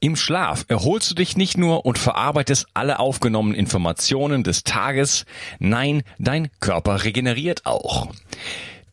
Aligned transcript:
Im 0.00 0.14
Schlaf 0.14 0.64
erholst 0.68 1.10
du 1.10 1.14
dich 1.16 1.36
nicht 1.36 1.58
nur 1.58 1.84
und 1.84 1.98
verarbeitest 1.98 2.68
alle 2.72 3.00
aufgenommenen 3.00 3.58
Informationen 3.58 4.44
des 4.44 4.62
Tages, 4.62 5.24
nein, 5.58 6.02
dein 6.20 6.50
Körper 6.60 7.02
regeneriert 7.02 7.66
auch. 7.66 8.08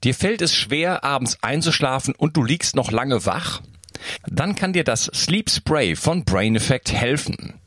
Dir 0.03 0.15
fällt 0.15 0.41
es 0.41 0.55
schwer, 0.55 1.03
abends 1.03 1.37
einzuschlafen 1.43 2.15
und 2.15 2.35
du 2.37 2.43
liegst 2.43 2.75
noch 2.75 2.91
lange 2.91 3.25
wach? 3.25 3.61
Dann 4.27 4.55
kann 4.55 4.73
dir 4.73 4.83
das 4.83 5.05
Sleep 5.13 5.49
Spray 5.49 5.95
von 5.95 6.25
Brain 6.25 6.55
Effect 6.55 6.91
helfen. 6.91 7.53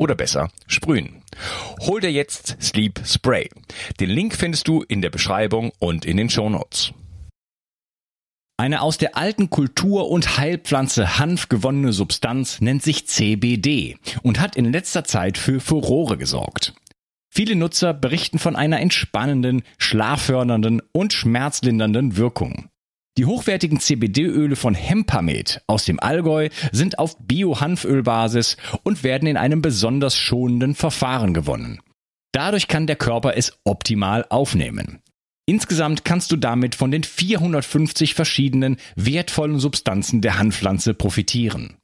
oder 0.00 0.14
besser 0.14 0.50
sprühen. 0.66 1.22
Hol 1.80 2.00
dir 2.00 2.10
jetzt 2.10 2.56
Sleep 2.60 3.00
Spray. 3.04 3.50
Den 4.00 4.08
Link 4.08 4.34
findest 4.34 4.66
du 4.66 4.82
in 4.82 5.02
der 5.02 5.10
Beschreibung 5.10 5.72
und 5.78 6.06
in 6.06 6.16
den 6.16 6.30
Show 6.30 6.48
Notes. 6.48 6.92
Eine 8.56 8.80
aus 8.82 8.98
der 8.98 9.16
alten 9.16 9.50
Kultur- 9.50 10.10
und 10.10 10.38
Heilpflanze 10.38 11.18
Hanf 11.18 11.48
gewonnene 11.48 11.92
Substanz 11.92 12.60
nennt 12.60 12.82
sich 12.82 13.06
CBD 13.06 13.96
und 14.22 14.40
hat 14.40 14.56
in 14.56 14.72
letzter 14.72 15.04
Zeit 15.04 15.38
für 15.38 15.60
Furore 15.60 16.16
gesorgt. 16.16 16.74
Viele 17.30 17.54
Nutzer 17.54 17.94
berichten 17.94 18.38
von 18.38 18.56
einer 18.56 18.80
entspannenden, 18.80 19.62
schlaffördernden 19.78 20.82
und 20.92 21.12
schmerzlindernden 21.12 22.16
Wirkung. 22.16 22.69
Die 23.18 23.26
hochwertigen 23.26 23.80
CBD-Öle 23.80 24.56
von 24.56 24.74
Hempamed 24.74 25.62
aus 25.66 25.84
dem 25.84 26.00
Allgäu 26.00 26.48
sind 26.72 26.98
auf 26.98 27.16
Bio-Hanfölbasis 27.18 28.56
und 28.82 29.02
werden 29.02 29.28
in 29.28 29.36
einem 29.36 29.62
besonders 29.62 30.16
schonenden 30.16 30.74
Verfahren 30.74 31.34
gewonnen. 31.34 31.80
Dadurch 32.32 32.68
kann 32.68 32.86
der 32.86 32.96
Körper 32.96 33.36
es 33.36 33.58
optimal 33.64 34.24
aufnehmen. 34.28 35.00
Insgesamt 35.46 36.04
kannst 36.04 36.30
du 36.30 36.36
damit 36.36 36.76
von 36.76 36.92
den 36.92 37.02
450 37.02 38.14
verschiedenen 38.14 38.76
wertvollen 38.94 39.58
Substanzen 39.58 40.20
der 40.20 40.38
Hanfpflanze 40.38 40.94
profitieren. 40.94 41.76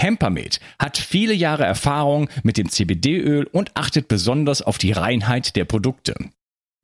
Hempamed 0.00 0.60
hat 0.78 0.96
viele 0.96 1.34
Jahre 1.34 1.64
Erfahrung 1.64 2.30
mit 2.42 2.56
dem 2.56 2.70
CBD-Öl 2.70 3.44
und 3.44 3.76
achtet 3.76 4.08
besonders 4.08 4.62
auf 4.62 4.78
die 4.78 4.92
Reinheit 4.92 5.54
der 5.54 5.66
Produkte. 5.66 6.14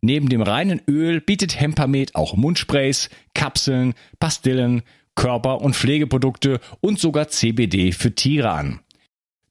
Neben 0.01 0.29
dem 0.29 0.43
reinen 0.43 0.81
Öl 0.89 1.21
bietet 1.21 1.59
Hempamed 1.59 2.15
auch 2.15 2.37
Mundsprays, 2.37 3.11
Kapseln, 3.35 3.95
Pastillen, 4.21 4.83
Körper- 5.17 5.61
und 5.61 5.75
Pflegeprodukte 5.75 6.61
und 6.81 7.01
sogar 7.01 7.29
CBD 7.29 7.93
für 7.93 8.15
Tiere 8.15 8.51
an. 8.51 8.81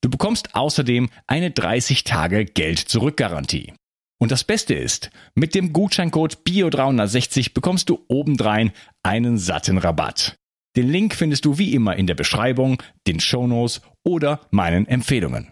Du 0.02 0.10
bekommst 0.10 0.56
außerdem 0.56 1.10
eine 1.26 1.52
30 1.52 2.06
Tage 2.06 2.46
Geld-Zurück-Garantie. 2.46 3.74
Und 4.20 4.32
das 4.32 4.44
Beste 4.44 4.74
ist, 4.74 5.12
mit 5.36 5.54
dem 5.54 5.74
Gutscheincode 5.74 6.40
BIO360 6.48 7.54
bekommst 7.54 7.90
du 7.90 8.04
obendrein 8.08 8.72
einen 9.04 9.38
satten 9.38 9.78
Rabatt. 9.78 10.36
Den 10.76 10.88
Link 10.90 11.16
findest 11.16 11.46
du 11.46 11.58
wie 11.58 11.74
immer 11.74 11.96
in 11.96 12.08
der 12.08 12.16
Beschreibung, 12.16 12.82
den 13.06 13.20
Shownotes 13.20 13.82
oder 14.06 14.42
meinen 14.52 14.88
Empfehlungen. 14.88 15.52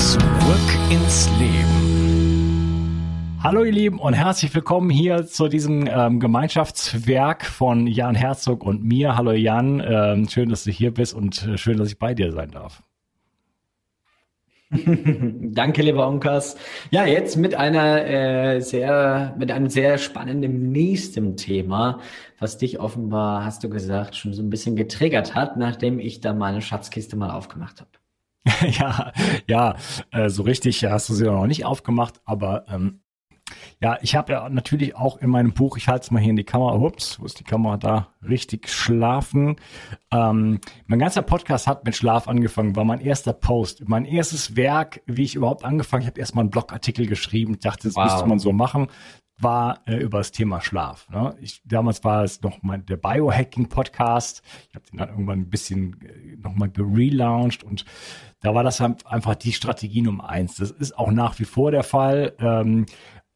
Zurück 0.00 0.20
ins 0.90 1.28
Leben. 1.38 1.76
Hallo 3.42 3.64
ihr 3.64 3.72
Lieben 3.72 3.98
und 3.98 4.14
herzlich 4.14 4.54
willkommen 4.54 4.88
hier 4.88 5.26
zu 5.26 5.48
diesem 5.48 5.86
ähm, 5.86 6.20
Gemeinschaftswerk 6.20 7.44
von 7.44 7.86
Jan 7.86 8.14
Herzog 8.14 8.64
und 8.64 8.82
mir. 8.82 9.18
Hallo 9.18 9.32
Jan, 9.32 9.82
ähm, 9.86 10.26
schön, 10.26 10.48
dass 10.48 10.64
du 10.64 10.70
hier 10.70 10.94
bist 10.94 11.12
und 11.12 11.46
äh, 11.46 11.58
schön, 11.58 11.76
dass 11.76 11.88
ich 11.88 11.98
bei 11.98 12.14
dir 12.14 12.32
sein 12.32 12.50
darf. 12.50 12.82
Danke, 14.72 15.82
lieber 15.82 16.08
Onkas. 16.08 16.56
Ja, 16.90 17.04
jetzt 17.04 17.36
mit 17.36 17.54
einer 17.54 18.06
äh, 18.06 18.60
sehr, 18.60 19.36
mit 19.38 19.50
einem 19.50 19.68
sehr 19.68 19.98
spannenden 19.98 20.72
nächsten 20.72 21.36
Thema, 21.36 22.00
was 22.38 22.56
dich 22.56 22.80
offenbar, 22.80 23.44
hast 23.44 23.62
du 23.64 23.68
gesagt, 23.68 24.16
schon 24.16 24.32
so 24.32 24.42
ein 24.42 24.48
bisschen 24.48 24.76
getriggert 24.76 25.34
hat, 25.34 25.58
nachdem 25.58 25.98
ich 25.98 26.22
da 26.22 26.32
meine 26.32 26.62
Schatzkiste 26.62 27.16
mal 27.16 27.32
aufgemacht 27.32 27.80
habe. 27.82 27.99
ja, 28.70 29.12
ja, 29.46 29.76
äh, 30.12 30.30
so 30.30 30.42
richtig 30.42 30.84
hast 30.84 31.08
du 31.08 31.14
sie 31.14 31.24
noch 31.24 31.46
nicht 31.46 31.64
aufgemacht, 31.64 32.20
aber 32.24 32.64
ähm, 32.68 33.00
ja, 33.80 33.98
ich 34.02 34.14
habe 34.14 34.32
ja 34.32 34.48
natürlich 34.48 34.94
auch 34.94 35.18
in 35.18 35.30
meinem 35.30 35.52
Buch, 35.52 35.76
ich 35.76 35.88
halte 35.88 36.04
es 36.04 36.10
mal 36.10 36.20
hier 36.20 36.30
in 36.30 36.36
die 36.36 36.44
Kamera, 36.44 36.74
ups, 36.74 37.18
wo 37.20 37.24
ist 37.24 37.40
die 37.40 37.44
Kamera 37.44 37.76
da? 37.76 38.08
Richtig 38.26 38.68
schlafen. 38.68 39.56
Ähm, 40.12 40.60
mein 40.86 40.98
ganzer 40.98 41.22
Podcast 41.22 41.66
hat 41.66 41.84
mit 41.84 41.96
Schlaf 41.96 42.28
angefangen, 42.28 42.76
war 42.76 42.84
mein 42.84 43.00
erster 43.00 43.32
Post. 43.32 43.88
Mein 43.88 44.04
erstes 44.04 44.56
Werk, 44.56 45.02
wie 45.06 45.24
ich 45.24 45.34
überhaupt 45.34 45.64
angefangen, 45.64 46.02
ich 46.02 46.08
habe 46.08 46.20
erstmal 46.20 46.42
einen 46.42 46.50
Blogartikel 46.50 47.06
geschrieben, 47.06 47.58
dachte, 47.60 47.88
das 47.88 47.96
wow. 47.96 48.04
müsste 48.04 48.26
man 48.26 48.38
so 48.38 48.52
machen, 48.52 48.88
war 49.38 49.80
äh, 49.86 49.96
über 49.96 50.18
das 50.18 50.32
Thema 50.32 50.60
Schlaf. 50.60 51.08
Ne? 51.08 51.34
Ich, 51.40 51.62
damals 51.64 52.04
war 52.04 52.24
es 52.24 52.42
noch 52.42 52.62
mein, 52.62 52.84
der 52.86 52.98
Biohacking-Podcast. 52.98 54.42
Ich 54.68 54.74
habe 54.74 54.84
den 54.86 54.98
dann 54.98 55.08
irgendwann 55.08 55.40
ein 55.40 55.50
bisschen 55.50 55.96
äh, 56.02 56.36
nochmal 56.36 56.70
gelauncht 56.70 57.64
und 57.64 57.84
da 58.40 58.54
war 58.54 58.64
das 58.64 58.80
einfach 58.80 59.34
die 59.34 59.52
Strategie 59.52 60.02
Nummer 60.02 60.28
eins. 60.28 60.56
Das 60.56 60.70
ist 60.70 60.98
auch 60.98 61.10
nach 61.10 61.38
wie 61.38 61.44
vor 61.44 61.70
der 61.70 61.82
Fall. 61.82 62.34
Ähm, 62.38 62.86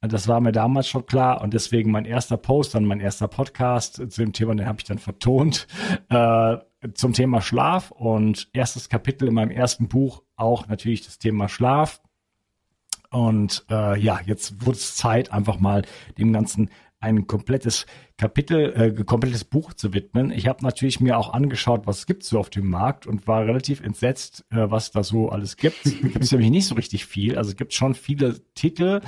das 0.01 0.29
war 0.29 0.41
mir 0.41 0.53
damals 0.53 0.89
schon 0.89 1.07
klar 1.07 1.41
und 1.41 1.55
deswegen 1.55 1.91
mein 1.91 2.05
erster 2.05 2.37
Post, 2.37 2.75
dann 2.75 2.85
mein 2.85 3.01
erster 3.01 3.29
Podcast 3.29 3.97
zu 3.97 4.23
dem 4.23 4.33
Thema, 4.33 4.55
den 4.55 4.67
habe 4.67 4.79
ich 4.79 4.85
dann 4.85 4.99
vertont, 4.99 5.67
äh, 6.11 6.57
zum 6.93 7.15
Thema 7.15 7.41
Schlaf 7.41 7.91
und 7.91 8.49
erstes 8.53 8.89
Kapitel 8.89 9.29
in 9.29 9.35
meinem 9.35 9.51
ersten 9.51 9.89
Buch 9.89 10.23
auch 10.37 10.69
natürlich 10.69 11.05
das 11.05 11.19
Thema 11.19 11.49
Schlaf. 11.49 12.03
Und 13.11 13.65
äh, 13.71 13.99
ja, 13.99 14.21
jetzt 14.27 14.67
wurde 14.67 14.77
es 14.77 14.97
Zeit, 14.97 15.33
einfach 15.33 15.59
mal 15.59 15.83
dem 16.19 16.33
Ganzen 16.33 16.69
ein 17.05 17.27
komplettes 17.27 17.87
Kapitel, 18.17 18.73
äh, 18.75 19.05
komplettes 19.05 19.45
Buch 19.45 19.75
zu 19.75 19.93
widmen. 19.93 20.31
Ich 20.31 20.49
habe 20.49 20.65
natürlich 20.65 21.01
mir 21.01 21.19
auch 21.19 21.33
angeschaut, 21.33 21.87
was 21.87 21.99
es 21.99 22.07
gibt 22.07 22.25
so 22.25 22.39
auf 22.39 22.49
dem 22.49 22.69
Markt 22.69 23.07
und 23.07 23.29
war 23.29 23.45
relativ 23.45 23.83
entsetzt, 23.83 24.45
äh, 24.51 24.71
was 24.71 24.91
da 24.91 25.03
so 25.03 25.29
alles 25.29 25.57
gibt. 25.57 25.83
gibt 25.85 26.23
es 26.23 26.33
nämlich 26.33 26.51
nicht 26.51 26.67
so 26.67 26.75
richtig 26.75 27.05
viel. 27.05 27.37
Also 27.37 27.51
es 27.51 27.57
gibt 27.57 27.75
schon 27.75 27.95
viele 27.95 28.41
Titel, 28.55 29.03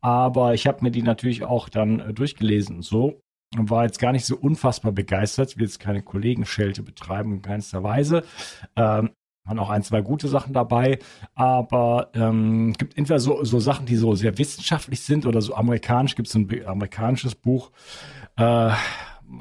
aber 0.00 0.54
ich 0.54 0.66
habe 0.66 0.82
mir 0.82 0.90
die 0.90 1.02
natürlich 1.02 1.44
auch 1.44 1.68
dann 1.68 2.00
äh, 2.00 2.14
durchgelesen 2.14 2.76
und 2.76 2.82
so 2.82 3.20
und 3.58 3.68
war 3.68 3.84
jetzt 3.84 3.98
gar 3.98 4.12
nicht 4.12 4.26
so 4.26 4.36
unfassbar 4.36 4.92
begeistert. 4.92 5.50
Ich 5.50 5.56
will 5.56 5.64
jetzt 5.64 5.80
keine 5.80 6.02
Kollegenschelte 6.02 6.82
betreiben 6.82 7.32
in 7.32 7.42
keinster 7.42 7.82
Weise. 7.82 8.22
Ähm, 8.76 9.10
waren 9.44 9.58
auch 9.58 9.70
ein, 9.70 9.82
zwei 9.82 10.00
gute 10.00 10.28
Sachen 10.28 10.52
dabei, 10.52 10.98
aber 11.34 12.10
ähm, 12.14 12.72
gibt 12.74 12.96
entweder 12.96 13.20
so, 13.20 13.42
so 13.44 13.58
Sachen, 13.58 13.86
die 13.86 13.96
so 13.96 14.14
sehr 14.14 14.38
wissenschaftlich 14.38 15.00
sind 15.00 15.26
oder 15.26 15.40
so 15.40 15.54
amerikanisch, 15.54 16.14
gibt 16.14 16.28
es 16.28 16.34
ein 16.34 16.48
amerikanisches 16.66 17.34
Buch. 17.34 17.70
Äh, 18.36 18.70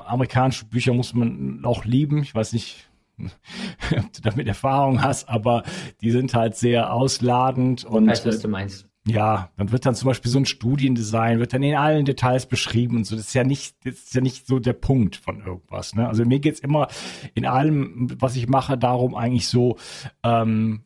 amerikanische 0.06 0.66
Bücher 0.66 0.94
muss 0.94 1.14
man 1.14 1.62
auch 1.64 1.86
lieben. 1.86 2.22
Ich 2.22 2.34
weiß 2.34 2.54
nicht, 2.54 2.90
ob 3.18 4.14
du 4.14 4.22
damit 4.24 4.48
Erfahrung 4.48 5.04
hast, 5.04 5.28
aber 5.30 5.64
die 6.02 6.12
sind 6.12 6.34
halt 6.34 6.56
sehr 6.56 6.94
ausladend 6.94 7.84
und. 7.86 8.08
Weißt 8.08 8.26
du, 8.26 8.30
was 8.30 8.40
du 8.40 8.48
meinst? 8.48 8.89
Ja, 9.08 9.50
dann 9.58 9.72
wird 9.72 9.86
dann 9.86 9.96
zum 9.96 10.08
Beispiel 10.08 10.30
so 10.30 10.40
ein 10.40 10.46
Studiendesign, 10.46 11.40
wird 11.40 11.54
dann 11.54 11.64
in 11.64 11.76
allen 11.76 12.06
Details 12.06 12.46
beschrieben 12.46 12.98
und 12.98 13.06
so. 13.06 13.16
Das 13.16 13.28
ist 13.28 13.34
ja 13.34 13.44
nicht, 13.44 13.76
das 13.86 13.96
ist 13.96 14.14
ja 14.14 14.22
nicht 14.22 14.46
so 14.46 14.60
der 14.60 14.74
Punkt 14.74 15.16
von 15.16 15.40
irgendwas. 15.40 15.96
Ne? 15.96 16.08
Also 16.08 16.26
mir 16.26 16.40
geht's 16.40 16.60
immer 16.60 16.88
in 17.34 17.46
allem, 17.46 18.10
was 18.20 18.36
ich 18.36 18.48
mache, 18.48 18.78
darum 18.78 19.16
eigentlich 19.16 19.48
so, 19.48 19.78
ähm, 20.24 20.84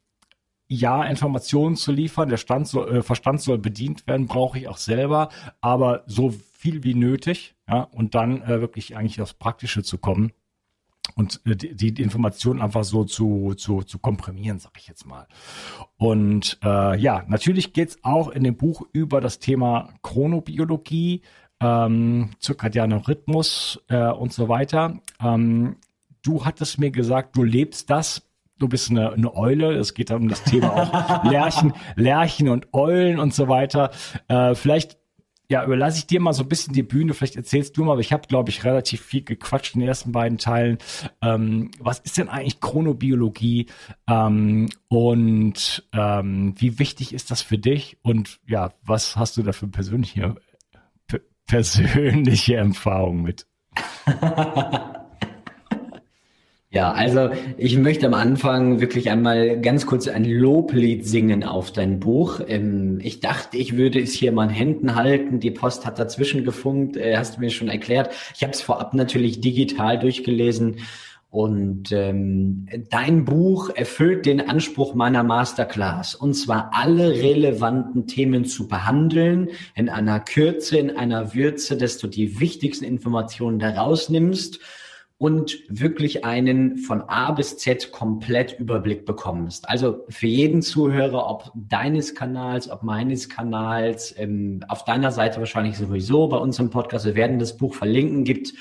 ja, 0.68 1.04
Informationen 1.04 1.75
zu 1.75 1.92
liefern, 1.92 2.30
der 2.30 2.38
Stand 2.38 2.68
soll, 2.68 2.98
äh, 2.98 3.01
Verstand 3.04 3.42
soll 3.42 3.57
bedient 3.57 4.07
werden, 4.07 4.27
brauche 4.27 4.57
ich 4.57 4.68
auch 4.68 4.77
selber, 4.77 5.30
aber 5.62 6.04
so 6.07 6.33
viel 6.54 6.83
wie 6.83 6.95
nötig, 6.95 7.56
ja, 7.68 7.81
und 7.81 8.16
dann 8.16 8.42
äh, 8.44 8.62
wirklich 8.62 8.95
eigentlich 8.95 9.21
aufs 9.21 9.33
Praktische 9.33 9.83
zu 9.83 9.98
kommen 9.98 10.31
und 11.16 11.42
äh, 11.46 11.56
die, 11.56 11.94
die 11.94 12.02
Informationen 12.02 12.62
einfach 12.62 12.84
so 12.84 13.04
zu, 13.04 13.54
zu, 13.56 13.84
zu 13.84 14.00
komprimieren, 14.00 14.60
sag 14.60 14.74
ich 14.78 14.88
jetzt 14.88 15.06
mal. 15.06 15.28
Und 15.98 16.60
äh, 16.64 17.00
ja, 17.00 17.24
natürlich 17.28 17.74
geht's 17.74 17.98
auch 18.04 18.30
in 18.30 18.44
dem 18.44 18.56
Buch 18.56 18.84
über 18.94 19.22
das 19.22 19.40
Thema 19.40 19.94
Chronobiologie, 20.02 21.22
ähm, 21.60 22.32
zirkadianer 22.40 23.08
Rhythmus 23.08 23.82
äh, 23.90 24.10
und 24.12 24.34
so 24.34 24.50
weiter. 24.50 25.00
Ähm, 25.22 25.78
du 26.24 26.46
hattest 26.46 26.80
mir 26.80 26.92
gesagt, 26.92 27.36
du 27.36 27.44
lebst 27.44 27.90
das 27.90 28.24
du 28.60 28.70
bist 28.70 28.92
eine, 28.92 29.12
eine 29.12 29.36
Eule. 29.36 29.74
Es 29.74 29.94
geht 29.94 30.10
um 30.12 30.30
das 30.30 30.44
Thema 30.44 30.72
auch 30.74 31.24
Lerchen, 31.30 31.74
Lerchen 31.96 32.48
und 32.48 32.74
Eulen 32.74 33.20
und 33.20 33.34
so 33.34 33.50
weiter. 33.50 33.92
Äh, 34.30 34.56
vielleicht 34.56 34.98
ja, 35.50 35.63
überlasse 35.63 36.00
ich 36.00 36.07
dir 36.07 36.19
mal 36.19 36.34
so 36.34 36.44
ein 36.44 36.50
bisschen 36.50 36.74
die 36.74 36.84
Bühne. 36.84 37.13
Vielleicht 37.13 37.36
erzählst 37.36 37.78
du 37.78 37.84
mal, 37.84 37.94
aber 37.94 38.01
ich 38.01 38.13
habe, 38.13 38.28
glaube 38.28 38.50
ich, 38.50 38.63
relativ 38.63 39.01
viel 39.01 39.24
gequatscht 39.24 39.75
in 39.75 39.81
den 39.81 39.90
ersten 39.90 40.12
beiden 40.12 40.38
Teilen. 40.38 40.78
Ähm, 41.22 41.72
was 41.80 42.00
ist 42.00 42.18
denn 42.18 42.30
eigentlich 42.30 42.60
Chronobiologie 42.60 43.68
ähm, 44.07 44.69
und 44.88 45.88
ähm, 45.94 46.54
wie 46.57 46.80
wichtig 46.80 47.13
ist 47.13 47.30
das 47.30 47.42
für 47.42 47.57
dich? 47.57 47.98
Und 48.01 48.40
ja, 48.48 48.74
was 48.84 49.16
hast 49.16 49.38
du 49.38 49.44
da 49.44 49.51
für 49.51 49.68
persönliche, 49.68 50.36
persönliche 51.45 52.56
Erfahrung 52.56 53.22
mit? 53.22 53.45
Ja, 56.74 56.92
also 56.92 57.30
ich 57.56 57.78
möchte 57.78 58.08
am 58.08 58.16
Anfang 58.16 58.81
wirklich 58.81 59.12
einmal 59.12 59.62
ganz 59.62 59.86
kurz 59.86 60.08
ein 60.08 60.25
Loblied 60.25 61.06
singen 61.06 61.44
auf 61.44 61.72
dein 61.72 62.00
Buch. 62.00 62.42
Ähm, 62.48 63.00
ich 63.04 63.20
dachte, 63.20 63.58
ich 63.58 63.78
würde 63.78 64.02
es 64.02 64.14
hier 64.14 64.31
mal 64.31 64.46
in 64.46 64.50
Händen 64.50 64.96
halten. 64.96 65.40
Die 65.40 65.52
Post 65.52 65.86
hat 65.86 66.00
dazwischen 66.00 66.44
gefunkt, 66.44 66.98
äh, 66.98 67.16
hast 67.16 67.36
du 67.36 67.42
mir 67.42 67.52
schon 67.52 67.68
erklärt. 67.68 68.12
Ich 68.36 68.42
habe 68.42 68.54
es 68.54 68.62
vorab 68.64 68.96
natürlich 68.96 69.40
digital 69.40 70.00
durchgelesen. 70.00 70.78
Und 71.30 71.92
ähm, 71.92 72.68
dein 72.90 73.24
Buch 73.24 73.69
erfüllt 73.69 74.26
den 74.26 74.42
Anspruch 74.50 74.96
meiner 74.96 75.24
Masterclass, 75.24 76.16
und 76.16 76.34
zwar 76.34 76.72
alle 76.74 77.12
relevanten 77.12 78.08
Themen 78.08 78.46
zu 78.46 78.68
behandeln, 78.68 79.50
in 79.76 79.90
einer 79.90 80.19
Kürze, 80.19 80.78
in 80.78 80.96
einer 80.96 81.36
Würze, 81.36 81.78
dass 81.78 82.00
du 82.00 82.08
die 82.08 82.40
wichtigsten 82.40 82.86
Informationen 82.86 83.60
daraus 83.60 84.10
nimmst 84.10 84.60
und 85.24 85.58
wirklich 85.70 86.25
einen 86.25 86.75
von 86.75 87.04
A 87.04 87.31
bis 87.31 87.58
Z 87.58 87.94
komplett 87.94 88.60
Überblick 88.60 89.06
bekommst. 89.06 89.70
Also 89.70 90.04
für 90.10 90.28
jeden 90.28 90.62
Zuhörer, 90.62 91.30
ob 91.30 91.50
deines 91.56 92.14
Kanals, 92.14 92.70
ob 92.70 92.84
meines 92.84 93.30
Kanals, 93.30 94.14
ähm, 94.18 94.66
auf 94.68 94.84
deiner 94.84 95.12
Seite 95.12 95.40
wahrscheinlich 95.40 95.78
sowieso, 95.78 96.28
bei 96.28 96.36
uns 96.36 96.60
im 96.60 96.72
Podcast, 96.72 97.06
wir 97.06 97.16
werden 97.16 97.40
das 97.40 97.56
Buch 97.56 97.74
verlinken, 97.74 98.25
gibt, 98.25 98.54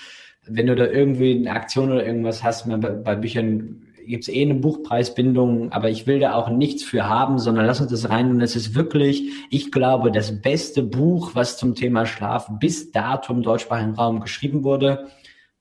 wenn 0.46 0.68
du 0.68 0.76
da 0.76 0.86
irgendwie 0.86 1.34
eine 1.34 1.50
Aktion 1.50 1.90
oder 1.90 2.06
irgendwas 2.06 2.44
hast, 2.44 2.68
bei, 2.68 2.76
bei 2.76 3.16
Büchern 3.16 3.82
gibt 4.06 4.22
es 4.22 4.28
eh 4.28 4.42
eine 4.42 4.54
Buchpreisbindung, 4.54 5.72
aber 5.72 5.90
ich 5.90 6.06
will 6.06 6.20
da 6.20 6.34
auch 6.34 6.48
nichts 6.48 6.84
für 6.84 7.08
haben, 7.08 7.40
sondern 7.40 7.66
lass 7.66 7.80
uns 7.80 7.90
das 7.90 8.08
rein. 8.08 8.30
Und 8.30 8.40
es 8.40 8.54
ist 8.54 8.76
wirklich, 8.76 9.24
ich 9.50 9.72
glaube, 9.72 10.12
das 10.12 10.40
beste 10.40 10.84
Buch, 10.84 11.32
was 11.34 11.56
zum 11.56 11.74
Thema 11.74 12.06
Schlaf 12.06 12.48
bis 12.60 12.92
dato 12.92 13.32
im 13.32 13.42
deutschsprachigen 13.42 13.94
Raum 13.94 14.20
geschrieben 14.20 14.62
wurde 14.62 15.08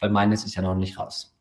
weil 0.02 0.10
meines 0.10 0.44
ist 0.44 0.56
ja 0.56 0.62
noch 0.62 0.76
nicht 0.76 1.00
raus. 1.00 1.34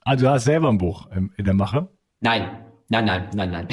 Also 0.00 0.24
du 0.24 0.32
hast 0.32 0.44
selber 0.44 0.68
ein 0.68 0.78
Buch 0.78 1.06
in 1.12 1.44
der 1.44 1.54
Mache? 1.54 1.88
Nein, 2.20 2.48
nein, 2.88 3.04
nein, 3.04 3.28
nein, 3.34 3.50
nein. 3.50 3.68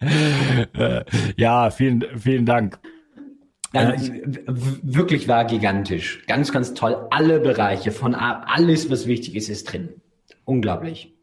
ja, 1.36 1.70
vielen, 1.70 2.04
vielen 2.18 2.44
Dank. 2.44 2.78
Nein, 3.72 4.44
wirklich 4.46 5.28
war 5.28 5.44
gigantisch. 5.44 6.24
Ganz, 6.26 6.52
ganz 6.52 6.74
toll. 6.74 7.06
Alle 7.10 7.40
Bereiche 7.40 7.92
von 7.92 8.14
alles, 8.14 8.90
was 8.90 9.06
wichtig 9.06 9.36
ist, 9.36 9.48
ist 9.48 9.72
drin. 9.72 10.00
Unglaublich. 10.44 11.14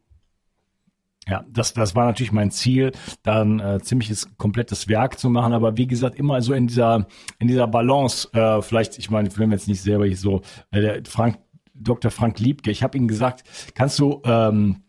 Ja, 1.27 1.44
das, 1.50 1.74
das 1.74 1.95
war 1.95 2.06
natürlich 2.06 2.31
mein 2.31 2.51
Ziel, 2.51 2.92
dann 3.24 3.60
äh, 3.60 3.80
ziemliches 3.81 4.30
komplettes 4.38 4.88
Werk 4.88 5.18
zu 5.18 5.30
machen. 5.30 5.54
Aber 5.54 5.75
wie 5.75 5.88
gesagt, 5.88 6.19
immer 6.19 6.42
so 6.42 6.54
in 6.54 6.68
dieser, 6.68 7.07
in 7.39 7.48
dieser 7.48 7.68
Balance, 7.68 8.30
äh, 8.33 8.62
vielleicht, 8.62 9.00
ich 9.00 9.10
meine, 9.10 9.36
will 9.36 9.48
mir 9.48 9.56
jetzt 9.56 9.68
nicht 9.68 9.81
selber 9.81 10.06
hier 10.06 10.18
so, 10.18 10.42
äh, 10.72 10.81
der 10.81 11.01
Frank, 11.06 11.39
Dr. 11.74 12.12
Frank 12.12 12.39
Liebke, 12.39 12.69
ich 12.69 12.83
habe 12.83 12.98
ihm 12.98 13.07
gesagt, 13.07 13.44
kannst 13.74 13.98
du, 14.00 14.22
ähm, 14.24 14.83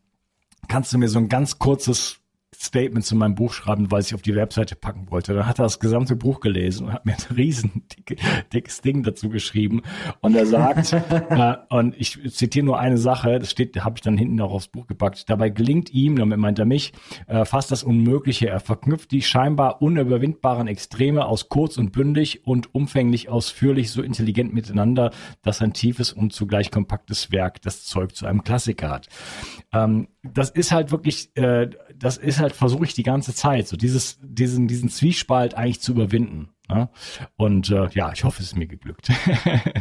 kannst 0.68 0.92
du 0.92 0.98
mir 0.98 1.08
so 1.08 1.18
ein 1.18 1.28
ganz 1.28 1.58
kurzes 1.58 2.20
Statement 2.54 3.04
zu 3.04 3.16
meinem 3.16 3.34
Buch 3.34 3.52
schreiben, 3.52 3.90
weil 3.90 4.00
ich 4.00 4.14
auf 4.14 4.22
die 4.22 4.34
Webseite 4.34 4.76
packen 4.76 5.10
wollte. 5.10 5.34
Dann 5.34 5.46
hat 5.46 5.58
er 5.58 5.64
das 5.64 5.81
gesamte 5.81 6.16
Buch 6.16 6.40
gelesen 6.40 6.87
und 6.87 6.93
hat 6.93 7.04
mir 7.04 7.12
ein 7.31 7.37
riesen 7.37 7.84
dick, 7.96 8.20
dickes 8.52 8.81
Ding 8.81 9.02
dazu 9.02 9.28
geschrieben. 9.28 9.82
Und 10.20 10.37
er 10.37 10.46
sagt, 10.46 10.93
äh, 11.28 11.56
und 11.69 11.94
ich 11.98 12.19
zitiere 12.32 12.64
nur 12.64 12.78
eine 12.78 12.98
Sache, 12.98 13.38
das 13.38 13.50
steht, 13.50 13.76
habe 13.84 13.96
ich 13.96 14.02
dann 14.02 14.16
hinten 14.16 14.40
auch 14.40 14.52
aufs 14.52 14.69
Buch 14.69 14.87
gepackt. 14.87 15.28
Dabei 15.28 15.50
gelingt 15.50 15.93
ihm, 15.93 16.16
damit 16.16 16.38
meint 16.38 16.58
er 16.58 16.66
mich, 16.66 16.93
äh, 17.26 17.44
fast 17.44 17.70
das 17.70 17.82
Unmögliche. 17.82 18.48
Er 18.48 18.60
verknüpft 18.60 19.10
die 19.10 19.22
scheinbar 19.22 19.82
unüberwindbaren 19.82 20.69
Extreme 20.69 21.26
aus 21.26 21.48
kurz 21.48 21.78
und 21.78 21.93
bündig 21.93 22.46
und 22.46 22.75
umfänglich 22.75 23.28
ausführlich 23.28 23.90
so 23.90 24.02
intelligent 24.02 24.54
miteinander, 24.54 25.10
dass 25.43 25.60
ein 25.60 25.72
tiefes 25.72 26.12
und 26.12 26.32
zugleich 26.32 26.70
kompaktes 26.70 27.32
Werk 27.32 27.60
das 27.62 27.84
Zeug 27.84 28.14
zu 28.14 28.26
einem 28.26 28.44
Klassiker 28.44 28.90
hat. 28.90 29.08
Ähm, 29.72 30.08
das 30.22 30.50
ist 30.50 30.72
halt 30.72 30.90
wirklich, 30.90 31.37
äh, 31.37 31.70
das 31.98 32.16
ist 32.16 32.38
halt, 32.40 32.54
versuche 32.54 32.84
ich 32.84 32.94
die 32.94 33.02
ganze 33.02 33.34
Zeit, 33.34 33.69
so 33.69 33.76
dieses, 33.76 34.19
diesen, 34.22 34.69
diesen 34.69 34.88
Zwiespalt 34.88 35.54
eigentlich 35.54 35.81
zu 35.81 35.93
überwinden. 35.93 36.50
Ja? 36.69 36.90
Und 37.37 37.70
äh, 37.70 37.88
ja, 37.90 38.12
ich 38.12 38.25
hoffe, 38.25 38.43
es 38.43 38.48
ist 38.48 38.56
mir 38.56 38.66
geglückt. 38.66 39.10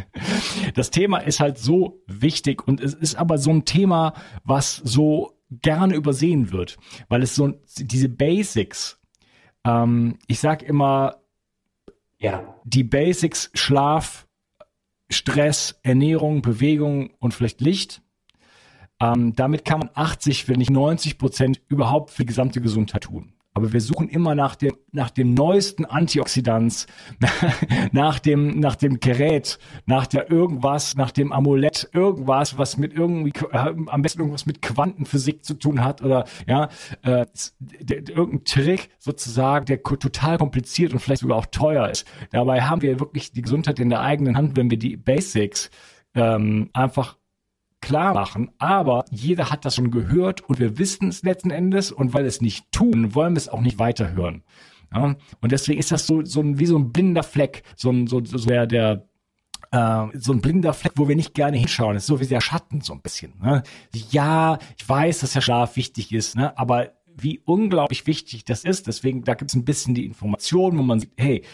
das 0.74 0.90
Thema 0.90 1.18
ist 1.18 1.40
halt 1.40 1.58
so 1.58 2.02
wichtig 2.06 2.66
und 2.66 2.80
es 2.80 2.94
ist 2.94 3.16
aber 3.16 3.38
so 3.38 3.50
ein 3.50 3.64
Thema, 3.64 4.14
was 4.44 4.76
so 4.76 5.32
gerne 5.50 5.94
übersehen 5.94 6.52
wird, 6.52 6.76
weil 7.08 7.22
es 7.22 7.34
so 7.34 7.52
diese 7.78 8.08
Basics, 8.08 9.00
ähm, 9.64 10.18
ich 10.26 10.40
sag 10.40 10.62
immer, 10.62 11.22
ja, 12.18 12.56
die 12.64 12.84
Basics 12.84 13.50
Schlaf, 13.54 14.26
Stress, 15.08 15.78
Ernährung, 15.82 16.42
Bewegung 16.42 17.10
und 17.20 17.32
vielleicht 17.34 17.60
Licht 17.60 18.02
ähm, 19.00 19.34
damit 19.34 19.64
kann 19.64 19.80
man 19.80 19.90
80, 19.94 20.48
wenn 20.48 20.58
nicht 20.58 20.70
90 20.70 21.18
Prozent 21.18 21.60
überhaupt 21.68 22.10
für 22.10 22.22
die 22.22 22.26
gesamte 22.26 22.60
Gesundheit 22.60 23.04
tun. 23.04 23.32
Aber 23.56 23.72
wir 23.72 23.80
suchen 23.80 24.10
immer 24.10 24.34
nach 24.34 24.54
dem, 24.54 24.76
nach 24.92 25.08
dem 25.08 25.32
neuesten 25.32 25.86
Antioxidans, 25.86 26.86
nach 27.92 28.18
dem, 28.18 28.60
nach 28.60 28.76
dem 28.76 29.00
Gerät, 29.00 29.58
nach 29.86 30.06
der 30.06 30.30
irgendwas, 30.30 30.94
nach 30.94 31.10
dem 31.10 31.32
Amulett, 31.32 31.88
irgendwas, 31.94 32.58
was 32.58 32.76
mit 32.76 32.92
irgendwie, 32.92 33.32
äh, 33.52 33.74
am 33.86 34.02
besten 34.02 34.20
irgendwas 34.20 34.44
mit 34.44 34.60
Quantenphysik 34.60 35.42
zu 35.42 35.54
tun 35.54 35.82
hat 35.82 36.02
oder, 36.02 36.26
ja, 36.46 36.68
äh, 37.00 37.24
irgendein 37.88 38.44
Trick 38.44 38.90
sozusagen, 38.98 39.64
der 39.64 39.82
total 39.82 40.36
kompliziert 40.36 40.92
und 40.92 40.98
vielleicht 40.98 41.22
sogar 41.22 41.38
auch 41.38 41.46
teuer 41.46 41.88
ist. 41.88 42.06
Dabei 42.32 42.60
haben 42.60 42.82
wir 42.82 43.00
wirklich 43.00 43.32
die 43.32 43.40
Gesundheit 43.40 43.80
in 43.80 43.88
der 43.88 44.02
eigenen 44.02 44.36
Hand, 44.36 44.56
wenn 44.56 44.70
wir 44.70 44.78
die 44.78 44.98
Basics 44.98 45.70
ähm, 46.14 46.68
einfach 46.74 47.16
klar 47.86 48.14
machen, 48.14 48.50
aber 48.58 49.04
jeder 49.10 49.50
hat 49.50 49.64
das 49.64 49.76
schon 49.76 49.90
gehört 49.90 50.40
und 50.48 50.58
wir 50.58 50.78
wissen 50.78 51.08
es 51.08 51.22
letzten 51.22 51.50
Endes 51.50 51.92
und 51.92 52.14
weil 52.14 52.26
es 52.26 52.40
nicht 52.40 52.70
tun, 52.72 53.14
wollen 53.14 53.34
wir 53.34 53.38
es 53.38 53.48
auch 53.48 53.60
nicht 53.60 53.78
weiterhören. 53.78 54.42
Ja? 54.92 55.14
Und 55.40 55.52
deswegen 55.52 55.78
ist 55.78 55.92
das 55.92 56.06
so, 56.06 56.24
so 56.24 56.40
ein, 56.40 56.58
wie 56.58 56.66
so 56.66 56.76
ein 56.76 56.92
blinder 56.92 57.22
Fleck, 57.22 57.62
so 57.76 57.90
ein, 57.90 58.06
so, 58.08 58.24
so 58.24 58.38
der, 58.38 58.66
der 58.66 59.06
äh, 59.70 60.06
so 60.14 60.32
ein 60.32 60.40
blinder 60.40 60.74
Fleck, 60.74 60.92
wo 60.96 61.08
wir 61.08 61.16
nicht 61.16 61.34
gerne 61.34 61.56
hinschauen. 61.56 61.94
Das 61.94 62.02
ist 62.02 62.08
so 62.08 62.20
wie 62.20 62.26
der 62.26 62.40
Schatten 62.40 62.80
so 62.80 62.92
ein 62.92 63.02
bisschen. 63.02 63.34
Ne? 63.40 63.62
Ja, 64.10 64.58
ich 64.76 64.88
weiß, 64.88 65.20
dass 65.20 65.32
der 65.32 65.40
Schlaf 65.40 65.76
wichtig 65.76 66.12
ist, 66.12 66.36
ne? 66.36 66.58
aber 66.58 66.92
wie 67.16 67.40
unglaublich 67.44 68.06
wichtig 68.06 68.44
das 68.44 68.64
ist. 68.64 68.86
Deswegen, 68.86 69.22
da 69.22 69.34
gibt 69.34 69.50
es 69.50 69.54
ein 69.54 69.64
bisschen 69.64 69.94
die 69.94 70.04
Information, 70.06 70.76
wo 70.76 70.82
man 70.82 71.00
sieht, 71.00 71.12
hey, 71.16 71.44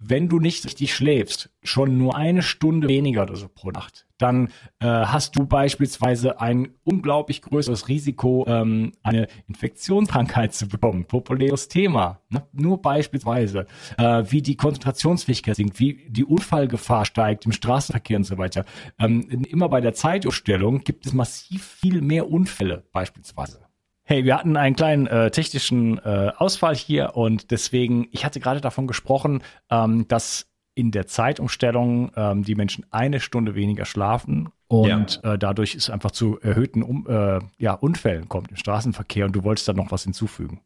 wenn 0.00 0.28
du 0.28 0.40
nicht 0.40 0.64
richtig 0.64 0.94
schläfst, 0.94 1.50
schon 1.62 1.98
nur 1.98 2.16
eine 2.16 2.42
Stunde 2.42 2.88
weniger 2.88 3.22
oder 3.22 3.36
so 3.36 3.48
pro 3.48 3.70
Nacht, 3.70 4.06
dann 4.16 4.48
äh, 4.80 4.86
hast 4.86 5.36
du 5.36 5.46
beispielsweise 5.46 6.40
ein 6.40 6.74
unglaublich 6.84 7.42
größeres 7.42 7.88
Risiko, 7.88 8.44
ähm, 8.48 8.92
eine 9.02 9.28
Infektionskrankheit 9.46 10.54
zu 10.54 10.68
bekommen. 10.68 11.04
Populäres 11.04 11.68
Thema. 11.68 12.20
Ne? 12.30 12.42
Nur 12.52 12.80
beispielsweise, 12.80 13.66
äh, 13.98 14.24
wie 14.28 14.42
die 14.42 14.56
Konzentrationsfähigkeit 14.56 15.56
sinkt, 15.56 15.78
wie 15.78 16.06
die 16.08 16.24
Unfallgefahr 16.24 17.04
steigt 17.04 17.44
im 17.44 17.52
Straßenverkehr 17.52 18.16
und 18.16 18.24
so 18.24 18.38
weiter. 18.38 18.64
Ähm, 18.98 19.28
immer 19.48 19.68
bei 19.68 19.82
der 19.82 19.92
Zeitumstellung 19.92 20.80
gibt 20.80 21.06
es 21.06 21.12
massiv 21.12 21.64
viel 21.64 22.00
mehr 22.00 22.30
Unfälle 22.30 22.84
beispielsweise. 22.92 23.69
Hey, 24.10 24.24
wir 24.24 24.36
hatten 24.36 24.56
einen 24.56 24.74
kleinen 24.74 25.06
äh, 25.06 25.30
technischen 25.30 25.98
äh, 25.98 26.32
Ausfall 26.36 26.74
hier 26.74 27.14
und 27.14 27.52
deswegen, 27.52 28.08
ich 28.10 28.24
hatte 28.24 28.40
gerade 28.40 28.60
davon 28.60 28.88
gesprochen, 28.88 29.40
ähm, 29.70 30.08
dass 30.08 30.50
in 30.74 30.90
der 30.90 31.06
Zeitumstellung 31.06 32.10
ähm, 32.16 32.42
die 32.42 32.56
Menschen 32.56 32.84
eine 32.90 33.20
Stunde 33.20 33.54
weniger 33.54 33.84
schlafen 33.84 34.48
und 34.66 35.20
ja. 35.22 35.34
äh, 35.34 35.38
dadurch 35.38 35.76
es 35.76 35.90
einfach 35.90 36.10
zu 36.10 36.40
erhöhten 36.40 36.82
um, 36.82 37.06
äh, 37.08 37.38
ja, 37.58 37.74
Unfällen 37.74 38.28
kommt 38.28 38.50
im 38.50 38.56
Straßenverkehr 38.56 39.26
und 39.26 39.36
du 39.36 39.44
wolltest 39.44 39.68
da 39.68 39.74
noch 39.74 39.92
was 39.92 40.02
hinzufügen. 40.02 40.60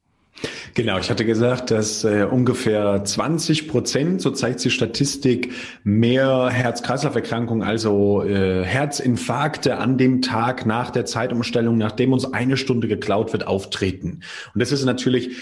Genau, 0.75 0.99
ich 0.99 1.09
hatte 1.09 1.25
gesagt, 1.25 1.71
dass 1.71 2.05
äh, 2.05 2.27
ungefähr 2.29 3.05
20 3.05 3.69
Prozent, 3.69 4.21
so 4.21 4.31
zeigt 4.31 4.65
die 4.65 4.71
Statistik, 4.71 5.53
mehr 5.85 6.49
Herz-Kreislauf-Erkrankungen, 6.51 7.63
also 7.63 8.23
äh, 8.25 8.65
Herzinfarkte 8.65 9.79
an 9.79 9.99
dem 9.99 10.21
Tag 10.21 10.67
nach 10.67 10.91
der 10.91 11.05
Zeitumstellung, 11.05 11.79
nachdem 11.79 12.13
uns 12.13 12.25
eine 12.33 12.57
Stunde 12.57 12.89
geklaut 12.89 13.33
wird, 13.33 13.47
auftreten. 13.47 14.23
Und 14.53 14.61
das 14.61 14.73
ist 14.73 14.85
natürlich 14.85 15.37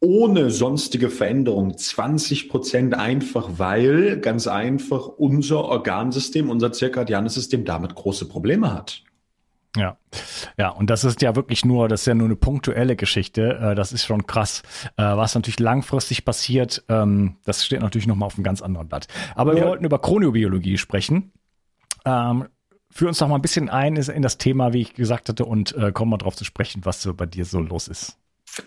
ohne 0.00 0.50
sonstige 0.50 1.10
Veränderung 1.10 1.76
20 1.76 2.48
Prozent 2.48 2.94
einfach, 2.94 3.50
weil 3.58 4.18
ganz 4.18 4.46
einfach 4.46 5.08
unser 5.08 5.64
Organsystem, 5.66 6.48
unser 6.48 6.72
zirkadianes 6.72 7.34
System 7.34 7.66
damit 7.66 7.94
große 7.94 8.26
Probleme 8.26 8.72
hat. 8.72 9.02
Ja, 9.76 9.96
ja, 10.58 10.70
und 10.70 10.90
das 10.90 11.04
ist 11.04 11.22
ja 11.22 11.36
wirklich 11.36 11.64
nur, 11.64 11.88
das 11.88 12.00
ist 12.00 12.06
ja 12.06 12.14
nur 12.14 12.26
eine 12.26 12.36
punktuelle 12.36 12.96
Geschichte. 12.96 13.58
Äh, 13.60 13.74
das 13.74 13.92
ist 13.92 14.04
schon 14.04 14.26
krass. 14.26 14.62
Äh, 14.96 15.02
was 15.02 15.34
natürlich 15.34 15.60
langfristig 15.60 16.24
passiert, 16.24 16.84
ähm, 16.88 17.36
das 17.44 17.64
steht 17.64 17.80
natürlich 17.80 18.08
nochmal 18.08 18.26
auf 18.26 18.34
einem 18.34 18.44
ganz 18.44 18.62
anderen 18.62 18.88
Blatt. 18.88 19.06
Aber 19.36 19.54
ja. 19.54 19.60
wir 19.60 19.68
wollten 19.68 19.84
über 19.84 20.00
Chroniobiologie 20.00 20.76
sprechen. 20.76 21.32
Ähm, 22.04 22.46
führ 22.90 23.08
uns 23.08 23.18
doch 23.18 23.28
mal 23.28 23.36
ein 23.36 23.42
bisschen 23.42 23.68
ein 23.68 23.96
in 23.96 24.22
das 24.22 24.38
Thema, 24.38 24.72
wie 24.72 24.80
ich 24.80 24.94
gesagt 24.94 25.28
hatte, 25.28 25.44
und 25.44 25.76
äh, 25.76 25.92
komm 25.92 26.10
mal 26.10 26.18
drauf 26.18 26.34
zu 26.34 26.44
sprechen, 26.44 26.84
was 26.84 27.02
so 27.02 27.14
bei 27.14 27.26
dir 27.26 27.44
so 27.44 27.60
los 27.60 27.86
ist. 27.86 28.16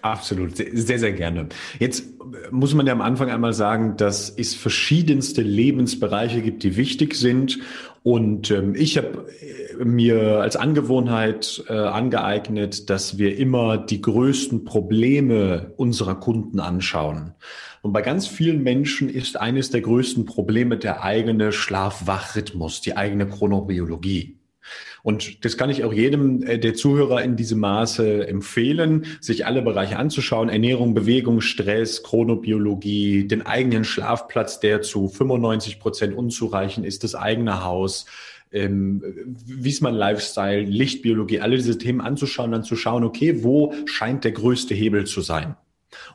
Absolut, 0.02 0.56
sehr, 0.56 1.00
sehr 1.00 1.12
gerne. 1.12 1.50
Jetzt 1.78 2.06
muss 2.52 2.74
man 2.74 2.88
ja 2.88 2.94
am 2.94 3.02
Anfang 3.02 3.30
einmal 3.30 3.52
sagen, 3.52 3.98
dass 3.98 4.30
es 4.30 4.56
verschiedenste 4.56 5.42
Lebensbereiche 5.42 6.42
gibt, 6.42 6.64
die 6.64 6.78
wichtig 6.78 7.16
sind. 7.16 7.60
Und 8.04 8.52
ähm, 8.52 8.76
ich 8.76 8.98
habe 8.98 9.28
äh, 9.40 9.84
mir 9.84 10.42
als 10.42 10.58
Angewohnheit 10.58 11.64
äh, 11.70 11.74
angeeignet, 11.74 12.90
dass 12.90 13.18
wir 13.18 13.38
immer 13.38 13.78
die 13.78 14.02
größten 14.02 14.66
Probleme 14.66 15.72
unserer 15.78 16.16
Kunden 16.16 16.60
anschauen. 16.60 17.34
Und 17.82 17.94
bei 17.94 18.02
ganz 18.02 18.28
vielen 18.28 18.62
Menschen 18.62 19.10
ist 19.10 19.40
eines 19.40 19.72
der 19.72 19.82
größten 19.82 20.26
Probleme 20.26 20.78
der 20.78 21.04
eigene 21.04 21.52
Schlaf-Wach-Rhythmus, 21.52 22.82
die 22.82 22.96
eigene 22.96 23.28
Chronobiologie. 23.28 24.38
Und 25.04 25.44
das 25.44 25.58
kann 25.58 25.70
ich 25.70 25.84
auch 25.84 25.92
jedem 25.92 26.44
äh, 26.44 26.58
der 26.58 26.74
Zuhörer 26.74 27.22
in 27.22 27.36
diesem 27.36 27.60
Maße 27.60 28.26
empfehlen, 28.26 29.06
sich 29.20 29.46
alle 29.46 29.62
Bereiche 29.62 29.98
anzuschauen. 29.98 30.48
Ernährung, 30.48 30.94
Bewegung, 30.94 31.42
Stress, 31.42 32.04
Chronobiologie, 32.04 33.28
den 33.28 33.46
eigenen 33.46 33.84
Schlafplatz, 33.84 34.62
der 34.62 34.82
zu 34.82 35.10
95 35.10 35.80
Prozent 35.80 36.16
unzureichend 36.16 36.86
ist, 36.86 37.04
das 37.04 37.16
eigene 37.16 37.66
Haus, 37.66 38.06
ähm, 38.54 39.04
Wiesmann 39.46 39.94
Lifestyle, 39.94 40.62
Lichtbiologie, 40.62 41.42
alle 41.42 41.58
diese 41.58 41.78
Themen 41.78 42.00
anzuschauen, 42.00 42.52
dann 42.52 42.64
zu 42.64 42.78
schauen, 42.78 43.04
okay, 43.04 43.44
wo 43.44 43.74
scheint 43.86 44.24
der 44.24 44.32
größte 44.32 44.74
Hebel 44.74 45.06
zu 45.06 45.20
sein? 45.20 45.58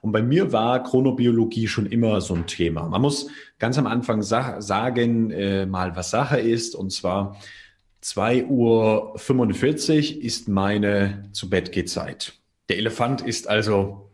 Und 0.01 0.13
bei 0.13 0.23
mir 0.23 0.51
war 0.53 0.83
Chronobiologie 0.83 1.69
schon 1.69 1.87
immer 1.87 2.21
so 2.21 2.35
ein 2.35 2.47
Thema. 2.47 2.89
Man 2.89 3.03
muss 3.03 3.29
ganz 3.59 3.77
am 3.79 3.87
Anfang 3.87 4.23
sa 4.23 4.61
sagen, 4.61 5.31
äh, 5.31 5.67
mal 5.67 5.95
was 5.95 6.11
Sache 6.11 6.41
ist, 6.41 6.75
und 6.75 6.91
zwar 6.91 7.37
2.45 8.03 10.17
Uhr 10.17 10.25
ist 10.25 10.49
meine 10.49 11.29
zu 11.33 11.51
Bett 11.51 11.89
Zeit. 11.89 12.35
Der 12.69 12.79
Elefant 12.79 13.23
ist 13.23 13.49
also 13.49 14.11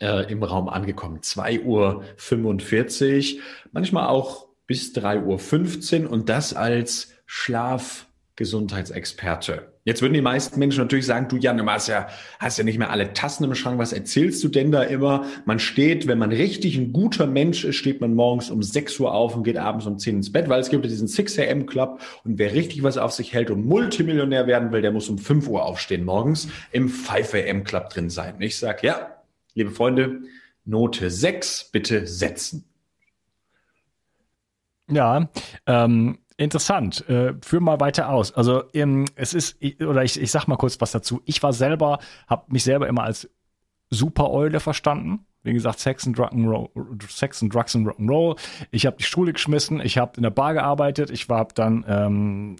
äh, 0.00 0.30
im 0.30 0.42
Raum 0.42 0.68
angekommen. 0.68 1.20
2.45 1.20 3.34
Uhr, 3.34 3.40
manchmal 3.72 4.08
auch 4.08 4.48
bis 4.66 4.92
3.15 4.94 6.04
Uhr 6.04 6.10
und 6.10 6.28
das 6.28 6.52
als 6.54 7.14
Schlafgesundheitsexperte. 7.26 9.73
Jetzt 9.86 10.00
würden 10.00 10.14
die 10.14 10.22
meisten 10.22 10.58
Menschen 10.58 10.80
natürlich 10.80 11.04
sagen, 11.04 11.28
du 11.28 11.36
Jan, 11.36 11.58
du 11.58 11.66
hast 11.66 11.88
ja, 11.88 12.08
hast 12.38 12.56
ja 12.56 12.64
nicht 12.64 12.78
mehr 12.78 12.90
alle 12.90 13.12
Tassen 13.12 13.44
im 13.44 13.54
Schrank, 13.54 13.78
was 13.78 13.92
erzählst 13.92 14.42
du 14.42 14.48
denn 14.48 14.72
da 14.72 14.82
immer? 14.82 15.26
Man 15.44 15.58
steht, 15.58 16.06
wenn 16.06 16.16
man 16.16 16.32
richtig 16.32 16.78
ein 16.78 16.94
guter 16.94 17.26
Mensch 17.26 17.64
ist, 17.64 17.76
steht 17.76 18.00
man 18.00 18.14
morgens 18.14 18.50
um 18.50 18.62
6 18.62 18.98
Uhr 19.00 19.12
auf 19.12 19.36
und 19.36 19.44
geht 19.44 19.58
abends 19.58 19.84
um 19.84 19.98
10 19.98 20.16
ins 20.16 20.32
Bett, 20.32 20.48
weil 20.48 20.60
es 20.60 20.70
gibt 20.70 20.86
diesen 20.86 21.06
6 21.06 21.38
AM 21.38 21.66
Club 21.66 22.00
und 22.24 22.38
wer 22.38 22.54
richtig 22.54 22.82
was 22.82 22.96
auf 22.96 23.12
sich 23.12 23.34
hält 23.34 23.50
und 23.50 23.66
Multimillionär 23.66 24.46
werden 24.46 24.72
will, 24.72 24.80
der 24.80 24.90
muss 24.90 25.10
um 25.10 25.18
5 25.18 25.48
Uhr 25.48 25.62
aufstehen 25.62 26.04
morgens 26.04 26.48
im 26.72 26.88
5 26.88 27.34
AM 27.34 27.64
Club 27.64 27.90
drin 27.90 28.08
sein. 28.08 28.36
Ich 28.38 28.56
sag, 28.58 28.82
ja, 28.82 29.18
liebe 29.52 29.70
Freunde, 29.70 30.22
Note 30.64 31.10
6 31.10 31.70
bitte 31.72 32.06
setzen. 32.06 32.64
Ja, 34.90 35.30
ähm, 35.66 36.18
Interessant. 36.36 37.08
Äh, 37.08 37.34
führ 37.42 37.60
mal 37.60 37.78
weiter 37.80 38.08
aus. 38.08 38.32
Also 38.32 38.64
ähm, 38.72 39.06
es 39.14 39.34
ist, 39.34 39.56
oder 39.80 40.02
ich, 40.02 40.20
ich 40.20 40.30
sag 40.30 40.48
mal 40.48 40.56
kurz 40.56 40.80
was 40.80 40.90
dazu. 40.90 41.22
Ich 41.24 41.42
war 41.42 41.52
selber, 41.52 42.00
habe 42.26 42.52
mich 42.52 42.64
selber 42.64 42.88
immer 42.88 43.04
als 43.04 43.30
Super-Eule 43.90 44.58
verstanden. 44.58 45.26
Wie 45.44 45.52
gesagt, 45.52 45.78
Sex 45.78 46.06
and, 46.06 46.18
Rock'n'Roll, 46.18 46.68
Sex 47.08 47.42
and 47.42 47.54
Drugs 47.54 47.76
and 47.76 47.86
Rock'n'Roll. 47.86 48.36
Ich 48.70 48.86
habe 48.86 48.96
die 48.96 49.04
Schule 49.04 49.32
geschmissen, 49.32 49.80
ich 49.80 49.98
habe 49.98 50.12
in 50.16 50.22
der 50.22 50.30
Bar 50.30 50.54
gearbeitet, 50.54 51.10
ich 51.10 51.28
war 51.28 51.46
dann 51.54 51.84
ähm, 51.86 52.56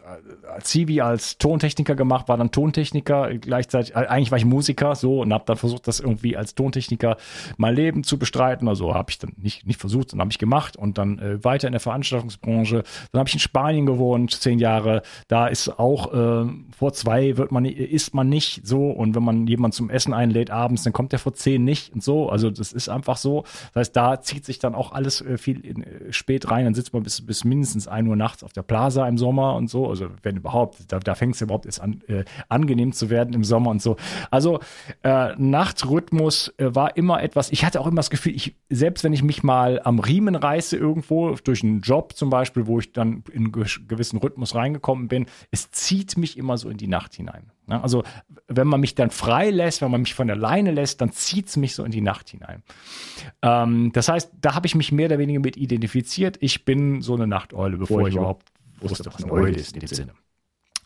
als 0.53 0.69
Zivi 0.69 1.00
als 1.00 1.38
Tontechniker 1.38 1.95
gemacht, 1.95 2.29
war 2.29 2.37
dann 2.37 2.50
Tontechniker 2.50 3.35
gleichzeitig. 3.38 3.95
Äh, 3.95 4.07
eigentlich 4.07 4.31
war 4.31 4.38
ich 4.38 4.45
Musiker 4.45 4.95
so 4.95 5.23
und 5.23 5.33
habe 5.33 5.45
dann 5.47 5.57
versucht, 5.57 5.88
das 5.88 6.00
irgendwie 6.00 6.37
als 6.37 6.55
Tontechniker 6.55 7.17
mein 7.57 7.75
Leben 7.75 8.05
zu 8.05 8.19
bestreiten. 8.19 8.69
Also 8.69 8.95
habe 8.95 9.11
ich 9.11 9.19
dann 9.19 9.33
nicht 9.37 9.67
nicht 9.67 9.81
versucht, 9.81 10.11
sondern 10.11 10.26
habe 10.26 10.33
ich 10.33 10.38
gemacht 10.38 10.76
und 10.76 10.99
dann 10.99 11.19
äh, 11.19 11.43
weiter 11.43 11.67
in 11.67 11.73
der 11.73 11.81
Veranstaltungsbranche. 11.81 12.83
Dann 13.12 13.19
habe 13.19 13.29
ich 13.29 13.35
in 13.35 13.41
Spanien 13.41 13.87
gewohnt, 13.87 14.33
zehn 14.33 14.59
Jahre. 14.59 15.03
Da 15.29 15.47
ist 15.47 15.79
auch 15.79 16.12
äh, 16.12 16.47
vor 16.76 16.93
zwei 16.93 17.38
wird 17.38 17.50
man 17.50 17.64
isst 17.64 18.14
man 18.14 18.29
nicht 18.29 18.67
so 18.67 18.91
und 18.91 19.14
wenn 19.14 19.23
man 19.23 19.47
jemanden 19.47 19.73
zum 19.73 19.88
Essen 19.88 20.12
einlädt 20.12 20.50
abends, 20.50 20.83
dann 20.83 20.93
kommt 20.93 21.12
der 21.12 21.19
vor 21.19 21.33
zehn 21.33 21.64
nicht 21.64 21.95
und 21.95 22.03
so. 22.03 22.29
Also 22.29 22.50
das 22.50 22.74
ist 22.75 22.88
einfach 22.88 23.16
so. 23.16 23.43
Das 23.73 23.81
heißt, 23.81 23.97
da 23.97 24.21
zieht 24.21 24.45
sich 24.45 24.59
dann 24.59 24.75
auch 24.75 24.93
alles 24.93 25.21
äh, 25.21 25.38
viel 25.38 25.61
in, 25.61 25.83
äh, 25.83 26.12
spät 26.12 26.50
rein. 26.50 26.64
Dann 26.64 26.75
sitzt 26.75 26.93
man 26.93 27.02
bis, 27.02 27.25
bis 27.25 27.45
mindestens 27.45 27.88
ein 27.88 28.07
Uhr 28.07 28.16
nachts 28.16 28.45
auf 28.45 28.52
der 28.52 28.62
Plaza 28.62 29.07
im 29.09 29.19
Sommer 29.19 29.54
und 29.57 29.69
so. 29.69 29.88
Also 29.88 30.09
wenn 30.23 30.37
überhaupt, 30.37 30.93
da, 30.93 30.99
da 30.99 31.14
fängt 31.14 31.35
es 31.35 31.40
überhaupt 31.40 31.66
erst 31.66 31.81
an, 31.81 32.02
äh, 32.09 32.25
angenehm 32.49 32.93
zu 32.93 33.11
werden 33.11 33.35
im 33.35 33.45
Sommer 33.45 33.71
und 33.71 33.83
so. 33.83 33.97
Also 34.31 34.61
äh, 35.02 35.35
Nachtrhythmus 35.37 36.52
äh, 36.59 36.75
war 36.75 36.97
immer 36.97 37.23
etwas, 37.23 37.50
ich 37.52 37.64
hatte 37.64 37.81
auch 37.81 37.87
immer 37.87 37.97
das 37.97 38.11
Gefühl, 38.11 38.35
ich, 38.35 38.57
selbst 38.69 39.04
wenn 39.04 39.12
ich 39.12 39.23
mich 39.23 39.43
mal 39.43 39.81
am 39.85 39.99
Riemen 39.99 40.35
reiße 40.35 40.76
irgendwo, 40.76 41.35
durch 41.45 41.62
einen 41.62 41.81
Job 41.81 42.14
zum 42.14 42.31
Beispiel, 42.31 42.66
wo 42.66 42.78
ich 42.78 42.93
dann 42.93 43.25
in 43.33 43.52
gewissen 43.52 44.19
Rhythmus 44.19 44.54
reingekommen 44.54 45.09
bin, 45.09 45.26
es 45.50 45.71
zieht 45.71 46.16
mich 46.16 46.37
immer 46.37 46.59
so 46.59 46.69
in 46.69 46.76
die 46.76 46.88
Nacht 46.88 47.14
hinein. 47.14 47.53
Ne? 47.66 47.83
Also 47.83 48.02
wenn 48.49 48.66
man 48.66 48.80
mich 48.80 48.94
dann 48.94 49.11
frei 49.11 49.50
lässt, 49.50 49.83
wenn 49.83 49.90
man 49.90 50.02
mich 50.02 50.14
von 50.14 50.26
der 50.26 50.37
Leine 50.37 50.71
lässt, 50.71 51.00
dann 51.00 51.12
zieht 51.12 51.49
es 51.49 51.56
mich 51.56 51.75
so 51.75 51.85
in 51.85 51.90
die 51.90 52.00
Nacht 52.00 52.30
hinein. 52.30 52.62
Ähm, 53.42 53.92
das 53.92 54.09
heißt, 54.09 54.33
da 54.40 54.54
habe 54.54 54.66
ich 54.66 54.75
mich 54.75 54.92
mehr 54.92 55.06
oder 55.06 55.18
weniger 55.18 55.40
mit 55.40 55.56
identifiziert. 55.56 56.37
Ich 56.40 56.64
bin 56.64 57.02
so 57.02 57.14
eine 57.14 57.26
Nachteule, 57.26 57.76
bevor 57.76 58.02
ich, 58.02 58.09
ich 58.09 58.14
überhaupt 58.14 58.49
wusste, 58.80 59.06
was 59.06 59.23
eine 59.23 59.33
Eule 59.33 59.56
ist 59.56 59.75
in 59.75 59.80
dem 59.80 59.88
Sinne. 59.88 60.12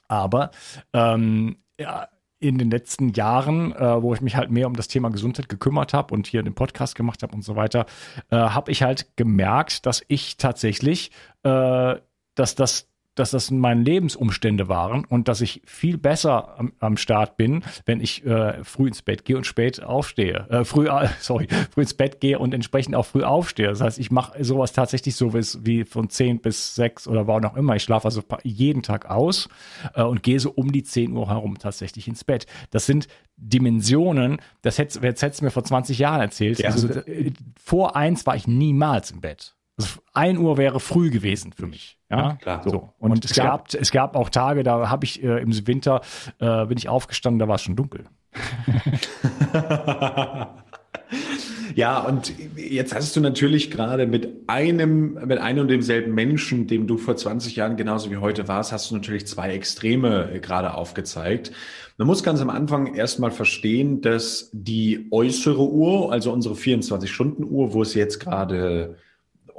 Aber 0.09 0.51
ähm, 0.93 1.57
ja, 1.79 2.09
in 2.41 2.59
den 2.59 2.71
letzten 2.71 3.13
Jahren, 3.13 3.73
äh, 3.73 4.03
wo 4.03 4.15
ich 4.15 4.21
mich 4.21 4.37
halt 4.37 4.51
mehr 4.51 4.67
um 4.67 4.77
das 4.77 4.89
Thema 4.89 5.11
Gesundheit 5.11 5.49
gekümmert 5.49 5.93
habe 5.93 6.15
und 6.15 6.27
hier 6.27 6.43
den 6.43 6.55
Podcast 6.55 6.95
gemacht 6.95 7.23
habe 7.23 7.35
und 7.35 7.43
so 7.43 7.57
weiter, 7.57 7.87
äh, 8.31 8.37
habe 8.37 8.71
ich 8.71 8.83
halt 8.83 9.17
gemerkt, 9.17 9.87
dass 9.87 10.05
ich 10.09 10.37
tatsächlich, 10.37 11.11
äh, 11.43 11.97
dass 12.35 12.55
das 12.55 12.89
dass 13.19 13.31
das 13.31 13.51
meine 13.51 13.83
Lebensumstände 13.83 14.69
waren 14.69 15.05
und 15.05 15.29
dass 15.29 15.41
ich 15.41 15.63
viel 15.65 15.99
besser 15.99 16.59
am, 16.59 16.73
am 16.79 16.97
Start 16.97 17.37
bin, 17.37 17.63
wenn 17.87 18.01
ich 18.01 18.25
äh, 18.25 18.63
früh 18.65 18.89
ins 18.89 19.03
Bett 19.03 19.25
gehe 19.25 19.37
und 19.37 19.45
spät 19.45 19.83
aufstehe. 19.83 20.47
Äh, 20.51 20.65
früh, 20.65 20.89
äh, 20.89 21.09
sorry, 21.21 21.49
früh 21.71 21.83
ins 21.83 21.95
Bett 21.95 22.21
gehe 22.21 22.39
und 22.39 22.55
entsprechend 22.55 22.95
auch 22.95 23.07
früh 23.07 23.23
aufstehe. 23.23 23.69
Das 23.69 23.81
heißt, 23.81 23.99
ich 23.99 24.11
mache 24.11 24.43
sowas 24.45 24.73
tatsächlich 24.73 25.17
so 25.17 25.33
wie, 25.35 25.85
von 25.85 26.09
10 26.09 26.41
bis 26.41 26.75
6 26.75 27.09
oder 27.09 27.27
wann 27.27 27.45
auch 27.45 27.57
immer. 27.57 27.77
Ich 27.77 27.83
schlafe 27.83 28.07
also 28.07 28.23
jeden 28.43 28.83
Tag 28.83 29.11
aus 29.11 29.49
äh, 29.95 30.03
und 30.03 30.23
gehe 30.23 30.41
so 30.41 30.51
um 30.51 30.73
die 30.73 30.83
10 30.83 31.13
Uhr 31.13 31.29
herum 31.29 31.59
tatsächlich 31.59 32.09
ins 32.09 32.25
Bett. 32.25 32.47
Das 32.71 32.87
sind 32.87 33.09
Dimensionen, 33.37 34.39
das 34.63 34.79
hättest, 34.79 35.03
jetzt 35.03 35.23
hättest 35.23 35.41
du 35.41 35.45
mir 35.45 35.51
vor 35.51 35.65
20 35.65 35.99
Jahren 35.99 36.21
erzählt. 36.21 36.59
Ja. 36.59 36.71
Also, 36.71 36.89
äh, 36.89 37.33
vor 37.63 37.97
eins 37.97 38.27
war 38.27 38.37
ich 38.37 38.47
niemals 38.47 39.11
im 39.11 39.21
Bett. 39.21 39.55
Also 39.79 40.01
1 40.13 40.39
Uhr 40.39 40.59
wäre 40.59 40.81
früh 40.81 41.11
gewesen 41.11 41.53
für 41.53 41.67
mich. 41.67 41.99
Ja, 42.11 42.19
ja 42.19 42.33
klar. 42.35 42.63
So. 42.65 42.93
Und, 42.99 43.13
und 43.13 43.25
es, 43.25 43.35
gab, 43.35 43.73
es 43.73 43.91
gab 43.91 44.17
auch 44.17 44.29
Tage, 44.29 44.63
da 44.63 44.91
habe 44.91 45.05
ich 45.05 45.23
äh, 45.23 45.41
im 45.41 45.67
Winter, 45.67 46.03
äh, 46.39 46.67
bin 46.67 46.77
ich 46.77 46.89
aufgestanden, 46.89 47.39
da 47.39 47.49
war 47.49 47.55
es 47.55 47.63
schon 47.63 47.77
dunkel. 47.77 48.05
Ja, 51.79 52.01
und 52.01 52.33
jetzt 52.57 52.93
hast 52.93 53.15
du 53.15 53.21
natürlich 53.21 53.71
gerade 53.71 54.09
mit 54.09 54.49
einem, 54.49 55.17
mit 55.25 55.39
einem 55.39 55.61
und 55.61 55.69
demselben 55.69 56.13
Menschen, 56.13 56.67
dem 56.67 56.89
du 56.89 56.99
vor 56.99 57.17
20 57.17 57.55
Jahren 57.55 57.77
genauso 57.77 58.11
wie 58.11 58.17
heute 58.17 58.49
warst, 58.49 58.73
hast 58.73 58.91
du 58.91 58.97
natürlich 58.97 59.29
zwei 59.29 59.53
Extreme 59.53 60.33
äh, 60.33 60.41
gerade 60.41 60.75
aufgezeigt. 60.75 61.53
Man 61.97 62.09
muss 62.09 62.25
ganz 62.25 62.41
am 62.41 62.51
Anfang 62.51 62.95
erstmal 62.95 63.31
verstehen, 63.31 64.01
dass 64.01 64.51
die 64.53 65.07
äußere 65.13 65.71
Uhr, 65.71 66.11
also 66.11 66.33
unsere 66.33 66.57
24-Stunden-Uhr, 66.57 67.73
wo 67.73 67.83
es 67.83 67.95
jetzt 67.95 68.19
gerade 68.19 68.97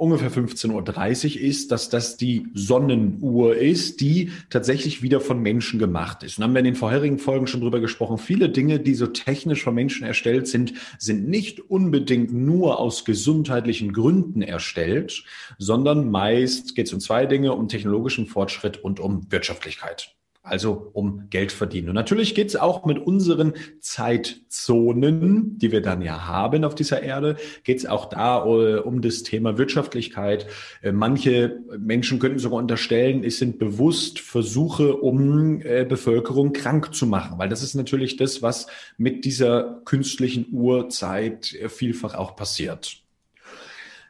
ungefähr 0.00 0.30
15.30 0.30 1.36
Uhr 1.36 1.42
ist, 1.42 1.70
dass 1.70 1.90
das 1.90 2.16
die 2.16 2.46
Sonnenuhr 2.54 3.56
ist, 3.56 4.00
die 4.00 4.32
tatsächlich 4.48 5.02
wieder 5.02 5.20
von 5.20 5.40
Menschen 5.40 5.78
gemacht 5.78 6.22
ist. 6.22 6.38
Und 6.38 6.44
haben 6.44 6.54
wir 6.54 6.60
in 6.60 6.64
den 6.64 6.74
vorherigen 6.74 7.18
Folgen 7.18 7.46
schon 7.46 7.60
drüber 7.60 7.80
gesprochen. 7.80 8.16
Viele 8.16 8.48
Dinge, 8.48 8.80
die 8.80 8.94
so 8.94 9.06
technisch 9.08 9.62
von 9.62 9.74
Menschen 9.74 10.06
erstellt 10.06 10.48
sind, 10.48 10.72
sind 10.98 11.28
nicht 11.28 11.60
unbedingt 11.60 12.32
nur 12.32 12.78
aus 12.78 13.04
gesundheitlichen 13.04 13.92
Gründen 13.92 14.40
erstellt, 14.40 15.22
sondern 15.58 16.10
meist 16.10 16.74
geht 16.74 16.86
es 16.86 16.92
um 16.94 17.00
zwei 17.00 17.26
Dinge, 17.26 17.52
um 17.52 17.68
technologischen 17.68 18.26
Fortschritt 18.26 18.82
und 18.82 19.00
um 19.00 19.30
Wirtschaftlichkeit 19.30 20.14
also 20.42 20.90
um 20.94 21.28
Geld 21.28 21.52
verdienen. 21.52 21.90
Und 21.90 21.94
natürlich 21.94 22.34
geht 22.34 22.48
es 22.48 22.56
auch 22.56 22.86
mit 22.86 22.98
unseren 22.98 23.52
Zeitzonen, 23.78 25.58
die 25.58 25.70
wir 25.70 25.82
dann 25.82 26.00
ja 26.00 26.26
haben 26.26 26.64
auf 26.64 26.74
dieser 26.74 27.02
Erde, 27.02 27.36
geht 27.62 27.78
es 27.78 27.86
auch 27.86 28.06
da 28.06 28.44
uh, 28.44 28.80
um 28.80 29.02
das 29.02 29.22
Thema 29.22 29.58
Wirtschaftlichkeit. 29.58 30.46
Uh, 30.82 30.92
manche 30.92 31.60
Menschen 31.78 32.18
könnten 32.18 32.38
sogar 32.38 32.58
unterstellen, 32.58 33.22
es 33.22 33.38
sind 33.38 33.58
bewusst 33.58 34.18
Versuche, 34.18 34.96
um 34.96 35.58
uh, 35.58 35.84
Bevölkerung 35.84 36.54
krank 36.54 36.94
zu 36.94 37.06
machen, 37.06 37.38
weil 37.38 37.50
das 37.50 37.62
ist 37.62 37.74
natürlich 37.74 38.16
das, 38.16 38.40
was 38.40 38.66
mit 38.96 39.26
dieser 39.26 39.82
künstlichen 39.84 40.46
Uhrzeit 40.52 41.54
vielfach 41.68 42.14
auch 42.14 42.34
passiert. 42.34 43.02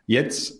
Jetzt 0.06 0.59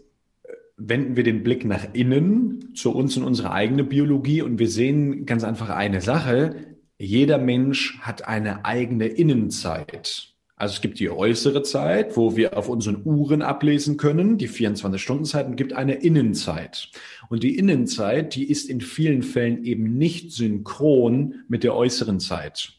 wenden 0.80 1.16
wir 1.16 1.24
den 1.24 1.42
Blick 1.42 1.64
nach 1.64 1.86
innen, 1.92 2.74
zu 2.74 2.92
uns 2.92 3.16
und 3.16 3.24
unsere 3.24 3.52
eigene 3.52 3.84
Biologie 3.84 4.42
und 4.42 4.58
wir 4.58 4.68
sehen 4.68 5.26
ganz 5.26 5.44
einfach 5.44 5.70
eine 5.70 6.00
Sache. 6.00 6.76
Jeder 6.98 7.38
Mensch 7.38 7.98
hat 8.00 8.26
eine 8.26 8.64
eigene 8.64 9.06
Innenzeit. 9.06 10.34
Also 10.56 10.74
es 10.74 10.80
gibt 10.82 11.00
die 11.00 11.08
äußere 11.08 11.62
Zeit, 11.62 12.18
wo 12.18 12.36
wir 12.36 12.58
auf 12.58 12.68
unseren 12.68 13.00
Uhren 13.06 13.40
ablesen 13.40 13.96
können, 13.96 14.36
die 14.36 14.48
24-Stunden-Zeit, 14.48 15.46
und 15.46 15.56
gibt 15.56 15.72
eine 15.72 15.94
Innenzeit. 15.94 16.90
Und 17.30 17.42
die 17.42 17.56
Innenzeit, 17.56 18.34
die 18.34 18.50
ist 18.50 18.68
in 18.68 18.82
vielen 18.82 19.22
Fällen 19.22 19.64
eben 19.64 19.96
nicht 19.96 20.32
synchron 20.32 21.36
mit 21.48 21.64
der 21.64 21.74
äußeren 21.74 22.20
Zeit. 22.20 22.74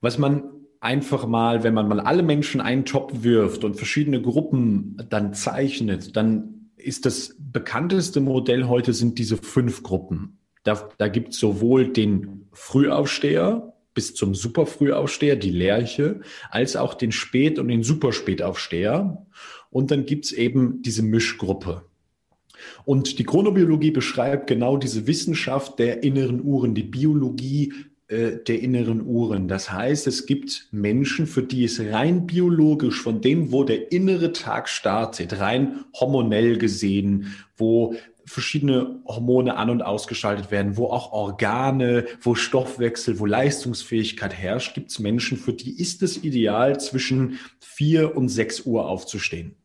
Was 0.00 0.18
man 0.18 0.42
einfach 0.82 1.26
mal, 1.26 1.62
wenn 1.62 1.74
man 1.74 1.88
mal 1.88 2.00
alle 2.00 2.24
Menschen 2.24 2.60
einen 2.60 2.84
Topf 2.84 3.12
wirft 3.22 3.62
und 3.64 3.76
verschiedene 3.76 4.20
Gruppen 4.20 4.96
dann 5.08 5.32
zeichnet, 5.32 6.16
dann 6.16 6.70
ist 6.76 7.06
das 7.06 7.36
bekannteste 7.38 8.20
Modell 8.20 8.64
heute 8.64 8.92
sind 8.92 9.18
diese 9.18 9.36
fünf 9.36 9.84
Gruppen. 9.84 10.38
Da, 10.64 10.88
da 10.98 11.06
gibt 11.06 11.34
es 11.34 11.38
sowohl 11.38 11.88
den 11.88 12.46
Frühaufsteher 12.52 13.74
bis 13.94 14.14
zum 14.14 14.34
Superfrühaufsteher, 14.34 15.36
die 15.36 15.50
Lerche, 15.50 16.20
als 16.50 16.74
auch 16.74 16.94
den 16.94 17.12
Spät- 17.12 17.58
und 17.58 17.68
den 17.68 17.84
Superspätaufsteher. 17.84 19.24
Und 19.70 19.90
dann 19.90 20.04
gibt 20.04 20.24
es 20.24 20.32
eben 20.32 20.82
diese 20.82 21.02
Mischgruppe. 21.02 21.84
Und 22.84 23.18
die 23.18 23.24
Chronobiologie 23.24 23.90
beschreibt 23.90 24.48
genau 24.48 24.76
diese 24.76 25.06
Wissenschaft 25.06 25.78
der 25.78 26.02
inneren 26.02 26.42
Uhren, 26.42 26.74
die 26.74 26.84
Biologie 26.84 27.72
äh, 28.12 28.44
der 28.44 28.60
inneren 28.60 29.06
Uhren. 29.06 29.48
Das 29.48 29.72
heißt, 29.72 30.06
es 30.06 30.26
gibt 30.26 30.68
Menschen, 30.70 31.26
für 31.26 31.42
die 31.42 31.64
es 31.64 31.80
rein 31.80 32.26
biologisch 32.26 33.00
von 33.00 33.22
dem, 33.22 33.52
wo 33.52 33.64
der 33.64 33.90
innere 33.90 34.32
Tag 34.32 34.68
startet, 34.68 35.40
rein 35.40 35.84
hormonell 35.98 36.58
gesehen, 36.58 37.34
wo 37.56 37.94
verschiedene 38.26 39.00
Hormone 39.06 39.56
an 39.56 39.70
und 39.70 39.82
ausgeschaltet 39.82 40.50
werden, 40.50 40.76
wo 40.76 40.86
auch 40.86 41.12
Organe, 41.12 42.04
wo 42.20 42.34
Stoffwechsel, 42.34 43.18
wo 43.18 43.26
Leistungsfähigkeit 43.26 44.34
herrscht, 44.34 44.74
gibt 44.74 44.90
es 44.90 44.98
Menschen, 44.98 45.38
für 45.38 45.54
die 45.54 45.80
ist 45.80 46.02
es 46.02 46.22
ideal, 46.22 46.78
zwischen 46.78 47.38
vier 47.60 48.16
und 48.16 48.28
sechs 48.28 48.60
Uhr 48.60 48.88
aufzustehen. 48.88 49.56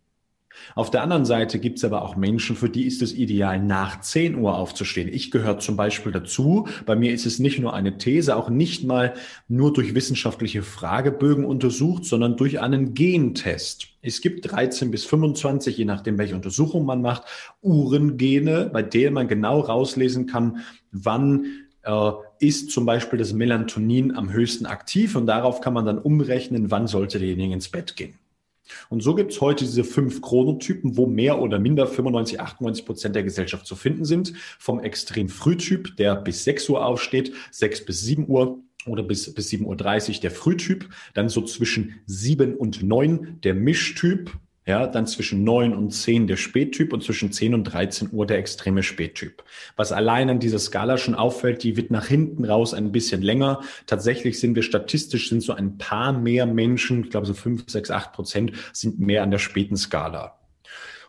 Auf 0.76 0.92
der 0.92 1.04
anderen 1.04 1.26
Seite 1.26 1.60
gibt 1.60 1.78
es 1.78 1.84
aber 1.84 2.02
auch 2.02 2.16
Menschen, 2.16 2.56
für 2.56 2.70
die 2.70 2.86
ist 2.86 3.02
es 3.02 3.14
ideal, 3.14 3.60
nach 3.60 4.02
10 4.02 4.36
Uhr 4.36 4.56
aufzustehen. 4.58 5.10
Ich 5.12 5.32
gehöre 5.32 5.60
zum 5.60 5.76
Beispiel 5.76 6.12
dazu. 6.12 6.68
Bei 6.86 6.96
mir 6.96 7.14
ist 7.14 7.26
es 7.26 7.40
nicht 7.40 7.60
nur 7.60 7.74
eine 7.74 7.98
These, 7.98 8.36
auch 8.36 8.50
nicht 8.50 8.84
mal 8.84 9.14
nur 9.48 9.74
durch 9.74 9.96
wissenschaftliche 9.96 10.64
Fragebögen 10.64 11.46
untersucht, 11.46 12.06
sondern 12.06 12.38
durch 12.38 12.60
einen 12.60 12.94
Gentest. 12.94 13.88
Es 14.02 14.22
gibt 14.22 14.52
13 14.52 14.92
bis 14.92 15.06
25, 15.06 15.78
je 15.78 15.86
nachdem, 15.86 16.18
welche 16.18 16.36
Untersuchung 16.36 16.86
man 16.86 17.02
macht, 17.02 17.24
Uhrengene, 17.62 18.70
bei 18.72 18.84
denen 18.84 19.14
man 19.14 19.28
genau 19.28 19.60
rauslesen 19.60 20.28
kann, 20.28 20.60
wann 20.92 21.46
äh, 21.84 22.12
ist 22.40 22.72
zum 22.72 22.86
Beispiel 22.86 23.18
das 23.18 23.34
Melatonin 23.34 24.16
am 24.16 24.32
höchsten 24.32 24.66
aktiv 24.66 25.16
und 25.16 25.26
darauf 25.26 25.62
kann 25.62 25.74
man 25.74 25.86
dann 25.86 25.98
umrechnen, 25.98 26.70
wann 26.70 26.88
sollte 26.88 27.20
derjenige 27.20 27.54
ins 27.54 27.70
Bett 27.70 27.96
gehen. 27.96 28.16
Und 28.90 29.02
so 29.02 29.16
gibt 29.16 29.32
es 29.32 29.42
heute 29.42 29.66
diese 29.66 29.84
fünf 29.84 30.22
Chronotypen, 30.22 30.98
wo 30.98 31.06
mehr 31.06 31.40
oder 31.40 31.60
minder 31.60 31.88
95, 31.88 32.40
98 32.40 32.86
Prozent 32.86 33.16
der 33.16 33.24
Gesellschaft 33.24 33.66
zu 33.66 33.76
finden 33.76 34.06
sind. 34.06 34.34
Vom 34.60 34.80
extrem 34.80 35.30
Frühtyp, 35.30 35.96
der 35.98 36.16
bis 36.16 36.44
6 36.44 36.70
Uhr 36.70 36.86
aufsteht, 36.86 37.34
6 37.52 37.86
bis 37.86 38.02
7 38.02 38.28
Uhr 38.28 38.60
oder 38.86 39.04
bis, 39.04 39.34
bis 39.34 39.50
7.30 39.50 40.16
Uhr 40.16 40.22
der 40.22 40.32
Frühtyp, 40.32 40.90
dann 41.14 41.30
so 41.30 41.42
zwischen 41.42 42.00
7 42.06 42.56
und 42.56 42.84
9 42.84 43.40
der 43.44 43.54
Mischtyp, 43.54 44.32
ja, 44.68 44.86
dann 44.86 45.08
zwischen 45.08 45.46
9 45.46 45.74
und 45.74 45.92
10 45.92 46.28
der 46.28 46.36
Spättyp 46.36 46.92
und 46.92 47.02
zwischen 47.02 47.32
10 47.32 47.54
und 47.54 47.64
13 47.64 48.10
Uhr 48.12 48.26
der 48.28 48.38
extreme 48.38 48.84
Spättyp. 48.84 49.44
Was 49.78 49.94
allein 49.94 50.30
an 50.30 50.40
dieser 50.40 50.60
Skala 50.60 50.98
schon 50.98 51.16
auffällt, 51.16 51.64
die 51.64 51.78
wird 51.78 51.90
nach 51.90 52.08
hinten 52.08 52.44
raus 52.44 52.74
ein 52.74 52.92
bisschen 52.92 53.22
länger. 53.22 53.62
Tatsächlich 53.86 54.40
sind 54.42 54.56
wir 54.56 54.64
statistisch 54.64 55.30
sind 55.30 55.42
so 55.42 55.54
ein 55.54 55.78
paar 55.78 56.12
mehr 56.12 56.46
Menschen, 56.46 57.06
ich 57.06 57.10
glaube 57.10 57.26
so 57.26 57.34
5, 57.34 57.64
6, 57.70 57.92
8 57.92 58.12
Prozent 58.12 58.52
sind 58.74 59.00
mehr 59.00 59.24
an 59.24 59.32
der 59.32 59.40
späten 59.40 59.78
Skala. 59.78 60.38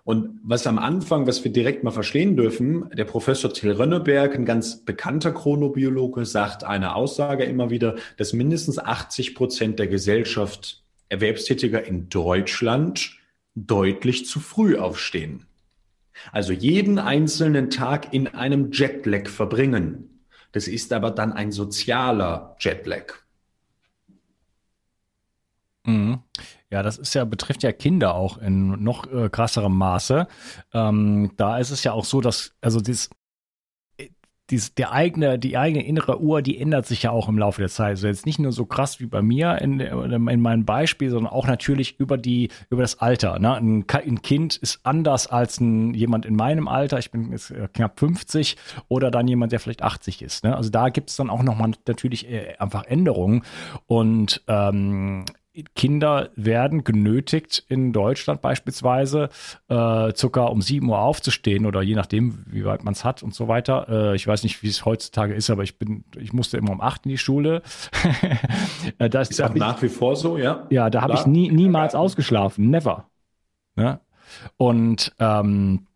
Und 0.05 0.39
was 0.45 0.67
am 0.69 0.79
Anfang, 0.79 1.27
was 1.27 1.43
wir 1.43 1.53
direkt 1.53 1.83
mal 1.83 1.91
verstehen 1.91 2.37
dürfen, 2.37 2.89
der 2.97 3.05
Professor 3.05 3.53
Till 3.53 3.73
Rönneberg, 3.73 4.37
ein 4.37 4.47
ganz 4.47 4.85
bekannter 4.85 5.33
Chronobiologe, 5.33 6.25
sagt 6.25 6.63
eine 6.63 6.95
Aussage 6.95 7.45
immer 7.45 7.71
wieder, 7.71 7.97
dass 8.17 8.33
mindestens 8.33 8.79
80 8.79 9.35
Prozent 9.35 9.79
der 9.81 9.89
Gesellschaft 9.89 10.85
Erwerbstätiger 11.11 11.85
in 11.85 12.09
Deutschland 12.09 13.18
deutlich 13.67 14.27
zu 14.27 14.41
früh 14.41 14.77
aufstehen. 14.77 15.47
Also 16.33 16.53
jeden 16.53 16.99
einzelnen 16.99 17.71
Tag 17.71 18.13
in 18.13 18.29
einem 18.29 18.73
Jetlag 18.73 19.29
verbringen. 19.29 20.25
Das 20.53 20.69
ist 20.69 20.93
aber 20.93 21.11
dann 21.11 21.33
ein 21.33 21.53
sozialer 21.53 22.57
Jetlag. 22.59 23.15
Mhm. 25.85 26.23
Ja, 26.71 26.83
das 26.83 26.99
ist 26.99 27.15
ja, 27.15 27.25
betrifft 27.25 27.63
ja 27.63 27.73
Kinder 27.73 28.15
auch 28.15 28.37
in 28.39 28.83
noch 28.83 29.11
äh, 29.11 29.31
krasserem 29.31 29.77
Maße. 29.77 30.27
Ähm, 30.75 31.33
da 31.37 31.59
ist 31.59 31.71
es 31.71 31.83
ja 31.83 31.93
auch 31.93 32.05
so, 32.05 32.21
dass, 32.21 32.53
also 32.61 32.81
das, 32.81 33.09
dies, 34.51 34.75
der 34.75 34.93
eigene, 34.93 35.39
die 35.39 35.59
eigene 35.59 35.85
innere 35.85 36.21
Uhr, 36.21 36.41
die 36.43 36.59
ändert 36.59 36.87
sich 36.87 37.03
ja 37.03 37.11
auch 37.11 37.29
im 37.29 37.39
Laufe 37.39 37.61
der 37.61 37.69
Zeit. 37.69 37.91
Also 37.91 38.07
jetzt 38.07 38.27
nicht 38.27 38.39
nur 38.39 38.53
so 38.53 38.65
krass 38.65 38.99
wie 39.01 39.07
bei 39.07 39.21
mir 39.21 39.59
in, 39.61 39.81
in 39.81 40.41
meinem 40.41 40.65
Beispiel, 40.65 41.11
sondern 41.11 41.33
auch 41.33 41.47
natürlich 41.47 42.01
über 42.01 42.17
die, 42.17 42.49
über 42.71 42.83
das 42.83 43.01
Alter. 43.01 43.39
Ne? 43.39 43.55
Ein, 43.55 43.85
ein 43.91 44.23
Kind 44.23 44.57
ist 44.57 44.81
anders 44.85 45.27
als 45.27 45.61
ein, 45.61 45.93
jemand 45.93 46.25
in 46.25 46.35
meinem 46.35 46.67
Alter. 46.67 46.99
Ich 46.99 47.11
bin 47.11 47.31
jetzt 47.33 47.51
äh, 47.51 47.69
knapp 47.73 47.99
50 47.99 48.57
oder 48.89 49.11
dann 49.11 49.29
jemand, 49.29 49.53
der 49.53 49.61
vielleicht 49.61 49.83
80 49.83 50.23
ist. 50.23 50.45
Ne? 50.45 50.57
Also 50.57 50.71
da 50.71 50.89
gibt 50.89 51.11
es 51.11 51.17
dann 51.17 51.31
auch 51.31 51.43
nochmal 51.43 51.73
natürlich 51.87 52.31
äh, 52.31 52.55
einfach 52.59 52.85
Änderungen. 52.85 53.43
Und 53.87 54.43
ähm, 54.49 55.25
Kinder 55.75 56.31
werden 56.37 56.85
genötigt, 56.85 57.65
in 57.69 57.93
Deutschland 57.93 58.41
beispielsweise 58.41 59.29
äh, 59.69 60.13
circa 60.15 60.45
um 60.45 60.63
7 60.63 60.89
Uhr 60.89 60.99
aufzustehen 61.01 61.67
oder 61.67 61.83
je 61.83 61.95
nachdem, 61.95 62.45
wie 62.47 62.65
weit 62.65 62.85
man 62.85 62.93
es 62.93 63.05
hat 63.05 63.23
und 63.23 63.35
so 63.35 63.49
weiter. 63.49 63.87
Äh, 63.89 64.17
ich 64.17 64.27
weiß 64.27 64.45
nicht, 64.45 64.63
wie 64.63 64.69
es 64.69 64.85
heutzutage 64.85 65.35
ist, 65.35 65.51
aber 65.51 65.65
ich 65.65 65.79
bin, 65.79 66.05
ich 66.17 66.33
musste 66.33 66.59
immer 66.59 66.71
um 66.71 66.81
8 66.81 67.07
in 67.07 67.11
die 67.11 67.19
Schule. 67.19 67.63
Äh, 68.99 69.11
das 69.11 69.31
ist 69.31 69.41
auch 69.43 69.55
nach 69.55 69.83
wie 69.83 69.89
vor 69.89 70.17
so, 70.17 70.39
ja? 70.39 70.67
Ja, 70.71 70.89
da 70.89 71.03
habe 71.03 71.15
ich 71.15 71.27
nie, 71.27 71.51
niemals 71.51 71.95
ausgeschlafen, 71.95 72.71
never. 72.71 73.09
Ja? 73.77 74.01
Und 74.57 75.15
ähm, 75.19 75.88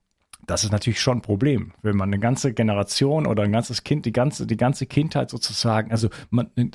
das 0.46 0.64
ist 0.64 0.72
natürlich 0.72 1.00
schon 1.00 1.18
ein 1.18 1.22
Problem, 1.22 1.72
wenn 1.83 1.96
man 1.96 2.09
eine 2.09 2.18
ganze 2.18 2.52
Generation 2.52 3.26
oder 3.26 3.44
ein 3.44 3.52
ganzes 3.52 3.85
Kind, 3.85 4.07
die 4.07 4.12
ganze, 4.12 4.46
die 4.46 4.57
ganze 4.57 4.87
Kindheit 4.87 5.31
sozusagen, 5.31 5.90
also 5.92 6.09
man, 6.31 6.50
äh, 6.57 6.68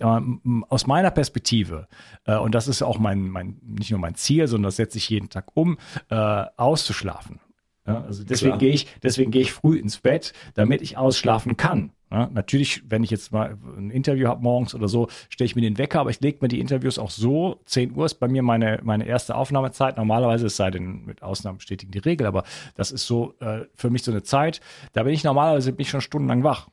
aus 0.69 0.87
meiner 0.87 1.11
Perspektive, 1.11 1.87
äh, 2.25 2.37
und 2.37 2.55
das 2.55 2.67
ist 2.67 2.81
auch 2.81 2.99
mein, 2.99 3.27
mein, 3.27 3.57
nicht 3.65 3.91
nur 3.91 3.99
mein 3.99 4.15
Ziel, 4.15 4.47
sondern 4.47 4.69
das 4.69 4.77
setze 4.77 4.97
ich 4.97 5.09
jeden 5.09 5.29
Tag 5.29 5.51
um, 5.55 5.77
äh, 6.09 6.15
auszuschlafen. 6.15 7.39
Ja, 7.87 8.03
also 8.03 8.23
deswegen 8.23 8.57
gehe 8.57 8.73
ich, 8.73 8.87
deswegen 9.01 9.31
gehe 9.31 9.41
ich 9.41 9.53
früh 9.53 9.77
ins 9.77 9.97
Bett, 9.97 10.33
damit 10.55 10.81
ich 10.81 10.97
ausschlafen 10.97 11.55
kann. 11.55 11.91
Ja, 12.11 12.29
natürlich, 12.33 12.83
wenn 12.89 13.03
ich 13.03 13.09
jetzt 13.09 13.31
mal 13.31 13.57
ein 13.77 13.91
Interview 13.91 14.27
habe 14.27 14.41
morgens 14.41 14.75
oder 14.75 14.87
so, 14.87 15.07
stelle 15.29 15.45
ich 15.45 15.55
mir 15.55 15.61
den 15.61 15.77
Wecker, 15.77 16.01
aber 16.01 16.09
ich 16.09 16.21
lege 16.21 16.37
mir 16.41 16.47
die 16.47 16.59
Interviews 16.59 16.99
auch 16.99 17.09
so. 17.09 17.59
10 17.65 17.95
Uhr 17.95 18.05
ist 18.05 18.15
bei 18.15 18.27
mir 18.27 18.43
meine, 18.43 18.79
meine 18.83 19.05
erste 19.05 19.35
Aufnahmezeit. 19.35 19.97
Normalerweise, 19.97 20.47
es 20.47 20.55
sei 20.55 20.71
denn, 20.71 21.05
mit 21.05 21.21
Ausnahmen 21.21 21.57
bestätigen 21.57 21.91
die 21.91 21.99
Regel, 21.99 22.27
aber 22.27 22.43
das 22.75 22.91
ist 22.91 23.07
so 23.07 23.33
äh, 23.39 23.65
für 23.73 23.89
mich 23.89 24.03
so 24.03 24.11
eine 24.11 24.23
Zeit, 24.23 24.61
da 24.93 25.03
bin 25.03 25.13
ich 25.13 25.23
normalerweise 25.23 25.71
bin 25.73 25.81
ich 25.81 25.89
schon 25.89 26.01
stundenlang 26.01 26.43
wach. 26.43 26.69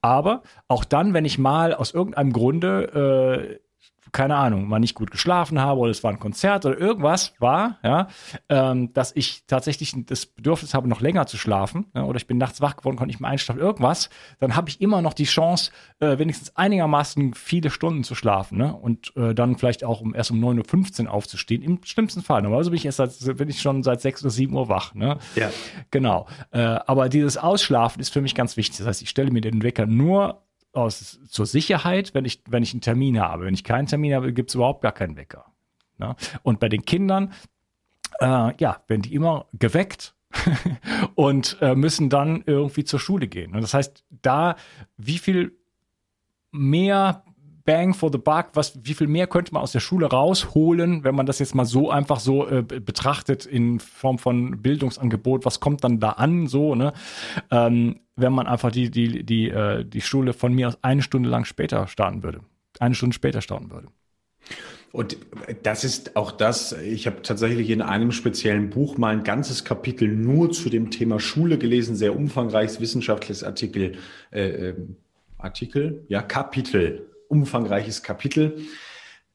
Aber 0.00 0.42
auch 0.68 0.84
dann, 0.84 1.12
wenn 1.14 1.24
ich 1.24 1.38
mal 1.38 1.74
aus 1.74 1.92
irgendeinem 1.92 2.32
Grunde 2.32 3.60
äh, 3.60 3.63
keine 4.14 4.36
Ahnung, 4.36 4.68
mal 4.68 4.78
nicht 4.78 4.94
gut 4.94 5.10
geschlafen 5.10 5.60
habe 5.60 5.80
oder 5.80 5.90
es 5.90 6.04
war 6.04 6.12
ein 6.12 6.20
Konzert 6.20 6.64
oder 6.64 6.78
irgendwas 6.78 7.34
war, 7.40 7.78
ja, 7.82 8.06
ähm, 8.48 8.92
dass 8.92 9.10
ich 9.14 9.44
tatsächlich 9.46 9.92
das 10.06 10.24
Bedürfnis 10.24 10.72
habe, 10.72 10.88
noch 10.88 11.00
länger 11.00 11.26
zu 11.26 11.36
schlafen 11.36 11.86
ja, 11.94 12.04
oder 12.04 12.16
ich 12.16 12.28
bin 12.28 12.38
nachts 12.38 12.60
wach 12.60 12.76
geworden, 12.76 12.96
konnte 12.96 13.08
nicht 13.08 13.20
mehr 13.20 13.28
einschlafen, 13.28 13.60
irgendwas, 13.60 14.10
dann 14.38 14.54
habe 14.54 14.70
ich 14.70 14.80
immer 14.80 15.02
noch 15.02 15.14
die 15.14 15.24
Chance, 15.24 15.72
äh, 15.98 16.16
wenigstens 16.16 16.56
einigermaßen 16.56 17.34
viele 17.34 17.70
Stunden 17.70 18.04
zu 18.04 18.14
schlafen 18.14 18.56
ne? 18.56 18.72
und 18.72 19.12
äh, 19.16 19.34
dann 19.34 19.58
vielleicht 19.58 19.82
auch 19.82 20.00
um 20.00 20.14
erst 20.14 20.30
um 20.30 20.38
9.15 20.38 21.06
Uhr 21.06 21.10
aufzustehen, 21.10 21.62
im 21.62 21.80
schlimmsten 21.82 22.22
Fall. 22.22 22.42
Normalerweise 22.42 22.70
bin 22.70 22.76
ich 22.76 22.86
erst 22.86 22.98
seit, 22.98 23.36
bin 23.36 23.48
ich 23.48 23.60
schon 23.60 23.82
seit 23.82 24.00
6 24.00 24.22
oder 24.22 24.30
7 24.30 24.54
Uhr 24.54 24.68
wach. 24.68 24.94
Ne? 24.94 25.18
Ja. 25.34 25.50
Genau. 25.90 26.28
Äh, 26.52 26.60
aber 26.60 27.08
dieses 27.08 27.36
Ausschlafen 27.36 28.00
ist 28.00 28.12
für 28.12 28.20
mich 28.20 28.36
ganz 28.36 28.56
wichtig. 28.56 28.78
Das 28.78 28.86
heißt, 28.86 29.02
ich 29.02 29.10
stelle 29.10 29.32
mir 29.32 29.40
den 29.40 29.64
Wecker 29.64 29.86
nur 29.86 30.43
aus, 30.74 31.20
zur 31.28 31.46
Sicherheit, 31.46 32.14
wenn 32.14 32.24
ich, 32.24 32.42
wenn 32.48 32.62
ich 32.62 32.72
einen 32.72 32.80
Termin 32.80 33.20
habe. 33.20 33.44
Wenn 33.44 33.54
ich 33.54 33.64
keinen 33.64 33.86
Termin 33.86 34.14
habe, 34.14 34.32
gibt 34.32 34.50
es 34.50 34.54
überhaupt 34.54 34.82
gar 34.82 34.92
keinen 34.92 35.16
Wecker. 35.16 35.46
Ne? 35.98 36.16
Und 36.42 36.60
bei 36.60 36.68
den 36.68 36.84
Kindern, 36.84 37.32
äh, 38.20 38.52
ja, 38.58 38.82
werden 38.86 39.02
die 39.02 39.14
immer 39.14 39.46
geweckt 39.52 40.14
und 41.14 41.56
äh, 41.60 41.74
müssen 41.74 42.08
dann 42.08 42.42
irgendwie 42.46 42.84
zur 42.84 43.00
Schule 43.00 43.28
gehen. 43.28 43.54
Und 43.54 43.62
das 43.62 43.74
heißt, 43.74 44.04
da, 44.10 44.56
wie 44.96 45.18
viel 45.18 45.56
mehr 46.50 47.24
Bang 47.64 47.94
for 47.94 48.12
the 48.12 48.18
Buck, 48.18 48.50
was, 48.54 48.78
wie 48.84 48.94
viel 48.94 49.06
mehr 49.06 49.26
könnte 49.26 49.54
man 49.54 49.62
aus 49.62 49.72
der 49.72 49.80
Schule 49.80 50.06
rausholen, 50.06 51.02
wenn 51.02 51.14
man 51.14 51.24
das 51.24 51.38
jetzt 51.38 51.54
mal 51.54 51.64
so 51.64 51.90
einfach 51.90 52.20
so 52.20 52.46
äh, 52.46 52.62
betrachtet 52.62 53.46
in 53.46 53.80
Form 53.80 54.18
von 54.18 54.60
Bildungsangebot, 54.60 55.46
was 55.46 55.60
kommt 55.60 55.82
dann 55.82 55.98
da 55.98 56.10
an, 56.10 56.46
so, 56.46 56.74
ne? 56.74 56.92
Ähm, 57.50 58.00
wenn 58.16 58.32
man 58.32 58.46
einfach 58.46 58.70
die, 58.70 58.90
die, 58.90 59.24
die, 59.24 59.48
äh, 59.48 59.84
die 59.84 60.00
Schule 60.00 60.32
von 60.32 60.54
mir 60.54 60.68
aus 60.68 60.78
eine 60.82 61.02
Stunde 61.02 61.28
lang 61.28 61.44
später 61.44 61.86
starten 61.86 62.22
würde. 62.22 62.40
Eine 62.78 62.94
Stunde 62.94 63.14
später 63.14 63.40
starten 63.40 63.70
würde. 63.70 63.88
Und 64.92 65.16
das 65.64 65.82
ist 65.82 66.14
auch 66.14 66.30
das, 66.30 66.72
ich 66.72 67.08
habe 67.08 67.22
tatsächlich 67.22 67.70
in 67.70 67.82
einem 67.82 68.12
speziellen 68.12 68.70
Buch 68.70 68.96
mal 68.96 69.12
ein 69.12 69.24
ganzes 69.24 69.64
Kapitel 69.64 70.08
nur 70.08 70.52
zu 70.52 70.70
dem 70.70 70.92
Thema 70.92 71.18
Schule 71.18 71.58
gelesen, 71.58 71.96
sehr 71.96 72.14
umfangreiches 72.14 72.80
wissenschaftliches 72.80 73.42
Artikel, 73.42 73.98
äh, 74.30 74.68
ähm, 74.68 74.96
Artikel, 75.36 76.04
ja, 76.08 76.22
Kapitel 76.22 77.10
umfangreiches 77.28 78.02
Kapitel. 78.02 78.58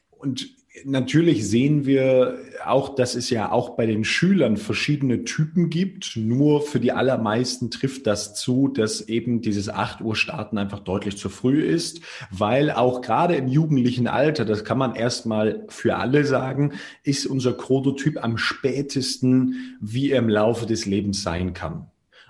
Und 0.09 0.49
natürlich 0.86 1.47
sehen 1.47 1.86
wir 1.86 2.38
auch, 2.65 2.95
dass 2.95 3.15
es 3.15 3.29
ja 3.29 3.51
auch 3.51 3.71
bei 3.71 3.86
den 3.86 4.03
Schülern 4.03 4.58
verschiedene 4.58 5.23
Typen 5.23 5.69
gibt. 5.69 6.15
Nur 6.15 6.62
für 6.62 6.79
die 6.79 6.91
allermeisten 6.91 7.71
trifft 7.71 8.08
das 8.08 8.36
zu, 8.36 8.67
dass 8.67 9.01
eben 9.01 9.41
dieses 9.41 9.69
8 9.69 10.01
Uhr 10.01 10.15
Starten 10.15 10.58
einfach 10.58 10.79
deutlich 10.79 11.17
zu 11.17 11.29
früh 11.29 11.63
ist, 11.63 12.01
weil 12.32 12.71
auch 12.71 13.01
gerade 13.01 13.36
im 13.36 13.47
jugendlichen 13.47 14.08
Alter, 14.08 14.45
das 14.45 14.63
kann 14.63 14.77
man 14.77 14.95
erstmal 14.95 15.65
für 15.69 15.95
alle 15.97 16.25
sagen, 16.25 16.73
ist 17.03 17.25
unser 17.25 17.53
Prototyp 17.53 18.23
am 18.23 18.38
spätesten, 18.38 19.77
wie 19.82 20.12
er 20.12 20.19
im 20.19 20.29
Laufe 20.29 20.65
des 20.65 20.86
Lebens 20.86 21.23
sein 21.23 21.53
kann. 21.53 21.88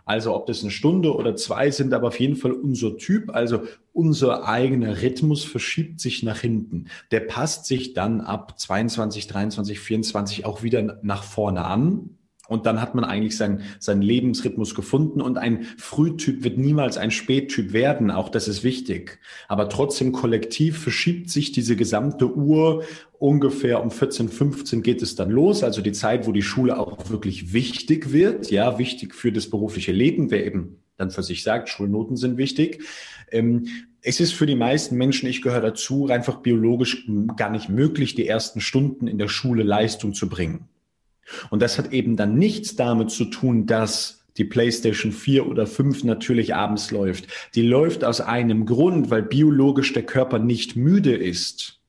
Also 0.10 0.36
ob 0.36 0.48
das 0.48 0.64
eine 0.64 0.72
Stunde 0.72 1.16
oder 1.16 1.36
zwei 1.36 1.70
sind, 1.70 1.94
aber 1.94 2.08
auf 2.08 2.20
jeden 2.20 2.36
Fall 2.36 2.52
unser 2.52 2.98
Typ, 2.98 3.30
also 3.30 3.62
unser 3.94 4.48
eigener 4.48 5.04
Rhythmus 5.04 5.44
verschiebt 5.44 6.00
sich 6.00 6.24
nach 6.24 6.40
hinten. 6.40 6.86
Der 7.12 7.20
passt 7.20 7.68
sich 7.68 7.94
dann 7.94 8.20
ab 8.20 8.60
22, 8.60 9.28
23, 9.28 9.80
24 9.80 10.46
auch 10.46 10.64
wieder 10.64 10.98
nach 11.04 11.22
vorne 11.22 11.64
an. 11.64 12.18
Und 12.50 12.66
dann 12.66 12.82
hat 12.82 12.96
man 12.96 13.04
eigentlich 13.06 13.38
seinen, 13.38 13.62
seinen 13.80 14.02
Lebensrhythmus 14.02 14.74
gefunden 14.74 15.22
und 15.22 15.38
ein 15.38 15.68
Frühtyp 15.78 16.44
wird 16.44 16.58
niemals 16.58 16.98
ein 16.98 17.12
Spättyp 17.12 17.74
werden. 17.74 18.10
Auch 18.10 18.28
das 18.28 18.48
ist 18.48 18.64
wichtig. 18.64 19.20
Aber 19.48 19.70
trotzdem 19.70 20.12
kollektiv 20.12 20.80
verschiebt 20.80 21.30
sich 21.30 21.52
diese 21.52 21.76
gesamte 21.76 22.36
Uhr. 22.36 22.84
Ungefähr 23.20 23.84
um 23.84 23.92
14, 23.92 24.30
15 24.30 24.82
geht 24.82 25.04
es 25.04 25.16
dann 25.16 25.30
los. 25.30 25.64
Also 25.64 25.82
die 25.82 25.92
Zeit, 25.92 26.26
wo 26.26 26.32
die 26.32 26.42
Schule 26.42 26.80
auch 26.80 27.12
wirklich 27.12 27.54
wichtig 27.54 28.12
wird. 28.12 28.50
Ja, 28.50 28.80
wichtig 28.80 29.14
für 29.14 29.32
das 29.32 29.50
berufliche 29.50 29.92
Leben. 29.92 30.32
Wer 30.32 30.46
eben 30.46 30.80
dann 30.98 31.12
für 31.12 31.24
sich 31.24 31.44
sagt, 31.44 31.70
Schulnoten 31.70 32.18
sind 32.18 32.38
wichtig. 32.38 32.84
Ähm, 33.32 33.68
es 34.02 34.20
ist 34.20 34.34
für 34.34 34.48
die 34.48 34.56
meisten 34.56 34.98
Menschen, 34.98 35.30
ich 35.30 35.42
gehöre 35.42 35.62
dazu, 35.62 36.08
einfach 36.08 36.38
biologisch 36.38 37.06
gar 37.36 37.52
nicht 37.52 37.70
möglich, 37.70 38.16
die 38.16 38.28
ersten 38.28 38.60
Stunden 38.60 39.08
in 39.08 39.20
der 39.20 39.28
Schule 39.28 39.64
Leistung 39.64 40.14
zu 40.14 40.30
bringen. 40.30 40.68
Und 41.50 41.62
das 41.62 41.78
hat 41.78 41.94
eben 41.94 42.16
dann 42.16 42.36
nichts 42.36 42.76
damit 42.76 43.12
zu 43.12 43.26
tun, 43.26 43.66
dass 43.66 44.26
die 44.38 44.46
PlayStation 44.46 45.12
4 45.12 45.48
oder 45.48 45.68
5 45.68 46.04
natürlich 46.06 46.56
abends 46.56 46.92
läuft. 46.92 47.28
Die 47.56 47.62
läuft 47.62 48.04
aus 48.04 48.22
einem 48.22 48.66
Grund, 48.66 49.12
weil 49.12 49.24
biologisch 49.24 49.94
der 49.94 50.04
Körper 50.04 50.40
nicht 50.40 50.76
müde 50.76 51.16
ist. 51.16 51.80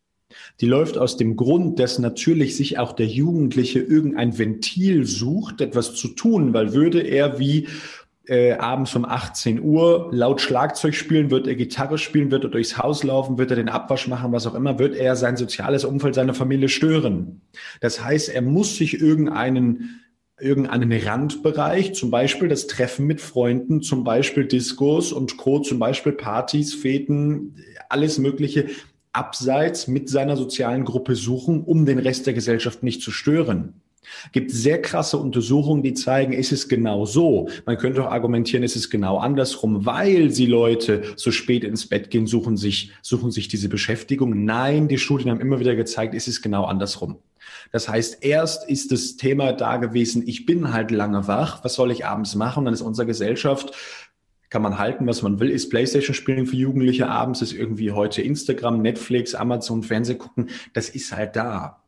Die 0.61 0.66
läuft 0.66 0.98
aus 0.98 1.16
dem 1.16 1.37
Grund, 1.37 1.79
dass 1.79 1.98
natürlich 1.98 2.57
sich 2.57 2.79
auch 2.79 2.92
der 2.92 3.07
Jugendliche 3.07 3.81
irgendein 3.81 4.37
Ventil 4.37 5.07
sucht, 5.07 5.61
etwas 5.61 5.94
zu 5.94 6.09
tun, 6.09 6.53
weil 6.53 6.74
würde 6.74 7.00
er 7.00 7.38
wie 7.38 7.68
äh, 8.27 8.53
abends 8.53 8.95
um 8.95 9.05
18 9.05 9.61
Uhr 9.61 10.09
laut 10.13 10.41
Schlagzeug 10.41 10.95
spielen, 10.95 11.31
wird 11.31 11.47
er 11.47 11.55
Gitarre 11.55 11.99
spielen, 11.99 12.31
wird 12.31 12.45
er 12.45 12.51
durchs 12.51 12.79
Haus 12.79 13.03
laufen, 13.03 13.39
wird 13.39 13.51
er 13.51 13.57
den 13.57 13.69
Abwasch 13.69 14.09
machen, 14.09 14.33
was 14.33 14.47
auch 14.47 14.55
immer, 14.55 14.79
wird 14.79 14.95
er 14.95 15.17
sein 15.17 15.37
soziales 15.37 15.85
Umfeld, 15.85 16.15
seine 16.15 16.35
Familie 16.35 16.69
stören. 16.69 17.41
Das 17.81 18.05
heißt, 18.05 18.29
er 18.29 18.43
muss 18.43 18.77
sich 18.77 19.01
irgendeinen 19.01 20.01
irgendeinen 20.41 20.93
Randbereich, 20.93 21.95
zum 21.95 22.11
Beispiel 22.11 22.49
das 22.49 22.67
Treffen 22.67 23.07
mit 23.07 23.21
Freunden, 23.21 23.83
zum 23.83 24.05
Beispiel 24.05 24.47
Diskos 24.47 25.13
und 25.13 25.37
Co., 25.37 25.61
zum 25.61 25.79
Beispiel 25.79 26.13
Partys, 26.13 26.73
Feten, 26.73 27.57
alles 27.91 28.19
Mögliche 28.19 28.69
abseits 29.13 29.87
mit 29.87 30.09
seiner 30.09 30.37
sozialen 30.37 30.85
Gruppe 30.85 31.15
suchen, 31.15 31.63
um 31.63 31.85
den 31.85 31.99
Rest 31.99 32.27
der 32.27 32.35
Gesellschaft 32.35 32.83
nicht 32.83 33.03
zu 33.03 33.11
stören. 33.11 33.75
Gibt 34.33 34.51
sehr 34.51 34.81
krasse 34.81 35.19
Untersuchungen, 35.19 35.83
die 35.83 35.95
zeigen, 35.95 36.33
ist 36.33 36.53
es 36.53 36.69
genau 36.69 37.05
so. 37.05 37.49
Man 37.67 37.79
könnte 37.79 38.03
auch 38.03 38.11
argumentieren, 38.11 38.63
ist 38.63 38.77
es 38.77 38.91
genau 38.91 39.19
andersrum, 39.19 39.87
weil 39.87 40.31
sie 40.31 40.47
Leute 40.47 41.03
so 41.17 41.31
spät 41.31 41.65
ins 41.65 41.89
Bett 41.89 42.11
gehen, 42.11 42.27
suchen 42.27 42.57
sich, 42.57 42.93
suchen 43.03 43.31
sich 43.31 43.49
diese 43.49 43.69
Beschäftigung. 43.69 44.45
Nein, 44.45 44.89
die 44.89 44.99
Studien 44.99 45.31
haben 45.31 45.41
immer 45.41 45.61
wieder 45.61 45.77
gezeigt, 45.77 46.15
ist 46.15 46.29
es 46.29 46.43
genau 46.43 46.65
andersrum. 46.65 47.19
Das 47.73 47.89
heißt, 47.89 48.25
erst 48.25 48.69
ist 48.69 48.91
das 48.91 49.17
Thema 49.17 49.53
da 49.53 49.77
gewesen, 49.77 50.27
ich 50.27 50.47
bin 50.47 50.73
halt 50.73 50.91
lange 50.91 51.29
wach, 51.29 51.63
was 51.65 51.75
soll 51.75 51.91
ich 51.91 52.07
abends 52.07 52.35
machen? 52.35 52.65
Dann 52.65 52.75
ist 52.75 52.83
unsere 52.83 53.07
Gesellschaft 53.07 53.73
kann 54.51 54.63
man 54.63 54.79
halten, 54.79 55.07
was 55.07 55.23
man 55.23 55.39
will. 55.39 55.49
Ist 55.49 55.71
Playstation 55.71 56.13
spielen 56.13 56.45
für 56.45 56.57
Jugendliche 56.57 57.09
abends, 57.09 57.41
ist 57.41 57.53
irgendwie 57.53 57.93
heute 57.93 58.21
Instagram, 58.21 58.83
Netflix, 58.83 59.37
Amazon, 59.37 59.85
Fernseh 59.85 60.17
gucken. 60.17 60.51
Das 60.73 60.89
ist 60.89 61.13
halt 61.15 61.37
da. 61.37 61.80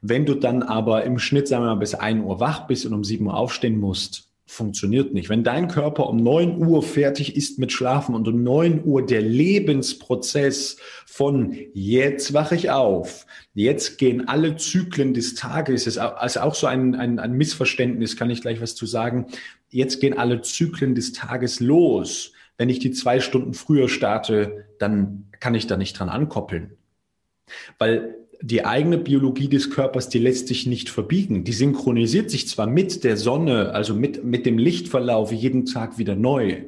Wenn 0.00 0.26
du 0.26 0.34
dann 0.34 0.62
aber 0.62 1.04
im 1.04 1.18
Schnitt, 1.18 1.48
sagen 1.48 1.64
wir 1.64 1.74
mal, 1.74 1.80
bis 1.80 1.94
1 1.94 2.24
Uhr 2.24 2.40
wach 2.40 2.66
bist 2.66 2.86
und 2.86 2.94
um 2.94 3.04
7 3.04 3.26
Uhr 3.26 3.36
aufstehen 3.36 3.78
musst, 3.78 4.32
funktioniert 4.52 5.14
nicht. 5.14 5.28
Wenn 5.28 5.44
dein 5.44 5.68
Körper 5.68 6.08
um 6.08 6.18
9 6.18 6.58
Uhr 6.58 6.82
fertig 6.82 7.36
ist 7.36 7.58
mit 7.58 7.72
Schlafen 7.72 8.14
und 8.14 8.28
um 8.28 8.42
9 8.42 8.84
Uhr 8.84 9.04
der 9.04 9.22
Lebensprozess 9.22 10.76
von 11.06 11.56
jetzt 11.72 12.34
wache 12.34 12.54
ich 12.54 12.70
auf, 12.70 13.26
jetzt 13.54 13.98
gehen 13.98 14.28
alle 14.28 14.56
Zyklen 14.56 15.14
des 15.14 15.34
Tages, 15.34 15.86
ist 15.86 15.98
auch 15.98 16.54
so 16.54 16.66
ein, 16.66 16.94
ein, 16.94 17.18
ein 17.18 17.32
Missverständnis, 17.32 18.16
kann 18.16 18.30
ich 18.30 18.42
gleich 18.42 18.60
was 18.60 18.74
zu 18.74 18.84
sagen, 18.84 19.26
jetzt 19.70 20.00
gehen 20.00 20.18
alle 20.18 20.42
Zyklen 20.42 20.94
des 20.94 21.12
Tages 21.12 21.60
los. 21.60 22.32
Wenn 22.58 22.68
ich 22.68 22.78
die 22.78 22.92
zwei 22.92 23.20
Stunden 23.20 23.54
früher 23.54 23.88
starte, 23.88 24.66
dann 24.78 25.28
kann 25.40 25.54
ich 25.54 25.66
da 25.66 25.76
nicht 25.76 25.98
dran 25.98 26.10
ankoppeln. 26.10 26.76
Weil 27.78 28.21
die 28.42 28.64
eigene 28.64 28.98
Biologie 28.98 29.48
des 29.48 29.70
Körpers, 29.70 30.08
die 30.08 30.18
lässt 30.18 30.48
sich 30.48 30.66
nicht 30.66 30.90
verbiegen. 30.90 31.44
Die 31.44 31.52
synchronisiert 31.52 32.30
sich 32.30 32.48
zwar 32.48 32.66
mit 32.66 33.04
der 33.04 33.16
Sonne, 33.16 33.72
also 33.72 33.94
mit, 33.94 34.24
mit 34.24 34.46
dem 34.46 34.58
Lichtverlauf 34.58 35.32
jeden 35.32 35.64
Tag 35.64 35.98
wieder 35.98 36.16
neu. 36.16 36.64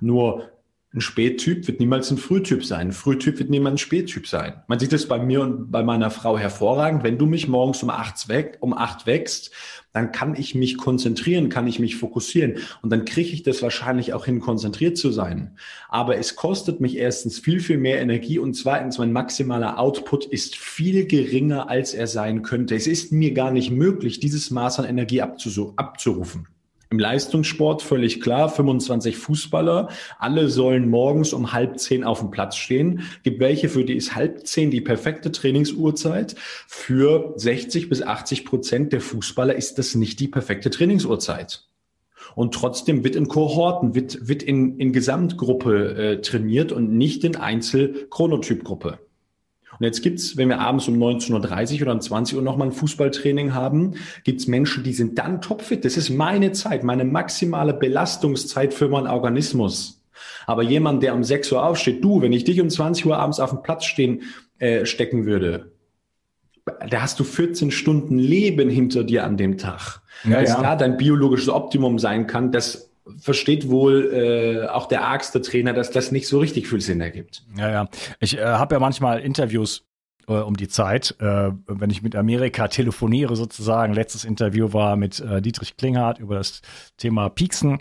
Nur 0.00 0.50
Ein 0.96 1.02
Spättyp 1.02 1.68
wird 1.68 1.78
niemals 1.78 2.10
ein 2.10 2.16
Frühtyp 2.16 2.64
sein. 2.64 2.88
Ein 2.88 2.92
Frühtyp 2.92 3.38
wird 3.38 3.50
niemals 3.50 3.74
ein 3.74 3.78
Spättyp 3.78 4.26
sein. 4.26 4.62
Man 4.66 4.78
sieht 4.78 4.94
es 4.94 5.06
bei 5.06 5.18
mir 5.18 5.42
und 5.42 5.70
bei 5.70 5.82
meiner 5.82 6.10
Frau 6.10 6.38
hervorragend. 6.38 7.02
Wenn 7.04 7.18
du 7.18 7.26
mich 7.26 7.48
morgens 7.48 7.82
um 7.82 7.90
acht, 7.90 8.30
weg, 8.30 8.56
um 8.60 8.72
acht 8.72 9.04
wächst, 9.04 9.50
dann 9.92 10.10
kann 10.10 10.34
ich 10.36 10.54
mich 10.54 10.78
konzentrieren, 10.78 11.50
kann 11.50 11.66
ich 11.66 11.78
mich 11.80 11.96
fokussieren 11.96 12.60
und 12.80 12.88
dann 12.88 13.04
kriege 13.04 13.28
ich 13.28 13.42
das 13.42 13.60
wahrscheinlich 13.60 14.14
auch 14.14 14.24
hin, 14.24 14.40
konzentriert 14.40 14.96
zu 14.96 15.12
sein. 15.12 15.58
Aber 15.90 16.16
es 16.16 16.34
kostet 16.34 16.80
mich 16.80 16.96
erstens 16.96 17.38
viel, 17.38 17.60
viel 17.60 17.76
mehr 17.76 18.00
Energie 18.00 18.38
und 18.38 18.54
zweitens, 18.54 18.96
mein 18.96 19.12
maximaler 19.12 19.78
Output 19.78 20.24
ist 20.24 20.56
viel 20.56 21.04
geringer, 21.06 21.68
als 21.68 21.92
er 21.92 22.06
sein 22.06 22.40
könnte. 22.40 22.74
Es 22.74 22.86
ist 22.86 23.12
mir 23.12 23.34
gar 23.34 23.50
nicht 23.50 23.70
möglich, 23.70 24.18
dieses 24.18 24.50
Maß 24.50 24.78
an 24.78 24.86
Energie 24.86 25.20
abzurufen. 25.20 26.48
Im 26.88 27.00
Leistungssport 27.00 27.82
völlig 27.82 28.20
klar, 28.20 28.48
25 28.48 29.16
Fußballer, 29.16 29.88
alle 30.18 30.48
sollen 30.48 30.88
morgens 30.88 31.32
um 31.32 31.52
halb 31.52 31.80
zehn 31.80 32.04
auf 32.04 32.20
dem 32.20 32.30
Platz 32.30 32.56
stehen. 32.56 33.02
Gibt 33.24 33.40
welche, 33.40 33.68
für 33.68 33.84
die 33.84 33.96
ist 33.96 34.14
halb 34.14 34.46
zehn 34.46 34.70
die 34.70 34.80
perfekte 34.80 35.32
Trainingsuhrzeit. 35.32 36.36
Für 36.68 37.32
60 37.36 37.88
bis 37.88 38.02
80 38.02 38.44
Prozent 38.44 38.92
der 38.92 39.00
Fußballer 39.00 39.56
ist 39.56 39.78
das 39.78 39.96
nicht 39.96 40.20
die 40.20 40.28
perfekte 40.28 40.70
Trainingsuhrzeit. 40.70 41.64
Und 42.36 42.54
trotzdem 42.54 43.02
wird 43.02 43.16
in 43.16 43.28
Kohorten, 43.28 43.94
wird, 43.94 44.28
wird 44.28 44.42
in, 44.42 44.78
in 44.78 44.92
Gesamtgruppe 44.92 45.96
äh, 45.96 46.20
trainiert 46.20 46.70
und 46.70 46.92
nicht 46.92 47.24
in 47.24 47.34
Einzel-Chronotypgruppe. 47.34 48.98
Und 49.78 49.84
jetzt 49.84 50.02
gibt's, 50.02 50.36
wenn 50.36 50.48
wir 50.48 50.60
abends 50.60 50.88
um 50.88 50.96
19.30 50.96 51.76
Uhr 51.76 51.82
oder 51.82 51.92
um 51.92 52.00
20 52.00 52.36
Uhr 52.36 52.42
nochmal 52.42 52.68
ein 52.68 52.72
Fußballtraining 52.72 53.54
haben, 53.54 53.94
gibt's 54.24 54.46
Menschen, 54.46 54.84
die 54.84 54.92
sind 54.92 55.18
dann 55.18 55.40
topfit. 55.40 55.84
Das 55.84 55.96
ist 55.96 56.10
meine 56.10 56.52
Zeit, 56.52 56.82
meine 56.82 57.04
maximale 57.04 57.74
Belastungszeit 57.74 58.72
für 58.72 58.88
meinen 58.88 59.06
Organismus. 59.06 60.02
Aber 60.46 60.62
jemand, 60.62 61.02
der 61.02 61.14
um 61.14 61.24
6 61.24 61.52
Uhr 61.52 61.64
aufsteht, 61.64 62.02
du, 62.02 62.22
wenn 62.22 62.32
ich 62.32 62.44
dich 62.44 62.60
um 62.60 62.70
20 62.70 63.06
Uhr 63.06 63.18
abends 63.18 63.40
auf 63.40 63.50
dem 63.50 63.62
Platz 63.62 63.84
stehen, 63.84 64.22
äh, 64.58 64.86
stecken 64.86 65.26
würde, 65.26 65.72
da 66.90 67.02
hast 67.02 67.20
du 67.20 67.24
14 67.24 67.70
Stunden 67.70 68.18
Leben 68.18 68.68
hinter 68.68 69.04
dir 69.04 69.24
an 69.24 69.36
dem 69.36 69.58
Tag. 69.58 70.00
Ja, 70.24 70.40
Dass 70.40 70.50
ja. 70.50 70.62
da 70.62 70.76
dein 70.76 70.96
biologisches 70.96 71.48
Optimum 71.48 71.98
sein 71.98 72.26
kann, 72.26 72.50
das 72.50 72.90
versteht 73.18 73.68
wohl 73.68 74.12
äh, 74.12 74.66
auch 74.68 74.86
der 74.86 75.04
argste 75.04 75.40
Trainer, 75.40 75.72
dass 75.72 75.90
das 75.90 76.12
nicht 76.12 76.28
so 76.28 76.38
richtig 76.38 76.68
viel 76.68 76.80
Sinn 76.80 77.00
ergibt. 77.00 77.44
Ja, 77.56 77.70
ja. 77.70 77.88
Ich 78.20 78.38
äh, 78.38 78.44
habe 78.44 78.74
ja 78.74 78.80
manchmal 78.80 79.20
Interviews 79.20 79.86
äh, 80.28 80.32
um 80.32 80.56
die 80.56 80.68
Zeit, 80.68 81.14
äh, 81.20 81.50
wenn 81.66 81.90
ich 81.90 82.02
mit 82.02 82.16
Amerika 82.16 82.68
telefoniere 82.68 83.36
sozusagen. 83.36 83.94
Letztes 83.94 84.24
Interview 84.24 84.72
war 84.72 84.96
mit 84.96 85.20
äh, 85.20 85.40
Dietrich 85.40 85.76
Klinghardt 85.76 86.18
über 86.18 86.36
das 86.36 86.62
Thema 86.96 87.28
Pieksen 87.28 87.78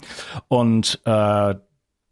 und 0.47 1.01
äh, 1.05 1.55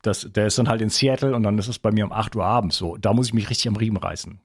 das, 0.02 0.28
der 0.30 0.47
ist 0.47 0.58
dann 0.58 0.67
halt 0.67 0.82
in 0.82 0.89
Seattle 0.89 1.34
und 1.34 1.43
dann 1.43 1.58
ist 1.58 1.69
es 1.69 1.80
bei 1.80 1.91
mir 1.91 2.06
um 2.06 2.12
8 2.12 2.36
Uhr 2.36 2.43
abends 2.43 2.78
so. 2.78 2.97
Da 2.97 3.13
muss 3.13 3.28
ich 3.28 3.34
mich 3.34 3.49
richtig 3.49 3.69
am 3.69 3.78
Riemen 3.78 3.97
reißen 3.97 4.39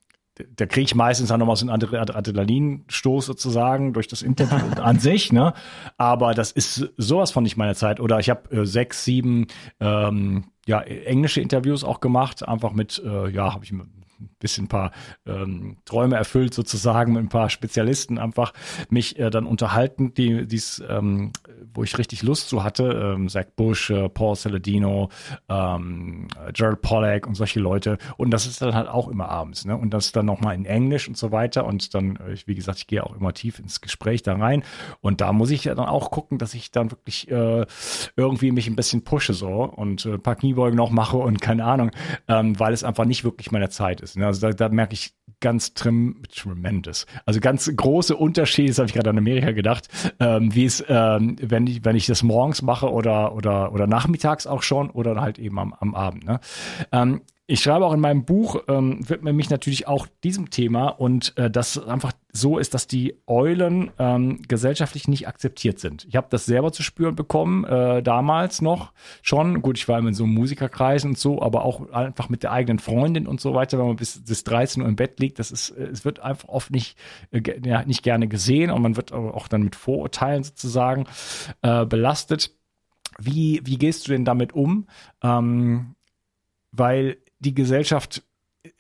da 0.57 0.67
kriege 0.67 0.85
ich 0.85 0.95
meistens 0.95 1.29
dann 1.29 1.41
nochmal 1.41 1.57
so 1.57 1.69
einen 1.69 1.83
Adrenalinstoß 1.83 3.27
sozusagen 3.27 3.93
durch 3.93 4.09
das 4.09 4.23
Interview 4.23 4.59
an 4.83 4.99
sich, 4.99 5.33
ne? 5.33 5.55
Aber 5.97 6.35
das 6.35 6.53
ist 6.53 6.91
sowas 6.97 7.31
von 7.31 7.43
nicht 7.43 7.57
meiner 7.57 7.75
Zeit. 7.75 8.01
Oder 8.01 8.19
ich 8.19 8.31
habe 8.31 8.51
äh, 8.51 8.67
sechs, 8.67 9.05
sieben 9.05 9.47
ähm, 9.81 10.45
ja, 10.67 10.81
englische 10.81 11.41
Interviews 11.41 11.85
auch 11.85 12.01
gemacht, 12.01 12.47
einfach 12.47 12.73
mit, 12.73 13.03
äh, 13.05 13.31
ja, 13.31 13.55
habe 13.55 13.65
ich 13.65 13.73
ein 13.73 13.91
bisschen 14.39 14.65
ein 14.65 14.69
paar 14.69 14.93
ähm, 15.27 15.79
Träume 15.85 16.17
erfüllt 16.17 16.55
sozusagen 16.55 17.13
mit 17.13 17.23
ein 17.23 17.29
paar 17.29 17.51
Spezialisten 17.51 18.19
einfach 18.19 18.53
mich 18.91 19.19
äh, 19.19 19.31
dann 19.31 19.47
unterhalten, 19.47 20.15
die 20.15 20.47
dies, 20.47 20.83
ähm, 20.89 21.33
wo 21.75 21.83
ich 21.83 21.97
richtig 21.99 22.23
Lust 22.23 22.49
zu 22.49 22.65
hatte, 22.65 23.15
ähm, 23.17 23.29
Zach 23.29 23.47
Bush, 23.57 23.91
äh, 23.91 24.09
Paul 24.09 24.37
Saladino, 24.37 25.11
ähm, 25.49 26.29
Gerald 26.53 26.83
Pollack 26.83 27.27
und 27.27 27.35
solche 27.35 27.61
Leute 27.61 27.99
und 28.17 28.31
das 28.31 28.47
ist 28.47 28.63
dann 28.63 28.75
halt 28.75 28.89
auch 28.89 29.09
immer 29.09 29.29
abends, 29.29 29.65
ne? 29.65 29.77
Und 29.77 29.91
das 29.91 30.13
dann 30.13 30.27
nochmal 30.27 30.55
in 30.55 30.65
Englisch 30.65 31.09
und 31.09 31.17
so 31.17 31.33
weiter 31.33 31.67
und 31.67 31.95
dann, 31.95 32.17
äh, 32.17 32.37
wie 32.47 32.55
gesagt, 32.55 32.79
ich 32.79 32.87
gehe 32.87 33.05
auch 33.05 33.15
immer 33.17 33.33
tief 33.33 33.59
ins 33.59 33.81
Gespräch 33.81 34.23
da 34.23 34.35
rein 34.37 34.63
und 35.01 35.21
da 35.21 35.33
muss 35.33 35.51
ich 35.51 35.65
ja 35.65 35.75
dann 35.75 35.87
auch 35.87 36.11
gucken, 36.11 36.39
dass 36.39 36.55
ich 36.55 36.71
dann 36.71 36.91
wirklich 36.91 37.31
äh, 37.31 37.67
irgendwie 38.17 38.53
mich 38.53 38.69
ein 38.69 38.77
bisschen 38.77 39.03
pushe 39.03 39.33
so 39.33 39.65
und 39.65 40.07
äh, 40.07 40.15
ein 40.15 40.23
paar 40.23 40.37
Kniebeugen 40.37 40.77
noch 40.77 40.91
mache 40.91 41.17
und 41.17 41.41
keine 41.41 41.65
Ahnung, 41.65 41.91
ähm, 42.29 42.59
weil 42.59 42.73
es 42.73 42.85
einfach 42.85 43.05
nicht 43.05 43.25
wirklich 43.25 43.51
meine 43.51 43.69
Zeit 43.69 44.01
ist. 44.01 44.17
Ne? 44.17 44.28
Also 44.29 44.47
da, 44.47 44.53
da 44.53 44.69
merke 44.69 44.95
ich 44.95 45.13
ganz 45.41 45.75
trem 45.75 46.23
tremendous. 46.33 47.07
Also 47.25 47.41
ganz 47.41 47.71
große 47.75 48.17
Unterschiede, 48.17 48.69
das 48.69 48.79
habe 48.79 48.89
ich 48.89 48.95
gerade 48.95 49.11
an 49.11 49.19
Amerika 49.19 49.53
gedacht, 49.53 49.89
ähm, 50.21 50.55
wie 50.55 50.65
es, 50.65 50.85
ähm, 50.89 51.37
wenn 51.41 51.67
ich, 51.67 51.85
wenn 51.85 51.97
ich 51.97 52.07
das 52.07 52.23
morgens 52.23 52.63
mache 52.63 52.91
oder, 52.91 53.35
oder, 53.35 53.73
oder 53.73 53.87
nachmittags 53.87 54.47
auch 54.47 54.63
schon 54.63 54.91
oder 54.91 55.21
halt 55.21 55.39
eben 55.39 55.59
am, 55.59 55.75
am 55.75 55.95
Abend. 55.95 56.25
Ne? 56.25 56.41
Ähm, 56.93 57.23
ich 57.51 57.63
schreibe 57.63 57.87
auch 57.87 57.95
in 57.95 58.01
meinem 58.01 58.27
Buch, 58.27 58.63
ähm, 58.69 59.09
widme 59.09 59.33
mich 59.33 59.49
natürlich 59.49 59.89
auch 59.89 60.07
diesem 60.23 60.51
Thema 60.51 60.89
und 60.89 61.37
äh, 61.39 61.51
das 61.51 61.83
einfach 61.83 62.13
so 62.31 62.59
ist, 62.59 62.75
dass 62.75 62.87
die 62.87 63.17
Eulen 63.27 63.91
ähm, 63.99 64.43
gesellschaftlich 64.47 65.09
nicht 65.09 65.27
akzeptiert 65.27 65.79
sind. 65.79 66.05
Ich 66.05 66.15
habe 66.15 66.27
das 66.29 66.45
selber 66.45 66.73
zu 66.73 66.83
spüren 66.83 67.17
bekommen, 67.17 67.65
äh, 67.65 68.03
damals 68.03 68.61
noch 68.61 68.93
schon. 69.23 69.63
Gut, 69.63 69.79
ich 69.79 69.89
war 69.89 69.99
immer 69.99 70.09
in 70.09 70.15
so 70.15 70.25
einem 70.25 70.35
Musikerkreis 70.35 71.07
und 71.07 71.17
so, 71.17 71.41
aber 71.41 71.65
auch 71.65 71.91
einfach 71.91 72.29
mit 72.29 72.43
der 72.43 72.53
eigenen 72.53 72.81
Freundin 72.81 73.27
und 73.27 73.41
so 73.41 73.55
weiter, 73.55 73.79
wenn 73.79 73.87
man 73.87 73.97
bis, 73.97 74.23
bis 74.23 74.45
13 74.45 74.83
Uhr 74.83 74.89
im 74.89 74.97
Bett 74.97 75.19
liegt, 75.19 75.39
das 75.39 75.51
ist, 75.51 75.71
äh, 75.71 75.85
es 75.85 76.05
wird 76.05 76.21
einfach 76.21 76.51
oft 76.51 76.71
nicht, 76.71 76.99
äh, 77.31 77.41
ja, 77.65 77.83
nicht 77.83 78.03
gerne 78.03 78.29
gesehen 78.29 78.71
und 78.71 78.83
man 78.83 78.97
wird 78.97 79.11
auch 79.13 79.49
dann 79.49 79.63
mit 79.63 79.75
Vorurteilen 79.75 80.45
sozusagen 80.45 81.07
äh, 81.63 81.87
belastet. 81.87 82.55
Wie, 83.19 83.63
wie 83.65 83.79
gehst 83.79 84.07
du 84.07 84.13
denn 84.13 84.27
damit 84.27 84.53
um? 84.53 84.87
Ähm, 85.23 85.95
weil 86.73 87.17
die 87.41 87.55
Gesellschaft 87.55 88.23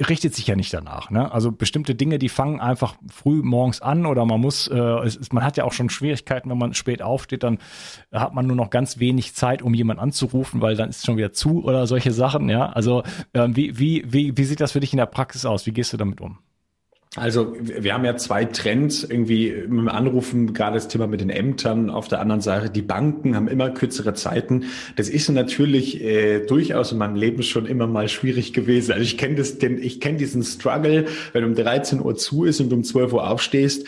richtet 0.08 0.34
sich 0.34 0.46
ja 0.46 0.56
nicht 0.56 0.72
danach. 0.72 1.10
Ne? 1.10 1.30
Also 1.32 1.52
bestimmte 1.52 1.94
Dinge, 1.94 2.18
die 2.18 2.28
fangen 2.28 2.60
einfach 2.60 2.96
früh 3.10 3.42
morgens 3.42 3.80
an 3.80 4.06
oder 4.06 4.24
man 4.24 4.40
muss, 4.40 4.68
äh, 4.68 4.76
es 4.76 5.16
ist, 5.16 5.32
man 5.32 5.44
hat 5.44 5.56
ja 5.56 5.64
auch 5.64 5.72
schon 5.72 5.88
Schwierigkeiten, 5.88 6.50
wenn 6.50 6.58
man 6.58 6.74
spät 6.74 7.00
aufsteht, 7.00 7.42
dann 7.42 7.58
hat 8.12 8.34
man 8.34 8.46
nur 8.46 8.56
noch 8.56 8.70
ganz 8.70 8.98
wenig 8.98 9.34
Zeit, 9.34 9.62
um 9.62 9.74
jemanden 9.74 10.02
anzurufen, 10.02 10.60
weil 10.60 10.76
dann 10.76 10.90
ist 10.90 10.98
es 10.98 11.04
schon 11.04 11.16
wieder 11.16 11.32
zu 11.32 11.64
oder 11.64 11.86
solche 11.86 12.12
Sachen. 12.12 12.48
Ja, 12.48 12.66
also 12.70 13.02
ähm, 13.34 13.56
wie, 13.56 13.78
wie, 13.78 14.04
wie, 14.12 14.36
wie 14.36 14.44
sieht 14.44 14.60
das 14.60 14.72
für 14.72 14.80
dich 14.80 14.92
in 14.92 14.98
der 14.98 15.06
Praxis 15.06 15.44
aus? 15.44 15.66
Wie 15.66 15.72
gehst 15.72 15.92
du 15.92 15.96
damit 15.96 16.20
um? 16.20 16.38
Also 17.16 17.56
wir 17.58 17.94
haben 17.94 18.04
ja 18.04 18.16
zwei 18.16 18.44
Trends 18.44 19.02
irgendwie 19.02 19.48
im 19.48 19.88
Anrufen, 19.88 20.52
gerade 20.52 20.74
das 20.74 20.88
Thema 20.88 21.06
mit 21.06 21.20
den 21.20 21.30
Ämtern, 21.30 21.88
auf 21.88 22.06
der 22.06 22.20
anderen 22.20 22.42
Seite 22.42 22.68
die 22.68 22.82
Banken 22.82 23.34
haben 23.34 23.48
immer 23.48 23.70
kürzere 23.70 24.12
Zeiten. 24.12 24.64
Das 24.96 25.08
ist 25.08 25.28
natürlich 25.30 26.02
äh, 26.02 26.40
durchaus 26.40 26.92
in 26.92 26.98
meinem 26.98 27.16
Leben 27.16 27.42
schon 27.42 27.64
immer 27.64 27.86
mal 27.86 28.08
schwierig 28.08 28.52
gewesen. 28.52 28.92
Also 28.92 29.04
ich 29.04 29.16
kenne 29.16 29.36
das, 29.36 29.58
denn 29.58 29.82
ich 29.82 30.00
kenne 30.00 30.18
diesen 30.18 30.42
Struggle, 30.42 31.06
wenn 31.32 31.44
um 31.44 31.54
13 31.54 32.00
Uhr 32.00 32.14
zu 32.16 32.44
ist 32.44 32.60
und 32.60 32.72
um 32.72 32.84
12 32.84 33.12
Uhr 33.14 33.28
aufstehst. 33.28 33.86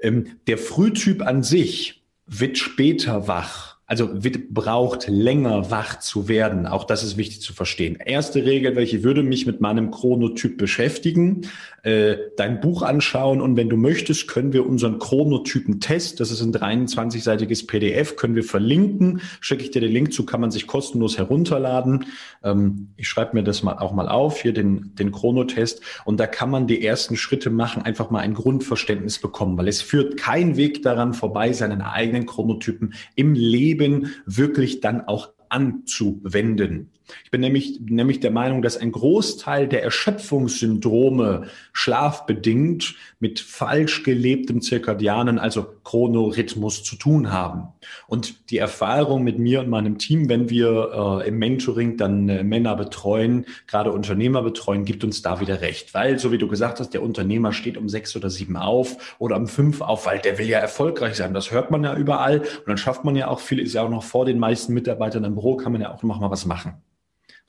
Ähm, 0.00 0.38
der 0.46 0.56
Frühtyp 0.56 1.22
an 1.22 1.42
sich 1.42 2.02
wird 2.26 2.56
später 2.56 3.28
wach 3.28 3.71
also 3.92 4.24
wird, 4.24 4.48
braucht 4.48 5.06
länger 5.06 5.70
wach 5.70 5.98
zu 5.98 6.26
werden. 6.26 6.66
Auch 6.66 6.84
das 6.84 7.04
ist 7.04 7.18
wichtig 7.18 7.42
zu 7.42 7.52
verstehen. 7.52 7.98
Erste 8.02 8.42
Regel, 8.42 8.74
welche 8.74 9.04
würde 9.04 9.22
mich 9.22 9.44
mit 9.44 9.60
meinem 9.60 9.90
Chronotyp 9.90 10.56
beschäftigen, 10.56 11.42
äh, 11.82 12.16
dein 12.38 12.60
Buch 12.62 12.80
anschauen 12.80 13.42
und 13.42 13.58
wenn 13.58 13.68
du 13.68 13.76
möchtest, 13.76 14.28
können 14.28 14.54
wir 14.54 14.64
unseren 14.64 14.98
Chronotypen-Test, 14.98 16.20
das 16.20 16.30
ist 16.30 16.40
ein 16.40 16.54
23-seitiges 16.54 17.66
PDF, 17.66 18.16
können 18.16 18.34
wir 18.34 18.44
verlinken. 18.44 19.20
Schicke 19.42 19.64
ich 19.64 19.72
dir 19.72 19.82
den 19.82 19.92
Link 19.92 20.14
zu, 20.14 20.24
kann 20.24 20.40
man 20.40 20.50
sich 20.50 20.66
kostenlos 20.66 21.18
herunterladen. 21.18 22.06
Ähm, 22.42 22.92
ich 22.96 23.08
schreibe 23.08 23.36
mir 23.36 23.42
das 23.42 23.62
mal 23.62 23.74
auch 23.74 23.92
mal 23.92 24.08
auf, 24.08 24.40
hier 24.40 24.54
den, 24.54 24.94
den 24.94 25.12
Chronotest 25.12 25.82
und 26.06 26.18
da 26.18 26.26
kann 26.26 26.48
man 26.48 26.66
die 26.66 26.82
ersten 26.82 27.18
Schritte 27.18 27.50
machen, 27.50 27.82
einfach 27.82 28.08
mal 28.08 28.20
ein 28.20 28.32
Grundverständnis 28.32 29.18
bekommen, 29.18 29.58
weil 29.58 29.68
es 29.68 29.82
führt 29.82 30.16
kein 30.16 30.56
Weg 30.56 30.82
daran 30.82 31.12
vorbei, 31.12 31.52
seinen 31.52 31.82
eigenen 31.82 32.24
Chronotypen 32.24 32.94
im 33.16 33.34
Leben 33.34 33.81
Leben 33.82 34.14
wirklich 34.26 34.80
dann 34.80 35.02
auch 35.02 35.30
anzuwenden. 35.48 36.90
Ich 37.24 37.30
bin 37.30 37.40
nämlich, 37.40 37.80
nämlich 37.80 38.20
der 38.20 38.30
Meinung, 38.30 38.62
dass 38.62 38.76
ein 38.76 38.92
Großteil 38.92 39.68
der 39.68 39.82
Erschöpfungssyndrome 39.82 41.46
schlafbedingt 41.72 42.94
mit 43.20 43.40
falsch 43.40 44.02
gelebtem 44.02 44.60
zirkadianen, 44.60 45.38
also 45.38 45.64
Chronorhythmus 45.84 46.82
zu 46.82 46.96
tun 46.96 47.32
haben. 47.32 47.68
Und 48.06 48.50
die 48.50 48.58
Erfahrung 48.58 49.22
mit 49.22 49.38
mir 49.38 49.60
und 49.60 49.68
meinem 49.68 49.98
Team, 49.98 50.28
wenn 50.28 50.50
wir 50.50 51.22
äh, 51.22 51.28
im 51.28 51.38
Mentoring 51.38 51.96
dann 51.96 52.28
äh, 52.28 52.42
Männer 52.42 52.76
betreuen, 52.76 53.46
gerade 53.66 53.92
Unternehmer 53.92 54.42
betreuen, 54.42 54.84
gibt 54.84 55.04
uns 55.04 55.22
da 55.22 55.40
wieder 55.40 55.60
recht. 55.60 55.94
Weil, 55.94 56.18
so 56.18 56.32
wie 56.32 56.38
du 56.38 56.48
gesagt 56.48 56.80
hast, 56.80 56.90
der 56.90 57.02
Unternehmer 57.02 57.52
steht 57.52 57.76
um 57.76 57.88
sechs 57.88 58.16
oder 58.16 58.30
sieben 58.30 58.56
auf 58.56 59.16
oder 59.18 59.36
um 59.36 59.46
fünf 59.46 59.80
auf, 59.80 60.06
weil 60.06 60.18
der 60.18 60.38
will 60.38 60.48
ja 60.48 60.58
erfolgreich 60.58 61.16
sein. 61.16 61.34
Das 61.34 61.50
hört 61.50 61.70
man 61.70 61.84
ja 61.84 61.96
überall. 61.96 62.40
Und 62.40 62.68
dann 62.68 62.78
schafft 62.78 63.04
man 63.04 63.16
ja 63.16 63.28
auch 63.28 63.40
viel, 63.40 63.58
ist 63.58 63.74
ja 63.74 63.82
auch 63.82 63.90
noch 63.90 64.04
vor 64.04 64.24
den 64.24 64.38
meisten 64.38 64.74
Mitarbeitern 64.74 65.24
im 65.24 65.34
Büro, 65.34 65.56
kann 65.56 65.72
man 65.72 65.80
ja 65.80 65.92
auch 65.92 66.02
noch 66.02 66.20
mal 66.20 66.30
was 66.30 66.46
machen. 66.46 66.74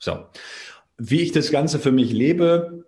So. 0.04 0.18
Wie 0.98 1.22
ich 1.22 1.32
das 1.32 1.50
Ganze 1.50 1.78
für 1.78 1.90
mich 1.90 2.12
lebe, 2.12 2.84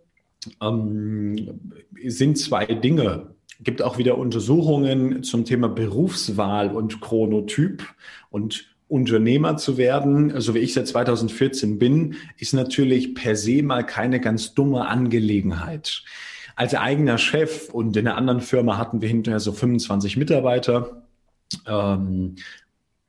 ähm, 0.61 1.59
sind 2.07 2.37
zwei 2.39 2.67
Dinge. 2.67 3.35
Gibt 3.61 3.81
auch 3.81 3.97
wieder 3.97 4.19
Untersuchungen 4.19 5.23
zum 5.23 5.47
Thema 5.47 5.69
Berufswahl 5.69 6.71
und 6.71 7.01
Chronotyp. 7.01 7.85
Und 8.31 8.67
Unternehmer 8.89 9.57
zu 9.57 9.79
werden, 9.79 10.41
so 10.41 10.55
wie 10.55 10.61
ich 10.61 10.75
seit 10.75 10.87
2014 10.87 11.79
bin, 11.79 12.17
ist 12.37 12.53
natürlich 12.53 13.15
per 13.15 13.35
se 13.35 13.63
mal 13.63 13.85
keine 13.85 14.21
ganz 14.21 14.55
dumme 14.55 14.87
Angelegenheit. 14.87 16.05
Als 16.55 16.75
eigener 16.75 17.19
Chef 17.19 17.71
und 17.71 17.97
in 17.97 18.07
einer 18.07 18.17
anderen 18.17 18.41
Firma 18.41 18.79
hatten 18.79 19.01
wir 19.01 19.09
hinterher 19.09 19.41
so 19.41 19.53
25 19.53 20.17
Mitarbeiter, 20.17 21.03
ähm, 21.67 22.37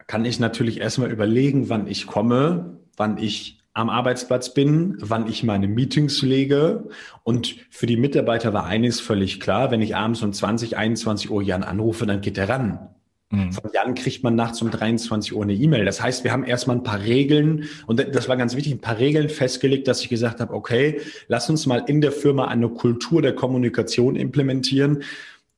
kann 0.08 0.26
ich 0.26 0.39
natürlich 0.39 0.80
erstmal 0.80 1.12
überlegen, 1.12 1.70
wann 1.70 1.88
ich 1.88 2.08
komme, 2.08 2.80
wann 2.96 3.17
ich 3.17 3.57
am 3.78 3.90
Arbeitsplatz 3.90 4.56
bin, 4.56 4.98
wann 5.00 5.30
ich 5.30 5.44
meine 5.44 5.68
Meetings 5.68 6.24
lege. 6.24 6.86
Und 7.24 7.58
für 7.70 7.86
die 7.86 7.96
Mitarbeiter 7.96 8.52
war 8.52 8.66
eines 8.66 9.00
völlig 9.00 9.40
klar, 9.40 9.70
wenn 9.70 9.84
ich 9.84 9.96
abends 9.96 10.24
um 10.24 10.34
20, 10.34 10.76
21 10.76 11.30
Uhr 11.30 11.44
Jan 11.44 11.63
anrufe, 11.63 12.08
dann 12.08 12.22
geht 12.22 12.40
er 12.40 12.50
ran. 12.50 12.90
Mhm. 13.30 13.52
Von 13.52 13.70
Jan 13.74 13.94
kriegt 13.94 14.24
man 14.24 14.36
nachts 14.36 14.63
um 14.63 14.72
23 14.72 15.36
Uhr 15.36 15.44
eine 15.44 15.54
E-Mail. 15.54 15.86
Das 15.86 16.02
heißt, 16.02 16.24
wir 16.24 16.32
haben 16.32 16.44
erstmal 16.44 16.78
ein 16.78 16.84
paar 16.84 17.02
Regeln 17.02 17.66
und 17.86 18.00
das 18.00 18.28
war 18.28 18.36
ganz 18.36 18.56
wichtig, 18.56 18.74
ein 18.74 18.82
paar 18.82 18.98
Regeln 18.98 19.30
festgelegt, 19.30 19.88
dass 19.88 20.02
ich 20.02 20.10
gesagt 20.10 20.40
habe, 20.40 20.54
okay, 20.54 21.02
lass 21.28 21.48
uns 21.48 21.68
mal 21.68 21.84
in 21.86 22.02
der 22.02 22.12
Firma 22.12 22.46
eine 22.46 22.70
Kultur 22.70 23.22
der 23.22 23.36
Kommunikation 23.36 24.16
implementieren. 24.16 25.04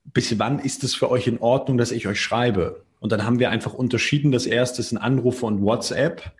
Bis 0.03 0.37
wann 0.39 0.59
ist 0.59 0.83
es 0.83 0.93
für 0.93 1.09
euch 1.09 1.25
in 1.27 1.37
Ordnung, 1.39 1.77
dass 1.77 1.91
ich 1.91 2.05
euch 2.05 2.19
schreibe? 2.19 2.83
Und 2.99 3.13
dann 3.13 3.25
haben 3.25 3.39
wir 3.39 3.49
einfach 3.49 3.73
unterschieden. 3.73 4.33
Das 4.33 4.45
erste 4.45 4.83
sind 4.83 4.97
Anrufe 4.97 5.45
und 5.45 5.61
WhatsApp 5.61 6.33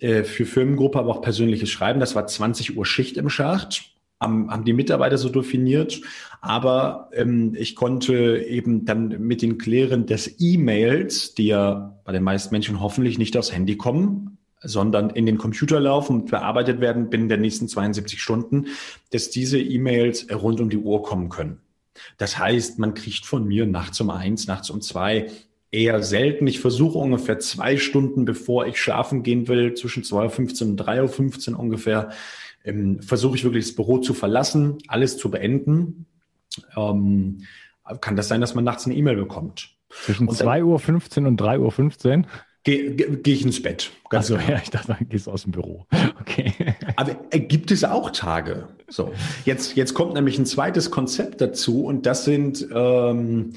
äh, 0.00 0.24
für 0.24 0.46
Firmengruppe, 0.46 0.98
aber 0.98 1.10
auch 1.10 1.22
persönliches 1.22 1.70
Schreiben. 1.70 2.00
Das 2.00 2.14
war 2.14 2.26
20 2.26 2.76
Uhr 2.76 2.86
Schicht 2.86 3.16
im 3.16 3.28
Schacht 3.28 3.94
haben, 4.20 4.50
haben 4.50 4.64
die 4.64 4.72
Mitarbeiter 4.72 5.18
so 5.18 5.28
definiert. 5.28 6.00
Aber 6.40 7.10
ähm, 7.12 7.54
ich 7.56 7.76
konnte 7.76 8.38
eben 8.38 8.84
dann 8.84 9.08
mit 9.20 9.42
den 9.42 9.58
Klären 9.58 10.06
des 10.06 10.36
E-Mails, 10.40 11.34
die 11.34 11.46
ja 11.46 11.98
bei 12.04 12.12
den 12.12 12.22
meisten 12.22 12.54
Menschen 12.54 12.80
hoffentlich 12.80 13.18
nicht 13.18 13.36
aufs 13.36 13.52
Handy 13.52 13.76
kommen, 13.76 14.38
sondern 14.60 15.10
in 15.10 15.26
den 15.26 15.38
Computer 15.38 15.78
laufen 15.78 16.22
und 16.22 16.30
bearbeitet 16.30 16.80
werden 16.80 17.10
binnen 17.10 17.28
der 17.28 17.38
nächsten 17.38 17.68
72 17.68 18.20
Stunden, 18.20 18.66
dass 19.10 19.30
diese 19.30 19.60
E-Mails 19.60 20.26
rund 20.32 20.60
um 20.60 20.70
die 20.70 20.78
Uhr 20.78 21.02
kommen 21.02 21.28
können. 21.28 21.60
Das 22.16 22.38
heißt, 22.38 22.78
man 22.78 22.94
kriegt 22.94 23.24
von 23.24 23.46
mir 23.46 23.66
nachts 23.66 24.00
um 24.00 24.10
eins, 24.10 24.46
nachts 24.46 24.70
um 24.70 24.80
zwei 24.80 25.30
eher 25.74 26.02
selten. 26.02 26.46
Ich 26.46 26.60
versuche 26.60 26.98
ungefähr 26.98 27.38
zwei 27.40 27.76
Stunden, 27.76 28.24
bevor 28.24 28.66
ich 28.66 28.80
schlafen 28.80 29.22
gehen 29.22 29.48
will, 29.48 29.74
zwischen 29.74 30.04
2.15 30.04 30.62
Uhr 30.62 30.70
und 30.70 30.80
3.15 30.80 31.52
Uhr 31.52 31.58
ungefähr, 31.58 32.10
ähm, 32.64 33.02
versuche 33.02 33.36
ich 33.36 33.44
wirklich 33.44 33.66
das 33.66 33.74
Büro 33.74 33.98
zu 33.98 34.14
verlassen, 34.14 34.78
alles 34.88 35.18
zu 35.18 35.30
beenden. 35.30 36.06
Ähm, 36.76 37.42
kann 38.00 38.16
das 38.16 38.28
sein, 38.28 38.40
dass 38.40 38.54
man 38.54 38.64
nachts 38.64 38.86
eine 38.86 38.94
E-Mail 38.94 39.16
bekommt? 39.16 39.70
Zwischen 39.90 40.28
2.15 40.28 41.22
Uhr 41.22 41.28
und 41.28 41.40
3.15 41.40 42.18
Uhr? 42.18 42.24
Gehe 42.64 42.92
geh 42.92 43.32
ich 43.32 43.44
ins 43.44 43.60
Bett. 43.60 43.90
also 44.08 44.36
ja, 44.36 44.56
ich 44.56 44.70
dachte, 44.70 44.96
dann 44.98 45.08
gehst 45.10 45.26
du 45.26 45.32
aus 45.32 45.42
dem 45.42 45.52
Büro. 45.52 45.86
Okay. 46.20 46.54
Aber 46.96 47.16
äh, 47.30 47.38
gibt 47.38 47.70
es 47.70 47.84
auch 47.84 48.10
Tage? 48.10 48.68
So, 48.88 49.12
jetzt, 49.44 49.76
jetzt 49.76 49.92
kommt 49.92 50.14
nämlich 50.14 50.38
ein 50.38 50.46
zweites 50.46 50.90
Konzept 50.90 51.42
dazu 51.42 51.84
und 51.84 52.06
das 52.06 52.24
sind 52.24 52.66
ähm, 52.72 53.52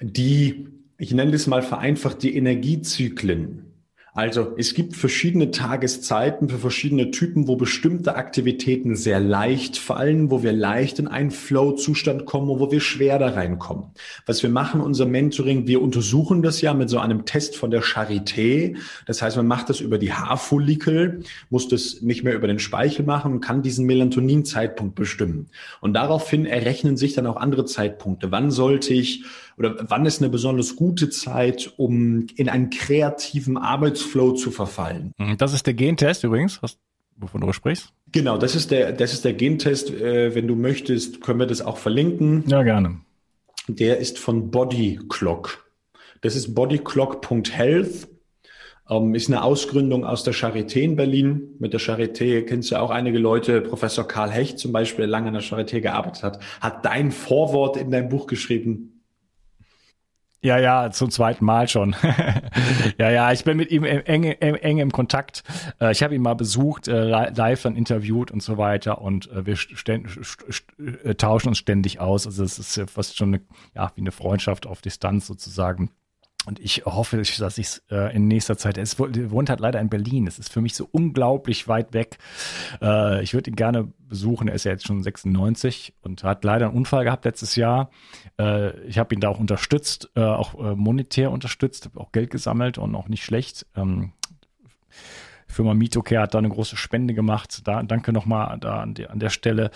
die, 0.00 0.68
ich 0.98 1.12
nenne 1.12 1.32
das 1.32 1.46
mal 1.46 1.62
vereinfacht, 1.62 2.22
die 2.22 2.36
Energiezyklen. 2.36 3.70
Also 4.12 4.54
es 4.56 4.74
gibt 4.74 4.96
verschiedene 4.96 5.52
Tageszeiten 5.52 6.48
für 6.48 6.58
verschiedene 6.58 7.12
Typen, 7.12 7.46
wo 7.46 7.54
bestimmte 7.54 8.16
Aktivitäten 8.16 8.96
sehr 8.96 9.20
leicht 9.20 9.76
fallen, 9.76 10.32
wo 10.32 10.42
wir 10.42 10.52
leicht 10.52 10.98
in 10.98 11.06
einen 11.06 11.30
Flow-Zustand 11.30 12.26
kommen 12.26 12.50
und 12.50 12.58
wo 12.58 12.72
wir 12.72 12.80
schwer 12.80 13.20
da 13.20 13.28
reinkommen. 13.28 13.92
Was 14.26 14.42
wir 14.42 14.50
machen, 14.50 14.80
unser 14.80 15.06
Mentoring, 15.06 15.68
wir 15.68 15.80
untersuchen 15.80 16.42
das 16.42 16.60
ja 16.60 16.74
mit 16.74 16.90
so 16.90 16.98
einem 16.98 17.24
Test 17.24 17.56
von 17.56 17.70
der 17.70 17.82
Charité. 17.82 18.76
Das 19.06 19.22
heißt, 19.22 19.36
man 19.36 19.46
macht 19.46 19.68
das 19.68 19.80
über 19.80 19.96
die 19.96 20.12
Haarfollikel, 20.12 21.22
muss 21.48 21.68
das 21.68 22.02
nicht 22.02 22.24
mehr 22.24 22.34
über 22.34 22.48
den 22.48 22.58
Speichel 22.58 23.04
machen 23.04 23.32
und 23.32 23.40
kann 23.40 23.62
diesen 23.62 23.86
Melatonin-Zeitpunkt 23.86 24.96
bestimmen. 24.96 25.50
Und 25.80 25.94
daraufhin 25.94 26.46
errechnen 26.46 26.96
sich 26.96 27.14
dann 27.14 27.28
auch 27.28 27.36
andere 27.36 27.64
Zeitpunkte. 27.64 28.32
Wann 28.32 28.50
sollte 28.50 28.92
ich 28.92 29.24
oder 29.56 29.76
wann 29.88 30.06
ist 30.06 30.20
eine 30.20 30.30
besonders 30.30 30.76
gute 30.76 31.10
Zeit, 31.10 31.72
um 31.76 32.26
in 32.36 32.48
einen 32.48 32.70
kreativen 32.70 33.56
Arbeitsflow 33.56 34.32
zu 34.32 34.50
verfallen? 34.50 35.12
Mhm, 35.18 35.36
das 35.36 35.52
ist 35.52 35.66
der 35.66 35.74
Gentest 35.74 36.24
übrigens, 36.24 36.62
was, 36.62 36.78
wovon 37.16 37.40
du 37.40 37.52
sprichst. 37.52 37.92
Genau, 38.12 38.38
das 38.38 38.56
ist 38.56 38.70
der, 38.70 38.92
das 38.92 39.12
ist 39.12 39.24
der 39.24 39.34
Gentest. 39.34 39.90
Äh, 39.90 40.34
wenn 40.34 40.48
du 40.48 40.56
möchtest, 40.56 41.20
können 41.20 41.38
wir 41.38 41.46
das 41.46 41.62
auch 41.62 41.76
verlinken. 41.76 42.44
Ja, 42.48 42.62
gerne. 42.62 43.00
Der 43.68 43.98
ist 43.98 44.18
von 44.18 44.50
Body 44.50 44.98
Clock. 45.08 45.64
Das 46.22 46.36
ist 46.36 46.54
bodyclock.health. 46.54 48.08
Ähm, 48.90 49.14
ist 49.14 49.28
eine 49.28 49.42
Ausgründung 49.42 50.04
aus 50.04 50.24
der 50.24 50.34
Charité 50.34 50.80
in 50.80 50.96
Berlin. 50.96 51.54
Mit 51.60 51.72
der 51.72 51.80
Charité 51.80 52.42
kennst 52.42 52.72
du 52.72 52.76
auch 52.76 52.90
einige 52.90 53.18
Leute. 53.18 53.60
Professor 53.60 54.06
Karl 54.06 54.30
Hecht 54.30 54.58
zum 54.58 54.72
Beispiel, 54.72 55.02
der 55.02 55.08
lange 55.08 55.28
an 55.28 55.34
der 55.34 55.42
Charité 55.42 55.80
gearbeitet 55.80 56.24
hat, 56.24 56.40
hat 56.60 56.84
dein 56.84 57.12
Vorwort 57.12 57.76
in 57.76 57.90
dein 57.90 58.08
Buch 58.08 58.26
geschrieben. 58.26 58.99
Ja, 60.42 60.58
ja, 60.58 60.90
zum 60.90 61.10
zweiten 61.10 61.44
Mal 61.44 61.68
schon. 61.68 61.94
ja, 62.98 63.10
ja, 63.10 63.30
ich 63.30 63.44
bin 63.44 63.58
mit 63.58 63.70
ihm 63.70 63.84
eng, 63.84 64.24
eng, 64.24 64.54
eng 64.54 64.78
im 64.78 64.90
Kontakt. 64.90 65.42
Äh, 65.78 65.92
ich 65.92 66.02
habe 66.02 66.14
ihn 66.14 66.22
mal 66.22 66.34
besucht, 66.34 66.88
äh, 66.88 67.28
live 67.28 67.62
dann 67.62 67.76
interviewt 67.76 68.30
und 68.30 68.42
so 68.42 68.56
weiter 68.56 69.02
und 69.02 69.30
äh, 69.30 69.44
wir 69.44 71.16
tauschen 71.18 71.48
uns 71.48 71.58
ständig 71.58 72.00
aus. 72.00 72.26
Also 72.26 72.42
es 72.42 72.58
ist 72.58 72.90
fast 72.90 73.18
schon 73.18 73.34
eine, 73.34 73.42
ja, 73.74 73.92
wie 73.96 74.00
eine 74.00 74.12
Freundschaft 74.12 74.66
auf 74.66 74.80
Distanz 74.80 75.26
sozusagen. 75.26 75.90
Und 76.46 76.58
ich 76.58 76.84
hoffe, 76.86 77.18
dass 77.18 77.58
ich 77.58 77.66
es 77.66 77.82
äh, 77.90 78.14
in 78.14 78.26
nächster 78.26 78.56
Zeit, 78.56 78.78
es 78.78 78.98
wohnt 78.98 79.50
halt 79.50 79.60
leider 79.60 79.78
in 79.78 79.90
Berlin. 79.90 80.26
Es 80.26 80.38
ist 80.38 80.50
für 80.50 80.62
mich 80.62 80.74
so 80.74 80.88
unglaublich 80.90 81.68
weit 81.68 81.92
weg. 81.92 82.16
Äh, 82.80 83.22
ich 83.22 83.34
würde 83.34 83.50
ihn 83.50 83.56
gerne 83.56 83.92
besuchen. 84.08 84.48
Er 84.48 84.54
ist 84.54 84.64
ja 84.64 84.72
jetzt 84.72 84.86
schon 84.86 85.02
96 85.02 85.94
und 86.00 86.24
hat 86.24 86.42
leider 86.42 86.68
einen 86.68 86.76
Unfall 86.76 87.04
gehabt 87.04 87.26
letztes 87.26 87.56
Jahr. 87.56 87.90
Äh, 88.38 88.78
ich 88.86 88.98
habe 88.98 89.14
ihn 89.14 89.20
da 89.20 89.28
auch 89.28 89.38
unterstützt, 89.38 90.10
äh, 90.16 90.22
auch 90.22 90.54
äh, 90.54 90.74
monetär 90.74 91.30
unterstützt, 91.30 91.84
habe 91.84 92.00
auch 92.00 92.10
Geld 92.10 92.30
gesammelt 92.30 92.78
und 92.78 92.94
auch 92.94 93.08
nicht 93.08 93.24
schlecht. 93.24 93.66
Ähm, 93.76 94.12
Firma 95.50 95.74
Mitocare 95.74 96.22
hat 96.22 96.34
da 96.34 96.38
eine 96.38 96.48
große 96.48 96.76
Spende 96.76 97.14
gemacht. 97.14 97.66
Da 97.66 97.82
danke 97.82 98.12
nochmal 98.12 98.58
da 98.58 98.80
an, 98.80 98.94
der, 98.94 99.10
an 99.10 99.18
der 99.18 99.30
Stelle 99.30 99.70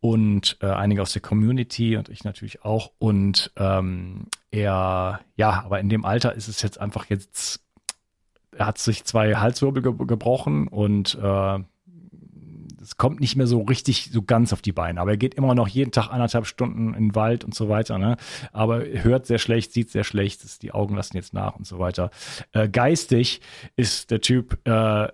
und 0.00 0.56
äh, 0.60 0.66
einige 0.66 1.02
aus 1.02 1.12
der 1.12 1.22
Community 1.22 1.96
und 1.96 2.08
ich 2.08 2.24
natürlich 2.24 2.64
auch. 2.64 2.92
Und 2.98 3.52
ähm, 3.56 4.26
er, 4.50 5.20
ja, 5.36 5.62
aber 5.64 5.80
in 5.80 5.88
dem 5.88 6.04
Alter 6.04 6.34
ist 6.34 6.48
es 6.48 6.62
jetzt 6.62 6.80
einfach 6.80 7.06
jetzt, 7.06 7.60
er 8.56 8.66
hat 8.66 8.78
sich 8.78 9.04
zwei 9.04 9.34
Halswirbel 9.34 9.82
ge 9.82 10.06
gebrochen 10.06 10.68
und 10.68 11.18
äh, 11.20 11.58
es 12.84 12.96
kommt 12.96 13.20
nicht 13.20 13.36
mehr 13.36 13.46
so 13.46 13.62
richtig 13.62 14.10
so 14.12 14.22
ganz 14.22 14.52
auf 14.52 14.62
die 14.62 14.72
Beine, 14.72 15.00
aber 15.00 15.12
er 15.12 15.16
geht 15.16 15.34
immer 15.34 15.54
noch 15.54 15.68
jeden 15.68 15.90
Tag 15.90 16.10
anderthalb 16.10 16.46
Stunden 16.46 16.94
in 16.94 17.08
den 17.08 17.14
Wald 17.14 17.44
und 17.44 17.54
so 17.54 17.68
weiter, 17.68 17.98
ne? 17.98 18.16
Aber 18.52 18.84
hört 18.84 19.26
sehr 19.26 19.38
schlecht, 19.38 19.72
sieht 19.72 19.90
sehr 19.90 20.04
schlecht, 20.04 20.62
die 20.62 20.72
Augen 20.72 20.94
lassen 20.94 21.16
jetzt 21.16 21.32
nach 21.32 21.56
und 21.56 21.66
so 21.66 21.78
weiter. 21.78 22.10
Äh, 22.52 22.68
geistig 22.68 23.40
ist 23.76 24.10
der 24.10 24.20
Typ, 24.20 24.58
äh, 24.66 25.08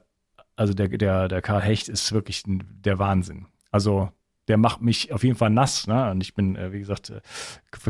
also 0.57 0.75
der, 0.75 0.89
der, 0.89 1.29
der 1.29 1.43
Karl 1.43 1.63
Hecht 1.63 1.89
ist 1.89 2.13
wirklich 2.13 2.43
der 2.47 2.99
Wahnsinn. 2.99 3.47
Also 3.71 4.11
der 4.51 4.57
macht 4.57 4.83
mich 4.83 5.13
auf 5.13 5.23
jeden 5.23 5.37
Fall 5.37 5.51
nass. 5.51 5.87
Ne? 5.87 6.11
Und 6.11 6.21
ich 6.23 6.35
bin, 6.35 6.57
äh, 6.57 6.73
wie 6.73 6.81
gesagt, 6.81 7.11
äh, 7.11 7.21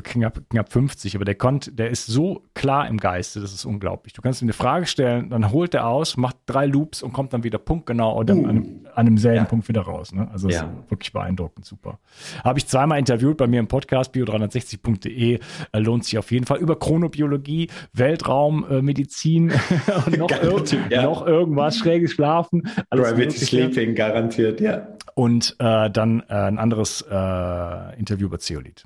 knapp, 0.03 0.42
knapp 0.51 0.70
50, 0.70 1.16
aber 1.16 1.25
der 1.25 1.35
konnte, 1.35 1.73
der 1.73 1.88
ist 1.88 2.05
so 2.05 2.44
klar 2.53 2.87
im 2.87 2.99
Geiste, 2.99 3.40
das 3.40 3.55
ist 3.55 3.64
unglaublich. 3.64 4.12
Du 4.12 4.20
kannst 4.20 4.42
ihm 4.42 4.44
eine 4.44 4.53
Frage 4.53 4.85
stellen, 4.85 5.31
dann 5.31 5.53
holt 5.53 5.73
er 5.73 5.87
aus, 5.87 6.18
macht 6.18 6.37
drei 6.44 6.66
Loops 6.66 7.03
und 7.03 7.14
kommt 7.14 7.33
dann 7.33 7.44
wieder 7.44 7.57
punktgenau 7.57 8.14
oder 8.14 8.35
uh. 8.35 8.44
an, 8.44 8.51
einem, 8.51 8.87
an 8.94 9.07
einem 9.07 9.16
selben 9.16 9.38
ja. 9.38 9.44
Punkt 9.44 9.68
wieder 9.68 9.81
raus. 9.81 10.12
Ne? 10.12 10.29
Also 10.31 10.51
ja. 10.51 10.64
ist 10.64 10.90
wirklich 10.90 11.14
beeindruckend, 11.14 11.64
super. 11.64 11.99
Habe 12.44 12.59
ich 12.59 12.66
zweimal 12.66 12.99
interviewt 12.99 13.38
bei 13.38 13.46
mir 13.46 13.59
im 13.59 13.68
Podcast 13.68 14.14
bio360.de. 14.14 15.38
Äh, 15.73 15.79
lohnt 15.79 16.05
sich 16.05 16.18
auf 16.18 16.31
jeden 16.31 16.44
Fall 16.44 16.59
über 16.59 16.79
Chronobiologie, 16.79 17.70
Weltraum, 17.94 18.66
äh, 18.70 18.83
Medizin 18.83 19.51
und 20.07 20.18
noch, 20.18 20.29
typ, 20.64 20.90
ja. 20.90 21.05
noch 21.05 21.27
irgendwas, 21.27 21.79
schräges 21.79 22.12
Schlafen. 22.12 22.68
Gravity 22.90 23.46
Sleeping 23.46 23.94
garantiert, 23.94 24.61
ja. 24.61 24.88
Und 25.14 25.57
äh, 25.59 25.90
dann 25.90 26.20
äh, 26.29 26.49
ein 26.50 26.58
anderes 26.58 27.04
äh, 27.10 27.98
Interview 27.98 28.26
über 28.26 28.38
Zeolit. 28.38 28.84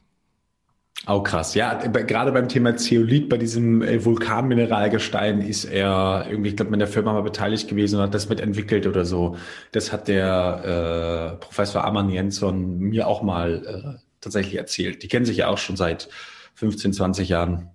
Auch 1.07 1.21
oh, 1.21 1.23
krass. 1.23 1.55
Ja, 1.55 1.75
gerade 1.75 2.33
beim 2.33 2.49
Thema 2.49 2.77
Zeolit, 2.77 3.29
bei 3.29 3.37
diesem 3.37 3.83
äh, 3.83 4.03
Vulkanmineralgestein 4.03 5.43
ist 5.43 5.67
er 5.67 6.27
irgendwie, 6.31 6.51
ich 6.51 6.57
glaube, 6.57 6.71
mit 6.71 6.81
der 6.81 6.89
Firma 6.89 7.13
mal 7.13 7.23
beteiligt 7.23 7.69
gewesen 7.69 7.97
und 7.97 8.03
hat 8.03 8.15
das 8.15 8.31
mitentwickelt 8.31 8.87
oder 8.87 9.05
so. 9.05 9.37
Das 9.73 9.93
hat 9.93 10.09
der 10.09 11.35
äh, 11.35 11.45
Professor 11.45 11.85
Aman 11.85 12.09
Jensson 12.09 12.79
mir 12.79 13.07
auch 13.07 13.23
mal 13.23 13.99
äh, 13.99 14.01
tatsächlich 14.23 14.57
erzählt. 14.57 15.03
Die 15.03 15.09
kennen 15.09 15.27
sich 15.27 15.37
ja 15.37 15.49
auch 15.49 15.59
schon 15.59 15.77
seit 15.77 16.09
15, 16.55 16.95
20 16.95 17.29
Jahren. 17.29 17.69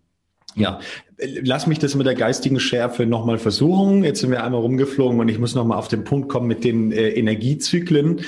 Ja, 0.56 0.80
lass 1.44 1.68
mich 1.68 1.78
das 1.78 1.94
mit 1.94 2.08
der 2.08 2.16
geistigen 2.16 2.60
Schärfe 2.60 3.06
nochmal 3.06 3.38
versuchen. 3.38 4.04
Jetzt 4.04 4.22
sind 4.22 4.32
wir 4.32 4.44
einmal 4.44 4.62
rumgeflogen 4.62 5.20
und 5.20 5.30
ich 5.30 5.38
muss 5.38 5.54
nochmal 5.54 5.78
auf 5.78 5.88
den 5.88 6.04
Punkt 6.04 6.30
kommen 6.30 6.48
mit 6.48 6.64
den 6.64 6.92
äh, 6.92 7.10
Energiezyklen. 7.10 8.22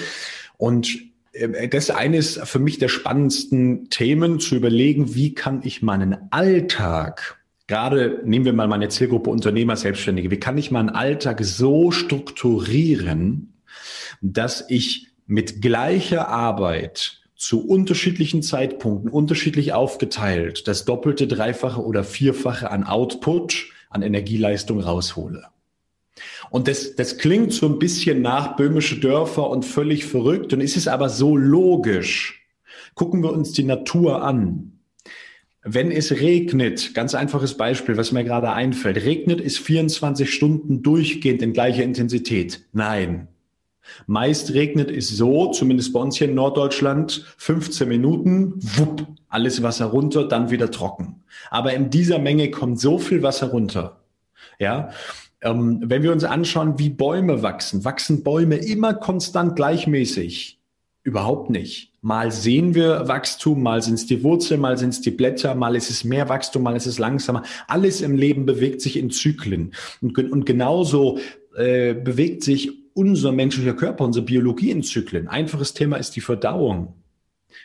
Und 0.58 1.11
das 1.34 1.86
ist 1.86 1.92
eines 1.92 2.40
für 2.44 2.60
mich 2.60 2.78
der 2.78 2.90
spannendsten 2.90 3.90
Themen, 3.90 4.40
zu 4.40 4.56
überlegen, 4.56 5.16
wie 5.16 5.34
kann 5.34 5.62
ich 5.64 5.82
meinen 5.82 6.18
Alltag 6.32 7.42
gerade 7.72 8.20
nehmen 8.26 8.44
wir 8.44 8.52
mal 8.52 8.68
meine 8.68 8.90
Zielgruppe 8.90 9.30
Unternehmer, 9.30 9.78
Selbstständige. 9.78 10.30
Wie 10.30 10.42
kann 10.42 10.58
ich 10.58 10.72
meinen 10.72 10.90
Alltag 10.90 11.40
so 11.42 11.90
strukturieren, 11.92 13.54
dass 14.22 14.66
ich 14.68 15.08
mit 15.26 15.62
gleicher 15.62 16.28
Arbeit 16.28 17.22
zu 17.38 17.66
unterschiedlichen 17.66 18.44
Zeitpunkten, 18.44 19.10
unterschiedlich 19.10 19.72
aufgeteilt, 19.72 20.68
das 20.68 20.84
doppelte, 20.84 21.28
dreifache 21.28 21.82
oder 21.82 22.04
vierfache 22.04 22.70
an 22.70 22.84
Output, 22.84 23.68
an 23.90 24.02
Energieleistung 24.02 24.82
raushole. 24.82 25.46
Und 26.52 26.68
das, 26.68 26.96
das 26.98 27.18
klingt 27.18 27.54
so 27.54 27.66
ein 27.66 27.80
bisschen 27.80 28.22
nach 28.22 28.58
böhmische 28.58 29.00
Dörfer 29.00 29.50
und 29.50 29.64
völlig 29.64 30.06
verrückt 30.06 30.52
und 30.52 30.60
ist 30.60 30.76
es 30.76 30.90
aber 30.90 31.08
so 31.08 31.38
logisch. 31.38 32.46
Gucken 32.94 33.24
wir 33.24 33.32
uns 33.32 33.54
die 33.54 33.64
Natur 33.64 34.22
an. 34.22 34.74
Wenn 35.64 35.92
es 35.92 36.12
regnet, 36.12 36.94
ganz 36.94 37.16
einfaches 37.16 37.56
Beispiel, 37.56 37.96
was 37.96 38.12
mir 38.12 38.26
gerade 38.26 38.52
einfällt, 38.52 38.98
regnet 38.98 39.40
es 39.40 39.58
24 39.58 40.32
Stunden 40.32 40.84
durchgehend 40.84 41.42
in 41.42 41.54
gleicher 41.54 41.84
Intensität? 41.84 42.66
Nein. 42.74 43.30
Meist 44.06 44.54
regnet 44.54 44.92
es 44.92 45.08
so, 45.08 45.52
zumindest 45.52 45.94
bei 45.94 46.02
uns 46.02 46.18
hier 46.18 46.28
in 46.28 46.36
Norddeutschland, 46.36 47.26
15 47.38 47.88
Minuten, 47.88 48.56
wupp, 48.58 49.08
alles 49.30 49.64
Wasser 49.64 49.86
runter, 49.86 50.28
dann 50.28 50.52
wieder 50.52 50.70
trocken. 50.70 51.24
Aber 51.50 51.74
in 51.74 51.90
dieser 51.90 52.20
Menge 52.20 52.52
kommt 52.52 52.80
so 52.80 53.00
viel 53.00 53.24
Wasser 53.24 53.48
runter. 53.48 54.02
Ja, 54.60 54.92
ähm, 55.42 55.82
wenn 55.84 56.04
wir 56.04 56.12
uns 56.12 56.24
anschauen, 56.24 56.78
wie 56.78 56.90
Bäume 56.90 57.42
wachsen, 57.42 57.84
wachsen 57.84 58.24
Bäume 58.24 58.58
immer 58.58 58.94
konstant 58.94 59.56
gleichmäßig? 59.56 60.60
Überhaupt 61.04 61.50
nicht. 61.50 61.94
Mal 62.02 62.32
sehen 62.32 62.76
wir 62.76 63.08
Wachstum, 63.08 63.64
mal 63.64 63.82
sind 63.82 63.96
es 63.96 64.06
die 64.06 64.24
Wurzeln, 64.24 64.62
mal 64.62 64.78
sind 64.78 64.90
es 64.90 65.02
die 65.02 65.10
Blätter, 65.10 65.56
mal 65.56 65.76
ist 65.76 65.90
es 65.90 66.04
mehr 66.04 66.30
Wachstum, 66.30 66.62
mal 66.62 66.76
ist 66.76 66.86
es 66.86 67.00
langsamer. 67.00 67.44
Alles 67.68 68.02
im 68.02 68.16
Leben 68.16 68.46
bewegt 68.46 68.82
sich 68.82 68.98
in 68.98 69.10
Zyklen. 69.10 69.74
Und, 70.02 70.18
und 70.18 70.46
genauso 70.46 71.20
äh, 71.56 71.96
bewegt 71.96 72.44
sich 72.44 72.72
unser 72.94 73.32
menschlicher 73.32 73.74
Körper, 73.74 74.04
unsere 74.06 74.26
Biologie 74.26 74.70
in 74.70 74.84
Zyklen. 74.84 75.28
Einfaches 75.28 75.74
Thema 75.74 75.98
ist 75.98 76.16
die 76.16 76.22
Verdauung. 76.22 76.94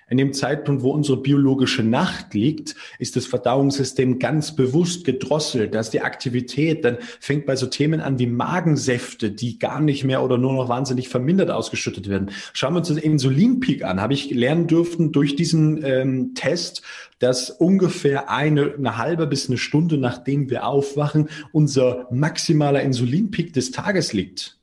In 0.08 0.18
dem 0.18 0.32
Zeitpunkt, 0.32 0.82
wo 0.82 0.90
unsere 0.90 1.18
biologische 1.18 1.82
Nacht 1.82 2.34
liegt, 2.34 2.74
ist 2.98 3.16
das 3.16 3.26
Verdauungssystem 3.26 4.18
ganz 4.18 4.54
bewusst 4.54 5.04
gedrosselt. 5.04 5.74
Da 5.74 5.80
ist 5.80 5.90
die 5.90 6.00
Aktivität, 6.00 6.84
dann 6.84 6.98
fängt 7.20 7.46
bei 7.46 7.56
so 7.56 7.66
Themen 7.66 8.00
an 8.00 8.18
wie 8.18 8.26
Magensäfte, 8.26 9.30
die 9.30 9.58
gar 9.58 9.80
nicht 9.80 10.04
mehr 10.04 10.22
oder 10.22 10.38
nur 10.38 10.52
noch 10.52 10.68
wahnsinnig 10.68 11.08
vermindert 11.08 11.50
ausgeschüttet 11.50 12.08
werden. 12.08 12.30
Schauen 12.52 12.74
wir 12.74 12.78
uns 12.78 12.88
den 12.88 12.98
Insulinpeak 12.98 13.84
an. 13.84 14.00
Habe 14.00 14.14
ich 14.14 14.30
lernen 14.30 14.66
dürfen 14.66 15.12
durch 15.12 15.36
diesen 15.36 15.84
ähm, 15.84 16.34
Test, 16.34 16.82
dass 17.18 17.50
ungefähr 17.50 18.30
eine, 18.30 18.74
eine 18.74 18.98
halbe 18.98 19.26
bis 19.26 19.48
eine 19.48 19.58
Stunde 19.58 19.96
nachdem 19.98 20.50
wir 20.50 20.66
aufwachen, 20.66 21.28
unser 21.52 22.06
maximaler 22.10 22.82
Insulinpeak 22.82 23.52
des 23.52 23.70
Tages 23.70 24.12
liegt. 24.12 24.55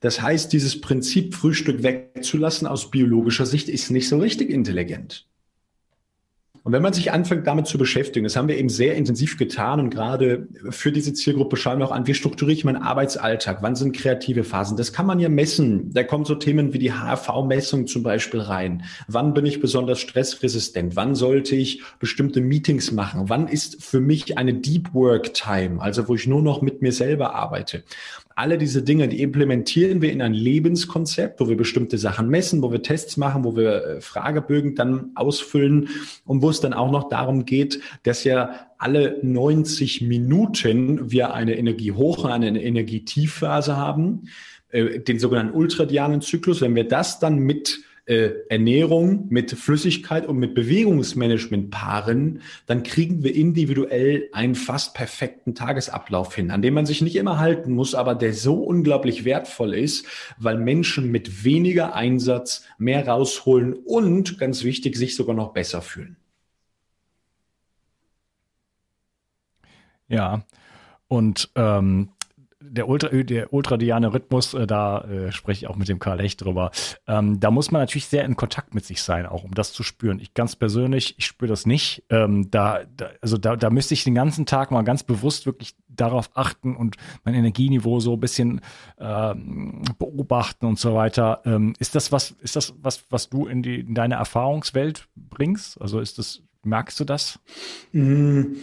Das 0.00 0.20
heißt, 0.20 0.52
dieses 0.52 0.80
Prinzip 0.80 1.34
Frühstück 1.34 1.82
wegzulassen 1.82 2.66
aus 2.66 2.90
biologischer 2.90 3.46
Sicht 3.46 3.68
ist 3.68 3.90
nicht 3.90 4.08
so 4.08 4.18
richtig 4.18 4.50
intelligent. 4.50 5.26
Und 6.64 6.72
wenn 6.72 6.82
man 6.82 6.92
sich 6.92 7.10
anfängt, 7.10 7.46
damit 7.48 7.66
zu 7.66 7.76
beschäftigen, 7.76 8.22
das 8.22 8.36
haben 8.36 8.46
wir 8.46 8.56
eben 8.56 8.68
sehr 8.68 8.94
intensiv 8.94 9.36
getan 9.36 9.80
und 9.80 9.90
gerade 9.90 10.46
für 10.70 10.92
diese 10.92 11.12
Zielgruppe 11.12 11.56
schauen 11.56 11.80
wir 11.80 11.86
auch 11.86 11.92
an, 11.92 12.06
wie 12.06 12.14
strukturiere 12.14 12.56
ich 12.56 12.64
meinen 12.64 12.80
Arbeitsalltag? 12.80 13.62
Wann 13.62 13.74
sind 13.74 13.96
kreative 13.96 14.44
Phasen? 14.44 14.76
Das 14.76 14.92
kann 14.92 15.06
man 15.06 15.18
ja 15.18 15.28
messen. 15.28 15.92
Da 15.92 16.04
kommen 16.04 16.24
so 16.24 16.36
Themen 16.36 16.72
wie 16.72 16.78
die 16.78 16.92
HRV-Messung 16.92 17.88
zum 17.88 18.04
Beispiel 18.04 18.40
rein. 18.40 18.84
Wann 19.08 19.34
bin 19.34 19.44
ich 19.44 19.60
besonders 19.60 19.98
stressresistent? 19.98 20.94
Wann 20.94 21.16
sollte 21.16 21.56
ich 21.56 21.82
bestimmte 21.98 22.40
Meetings 22.40 22.92
machen? 22.92 23.28
Wann 23.28 23.48
ist 23.48 23.82
für 23.82 24.00
mich 24.00 24.38
eine 24.38 24.54
Deep 24.54 24.94
Work 24.94 25.34
Time? 25.34 25.82
Also 25.82 26.06
wo 26.06 26.14
ich 26.14 26.28
nur 26.28 26.42
noch 26.42 26.62
mit 26.62 26.80
mir 26.80 26.92
selber 26.92 27.34
arbeite. 27.34 27.82
Alle 28.34 28.58
diese 28.58 28.82
Dinge, 28.82 29.08
die 29.08 29.22
implementieren 29.22 30.02
wir 30.02 30.12
in 30.12 30.22
ein 30.22 30.34
Lebenskonzept, 30.34 31.40
wo 31.40 31.48
wir 31.48 31.56
bestimmte 31.56 31.98
Sachen 31.98 32.28
messen, 32.28 32.62
wo 32.62 32.72
wir 32.72 32.82
Tests 32.82 33.16
machen, 33.16 33.44
wo 33.44 33.56
wir 33.56 33.84
äh, 33.84 34.00
Fragebögen 34.00 34.74
dann 34.74 35.10
ausfüllen 35.14 35.88
und 36.24 36.42
wo 36.42 36.50
es 36.50 36.60
dann 36.60 36.72
auch 36.72 36.90
noch 36.90 37.08
darum 37.08 37.44
geht, 37.44 37.80
dass 38.02 38.24
ja 38.24 38.66
alle 38.78 39.18
90 39.22 40.02
Minuten 40.02 41.10
wir 41.10 41.34
eine 41.34 41.56
Energiehoch- 41.56 42.24
und 42.24 42.30
eine 42.30 42.62
Energietiefphase 42.62 43.76
haben, 43.76 44.28
äh, 44.70 45.00
den 45.00 45.18
sogenannten 45.18 45.54
ultradianen 45.54 46.20
Zyklus. 46.20 46.60
Wenn 46.60 46.74
wir 46.74 46.88
das 46.88 47.20
dann 47.20 47.38
mit 47.38 47.80
äh, 48.06 48.30
Ernährung 48.48 49.26
mit 49.30 49.52
Flüssigkeit 49.52 50.26
und 50.26 50.38
mit 50.38 50.54
Bewegungsmanagement 50.54 51.70
paaren, 51.70 52.40
dann 52.66 52.82
kriegen 52.82 53.22
wir 53.22 53.34
individuell 53.34 54.28
einen 54.32 54.54
fast 54.54 54.94
perfekten 54.94 55.54
Tagesablauf 55.54 56.34
hin, 56.34 56.50
an 56.50 56.62
dem 56.62 56.74
man 56.74 56.86
sich 56.86 57.00
nicht 57.00 57.16
immer 57.16 57.38
halten 57.38 57.72
muss, 57.72 57.94
aber 57.94 58.14
der 58.14 58.34
so 58.34 58.54
unglaublich 58.54 59.24
wertvoll 59.24 59.74
ist, 59.74 60.06
weil 60.38 60.58
Menschen 60.58 61.10
mit 61.10 61.44
weniger 61.44 61.94
Einsatz 61.94 62.64
mehr 62.78 63.06
rausholen 63.06 63.72
und, 63.72 64.38
ganz 64.38 64.64
wichtig, 64.64 64.96
sich 64.96 65.14
sogar 65.14 65.36
noch 65.36 65.52
besser 65.52 65.80
fühlen. 65.80 66.16
Ja, 70.08 70.44
und 71.08 71.50
ähm, 71.54 72.10
der, 72.72 72.88
Ultra, 72.88 73.08
der 73.08 73.52
ultradiane 73.52 74.12
Rhythmus, 74.12 74.54
äh, 74.54 74.66
da 74.66 75.02
äh, 75.02 75.32
spreche 75.32 75.64
ich 75.64 75.70
auch 75.70 75.76
mit 75.76 75.88
dem 75.88 75.98
Karl 75.98 76.20
Echt 76.20 76.42
drüber. 76.42 76.70
Ähm, 77.06 77.38
da 77.38 77.50
muss 77.50 77.70
man 77.70 77.82
natürlich 77.82 78.06
sehr 78.06 78.24
in 78.24 78.36
Kontakt 78.36 78.74
mit 78.74 78.84
sich 78.84 79.02
sein, 79.02 79.26
auch 79.26 79.44
um 79.44 79.52
das 79.52 79.72
zu 79.72 79.82
spüren. 79.82 80.18
Ich 80.18 80.34
ganz 80.34 80.56
persönlich, 80.56 81.14
ich 81.18 81.26
spüre 81.26 81.50
das 81.50 81.66
nicht. 81.66 82.04
Ähm, 82.08 82.50
da, 82.50 82.80
da, 82.96 83.10
also 83.20 83.36
da, 83.36 83.56
da 83.56 83.70
müsste 83.70 83.94
ich 83.94 84.04
den 84.04 84.14
ganzen 84.14 84.46
Tag 84.46 84.70
mal 84.70 84.82
ganz 84.82 85.02
bewusst 85.02 85.44
wirklich 85.46 85.74
darauf 85.88 86.30
achten 86.34 86.74
und 86.74 86.96
mein 87.24 87.34
Energieniveau 87.34 88.00
so 88.00 88.14
ein 88.14 88.20
bisschen 88.20 88.60
ähm, 88.98 89.82
beobachten 89.98 90.66
und 90.66 90.78
so 90.78 90.94
weiter. 90.94 91.42
Ähm, 91.44 91.74
ist 91.78 91.94
das 91.94 92.10
was, 92.10 92.30
ist 92.30 92.56
das 92.56 92.74
was, 92.80 93.04
was 93.10 93.28
du 93.28 93.46
in, 93.46 93.62
die, 93.62 93.80
in 93.80 93.94
deine 93.94 94.14
Erfahrungswelt 94.14 95.08
bringst? 95.14 95.80
Also 95.80 96.00
ist 96.00 96.18
das, 96.18 96.42
merkst 96.62 96.98
du 96.98 97.04
das? 97.04 97.38
Mm. 97.92 98.54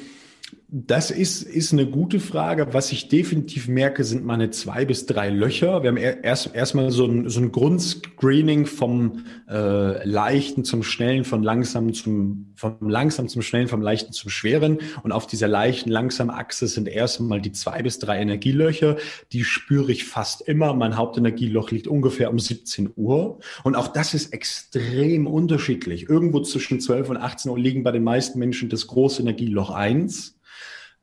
Das 0.71 1.09
ist, 1.09 1.41
ist 1.41 1.73
eine 1.73 1.87
gute 1.87 2.19
Frage. 2.19 2.75
Was 2.75 2.91
ich 2.91 3.07
definitiv 3.07 3.67
merke, 3.67 4.03
sind 4.03 4.23
meine 4.23 4.51
zwei 4.51 4.85
bis 4.85 5.07
drei 5.07 5.31
Löcher. 5.31 5.81
Wir 5.81 5.89
haben 5.89 5.97
erst 5.97 6.53
erstmal 6.53 6.91
so 6.91 7.05
ein, 7.05 7.27
so 7.27 7.39
ein 7.39 7.51
Grundscreening 7.51 8.67
vom 8.67 9.23
äh, 9.49 10.07
Leichten 10.07 10.63
zum 10.63 10.83
Schnellen, 10.83 11.23
von 11.23 11.41
langsam 11.41 11.91
zum 11.93 12.53
vom 12.53 12.87
langsam 12.87 13.27
zum 13.29 13.41
Schnellen, 13.41 13.67
vom 13.67 13.81
Leichten 13.81 14.13
zum 14.13 14.29
Schweren. 14.29 14.77
Und 15.01 15.11
auf 15.11 15.25
dieser 15.25 15.47
leichten, 15.47 15.89
langsamen 15.89 16.29
Achse 16.29 16.67
sind 16.67 16.87
erstmal 16.87 17.41
die 17.41 17.51
zwei 17.51 17.81
bis 17.81 17.97
drei 17.97 18.19
Energielöcher. 18.19 18.97
Die 19.31 19.45
spüre 19.45 19.91
ich 19.91 20.05
fast 20.05 20.41
immer. 20.41 20.75
Mein 20.75 20.97
Hauptenergieloch 20.97 21.71
liegt 21.71 21.87
ungefähr 21.87 22.29
um 22.29 22.37
17 22.37 22.91
Uhr. 22.95 23.39
Und 23.63 23.75
auch 23.75 23.87
das 23.87 24.13
ist 24.13 24.33
extrem 24.33 25.25
unterschiedlich. 25.25 26.09
Irgendwo 26.09 26.41
zwischen 26.41 26.79
12 26.79 27.09
und 27.09 27.17
18 27.17 27.49
Uhr 27.49 27.57
liegen 27.57 27.81
bei 27.81 27.91
den 27.91 28.03
meisten 28.03 28.37
Menschen 28.37 28.69
das 28.69 28.85
große 28.85 29.23
Energieloch 29.23 29.71
eins 29.71 30.35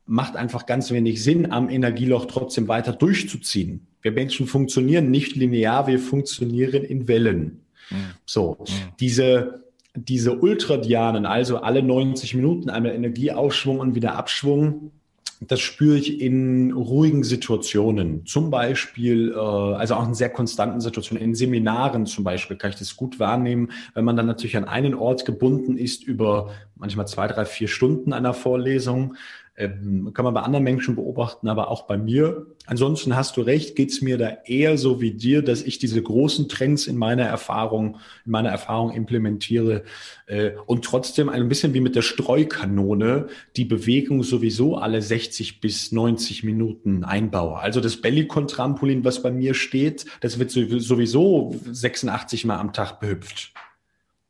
macht 0.07 0.37
einfach 0.37 0.67
ganz 0.67 0.91
wenig 0.91 1.23
Sinn, 1.23 1.51
am 1.51 1.69
Energieloch 1.69 2.27
trotzdem 2.27 2.69
weiter 2.69 2.93
durchzuziehen. 2.93 3.87
Wir 4.03 4.13
Menschen 4.13 4.47
funktionieren 4.47 5.11
nicht 5.11 5.35
linear, 5.35 5.87
wir 5.87 5.99
funktionieren 5.99 6.85
in 6.85 7.09
Wellen. 7.09 7.63
Mhm. 7.91 7.97
So, 8.25 8.59
mhm. 8.61 8.73
diese, 9.01 9.65
diese 9.95 10.37
Ultradianen, 10.39 11.27
also 11.27 11.59
alle 11.59 11.83
90 11.83 12.35
Minuten 12.35 12.71
einmal 12.71 12.93
Energieaufschwung 12.93 13.81
und 13.81 13.95
wieder 13.95 14.15
Abschwung, 14.15 14.93
das 15.41 15.61
spüre 15.61 15.99
ich 15.99 16.21
in 16.21 16.73
ruhigen 16.73 17.23
Situationen. 17.23 18.25
Zum 18.25 18.51
Beispiel, 18.51 19.33
äh, 19.33 19.39
also 19.39 19.95
auch 19.95 20.07
in 20.07 20.15
sehr 20.15 20.31
konstanten 20.31 20.81
Situationen, 20.81 21.23
in 21.23 21.35
Seminaren 21.35 22.07
zum 22.07 22.25
Beispiel 22.25 22.57
kann 22.57 22.71
ich 22.71 22.77
das 22.77 22.97
gut 22.97 23.21
wahrnehmen, 23.21 23.71
wenn 23.95 24.05
man 24.05 24.17
dann 24.17 24.27
natürlich 24.27 24.57
an 24.57 24.65
einen 24.65 24.95
Ort 24.95 25.27
gebunden 25.27 25.77
ist 25.77 26.05
über 26.05 26.51
manchmal 26.75 27.07
zwei, 27.07 27.27
drei, 27.27 27.45
vier 27.45 27.69
Stunden 27.69 28.13
einer 28.13 28.33
Vorlesung 28.33 29.17
ähm, 29.57 30.13
kann 30.13 30.25
man 30.25 30.35
bei 30.35 30.43
anderen 30.43 30.65
Menschen 30.65 30.97
beobachten, 30.97 31.49
aber 31.49 31.71
auch 31.71 31.87
bei 31.87 31.97
mir. 31.97 32.47
Ansonsten 32.67 33.17
hast 33.17 33.37
du 33.37 33.43
recht, 33.43 33.77
geht's 33.77 34.03
mir 34.03 34.19
da 34.19 34.39
eher 34.45 34.77
so 34.77 35.01
wie 35.01 35.13
dir, 35.13 35.43
dass 35.43 35.63
ich 35.63 35.79
diese 35.79 36.03
großen 36.03 36.49
Trends 36.49 36.87
in 36.87 36.97
meiner 36.97 37.25
Erfahrung, 37.25 37.97
in 38.25 38.33
meiner 38.33 38.51
Erfahrung 38.51 38.93
implementiere 38.93 39.85
äh, 40.27 40.53
und 40.67 40.85
trotzdem 40.85 41.29
ein 41.29 41.49
bisschen 41.49 41.75
wie 41.75 41.81
mit 41.81 41.97
der 41.97 42.03
Streukanone 42.03 43.29
die 43.57 43.65
Bewegung 43.65 44.23
sowieso 44.23 44.77
alle 44.77 45.01
60 45.01 45.61
bis 45.61 45.93
90 45.93 46.45
Minuten 46.45 47.05
einbaue. 47.05 47.59
Also 47.59 47.81
das 47.81 47.97
Bellycon-Trampolin, 48.01 49.05
was 49.05 49.23
bei 49.23 49.31
mir 49.31 49.55
steht, 49.55 50.07
das 50.21 50.39
wird 50.39 50.51
sowieso 50.51 51.55
86 51.71 52.45
Mal 52.45 52.59
am 52.59 52.73
Tag 52.73 53.01
behüpft 53.01 53.53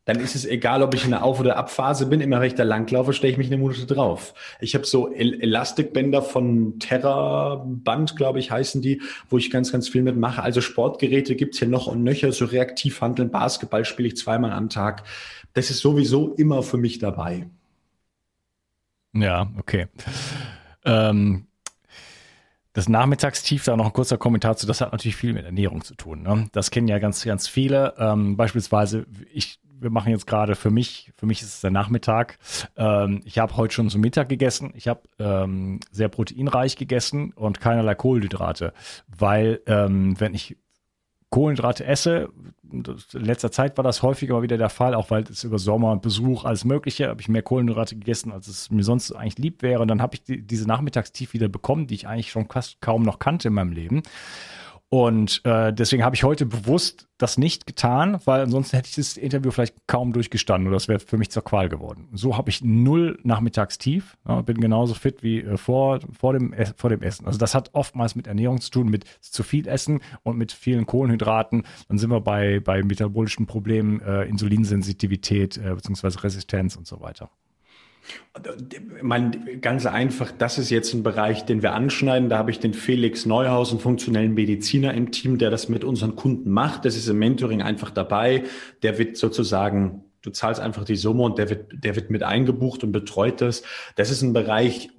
dann 0.06 0.20
ist 0.20 0.36
es 0.36 0.46
egal, 0.46 0.84
ob 0.84 0.94
ich 0.94 1.04
in 1.04 1.10
der 1.10 1.24
Auf- 1.24 1.40
oder 1.40 1.56
Abphase 1.56 2.06
bin. 2.06 2.20
Immer 2.20 2.40
wenn 2.40 2.46
ich 2.46 2.54
da 2.54 2.62
langlaufe, 2.62 3.12
stelle 3.12 3.32
ich 3.32 3.38
mich 3.38 3.48
eine 3.48 3.56
Minute 3.58 3.86
drauf. 3.86 4.34
Ich 4.60 4.76
habe 4.76 4.86
so 4.86 5.12
El 5.12 5.42
Elastikbänder 5.42 6.22
von 6.22 6.78
Terra 6.78 7.60
Band, 7.66 8.14
glaube 8.14 8.38
ich, 8.38 8.52
heißen 8.52 8.80
die, 8.80 9.02
wo 9.28 9.36
ich 9.36 9.50
ganz, 9.50 9.72
ganz 9.72 9.88
viel 9.88 10.02
mitmache. 10.02 10.42
Also 10.42 10.60
Sportgeräte 10.60 11.34
gibt's 11.34 11.58
hier 11.58 11.66
noch 11.66 11.88
und 11.88 12.04
nöcher, 12.04 12.30
so 12.30 12.44
reaktiv 12.44 13.00
handeln. 13.00 13.32
Basketball 13.32 13.84
spiele 13.84 14.06
ich 14.06 14.16
zweimal 14.16 14.52
am 14.52 14.68
Tag. 14.68 15.02
Das 15.54 15.70
ist 15.70 15.80
sowieso 15.80 16.34
immer 16.34 16.62
für 16.62 16.76
mich 16.76 17.00
dabei. 17.00 17.48
Ja, 19.12 19.50
okay. 19.58 19.88
Ähm, 20.84 21.48
das 22.74 22.88
Nachmittagstief, 22.88 23.64
da 23.64 23.76
noch 23.76 23.86
ein 23.86 23.92
kurzer 23.92 24.18
Kommentar 24.18 24.56
zu, 24.56 24.68
das 24.68 24.80
hat 24.80 24.92
natürlich 24.92 25.16
viel 25.16 25.32
mit 25.32 25.46
Ernährung 25.46 25.82
zu 25.82 25.96
tun. 25.96 26.22
Ne? 26.22 26.48
Das 26.52 26.70
kennen 26.70 26.86
ja 26.86 27.00
ganz, 27.00 27.24
ganz 27.24 27.48
viele. 27.48 27.94
Ähm, 27.98 28.36
beispielsweise, 28.36 29.06
ich, 29.32 29.58
wir 29.78 29.90
machen 29.90 30.10
jetzt 30.10 30.26
gerade 30.26 30.54
für 30.54 30.70
mich, 30.70 31.12
für 31.16 31.26
mich 31.26 31.42
ist 31.42 31.54
es 31.54 31.60
der 31.60 31.70
Nachmittag. 31.70 32.38
Ähm, 32.76 33.22
ich 33.24 33.38
habe 33.38 33.56
heute 33.56 33.74
schon 33.74 33.90
zum 33.90 34.00
Mittag 34.00 34.28
gegessen. 34.28 34.72
Ich 34.74 34.88
habe 34.88 35.02
ähm, 35.18 35.80
sehr 35.90 36.08
proteinreich 36.08 36.76
gegessen 36.76 37.32
und 37.32 37.60
keinerlei 37.60 37.94
Kohlenhydrate, 37.94 38.72
weil 39.06 39.60
ähm, 39.66 40.18
wenn 40.20 40.34
ich 40.34 40.56
Kohlenhydrate 41.30 41.84
esse. 41.84 42.28
In 42.62 42.84
letzter 43.12 43.52
Zeit 43.52 43.76
war 43.76 43.84
das 43.84 44.02
häufiger 44.02 44.34
mal 44.34 44.42
wieder 44.42 44.58
der 44.58 44.68
Fall, 44.70 44.94
auch 44.94 45.10
weil 45.10 45.24
es 45.24 45.44
über 45.44 45.58
Sommer 45.58 45.92
und 45.92 46.02
Besuch, 46.02 46.44
alles 46.44 46.64
Mögliche, 46.64 47.08
habe 47.08 47.20
ich 47.20 47.28
mehr 47.28 47.42
Kohlenhydrate 47.42 47.96
gegessen, 47.96 48.32
als 48.32 48.48
es 48.48 48.70
mir 48.70 48.82
sonst 48.82 49.12
eigentlich 49.12 49.38
lieb 49.38 49.62
wäre. 49.62 49.82
Und 49.82 49.88
dann 49.88 50.02
habe 50.02 50.14
ich 50.14 50.22
die, 50.22 50.42
diese 50.42 50.66
Nachmittagstief 50.66 51.32
wieder 51.32 51.48
bekommen, 51.48 51.86
die 51.86 51.94
ich 51.94 52.08
eigentlich 52.08 52.30
schon 52.30 52.48
fast 52.48 52.80
kaum 52.80 53.02
noch 53.02 53.18
kannte 53.18 53.48
in 53.48 53.54
meinem 53.54 53.72
Leben. 53.72 54.02
Und 54.88 55.40
äh, 55.44 55.72
deswegen 55.72 56.04
habe 56.04 56.14
ich 56.14 56.22
heute 56.22 56.46
bewusst 56.46 57.08
das 57.18 57.38
nicht 57.38 57.66
getan, 57.66 58.20
weil 58.24 58.42
ansonsten 58.42 58.76
hätte 58.76 58.88
ich 58.88 58.94
das 58.94 59.16
Interview 59.16 59.50
vielleicht 59.50 59.74
kaum 59.88 60.12
durchgestanden 60.12 60.68
oder 60.68 60.76
das 60.76 60.86
wäre 60.86 61.00
für 61.00 61.18
mich 61.18 61.30
zur 61.30 61.42
Qual 61.42 61.68
geworden. 61.68 62.08
So 62.12 62.36
habe 62.36 62.50
ich 62.50 62.62
null 62.62 63.18
Nachmittagstief, 63.24 64.16
ja, 64.28 64.42
bin 64.42 64.60
genauso 64.60 64.94
fit 64.94 65.24
wie 65.24 65.40
äh, 65.40 65.56
vor, 65.56 65.98
vor, 66.16 66.34
dem, 66.34 66.54
vor 66.76 66.90
dem 66.90 67.02
Essen. 67.02 67.26
Also 67.26 67.38
das 67.38 67.54
hat 67.54 67.70
oftmals 67.72 68.14
mit 68.14 68.28
Ernährung 68.28 68.60
zu 68.60 68.70
tun, 68.70 68.88
mit 68.88 69.04
zu 69.20 69.42
viel 69.42 69.66
Essen 69.66 70.00
und 70.22 70.38
mit 70.38 70.52
vielen 70.52 70.86
Kohlenhydraten. 70.86 71.64
Dann 71.88 71.98
sind 71.98 72.10
wir 72.10 72.20
bei, 72.20 72.60
bei 72.60 72.82
metabolischen 72.84 73.46
Problemen, 73.46 74.00
äh, 74.02 74.24
Insulinsensitivität 74.24 75.56
äh, 75.56 75.74
bzw. 75.74 76.20
Resistenz 76.20 76.76
und 76.76 76.86
so 76.86 77.00
weiter. 77.00 77.30
Ich 78.70 79.02
meine, 79.02 79.58
ganz 79.60 79.86
einfach, 79.86 80.30
das 80.30 80.58
ist 80.58 80.70
jetzt 80.70 80.92
ein 80.92 81.02
Bereich, 81.02 81.44
den 81.46 81.62
wir 81.62 81.72
anschneiden. 81.72 82.28
Da 82.28 82.38
habe 82.38 82.50
ich 82.50 82.60
den 82.60 82.74
Felix 82.74 83.24
Neuhaus, 83.24 83.70
einen 83.70 83.80
funktionellen 83.80 84.34
Mediziner 84.34 84.94
im 84.94 85.10
Team, 85.10 85.38
der 85.38 85.50
das 85.50 85.68
mit 85.68 85.84
unseren 85.84 86.16
Kunden 86.16 86.50
macht. 86.50 86.84
Das 86.84 86.96
ist 86.96 87.08
im 87.08 87.18
Mentoring 87.18 87.62
einfach 87.62 87.90
dabei. 87.90 88.44
Der 88.82 88.98
wird 88.98 89.16
sozusagen 89.16 90.02
Du 90.26 90.32
zahlst 90.32 90.60
einfach 90.60 90.84
die 90.84 90.96
Summe 90.96 91.22
und 91.22 91.38
der 91.38 91.50
wird, 91.50 91.72
der 91.72 91.94
wird 91.94 92.10
mit 92.10 92.24
eingebucht 92.24 92.82
und 92.82 92.90
betreut 92.90 93.40
das. 93.40 93.62
Das 93.94 94.10
ist 94.10 94.22
ein 94.22 94.32
Bereich, 94.32 94.90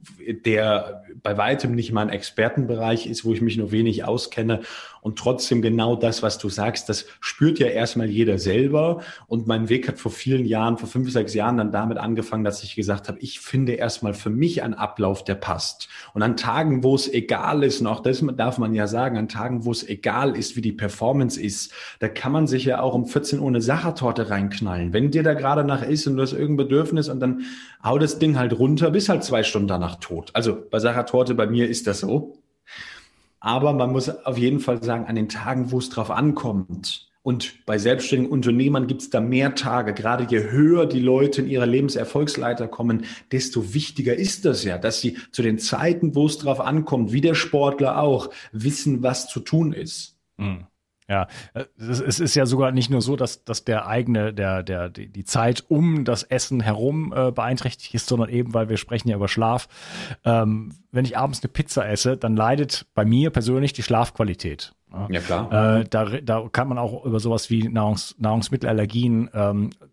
der 0.45 1.03
bei 1.21 1.37
weitem 1.37 1.75
nicht 1.75 1.91
mein 1.91 2.07
Expertenbereich 2.07 3.07
ist, 3.07 3.25
wo 3.25 3.33
ich 3.33 3.41
mich 3.41 3.57
nur 3.57 3.73
wenig 3.73 4.05
auskenne. 4.05 4.61
Und 5.01 5.19
trotzdem 5.19 5.61
genau 5.61 5.95
das, 5.95 6.23
was 6.23 6.37
du 6.37 6.49
sagst, 6.49 6.89
das 6.89 7.05
spürt 7.19 7.59
ja 7.59 7.67
erstmal 7.67 8.09
jeder 8.09 8.39
selber. 8.39 9.01
Und 9.27 9.47
mein 9.47 9.69
Weg 9.69 9.87
hat 9.87 9.99
vor 9.99 10.11
vielen 10.11 10.45
Jahren, 10.45 10.77
vor 10.77 10.87
fünf, 10.87 11.11
sechs 11.11 11.33
Jahren 11.33 11.57
dann 11.57 11.71
damit 11.71 11.97
angefangen, 11.97 12.43
dass 12.43 12.63
ich 12.63 12.75
gesagt 12.75 13.07
habe, 13.07 13.19
ich 13.19 13.39
finde 13.39 13.73
erstmal 13.73 14.13
für 14.13 14.29
mich 14.29 14.63
einen 14.63 14.73
Ablauf, 14.73 15.23
der 15.23 15.35
passt. 15.35 15.87
Und 16.13 16.21
an 16.23 16.37
Tagen, 16.37 16.83
wo 16.83 16.95
es 16.95 17.11
egal 17.11 17.63
ist, 17.63 17.81
und 17.81 17.87
auch 17.87 18.01
das 18.01 18.23
darf 18.35 18.57
man 18.57 18.73
ja 18.73 18.87
sagen, 18.87 19.17
an 19.17 19.29
Tagen, 19.29 19.65
wo 19.65 19.71
es 19.71 19.87
egal 19.87 20.35
ist, 20.35 20.55
wie 20.55 20.61
die 20.61 20.71
Performance 20.71 21.41
ist, 21.41 21.71
da 21.99 22.07
kann 22.07 22.31
man 22.31 22.47
sich 22.47 22.65
ja 22.65 22.81
auch 22.81 22.93
um 22.93 23.05
14 23.05 23.39
Uhr 23.39 23.47
eine 23.47 23.61
Sachertorte 23.61 24.29
reinknallen. 24.29 24.93
Wenn 24.93 25.11
dir 25.11 25.23
da 25.23 25.33
gerade 25.33 25.63
nach 25.63 25.83
ist 25.83 26.07
und 26.07 26.17
du 26.17 26.23
hast 26.23 26.33
irgendein 26.33 26.67
Bedürfnis 26.67 27.09
und 27.09 27.19
dann 27.19 27.41
hau 27.83 27.97
das 27.97 28.19
Ding 28.19 28.37
halt 28.37 28.57
runter, 28.57 28.91
bis 28.91 29.09
halt 29.09 29.23
zwei 29.23 29.43
Stunden 29.43 29.67
danach 29.67 29.95
tot. 29.95 30.31
Also 30.33 30.57
bei 30.69 30.79
Sachertorte, 30.79 31.35
bei 31.35 31.47
mir 31.47 31.67
ist 31.67 31.87
das 31.87 31.99
so. 31.99 32.37
Aber 33.39 33.73
man 33.73 33.91
muss 33.91 34.09
auf 34.09 34.37
jeden 34.37 34.59
Fall 34.59 34.83
sagen, 34.83 35.05
an 35.05 35.15
den 35.15 35.29
Tagen, 35.29 35.71
wo 35.71 35.79
es 35.79 35.89
drauf 35.89 36.11
ankommt, 36.11 37.07
und 37.27 37.65
bei 37.65 37.77
selbstständigen 37.77 38.31
Unternehmern 38.31 38.87
gibt 38.87 39.01
es 39.01 39.09
da 39.09 39.19
mehr 39.19 39.53
Tage. 39.53 39.93
Gerade 39.93 40.27
je 40.29 40.49
höher 40.49 40.85
die 40.85 41.01
Leute 41.01 41.41
in 41.41 41.49
ihrer 41.49 41.65
Lebenserfolgsleiter 41.65 42.69
kommen, 42.69 43.03
desto 43.33 43.73
wichtiger 43.73 44.15
ist 44.15 44.45
das 44.45 44.63
ja, 44.63 44.77
dass 44.77 45.01
sie 45.01 45.17
zu 45.33 45.41
den 45.41 45.59
Zeiten, 45.59 46.15
wo 46.15 46.25
es 46.25 46.37
drauf 46.37 46.61
ankommt, 46.61 47.11
wie 47.11 47.19
der 47.19 47.35
Sportler 47.35 47.99
auch, 47.99 48.29
wissen, 48.53 49.03
was 49.03 49.27
zu 49.27 49.41
tun 49.41 49.73
ist. 49.73 50.15
Mhm. 50.37 50.67
Ja, 51.09 51.27
äh, 51.53 51.65
es 51.77 52.19
ist 52.19 52.35
ja 52.35 52.45
sogar 52.45 52.71
nicht 52.71 52.89
nur 52.89 53.01
so, 53.01 53.15
dass, 53.15 53.43
dass 53.43 53.63
der 53.63 53.87
eigene, 53.87 54.33
der, 54.33 54.63
der, 54.63 54.89
die 54.89 55.23
Zeit 55.23 55.63
um 55.69 56.03
das 56.03 56.23
Essen 56.23 56.59
herum 56.59 57.13
äh, 57.15 57.31
beeinträchtigt 57.31 57.93
ist, 57.93 58.07
sondern 58.07 58.29
eben, 58.29 58.53
weil 58.53 58.69
wir 58.69 58.77
sprechen 58.77 59.09
ja 59.09 59.15
über 59.15 59.27
Schlaf. 59.27 59.67
Ähm, 60.25 60.73
wenn 60.91 61.05
ich 61.05 61.17
abends 61.17 61.41
eine 61.41 61.51
Pizza 61.51 61.87
esse, 61.87 62.17
dann 62.17 62.35
leidet 62.35 62.87
bei 62.93 63.05
mir 63.05 63.29
persönlich 63.29 63.73
die 63.73 63.83
Schlafqualität. 63.83 64.73
Ja, 65.09 65.19
klar. 65.19 65.79
Äh, 65.79 65.85
da, 65.89 66.05
da 66.05 66.47
kann 66.51 66.69
man 66.69 66.77
auch 66.77 67.05
über 67.05 67.19
sowas 67.19 67.49
wie 67.49 67.67
Nahrungs, 67.67 68.15
Nahrungsmittelallergien 68.19 69.29
ähm, 69.33 69.69
äh, 69.81 69.85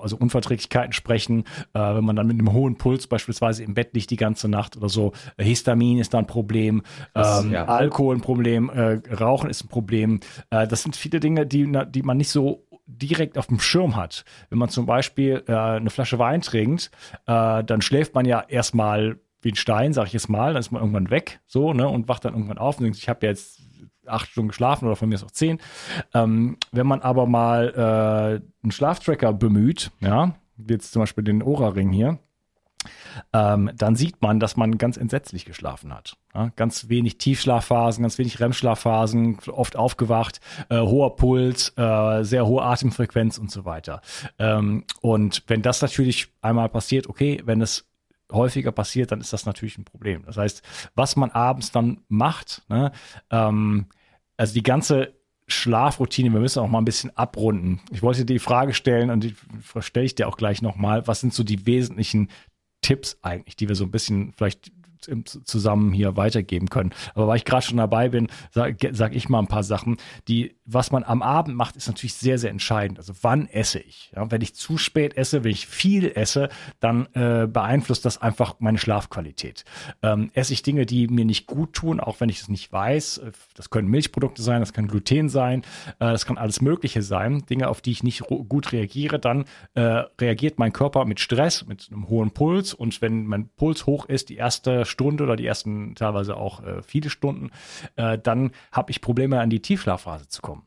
also 0.00 0.16
Unverträglichkeiten 0.16 0.92
sprechen, 0.92 1.44
äh, 1.74 1.80
wenn 1.80 2.04
man 2.04 2.16
dann 2.16 2.26
mit 2.26 2.38
einem 2.38 2.52
hohen 2.52 2.76
Puls 2.76 3.06
beispielsweise 3.06 3.64
im 3.64 3.74
Bett 3.74 3.94
liegt 3.94 4.10
die 4.10 4.16
ganze 4.16 4.48
Nacht 4.48 4.76
oder 4.76 4.88
so. 4.88 5.12
Histamin 5.38 5.98
ist 5.98 6.14
da 6.14 6.18
ein 6.18 6.26
Problem, 6.26 6.82
das, 7.14 7.44
ähm, 7.44 7.52
ja. 7.52 7.64
Alkohol 7.66 8.16
ein 8.16 8.20
Problem, 8.20 8.70
äh, 8.70 9.00
Rauchen 9.14 9.50
ist 9.50 9.64
ein 9.64 9.68
Problem. 9.68 10.20
Äh, 10.50 10.66
das 10.66 10.82
sind 10.82 10.96
viele 10.96 11.20
Dinge, 11.20 11.46
die, 11.46 11.70
die 11.90 12.02
man 12.02 12.16
nicht 12.16 12.30
so 12.30 12.66
direkt 12.86 13.38
auf 13.38 13.46
dem 13.46 13.60
Schirm 13.60 13.96
hat. 13.96 14.24
Wenn 14.50 14.58
man 14.58 14.68
zum 14.68 14.86
Beispiel 14.86 15.44
äh, 15.46 15.54
eine 15.54 15.90
Flasche 15.90 16.18
Wein 16.18 16.42
trinkt, 16.42 16.90
äh, 17.26 17.64
dann 17.64 17.80
schläft 17.82 18.14
man 18.14 18.24
ja 18.24 18.40
erstmal 18.40 19.18
wie 19.40 19.50
ein 19.50 19.56
Stein, 19.56 19.92
sag 19.92 20.06
ich 20.06 20.12
jetzt 20.12 20.28
mal, 20.28 20.52
dann 20.52 20.60
ist 20.60 20.70
man 20.70 20.82
irgendwann 20.82 21.10
weg, 21.10 21.40
so, 21.46 21.72
ne, 21.72 21.88
und 21.88 22.08
wacht 22.08 22.24
dann 22.24 22.34
irgendwann 22.34 22.58
auf 22.58 22.78
und 22.78 22.84
denkt, 22.84 22.98
ich 22.98 23.08
habe 23.08 23.26
jetzt 23.26 23.60
acht 24.06 24.30
Stunden 24.30 24.48
geschlafen 24.48 24.86
oder 24.86 24.96
von 24.96 25.08
mir 25.08 25.16
ist 25.16 25.24
auch 25.24 25.30
zehn. 25.30 25.58
Ähm, 26.14 26.56
wenn 26.72 26.86
man 26.86 27.00
aber 27.02 27.26
mal 27.26 27.68
äh, 27.74 28.62
einen 28.62 28.72
Schlaftracker 28.72 29.32
bemüht, 29.32 29.90
ja, 30.00 30.34
jetzt 30.56 30.92
zum 30.92 31.00
Beispiel 31.00 31.24
den 31.24 31.42
Ora-Ring 31.42 31.90
hier, 31.92 32.18
ähm, 33.32 33.70
dann 33.76 33.96
sieht 33.96 34.22
man, 34.22 34.40
dass 34.40 34.56
man 34.56 34.78
ganz 34.78 34.96
entsetzlich 34.96 35.44
geschlafen 35.44 35.94
hat. 35.94 36.16
Ja, 36.34 36.50
ganz 36.56 36.88
wenig 36.88 37.18
Tiefschlafphasen, 37.18 38.02
ganz 38.02 38.18
wenig 38.18 38.40
REM-Schlafphasen, 38.40 39.38
oft 39.48 39.76
aufgewacht, 39.76 40.40
äh, 40.68 40.80
hoher 40.80 41.16
Puls, 41.16 41.72
äh, 41.76 42.24
sehr 42.24 42.46
hohe 42.46 42.62
Atemfrequenz 42.62 43.38
und 43.38 43.50
so 43.50 43.64
weiter. 43.64 44.00
Ähm, 44.38 44.84
und 45.00 45.44
wenn 45.46 45.62
das 45.62 45.82
natürlich 45.82 46.32
einmal 46.40 46.68
passiert, 46.68 47.08
okay, 47.08 47.40
wenn 47.44 47.60
es 47.60 47.86
häufiger 48.32 48.72
passiert, 48.72 49.12
dann 49.12 49.20
ist 49.20 49.32
das 49.32 49.46
natürlich 49.46 49.78
ein 49.78 49.84
Problem. 49.84 50.24
Das 50.24 50.36
heißt, 50.36 50.62
was 50.94 51.16
man 51.16 51.30
abends 51.30 51.72
dann 51.72 52.02
macht, 52.08 52.62
ne, 52.68 52.92
ähm, 53.30 53.86
also 54.36 54.54
die 54.54 54.62
ganze 54.62 55.14
Schlafroutine, 55.48 56.32
wir 56.32 56.40
müssen 56.40 56.60
auch 56.60 56.68
mal 56.68 56.78
ein 56.78 56.84
bisschen 56.84 57.16
abrunden. 57.16 57.80
Ich 57.90 58.02
wollte 58.02 58.24
dir 58.24 58.34
die 58.34 58.38
Frage 58.38 58.74
stellen 58.74 59.10
und 59.10 59.22
die 59.22 59.34
stelle 59.80 60.06
ich 60.06 60.14
dir 60.14 60.28
auch 60.28 60.36
gleich 60.36 60.62
nochmal. 60.62 61.06
Was 61.06 61.20
sind 61.20 61.34
so 61.34 61.42
die 61.42 61.66
wesentlichen 61.66 62.28
Tipps 62.80 63.18
eigentlich, 63.22 63.56
die 63.56 63.68
wir 63.68 63.76
so 63.76 63.84
ein 63.84 63.90
bisschen 63.90 64.32
vielleicht 64.32 64.72
zusammen 65.44 65.92
hier 65.92 66.16
weitergeben 66.16 66.68
können. 66.68 66.90
Aber 67.14 67.26
weil 67.28 67.36
ich 67.36 67.44
gerade 67.44 67.64
schon 67.64 67.76
dabei 67.76 68.08
bin, 68.08 68.28
sage 68.50 68.90
sag 68.92 69.14
ich 69.14 69.28
mal 69.28 69.40
ein 69.40 69.46
paar 69.46 69.64
Sachen, 69.64 69.96
die, 70.28 70.56
was 70.64 70.90
man 70.90 71.04
am 71.04 71.22
Abend 71.22 71.56
macht, 71.56 71.76
ist 71.76 71.88
natürlich 71.88 72.14
sehr, 72.14 72.38
sehr 72.38 72.50
entscheidend. 72.50 72.98
Also 72.98 73.12
wann 73.22 73.46
esse 73.48 73.80
ich? 73.80 74.12
Ja, 74.14 74.30
wenn 74.30 74.40
ich 74.40 74.54
zu 74.54 74.78
spät 74.78 75.16
esse, 75.16 75.44
wenn 75.44 75.50
ich 75.50 75.66
viel 75.66 76.12
esse, 76.14 76.48
dann 76.80 77.06
äh, 77.14 77.46
beeinflusst 77.46 78.04
das 78.04 78.20
einfach 78.20 78.56
meine 78.58 78.78
Schlafqualität. 78.78 79.64
Ähm, 80.02 80.30
esse 80.34 80.52
ich 80.52 80.62
Dinge, 80.62 80.86
die 80.86 81.08
mir 81.08 81.24
nicht 81.24 81.46
gut 81.46 81.72
tun, 81.72 82.00
auch 82.00 82.20
wenn 82.20 82.28
ich 82.28 82.40
es 82.40 82.48
nicht 82.48 82.72
weiß, 82.72 83.18
äh, 83.18 83.32
das 83.54 83.70
können 83.70 83.88
Milchprodukte 83.88 84.42
sein, 84.42 84.60
das 84.60 84.72
kann 84.72 84.88
Gluten 84.88 85.28
sein, 85.28 85.62
äh, 85.98 86.12
das 86.12 86.26
kann 86.26 86.38
alles 86.38 86.60
Mögliche 86.60 87.02
sein, 87.02 87.44
Dinge, 87.46 87.68
auf 87.68 87.80
die 87.80 87.92
ich 87.92 88.02
nicht 88.02 88.22
gut 88.22 88.72
reagiere, 88.72 89.18
dann 89.18 89.44
äh, 89.74 90.04
reagiert 90.20 90.58
mein 90.58 90.72
Körper 90.72 91.04
mit 91.04 91.20
Stress, 91.20 91.66
mit 91.66 91.88
einem 91.90 92.08
hohen 92.08 92.30
Puls 92.30 92.74
und 92.74 93.00
wenn 93.02 93.26
mein 93.26 93.48
Puls 93.48 93.86
hoch 93.86 94.06
ist, 94.06 94.28
die 94.28 94.36
erste 94.36 94.84
Stunde 94.92 95.24
oder 95.24 95.36
die 95.36 95.46
ersten 95.46 95.94
teilweise 95.96 96.36
auch 96.36 96.62
äh, 96.62 96.82
viele 96.82 97.10
Stunden, 97.10 97.50
äh, 97.96 98.18
dann 98.18 98.52
habe 98.70 98.90
ich 98.90 99.00
Probleme 99.00 99.40
an 99.40 99.50
die 99.50 99.60
Tiefschlafphase 99.60 100.28
zu 100.28 100.42
kommen, 100.42 100.62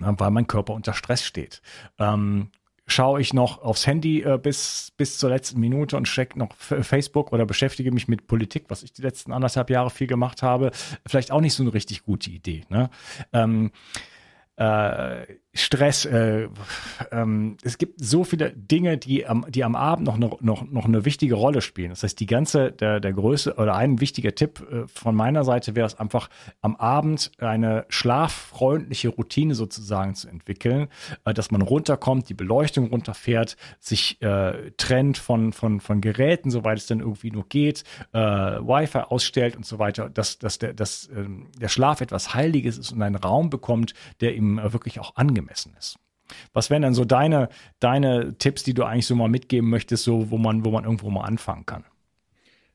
ja, 0.00 0.18
weil 0.18 0.30
mein 0.30 0.46
Körper 0.46 0.72
unter 0.72 0.94
Stress 0.94 1.24
steht. 1.24 1.60
Ähm, 1.98 2.48
schaue 2.86 3.20
ich 3.20 3.32
noch 3.32 3.62
aufs 3.62 3.86
Handy 3.86 4.22
äh, 4.22 4.38
bis, 4.38 4.92
bis 4.96 5.18
zur 5.18 5.30
letzten 5.30 5.60
Minute 5.60 5.96
und 5.96 6.04
check 6.04 6.36
noch 6.36 6.54
Facebook 6.56 7.32
oder 7.32 7.46
beschäftige 7.46 7.92
mich 7.92 8.08
mit 8.08 8.26
Politik, 8.26 8.64
was 8.68 8.82
ich 8.82 8.92
die 8.92 9.02
letzten 9.02 9.32
anderthalb 9.32 9.70
Jahre 9.70 9.90
viel 9.90 10.06
gemacht 10.06 10.42
habe, 10.42 10.70
vielleicht 11.06 11.30
auch 11.30 11.40
nicht 11.40 11.54
so 11.54 11.62
eine 11.62 11.74
richtig 11.74 12.02
gute 12.04 12.30
Idee. 12.30 12.64
Ne? 12.68 12.90
Ähm, 13.32 13.70
äh, 14.56 15.26
Stress, 15.52 16.04
äh, 16.04 16.48
ähm, 17.10 17.56
es 17.64 17.76
gibt 17.76 18.04
so 18.04 18.22
viele 18.22 18.52
Dinge, 18.52 18.98
die 18.98 19.26
am, 19.26 19.44
die 19.48 19.64
am 19.64 19.74
Abend 19.74 20.06
noch, 20.06 20.16
noch, 20.16 20.40
noch, 20.40 20.70
noch 20.70 20.84
eine 20.84 21.04
wichtige 21.04 21.34
Rolle 21.34 21.60
spielen. 21.60 21.90
Das 21.90 22.04
heißt, 22.04 22.20
die 22.20 22.26
ganze, 22.26 22.70
der, 22.70 23.00
der 23.00 23.12
Größe 23.12 23.54
oder 23.56 23.74
ein 23.74 24.00
wichtiger 24.00 24.32
Tipp 24.32 24.64
äh, 24.70 24.86
von 24.86 25.16
meiner 25.16 25.42
Seite 25.42 25.74
wäre 25.74 25.88
es 25.88 25.98
einfach, 25.98 26.30
am 26.60 26.76
Abend 26.76 27.32
eine 27.38 27.84
schlaffreundliche 27.88 29.08
Routine 29.08 29.56
sozusagen 29.56 30.14
zu 30.14 30.28
entwickeln, 30.28 30.86
äh, 31.24 31.34
dass 31.34 31.50
man 31.50 31.62
runterkommt, 31.62 32.28
die 32.28 32.34
Beleuchtung 32.34 32.90
runterfährt, 32.90 33.56
sich 33.80 34.22
äh, 34.22 34.70
trennt 34.76 35.18
von, 35.18 35.52
von, 35.52 35.80
von 35.80 36.00
Geräten, 36.00 36.52
soweit 36.52 36.78
es 36.78 36.86
dann 36.86 37.00
irgendwie 37.00 37.32
nur 37.32 37.48
geht, 37.48 37.82
äh, 38.12 38.18
Wi-Fi 38.18 38.98
ausstellt 38.98 39.56
und 39.56 39.66
so 39.66 39.80
weiter, 39.80 40.10
dass, 40.10 40.38
dass, 40.38 40.60
der, 40.60 40.74
dass 40.74 41.08
äh, 41.08 41.24
der 41.60 41.68
Schlaf 41.68 42.02
etwas 42.02 42.34
Heiliges 42.34 42.78
ist 42.78 42.92
und 42.92 43.02
einen 43.02 43.16
Raum 43.16 43.50
bekommt, 43.50 43.94
der 44.20 44.36
ihm 44.36 44.60
äh, 44.60 44.72
wirklich 44.72 45.00
auch 45.00 45.16
angemessen 45.16 45.39
angemessen 45.40 45.74
ist. 45.78 45.96
Was 46.52 46.70
wären 46.70 46.82
denn 46.82 46.94
so 46.94 47.04
deine, 47.04 47.48
deine 47.80 48.36
Tipps, 48.38 48.62
die 48.62 48.74
du 48.74 48.84
eigentlich 48.84 49.06
so 49.06 49.16
mal 49.16 49.28
mitgeben 49.28 49.68
möchtest, 49.68 50.04
so 50.04 50.30
wo 50.30 50.38
man, 50.38 50.64
wo 50.64 50.70
man 50.70 50.84
irgendwo 50.84 51.10
mal 51.10 51.24
anfangen 51.24 51.66
kann? 51.66 51.84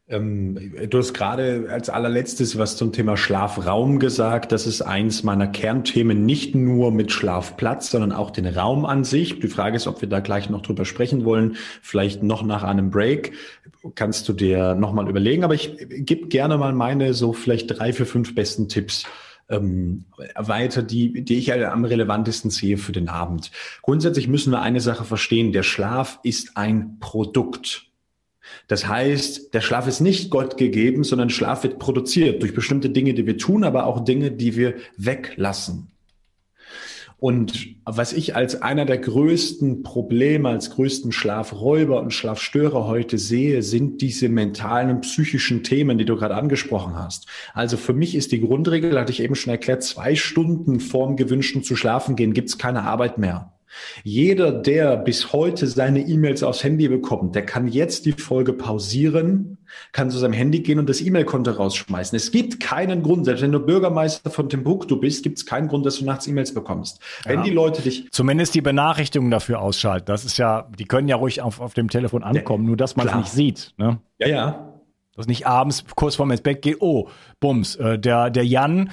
Ähm, 0.08 0.74
du 0.90 0.98
hast 1.00 1.14
gerade 1.14 1.68
als 1.72 1.90
allerletztes 1.90 2.60
was 2.60 2.78
zum 2.78 2.92
Thema 2.92 3.18
Schlafraum 3.18 3.98
gesagt. 3.98 4.52
Das 4.52 4.68
ist 4.68 4.82
eins 4.82 5.24
meiner 5.24 5.48
Kernthemen, 5.48 6.26
nicht 6.26 6.54
nur 6.54 6.92
mit 6.92 7.12
Schlafplatz, 7.12 7.90
sondern 7.90 8.12
auch 8.12 8.30
den 8.30 8.46
Raum 8.46 8.86
an 8.86 9.04
sich. 9.04 9.40
Die 9.40 9.48
Frage 9.48 9.78
ist, 9.78 9.88
ob 9.88 10.02
wir 10.02 10.10
da 10.10 10.20
gleich 10.20 10.50
noch 10.50 10.62
drüber 10.62 10.86
sprechen 10.86 11.24
wollen. 11.24 11.56
Vielleicht 11.82 12.22
noch 12.22 12.44
nach 12.44 12.64
einem 12.64 12.92
Break. 12.92 13.34
Kannst 13.96 14.28
du 14.28 14.34
dir 14.34 14.76
nochmal 14.76 15.10
überlegen. 15.10 15.44
Aber 15.44 15.56
ich 15.56 15.76
gebe 15.80 16.28
gerne 16.28 16.58
mal 16.58 16.74
meine 16.74 17.14
so 17.14 17.32
vielleicht 17.34 17.80
drei, 17.80 17.94
vier, 17.94 18.06
fünf 18.06 18.36
besten 18.36 18.68
Tipps 18.68 19.06
ähm, 19.50 20.06
weiter, 20.36 20.82
die, 20.84 21.24
die 21.24 21.38
ich 21.38 21.54
am 21.54 21.86
relevantesten 21.86 22.52
sehe 22.52 22.78
für 22.78 22.92
den 22.92 23.10
Abend. 23.10 23.52
Grundsätzlich 23.82 24.28
müssen 24.28 24.52
wir 24.52 24.62
eine 24.62 24.82
Sache 24.82 25.04
verstehen. 25.04 25.52
Der 25.52 25.64
Schlaf 25.64 26.20
ist 26.24 26.58
ein 26.58 26.98
Produkt. 27.00 27.88
Das 28.68 28.88
heißt, 28.88 29.54
der 29.54 29.62
Schlaf 29.62 29.88
ist 29.88 30.02
nicht 30.02 30.30
Gott 30.30 30.58
gegeben, 30.58 31.04
sondern 31.04 31.30
Schlaf 31.30 31.64
wird 31.64 31.80
produziert 31.80 32.42
durch 32.42 32.54
bestimmte 32.54 32.90
Dinge, 32.90 33.14
die 33.14 33.26
wir 33.26 33.38
tun, 33.38 33.64
aber 33.64 33.86
auch 33.86 34.04
Dinge, 34.04 34.32
die 34.32 34.56
wir 34.56 34.76
weglassen. 34.98 35.92
Und 37.18 37.76
was 37.86 38.14
ich 38.14 38.36
als 38.36 38.62
einer 38.62 38.86
der 38.86 38.98
größten 38.98 39.84
Probleme, 39.84 40.50
als 40.50 40.72
größten 40.72 41.12
Schlafräuber 41.12 42.02
und 42.02 42.14
Schlafstörer 42.14 42.88
heute 42.88 43.18
sehe, 43.18 43.64
sind 43.64 44.02
diese 44.02 44.28
mentalen 44.28 44.90
und 44.90 45.02
psychischen 45.02 45.64
Themen, 45.64 45.98
die 45.98 46.06
du 46.06 46.18
gerade 46.18 46.36
angesprochen 46.36 46.96
hast. 46.96 47.28
Also 47.54 47.78
für 47.78 47.94
mich 47.94 48.16
ist 48.16 48.32
die 48.32 48.42
Grundregel, 48.42 49.00
hatte 49.00 49.12
ich 49.12 49.22
eben 49.22 49.36
schon 49.36 49.52
erklärt, 49.52 49.84
zwei 49.84 50.16
Stunden 50.16 50.80
vorm 50.80 51.16
gewünschten 51.16 51.64
zu 51.64 51.76
schlafen 51.76 52.16
gehen, 52.16 52.34
gibt's 52.34 52.58
keine 52.58 52.84
Arbeit 52.84 53.18
mehr. 53.18 53.55
Jeder, 54.04 54.52
der 54.52 54.98
bis 54.98 55.34
heute 55.34 55.68
seine 55.68 56.02
E-Mails 56.02 56.44
aufs 56.44 56.64
Handy 56.64 56.88
bekommt, 56.88 57.36
der 57.36 57.46
kann 57.46 57.68
jetzt 57.68 58.06
die 58.06 58.12
Folge 58.12 58.54
pausieren, 58.54 59.58
kann 59.92 60.10
zu 60.10 60.18
seinem 60.18 60.34
Handy 60.34 60.60
gehen 60.60 60.80
und 60.80 60.90
das 60.90 61.02
E-Mail-Konto 61.02 61.52
rausschmeißen. 61.52 62.16
Es 62.16 62.32
gibt 62.32 62.60
keinen 62.60 63.04
Grund, 63.04 63.26
selbst 63.26 63.42
wenn 63.42 63.52
du 63.52 63.60
Bürgermeister 63.60 64.30
von 64.30 64.50
Timbuktu 64.50 65.00
bist, 65.00 65.24
gibt 65.24 65.38
es 65.38 65.46
keinen 65.46 65.68
Grund, 65.68 65.86
dass 65.86 66.00
du 66.00 66.06
nachts 66.06 66.28
E-Mails 66.28 66.54
bekommst. 66.54 67.00
Wenn 67.26 67.44
die 67.44 67.52
Leute 67.52 67.82
dich... 67.82 68.08
Zumindest 68.12 68.56
die 68.56 68.62
Benachrichtigungen 68.62 69.32
dafür 69.32 69.60
ausschalten. 69.60 70.06
Das 70.06 70.26
ist 70.26 70.38
ja, 70.38 70.70
die 70.78 70.86
können 70.86 71.08
ja 71.08 71.16
ruhig 71.16 71.42
auf, 71.42 71.60
auf 71.60 71.74
dem 71.74 71.90
Telefon 71.90 72.24
ankommen, 72.24 72.64
ja, 72.64 72.68
nur 72.68 72.78
dass 72.78 72.96
man 72.96 73.08
es 73.08 73.16
nicht 73.16 73.32
sieht. 73.32 73.74
Ne? 73.78 74.00
Ja, 74.20 74.28
ja. 74.28 74.75
Dass 75.16 75.28
nicht 75.28 75.48
abends 75.48 75.86
kurz 75.96 76.16
vorm 76.16 76.32
ins 76.32 76.42
Bett 76.42 76.62
geht, 76.62 76.82
oh, 76.82 77.10
Bums, 77.40 77.76
äh, 77.78 77.98
der, 77.98 78.30
der 78.30 78.46
Jan, 78.46 78.92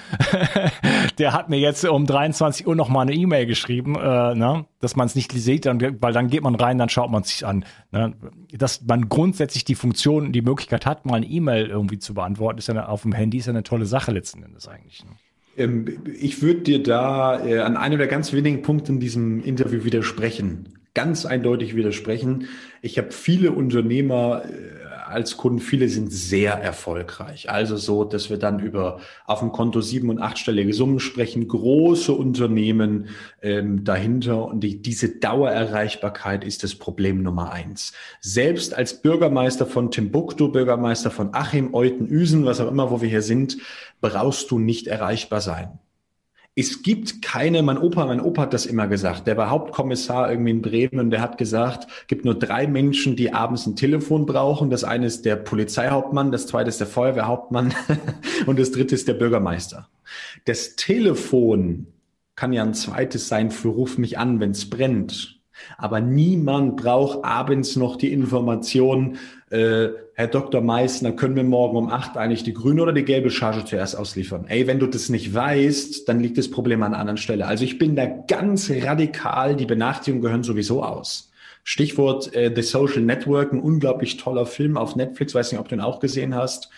der 1.18 1.32
hat 1.32 1.48
mir 1.48 1.58
jetzt 1.58 1.84
um 1.84 2.06
23 2.06 2.66
Uhr 2.66 2.76
noch 2.76 2.88
mal 2.88 3.02
eine 3.02 3.14
E-Mail 3.14 3.46
geschrieben, 3.46 3.96
äh, 3.96 4.34
ne, 4.34 4.66
dass 4.80 4.94
man 4.94 5.06
es 5.06 5.16
nicht 5.16 5.32
sieht, 5.32 5.66
dann, 5.66 5.80
weil 6.00 6.12
dann 6.12 6.28
geht 6.28 6.42
man 6.42 6.54
rein, 6.54 6.78
dann 6.78 6.88
schaut 6.88 7.10
man 7.10 7.22
es 7.22 7.28
sich 7.28 7.44
an. 7.44 7.64
Ne? 7.90 8.14
Dass 8.52 8.82
man 8.82 9.08
grundsätzlich 9.08 9.64
die 9.64 9.74
Funktion, 9.74 10.32
die 10.32 10.42
Möglichkeit 10.42 10.86
hat, 10.86 11.06
mal 11.06 11.16
eine 11.16 11.26
E-Mail 11.26 11.66
irgendwie 11.66 11.98
zu 11.98 12.14
beantworten, 12.14 12.58
ist 12.58 12.68
ja 12.68 12.86
auf 12.86 13.02
dem 13.02 13.12
Handy 13.12 13.38
ist 13.38 13.46
ja 13.46 13.52
eine 13.52 13.64
tolle 13.64 13.86
Sache 13.86 14.12
letzten 14.12 14.44
Endes 14.44 14.68
eigentlich. 14.68 15.04
Ne? 15.04 15.10
Ähm, 15.56 15.86
ich 16.18 16.42
würde 16.42 16.60
dir 16.60 16.82
da 16.82 17.44
äh, 17.44 17.58
an 17.58 17.76
einem 17.76 17.98
der 17.98 18.06
ganz 18.06 18.32
wenigen 18.32 18.62
Punkte 18.62 18.92
in 18.92 19.00
diesem 19.00 19.42
Interview 19.42 19.84
widersprechen. 19.84 20.78
Ganz 20.94 21.24
eindeutig 21.24 21.74
widersprechen. 21.74 22.48
Ich 22.82 22.98
habe 22.98 23.12
viele 23.12 23.52
Unternehmer 23.52 24.42
äh, 24.44 24.81
als 25.12 25.36
Kunden, 25.36 25.60
viele 25.60 25.88
sind 25.88 26.12
sehr 26.12 26.54
erfolgreich. 26.54 27.50
Also 27.50 27.76
so, 27.76 28.04
dass 28.04 28.30
wir 28.30 28.38
dann 28.38 28.60
über 28.60 29.00
auf 29.26 29.40
dem 29.40 29.52
Konto 29.52 29.80
sieben- 29.80 30.10
und 30.10 30.20
achtstellige 30.20 30.72
Summen 30.72 31.00
sprechen, 31.00 31.46
große 31.46 32.12
Unternehmen 32.12 33.08
ähm, 33.42 33.84
dahinter 33.84 34.46
und 34.46 34.60
die, 34.60 34.82
diese 34.82 35.18
Dauererreichbarkeit 35.20 36.44
ist 36.44 36.62
das 36.62 36.74
Problem 36.74 37.22
Nummer 37.22 37.52
eins. 37.52 37.92
Selbst 38.20 38.74
als 38.74 39.00
Bürgermeister 39.02 39.66
von 39.66 39.90
Timbuktu, 39.90 40.50
Bürgermeister 40.50 41.10
von 41.10 41.34
Achim, 41.34 41.74
Euten, 41.74 42.06
Üsen, 42.06 42.44
was 42.44 42.60
auch 42.60 42.68
immer, 42.68 42.90
wo 42.90 43.00
wir 43.00 43.08
hier 43.08 43.22
sind, 43.22 43.58
brauchst 44.00 44.50
du 44.50 44.58
nicht 44.58 44.86
erreichbar 44.86 45.40
sein. 45.40 45.78
Es 46.54 46.82
gibt 46.82 47.22
keine, 47.22 47.62
mein 47.62 47.78
Opa, 47.78 48.04
mein 48.04 48.20
Opa 48.20 48.42
hat 48.42 48.52
das 48.52 48.66
immer 48.66 48.86
gesagt, 48.86 49.26
der 49.26 49.38
war 49.38 49.48
Hauptkommissar 49.48 50.30
irgendwie 50.30 50.50
in 50.50 50.60
Bremen 50.60 51.00
und 51.00 51.10
der 51.10 51.22
hat 51.22 51.38
gesagt, 51.38 51.86
gibt 52.08 52.26
nur 52.26 52.38
drei 52.38 52.66
Menschen, 52.66 53.16
die 53.16 53.32
abends 53.32 53.66
ein 53.66 53.74
Telefon 53.74 54.26
brauchen. 54.26 54.68
Das 54.68 54.84
eine 54.84 55.06
ist 55.06 55.24
der 55.24 55.36
Polizeihauptmann, 55.36 56.30
das 56.30 56.46
zweite 56.46 56.68
ist 56.68 56.78
der 56.80 56.86
Feuerwehrhauptmann 56.86 57.74
und 58.46 58.58
das 58.58 58.70
dritte 58.70 58.94
ist 58.94 59.08
der 59.08 59.14
Bürgermeister. 59.14 59.88
Das 60.44 60.76
Telefon 60.76 61.86
kann 62.36 62.52
ja 62.52 62.62
ein 62.62 62.74
zweites 62.74 63.28
sein 63.28 63.50
für 63.50 63.68
Ruf 63.68 63.96
mich 63.96 64.18
an, 64.18 64.38
wenn 64.40 64.50
es 64.50 64.68
brennt. 64.68 65.40
Aber 65.78 66.00
niemand 66.00 66.76
braucht 66.76 67.24
abends 67.24 67.76
noch 67.76 67.96
die 67.96 68.12
Information, 68.12 69.18
äh, 69.52 69.90
Herr 70.14 70.28
Dr. 70.28 70.62
Meissner, 70.62 71.12
können 71.12 71.36
wir 71.36 71.44
morgen 71.44 71.76
um 71.76 71.90
acht 71.90 72.16
eigentlich 72.16 72.42
die 72.42 72.54
grüne 72.54 72.80
oder 72.82 72.94
die 72.94 73.04
gelbe 73.04 73.30
Charge 73.30 73.66
zuerst 73.66 73.96
ausliefern? 73.96 74.46
Ey, 74.48 74.66
wenn 74.66 74.78
du 74.78 74.86
das 74.86 75.10
nicht 75.10 75.34
weißt, 75.34 76.08
dann 76.08 76.20
liegt 76.20 76.38
das 76.38 76.50
Problem 76.50 76.82
an 76.82 76.92
einer 76.92 77.00
anderen 77.00 77.18
Stelle. 77.18 77.46
Also 77.46 77.64
ich 77.64 77.76
bin 77.76 77.94
da 77.94 78.06
ganz 78.06 78.70
radikal, 78.70 79.54
die 79.54 79.66
Benachrichtigungen 79.66 80.22
gehören 80.22 80.42
sowieso 80.42 80.82
aus. 80.82 81.30
Stichwort 81.64 82.34
äh, 82.34 82.50
The 82.54 82.62
Social 82.62 83.02
Network, 83.02 83.52
ein 83.52 83.60
unglaublich 83.60 84.16
toller 84.16 84.46
Film 84.46 84.78
auf 84.78 84.96
Netflix, 84.96 85.34
weiß 85.34 85.52
nicht, 85.52 85.60
ob 85.60 85.68
du 85.68 85.74
ihn 85.74 85.82
auch 85.82 86.00
gesehen 86.00 86.34
hast, 86.34 86.70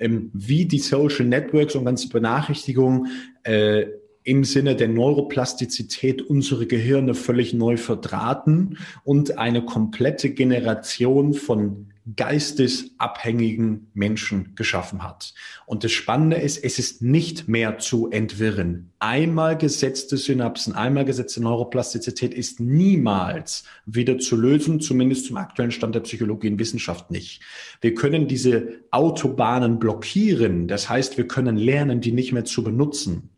ähm, 0.00 0.30
wie 0.32 0.64
die 0.64 0.78
Social 0.78 1.26
Networks 1.26 1.74
und 1.74 1.84
ganze 1.84 2.08
Benachrichtigungen 2.08 3.08
äh, 3.42 3.86
im 4.22 4.42
Sinne 4.44 4.74
der 4.74 4.88
Neuroplastizität 4.88 6.22
unsere 6.22 6.66
Gehirne 6.66 7.14
völlig 7.14 7.52
neu 7.52 7.76
verdrahten 7.76 8.78
und 9.04 9.36
eine 9.36 9.66
komplette 9.66 10.30
Generation 10.30 11.34
von 11.34 11.92
geistesabhängigen 12.14 13.90
Menschen 13.94 14.54
geschaffen 14.54 15.02
hat. 15.02 15.34
Und 15.66 15.82
das 15.82 15.90
Spannende 15.90 16.36
ist, 16.36 16.62
es 16.62 16.78
ist 16.78 17.02
nicht 17.02 17.48
mehr 17.48 17.78
zu 17.78 18.10
entwirren. 18.10 18.92
Einmal 19.00 19.58
gesetzte 19.58 20.16
Synapsen, 20.16 20.74
einmal 20.74 21.04
gesetzte 21.04 21.42
Neuroplastizität 21.42 22.32
ist 22.32 22.60
niemals 22.60 23.64
wieder 23.86 24.18
zu 24.18 24.36
lösen, 24.36 24.80
zumindest 24.80 25.26
zum 25.26 25.36
aktuellen 25.36 25.72
Stand 25.72 25.96
der 25.96 26.00
Psychologie 26.00 26.50
und 26.50 26.60
Wissenschaft 26.60 27.10
nicht. 27.10 27.42
Wir 27.80 27.94
können 27.94 28.28
diese 28.28 28.80
Autobahnen 28.92 29.80
blockieren. 29.80 30.68
Das 30.68 30.88
heißt, 30.88 31.16
wir 31.16 31.26
können 31.26 31.56
lernen, 31.56 32.00
die 32.00 32.12
nicht 32.12 32.32
mehr 32.32 32.44
zu 32.44 32.62
benutzen 32.62 33.30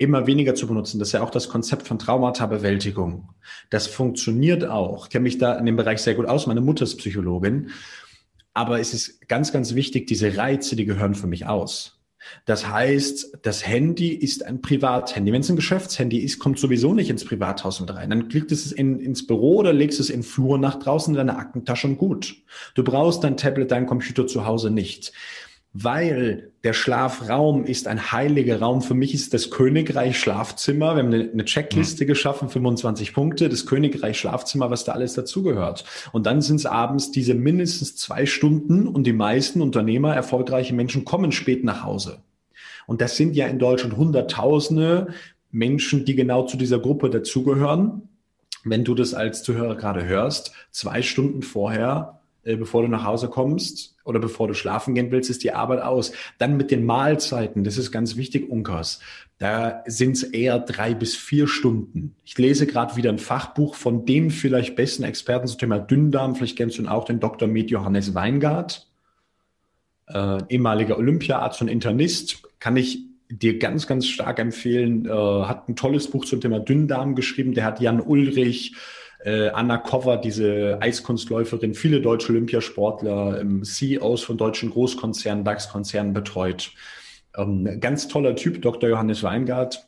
immer 0.00 0.26
weniger 0.26 0.54
zu 0.54 0.66
benutzen. 0.66 0.98
Das 0.98 1.08
ist 1.08 1.12
ja 1.12 1.22
auch 1.22 1.30
das 1.30 1.50
Konzept 1.50 1.86
von 1.86 1.98
Traumata-Bewältigung. 1.98 3.28
Das 3.68 3.86
funktioniert 3.86 4.64
auch. 4.64 5.04
Ich 5.04 5.10
kenne 5.10 5.24
mich 5.24 5.36
da 5.36 5.54
in 5.58 5.66
dem 5.66 5.76
Bereich 5.76 6.00
sehr 6.00 6.14
gut 6.14 6.24
aus. 6.24 6.46
Meine 6.46 6.62
Mutter 6.62 6.84
ist 6.84 6.96
Psychologin. 6.96 7.68
Aber 8.52 8.80
es 8.80 8.94
ist 8.94 9.28
ganz, 9.28 9.52
ganz 9.52 9.74
wichtig, 9.74 10.06
diese 10.06 10.36
Reize, 10.36 10.76
die 10.76 10.84
gehören 10.84 11.14
für 11.14 11.26
mich 11.26 11.46
aus. 11.46 12.00
Das 12.44 12.68
heißt, 12.68 13.38
das 13.42 13.66
Handy 13.66 14.08
ist 14.08 14.44
ein 14.44 14.60
Privathandy. 14.60 15.32
Wenn 15.32 15.40
es 15.40 15.48
ein 15.48 15.56
Geschäftshandy 15.56 16.18
ist, 16.18 16.38
kommt 16.38 16.58
sowieso 16.58 16.92
nicht 16.92 17.08
ins 17.08 17.24
Privathaus 17.24 17.80
mit 17.80 17.94
rein. 17.94 18.10
Dann 18.10 18.28
klickst 18.28 18.52
es 18.52 18.72
in, 18.72 19.00
ins 19.00 19.26
Büro 19.26 19.56
oder 19.56 19.72
legst 19.72 20.00
es 20.00 20.10
in 20.10 20.22
Flur 20.22 20.58
nach 20.58 20.78
draußen 20.78 21.14
in 21.14 21.18
deine 21.18 21.38
Aktentasche 21.38 21.86
und 21.86 21.96
gut. 21.96 22.36
Du 22.74 22.84
brauchst 22.84 23.24
dein 23.24 23.36
Tablet, 23.36 23.70
dein 23.70 23.86
Computer 23.86 24.26
zu 24.26 24.44
Hause 24.44 24.70
nicht 24.70 25.12
weil 25.72 26.50
der 26.64 26.72
Schlafraum 26.72 27.64
ist 27.64 27.86
ein 27.86 28.12
heiliger 28.12 28.58
Raum. 28.58 28.82
Für 28.82 28.94
mich 28.94 29.14
ist 29.14 29.32
das 29.32 29.50
Königreich 29.50 30.18
Schlafzimmer. 30.18 30.96
Wir 30.96 31.02
haben 31.04 31.14
eine, 31.14 31.44
Checkliste 31.44 32.04
mhm. 32.04 32.08
geschaffen, 32.08 32.48
25 32.48 33.14
Punkte, 33.14 33.48
das 33.48 33.66
Königreich 33.66 34.18
Schlafzimmer, 34.18 34.70
was 34.70 34.84
da 34.84 34.92
alles 34.92 35.14
dazugehört. 35.14 35.84
Und 36.12 36.26
dann 36.26 36.42
sind 36.42 36.56
es 36.56 36.66
abends 36.66 37.12
diese 37.12 37.34
mindestens 37.34 37.96
zwei 37.96 38.26
Stunden 38.26 38.88
und 38.88 39.06
die 39.06 39.12
meisten 39.12 39.62
Unternehmer, 39.62 40.14
erfolgreiche 40.14 40.74
Menschen 40.74 41.04
kommen 41.04 41.30
spät 41.30 41.62
nach 41.64 41.84
Hause. 41.84 42.18
Und 42.86 43.00
das 43.00 43.16
sind 43.16 43.36
ja 43.36 43.46
in 43.46 43.60
Deutschland 43.60 43.96
Hunderttausende 43.96 45.14
Menschen, 45.52 46.04
die 46.04 46.16
genau 46.16 46.46
zu 46.46 46.56
dieser 46.56 46.80
Gruppe 46.80 47.10
dazugehören. 47.10 48.08
Wenn 48.64 48.84
du 48.84 48.94
das 48.94 49.14
als 49.14 49.42
Zuhörer 49.42 49.76
gerade 49.76 50.04
hörst, 50.04 50.52
zwei 50.70 51.00
Stunden 51.00 51.42
vorher 51.42 52.19
bevor 52.42 52.82
du 52.82 52.88
nach 52.88 53.04
Hause 53.04 53.28
kommst 53.28 53.96
oder 54.04 54.18
bevor 54.18 54.48
du 54.48 54.54
schlafen 54.54 54.94
gehen 54.94 55.10
willst, 55.10 55.30
ist 55.30 55.44
die 55.44 55.52
Arbeit 55.52 55.82
aus. 55.82 56.12
Dann 56.38 56.56
mit 56.56 56.70
den 56.70 56.84
Mahlzeiten, 56.84 57.64
das 57.64 57.78
ist 57.78 57.90
ganz 57.90 58.16
wichtig, 58.16 58.50
Unkas. 58.50 59.00
Da 59.38 59.82
sind 59.86 60.12
es 60.12 60.22
eher 60.22 60.58
drei 60.58 60.94
bis 60.94 61.16
vier 61.16 61.48
Stunden. 61.48 62.14
Ich 62.24 62.36
lese 62.36 62.66
gerade 62.66 62.96
wieder 62.96 63.10
ein 63.10 63.18
Fachbuch 63.18 63.74
von 63.74 64.04
dem 64.04 64.30
vielleicht 64.30 64.76
besten 64.76 65.02
Experten 65.02 65.46
zum 65.48 65.58
Thema 65.58 65.78
Dünndarm. 65.78 66.36
Vielleicht 66.36 66.58
kennst 66.58 66.76
du 66.76 66.82
ihn 66.82 66.88
auch, 66.88 67.04
den 67.04 67.20
Dr. 67.20 67.48
Med 67.48 67.70
Johannes 67.70 68.14
Weingart, 68.14 68.86
äh, 70.08 70.38
ehemaliger 70.50 70.98
Olympiarzt 70.98 71.62
und 71.62 71.68
Internist. 71.68 72.42
Kann 72.58 72.76
ich 72.76 73.06
dir 73.30 73.58
ganz, 73.58 73.86
ganz 73.86 74.06
stark 74.06 74.38
empfehlen. 74.38 75.06
Äh, 75.06 75.10
hat 75.10 75.68
ein 75.68 75.76
tolles 75.76 76.10
Buch 76.10 76.24
zum 76.24 76.40
Thema 76.40 76.60
Dünndarm 76.60 77.14
geschrieben. 77.14 77.54
Der 77.54 77.64
hat 77.64 77.80
Jan 77.80 78.00
Ulrich, 78.00 78.74
äh, 79.24 79.48
Anna 79.50 79.78
Kover, 79.78 80.16
diese 80.16 80.78
Eiskunstläuferin, 80.80 81.74
viele 81.74 82.00
deutsche 82.00 82.32
Olympiasportler, 82.32 83.40
ähm, 83.40 83.62
CEOs 83.64 84.22
von 84.22 84.36
deutschen 84.36 84.70
Großkonzernen, 84.70 85.44
DAX-Konzernen 85.44 86.12
betreut. 86.12 86.72
Ähm, 87.36 87.80
ganz 87.80 88.08
toller 88.08 88.34
Typ, 88.34 88.62
Dr. 88.62 88.88
Johannes 88.88 89.22
Weingart. 89.22 89.86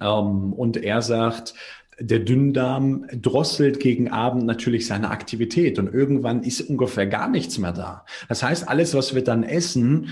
Ähm, 0.00 0.52
und 0.52 0.76
er 0.76 1.02
sagt, 1.02 1.54
der 2.00 2.20
Dünndarm 2.20 3.06
drosselt 3.12 3.78
gegen 3.78 4.10
Abend 4.10 4.46
natürlich 4.46 4.86
seine 4.86 5.10
Aktivität 5.10 5.78
und 5.78 5.92
irgendwann 5.92 6.42
ist 6.42 6.62
ungefähr 6.62 7.06
gar 7.06 7.28
nichts 7.28 7.58
mehr 7.58 7.72
da. 7.72 8.06
Das 8.28 8.42
heißt, 8.42 8.68
alles, 8.68 8.94
was 8.94 9.14
wir 9.14 9.22
dann 9.22 9.42
essen, 9.42 10.08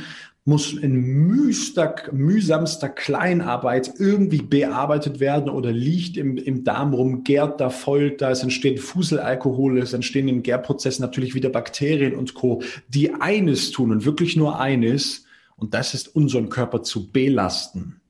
muss 0.49 0.73
in 0.73 0.95
mühster, 0.97 1.95
mühsamster 2.11 2.89
Kleinarbeit 2.89 3.93
irgendwie 3.99 4.41
bearbeitet 4.41 5.21
werden 5.21 5.51
oder 5.51 5.71
liegt 5.71 6.17
im, 6.17 6.39
im 6.39 6.65
Darm 6.65 6.95
rum, 6.95 7.23
gärt 7.23 7.61
da 7.61 7.69
voll, 7.69 8.13
da, 8.13 8.31
es 8.31 8.43
entsteht 8.43 8.81
Fuselalkohol, 8.81 9.79
es 9.79 9.93
entstehen 9.93 10.27
im 10.27 10.43
Gärprozess 10.43 11.01
natürlich 11.01 11.35
wieder 11.35 11.51
Bakterien 11.51 12.15
und 12.15 12.33
Co., 12.33 12.63
die 12.89 13.13
eines 13.13 13.73
tun 13.73 13.93
und 13.93 14.07
wirklich 14.07 14.37
nur 14.37 14.59
eines, 14.59 15.27
und 15.57 15.75
das 15.75 15.93
ist 15.93 16.17
unseren 16.17 16.49
Körper 16.49 16.83
zu 16.83 17.13
belasten. 17.13 18.01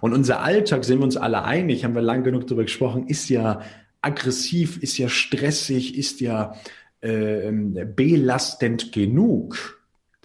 Und 0.00 0.12
unser 0.12 0.42
Alltag, 0.42 0.84
sind 0.84 1.00
wir 1.00 1.04
uns 1.04 1.16
alle 1.16 1.42
einig, 1.42 1.84
haben 1.84 1.96
wir 1.96 2.02
lang 2.02 2.22
genug 2.22 2.46
darüber 2.46 2.62
gesprochen, 2.62 3.08
ist 3.08 3.28
ja 3.30 3.62
aggressiv, 4.00 4.80
ist 4.80 4.96
ja 4.96 5.08
stressig, 5.08 5.98
ist 5.98 6.20
ja 6.20 6.54
äh, 7.00 7.50
belastend 7.50 8.92
genug. 8.92 9.75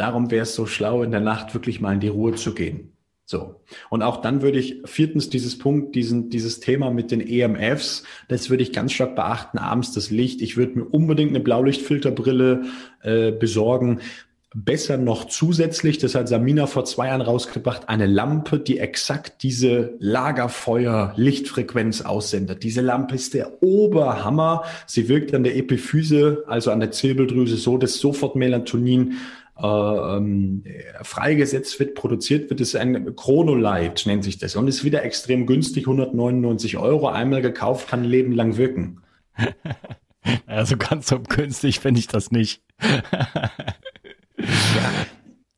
Darum 0.02 0.32
wäre 0.32 0.42
es 0.42 0.56
so 0.56 0.66
schlau, 0.66 1.04
in 1.04 1.12
der 1.12 1.20
Nacht 1.20 1.54
wirklich 1.54 1.80
mal 1.80 1.94
in 1.94 2.00
die 2.00 2.08
Ruhe 2.08 2.34
zu 2.34 2.56
gehen. 2.56 2.94
So. 3.24 3.62
Und 3.92 4.02
auch 4.02 4.24
dann 4.24 4.42
würde 4.42 4.58
ich 4.58 4.82
viertens 4.84 5.30
dieses 5.30 5.60
Punkt, 5.60 5.94
diesen, 5.94 6.32
dieses 6.32 6.60
Thema 6.60 6.90
mit 6.90 7.12
den 7.12 7.22
EMFs, 7.22 8.02
das 8.28 8.50
würde 8.50 8.64
ich 8.64 8.74
ganz 8.74 8.94
stark 8.94 9.16
beachten, 9.16 9.60
abends 9.60 9.94
das 9.94 10.10
Licht. 10.10 10.42
Ich 10.42 10.58
würde 10.58 10.80
mir 10.80 10.86
unbedingt 10.86 11.30
eine 11.30 11.40
Blaulichtfilterbrille 11.40 12.64
äh, 13.04 13.32
besorgen. 13.32 14.00
Besser 14.56 14.98
noch 14.98 15.26
zusätzlich, 15.26 16.00
das 16.00 16.16
hat 16.16 16.28
Samina 16.28 16.66
vor 16.66 16.84
zwei 16.84 17.10
Jahren 17.10 17.22
rausgebracht, 17.22 17.88
eine 17.88 18.08
Lampe, 18.08 18.58
die 18.58 18.80
exakt 18.80 19.44
diese 19.44 19.94
Lagerfeuer-Lichtfrequenz 20.00 22.02
aussendet. 22.02 22.64
Diese 22.64 22.82
Lampe 22.82 23.14
ist 23.14 23.36
der 23.36 23.62
Oberhammer. 23.62 24.64
Sie 24.88 25.10
wirkt 25.10 25.36
an 25.36 25.44
der 25.44 25.58
Epiphyse, 25.58 26.44
also 26.48 26.72
an 26.72 26.80
der 26.80 26.90
Zirbeldrüse 26.90 27.56
so, 27.56 27.78
dass 27.78 28.00
sofort 28.00 28.36
Melatonin 28.36 29.20
äh, 29.62 30.18
ähm, 30.18 30.64
freigesetzt 31.04 31.80
wird, 31.80 31.96
produziert 31.96 32.50
wird, 32.50 32.62
ist 32.62 32.76
ein 32.76 33.16
Chronolight, 33.16 34.06
nennt 34.06 34.24
sich 34.24 34.38
das. 34.38 34.56
Und 34.56 34.68
ist 34.68 34.84
wieder 34.84 35.04
extrem 35.04 35.46
günstig, 35.46 35.84
199 35.84 36.78
Euro, 36.78 37.08
einmal 37.08 37.42
gekauft, 37.42 37.90
kann 37.90 38.02
ein 38.02 38.10
Leben 38.10 38.34
lang 38.34 38.58
wirken. 38.58 39.02
Also 40.46 40.78
ganz 40.78 41.08
so 41.08 41.20
günstig 41.20 41.80
finde 41.80 42.00
ich 42.00 42.08
das 42.08 42.30
nicht. 42.32 42.62
ja. 42.80 43.50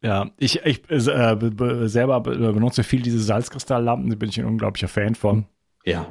Ja, 0.02 0.32
ich, 0.38 0.66
ich 0.66 0.90
äh, 0.90 1.00
selber 1.00 2.20
benutze 2.20 2.84
viel 2.84 3.02
diese 3.02 3.20
Salzkristalllampen, 3.20 4.10
da 4.10 4.18
bin 4.18 4.28
ich 4.28 4.38
ein 4.38 4.46
unglaublicher 4.46 4.90
Fan 4.90 5.16
von. 5.16 5.46
Ja. 5.86 6.08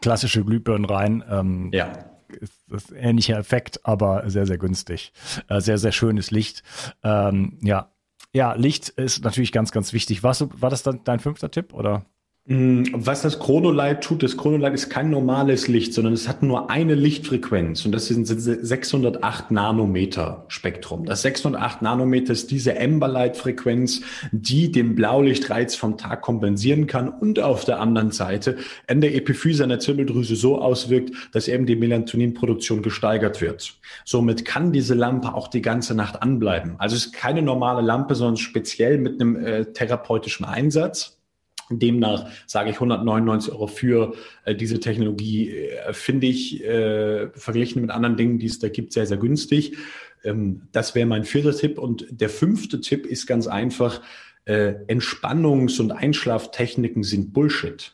Klassische 0.00 0.42
Glühbirnen 0.42 0.86
rein. 0.86 1.22
Ähm, 1.30 1.68
ja 1.70 1.92
ist 2.34 2.52
das 2.68 2.90
ähnlicher 2.90 3.38
Effekt, 3.38 3.84
aber 3.84 4.28
sehr, 4.28 4.46
sehr 4.46 4.58
günstig. 4.58 5.12
Äh, 5.48 5.60
sehr, 5.60 5.78
sehr 5.78 5.92
schönes 5.92 6.30
Licht. 6.30 6.62
Ähm, 7.02 7.58
ja. 7.62 7.90
Ja, 8.32 8.54
Licht 8.54 8.88
ist 8.88 9.22
natürlich 9.22 9.52
ganz, 9.52 9.70
ganz 9.70 9.92
wichtig. 9.92 10.24
Warst 10.24 10.40
du, 10.40 10.50
war 10.54 10.70
das 10.70 10.82
dann 10.82 11.04
dein 11.04 11.20
fünfter 11.20 11.50
Tipp 11.50 11.72
oder? 11.72 12.04
Mm, 12.46 12.82
was 12.92 13.22
das 13.22 13.38
Chronolight 13.38 14.04
tut, 14.04 14.22
das 14.22 14.36
Chronolight 14.36 14.74
ist 14.74 14.90
kein 14.90 15.08
normales 15.08 15.66
Licht, 15.66 15.94
sondern 15.94 16.12
es 16.12 16.28
hat 16.28 16.42
nur 16.42 16.68
eine 16.68 16.94
Lichtfrequenz 16.94 17.86
und 17.86 17.92
das 17.92 18.04
sind 18.04 18.26
608 18.26 19.50
Nanometer 19.50 20.44
Spektrum. 20.48 21.06
Das 21.06 21.22
608 21.22 21.80
Nanometer 21.80 22.34
ist 22.34 22.50
diese 22.50 22.78
Amberlight-Frequenz, 22.78 24.02
die 24.30 24.70
den 24.70 24.94
Blaulichtreiz 24.94 25.74
vom 25.74 25.96
Tag 25.96 26.20
kompensieren 26.20 26.86
kann 26.86 27.08
und 27.08 27.40
auf 27.40 27.64
der 27.64 27.80
anderen 27.80 28.10
Seite 28.10 28.58
in 28.88 29.00
der 29.00 29.14
Epiphyse 29.14 29.64
einer 29.64 29.78
Zirbeldrüse 29.78 30.36
so 30.36 30.60
auswirkt, 30.60 31.12
dass 31.32 31.48
eben 31.48 31.64
die 31.64 31.76
Melatoninproduktion 31.76 32.82
gesteigert 32.82 33.40
wird. 33.40 33.78
Somit 34.04 34.44
kann 34.44 34.70
diese 34.70 34.92
Lampe 34.92 35.32
auch 35.32 35.48
die 35.48 35.62
ganze 35.62 35.94
Nacht 35.94 36.20
anbleiben. 36.20 36.74
Also 36.76 36.94
es 36.94 37.06
ist 37.06 37.14
keine 37.14 37.40
normale 37.40 37.80
Lampe, 37.80 38.14
sondern 38.14 38.36
speziell 38.36 38.98
mit 38.98 39.18
einem 39.18 39.36
äh, 39.36 39.64
therapeutischen 39.64 40.44
Einsatz. 40.44 41.16
Demnach 41.70 42.28
sage 42.46 42.70
ich 42.70 42.76
199 42.76 43.52
Euro 43.52 43.66
für 43.66 44.14
äh, 44.44 44.54
diese 44.54 44.80
Technologie, 44.80 45.50
äh, 45.50 45.92
finde 45.92 46.26
ich 46.26 46.62
äh, 46.64 47.28
verglichen 47.30 47.82
mit 47.82 47.90
anderen 47.90 48.16
Dingen, 48.16 48.38
die 48.38 48.46
es 48.46 48.58
da 48.58 48.68
gibt, 48.68 48.92
sehr, 48.92 49.06
sehr 49.06 49.16
günstig. 49.16 49.76
Ähm, 50.24 50.62
das 50.72 50.94
wäre 50.94 51.06
mein 51.06 51.24
vierter 51.24 51.56
Tipp. 51.56 51.78
Und 51.78 52.06
der 52.10 52.28
fünfte 52.28 52.80
Tipp 52.80 53.06
ist 53.06 53.26
ganz 53.26 53.46
einfach, 53.46 54.00
äh, 54.44 54.74
Entspannungs- 54.88 55.80
und 55.80 55.92
Einschlaftechniken 55.92 57.02
sind 57.02 57.32
Bullshit. 57.32 57.92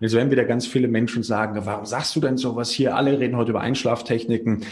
Und 0.00 0.06
jetzt 0.06 0.14
werden 0.14 0.30
wieder 0.30 0.44
ganz 0.44 0.66
viele 0.66 0.88
Menschen 0.88 1.22
sagen, 1.22 1.60
warum 1.64 1.84
sagst 1.84 2.16
du 2.16 2.20
denn 2.20 2.36
sowas 2.36 2.70
hier? 2.70 2.96
Alle 2.96 3.18
reden 3.18 3.36
heute 3.36 3.50
über 3.50 3.60
Einschlaftechniken. 3.60 4.64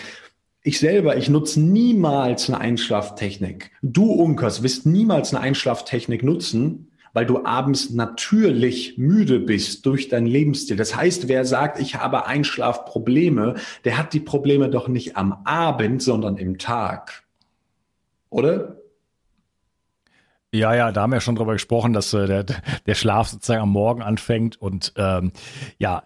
Ich 0.63 0.79
selber, 0.79 1.17
ich 1.17 1.29
nutze 1.29 1.61
niemals 1.61 2.49
eine 2.49 2.59
Einschlaftechnik. 2.59 3.71
Du, 3.83 4.13
Unkas, 4.13 4.63
wirst 4.63 4.87
niemals 4.87 5.35
eine 5.35 5.43
Einschlaftechnik 5.43 6.23
nutzen, 6.23 6.88
weil 7.13 7.27
du 7.27 7.45
abends 7.45 7.91
natürlich 7.91 8.99
müde 8.99 9.41
bist 9.41 9.87
durch 9.87 10.09
dein 10.09 10.27
Lebensstil. 10.27 10.77
Das 10.77 10.97
heißt, 10.97 11.29
wer 11.29 11.45
sagt, 11.45 11.81
ich 11.81 11.97
habe 11.97 12.27
Einschlafprobleme, 12.27 13.55
der 13.85 13.99
hat 13.99 14.13
die 14.13 14.21
Probleme 14.21 14.69
doch 14.69 14.89
nicht 14.89 15.17
am 15.17 15.33
Abend, 15.45 16.03
sondern 16.03 16.37
im 16.37 16.59
Tag. 16.59 17.25
Oder? 18.31 18.77
Ja, 20.53 20.75
ja, 20.75 20.93
da 20.93 21.03
haben 21.03 21.13
wir 21.13 21.21
schon 21.21 21.37
drüber 21.37 21.53
gesprochen, 21.53 21.93
dass 21.93 22.15
äh, 22.15 22.27
der, 22.27 22.45
der 22.45 22.95
Schlaf 22.95 23.29
sozusagen 23.29 23.63
am 23.63 23.71
Morgen 23.71 24.03
anfängt 24.03 24.61
und 24.61 24.95
ähm, 24.97 25.33
ja, 25.79 26.05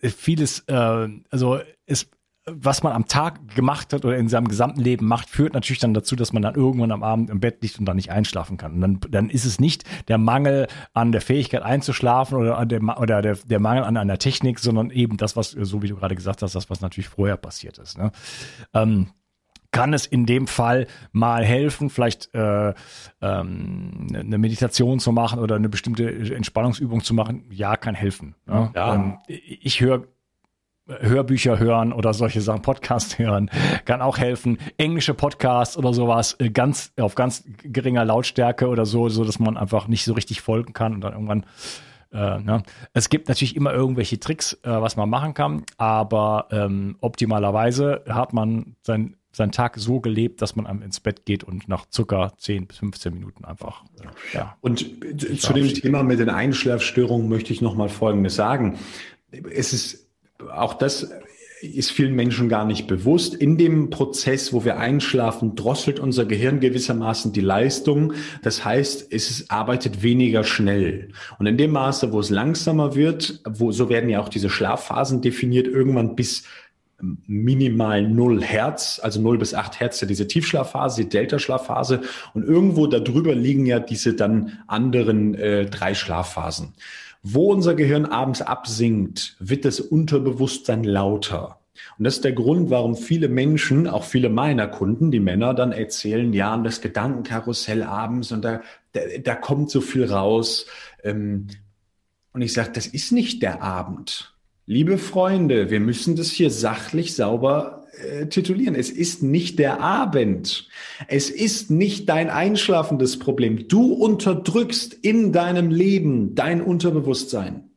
vieles, 0.00 0.60
äh, 0.68 1.08
also 1.30 1.58
es 1.86 2.08
was 2.54 2.82
man 2.82 2.92
am 2.92 3.06
Tag 3.06 3.54
gemacht 3.54 3.92
hat 3.92 4.04
oder 4.04 4.16
in 4.16 4.28
seinem 4.28 4.48
gesamten 4.48 4.80
Leben 4.80 5.06
macht, 5.06 5.28
führt 5.28 5.54
natürlich 5.54 5.80
dann 5.80 5.94
dazu, 5.94 6.16
dass 6.16 6.32
man 6.32 6.42
dann 6.42 6.54
irgendwann 6.54 6.92
am 6.92 7.02
Abend 7.02 7.30
im 7.30 7.40
Bett 7.40 7.62
liegt 7.62 7.78
und 7.78 7.84
dann 7.86 7.96
nicht 7.96 8.10
einschlafen 8.10 8.56
kann. 8.56 8.74
Und 8.74 8.80
dann, 8.80 9.00
dann 9.10 9.30
ist 9.30 9.44
es 9.44 9.60
nicht 9.60 9.84
der 10.08 10.18
Mangel 10.18 10.66
an 10.92 11.12
der 11.12 11.20
Fähigkeit 11.20 11.62
einzuschlafen 11.62 12.38
oder, 12.38 12.58
an 12.58 12.68
der, 12.68 12.82
oder 13.00 13.22
der, 13.22 13.36
der 13.36 13.60
Mangel 13.60 13.84
an 13.84 13.96
einer 13.96 14.18
Technik, 14.18 14.58
sondern 14.58 14.90
eben 14.90 15.16
das, 15.16 15.36
was, 15.36 15.50
so 15.50 15.82
wie 15.82 15.88
du 15.88 15.96
gerade 15.96 16.14
gesagt 16.14 16.42
hast, 16.42 16.54
das, 16.54 16.70
was 16.70 16.80
natürlich 16.80 17.08
vorher 17.08 17.36
passiert 17.36 17.78
ist. 17.78 17.98
Ne? 17.98 18.12
Ähm, 18.74 19.08
kann 19.72 19.92
es 19.92 20.06
in 20.06 20.26
dem 20.26 20.46
Fall 20.46 20.86
mal 21.12 21.44
helfen, 21.44 21.90
vielleicht 21.90 22.34
äh, 22.34 22.74
ähm, 23.20 24.08
eine 24.12 24.38
Meditation 24.38 24.98
zu 24.98 25.12
machen 25.12 25.38
oder 25.38 25.56
eine 25.56 25.68
bestimmte 25.68 26.08
Entspannungsübung 26.34 27.04
zu 27.04 27.14
machen? 27.14 27.44
Ja, 27.50 27.76
kann 27.76 27.94
helfen. 27.94 28.34
Ne? 28.46 28.70
Ja. 28.74 28.94
Ähm, 28.94 29.18
ich 29.28 29.80
höre 29.80 30.08
Hörbücher 31.00 31.58
hören 31.58 31.92
oder 31.92 32.12
solche 32.14 32.40
Sachen, 32.40 32.62
Podcast 32.62 33.18
hören, 33.18 33.50
kann 33.84 34.02
auch 34.02 34.18
helfen. 34.18 34.58
Englische 34.76 35.14
Podcasts 35.14 35.76
oder 35.76 35.94
sowas, 35.94 36.36
äh, 36.38 36.50
ganz 36.50 36.92
auf 36.98 37.14
ganz 37.14 37.44
geringer 37.62 38.04
Lautstärke 38.04 38.68
oder 38.68 38.86
so, 38.86 39.08
so 39.08 39.24
dass 39.24 39.38
man 39.38 39.56
einfach 39.56 39.88
nicht 39.88 40.04
so 40.04 40.12
richtig 40.14 40.40
folgen 40.40 40.72
kann 40.72 40.94
und 40.94 41.00
dann 41.02 41.12
irgendwann 41.12 41.44
äh, 42.12 42.40
ne? 42.40 42.62
Es 42.92 43.08
gibt 43.08 43.28
natürlich 43.28 43.54
immer 43.56 43.72
irgendwelche 43.72 44.18
Tricks, 44.18 44.54
äh, 44.64 44.70
was 44.70 44.96
man 44.96 45.08
machen 45.08 45.34
kann, 45.34 45.64
aber 45.76 46.48
ähm, 46.50 46.96
optimalerweise 47.00 48.02
hat 48.08 48.32
man 48.32 48.74
sein, 48.82 49.16
seinen 49.32 49.52
Tag 49.52 49.76
so 49.78 50.00
gelebt, 50.00 50.42
dass 50.42 50.56
man 50.56 50.82
ins 50.82 51.00
Bett 51.00 51.24
geht 51.24 51.44
und 51.44 51.68
nach 51.68 51.86
Zucker 51.86 52.32
10 52.36 52.66
bis 52.66 52.78
15 52.78 53.14
Minuten 53.14 53.44
einfach. 53.44 53.84
Äh, 54.00 54.36
ja. 54.36 54.56
Und 54.60 54.84
zu 55.40 55.52
dem 55.52 55.68
Thema 55.68 56.02
mit 56.02 56.18
den 56.18 56.30
Einschlafstörungen 56.30 57.28
möchte 57.28 57.52
ich 57.52 57.60
nochmal 57.60 57.88
Folgendes 57.88 58.34
sagen. 58.34 58.78
Es 59.30 59.72
ist 59.72 60.09
auch 60.54 60.74
das 60.74 61.10
ist 61.62 61.90
vielen 61.90 62.14
Menschen 62.14 62.48
gar 62.48 62.64
nicht 62.64 62.86
bewusst. 62.86 63.34
In 63.34 63.58
dem 63.58 63.90
Prozess, 63.90 64.52
wo 64.52 64.64
wir 64.64 64.78
einschlafen, 64.78 65.56
drosselt 65.56 66.00
unser 66.00 66.24
Gehirn 66.24 66.60
gewissermaßen 66.60 67.32
die 67.32 67.42
Leistung. 67.42 68.14
Das 68.42 68.64
heißt, 68.64 69.12
es 69.12 69.50
arbeitet 69.50 70.02
weniger 70.02 70.42
schnell. 70.44 71.10
Und 71.38 71.46
in 71.46 71.58
dem 71.58 71.72
Maße, 71.72 72.12
wo 72.12 72.20
es 72.20 72.30
langsamer 72.30 72.94
wird, 72.94 73.42
wo, 73.46 73.72
so 73.72 73.88
werden 73.88 74.08
ja 74.08 74.20
auch 74.20 74.30
diese 74.30 74.48
Schlafphasen 74.48 75.20
definiert, 75.20 75.66
irgendwann 75.66 76.16
bis 76.16 76.44
minimal 77.26 78.02
0 78.02 78.42
Hertz, 78.42 79.00
also 79.02 79.20
0 79.20 79.38
bis 79.38 79.54
8 79.54 79.80
Hertz, 79.80 80.00
ja 80.00 80.06
diese 80.06 80.26
Tiefschlafphase, 80.26 81.02
die 81.02 81.08
Delta-Schlafphase. 81.08 82.02
Und 82.34 82.44
irgendwo 82.44 82.86
darüber 82.86 83.34
liegen 83.34 83.66
ja 83.66 83.80
diese 83.80 84.14
dann 84.14 84.58
anderen 84.66 85.34
äh, 85.34 85.66
drei 85.66 85.94
Schlafphasen. 85.94 86.74
Wo 87.22 87.52
unser 87.52 87.74
Gehirn 87.74 88.06
abends 88.06 88.42
absinkt, 88.42 89.36
wird 89.38 89.64
das 89.64 89.80
Unterbewusstsein 89.80 90.84
lauter. 90.84 91.60
Und 91.98 92.04
das 92.04 92.16
ist 92.16 92.24
der 92.24 92.32
Grund, 92.32 92.70
warum 92.70 92.96
viele 92.96 93.28
Menschen, 93.28 93.86
auch 93.86 94.04
viele 94.04 94.28
meiner 94.28 94.68
Kunden, 94.68 95.10
die 95.10 95.20
Männer, 95.20 95.54
dann 95.54 95.72
erzählen, 95.72 96.32
ja, 96.32 96.54
und 96.54 96.64
das 96.64 96.80
Gedankenkarussell 96.80 97.82
abends 97.82 98.32
und 98.32 98.42
da, 98.42 98.62
da, 98.92 99.00
da 99.22 99.34
kommt 99.34 99.70
so 99.70 99.80
viel 99.80 100.04
raus. 100.04 100.66
Ähm, 101.02 101.48
und 102.32 102.42
ich 102.42 102.52
sage, 102.52 102.70
das 102.72 102.86
ist 102.86 103.12
nicht 103.12 103.42
der 103.42 103.62
Abend. 103.62 104.34
Liebe 104.66 104.98
Freunde, 104.98 105.70
wir 105.70 105.80
müssen 105.80 106.16
das 106.16 106.30
hier 106.30 106.50
sachlich 106.50 107.16
sauber 107.16 107.79
äh, 108.00 108.26
titulieren. 108.26 108.74
Es 108.74 108.90
ist 108.90 109.22
nicht 109.22 109.58
der 109.58 109.80
Abend. 109.80 110.68
Es 111.08 111.30
ist 111.30 111.70
nicht 111.70 112.08
dein 112.08 112.30
einschlafendes 112.30 113.18
Problem. 113.18 113.68
Du 113.68 113.92
unterdrückst 113.92 114.94
in 114.94 115.32
deinem 115.32 115.70
Leben 115.70 116.34
dein 116.34 116.60
Unterbewusstsein. 116.60 117.70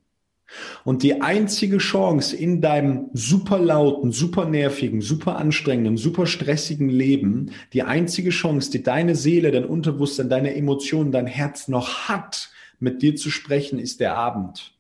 Und 0.84 1.04
die 1.04 1.22
einzige 1.22 1.78
Chance 1.78 2.36
in 2.36 2.62
deinem 2.62 3.10
super 3.14 3.60
lauten, 3.60 4.12
super 4.12 4.46
nervigen, 4.46 5.02
super 5.02 5.38
anstrengenden, 5.38 5.98
super 5.98 6.26
stressigen 6.26 6.90
Leben, 6.90 7.52
die 7.74 7.84
einzige 7.84 8.30
Chance, 8.30 8.72
die 8.72 8.84
deine 8.84 9.16
Seele, 9.16 9.52
dein 9.52 9.66
Unterbewusstsein, 9.66 10.30
deine 10.30 10.56
Emotionen, 10.56 11.12
dein 11.12 11.28
Herz 11.28 11.68
noch 11.68 12.08
hat, 12.08 12.52
mit 12.80 13.02
dir 13.02 13.16
zu 13.16 13.32
sprechen, 13.32 13.80
ist 13.80 14.00
der 14.00 14.16
Abend. 14.16 14.73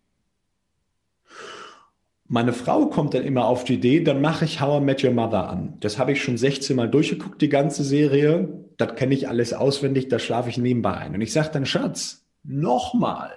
Meine 2.27 2.53
Frau 2.53 2.87
kommt 2.87 3.13
dann 3.13 3.23
immer 3.23 3.45
auf 3.45 3.65
die 3.65 3.75
Idee, 3.75 3.99
dann 3.99 4.21
mache 4.21 4.45
ich 4.45 4.61
How 4.61 4.81
I 4.81 4.83
Met 4.83 5.03
Your 5.03 5.11
Mother 5.11 5.49
an. 5.49 5.77
Das 5.81 5.97
habe 5.97 6.13
ich 6.13 6.23
schon 6.23 6.37
16 6.37 6.75
Mal 6.75 6.89
durchgeguckt, 6.89 7.41
die 7.41 7.49
ganze 7.49 7.83
Serie. 7.83 8.47
Das 8.77 8.95
kenne 8.95 9.13
ich 9.13 9.27
alles 9.27 9.53
auswendig, 9.53 10.07
da 10.07 10.19
schlafe 10.19 10.49
ich 10.49 10.57
nebenbei 10.57 10.93
ein. 10.93 11.13
Und 11.13 11.21
ich 11.21 11.33
sage 11.33 11.49
dann, 11.51 11.65
Schatz, 11.65 12.25
nochmal. 12.43 13.31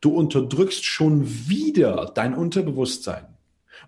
Du 0.00 0.10
unterdrückst 0.10 0.84
schon 0.84 1.26
wieder 1.48 2.12
dein 2.14 2.34
Unterbewusstsein. 2.34 3.26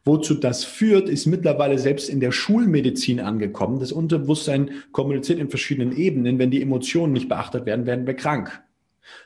Wozu 0.05 0.35
das 0.35 0.65
führt, 0.65 1.09
ist 1.09 1.27
mittlerweile 1.27 1.79
selbst 1.79 2.09
in 2.09 2.19
der 2.19 2.33
Schulmedizin 2.33 3.21
angekommen. 3.21 3.79
Das 3.79 3.93
Unterbewusstsein 3.93 4.71
kommuniziert 4.91 5.39
in 5.39 5.51
verschiedenen 5.51 5.97
Ebenen. 5.97 6.39
Wenn 6.39 6.51
die 6.51 6.63
Emotionen 6.63 7.13
nicht 7.13 7.29
beachtet 7.29 7.67
werden, 7.67 7.87
werden 7.87 8.07
wir 8.07 8.15
krank. 8.15 8.63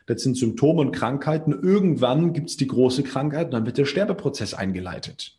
Das 0.07 0.23
sind 0.23 0.37
Symptome 0.37 0.81
und 0.81 0.93
Krankheiten. 0.93 1.53
Irgendwann 1.53 2.33
gibt 2.33 2.51
es 2.51 2.57
die 2.57 2.67
große 2.67 3.03
Krankheit 3.03 3.47
und 3.47 3.53
dann 3.53 3.67
wird 3.67 3.79
der 3.79 3.85
Sterbeprozess 3.85 4.55
eingeleitet. 4.55 5.37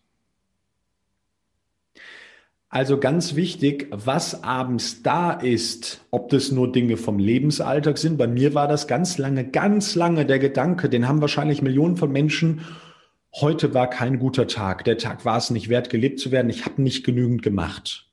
Also 2.69 2.99
ganz 2.99 3.35
wichtig, 3.35 3.87
was 3.91 4.43
abends 4.43 5.01
da 5.01 5.31
ist, 5.31 6.01
ob 6.11 6.29
das 6.29 6.51
nur 6.51 6.71
Dinge 6.71 6.97
vom 6.97 7.17
Lebensalltag 7.17 7.97
sind. 7.97 8.17
Bei 8.17 8.27
mir 8.27 8.53
war 8.55 8.67
das 8.67 8.87
ganz 8.87 9.17
lange, 9.17 9.49
ganz 9.49 9.95
lange 9.95 10.25
der 10.25 10.39
Gedanke, 10.39 10.89
den 10.89 11.07
haben 11.07 11.21
wahrscheinlich 11.21 11.61
Millionen 11.61 11.95
von 11.95 12.11
Menschen. 12.11 12.65
Heute 13.33 13.73
war 13.73 13.89
kein 13.89 14.19
guter 14.19 14.47
Tag. 14.47 14.83
Der 14.83 14.97
Tag 14.97 15.23
war 15.23 15.37
es 15.37 15.49
nicht 15.49 15.69
wert, 15.69 15.89
gelebt 15.89 16.19
zu 16.19 16.31
werden. 16.31 16.49
Ich 16.49 16.65
habe 16.65 16.81
nicht 16.81 17.05
genügend 17.05 17.41
gemacht. 17.41 18.06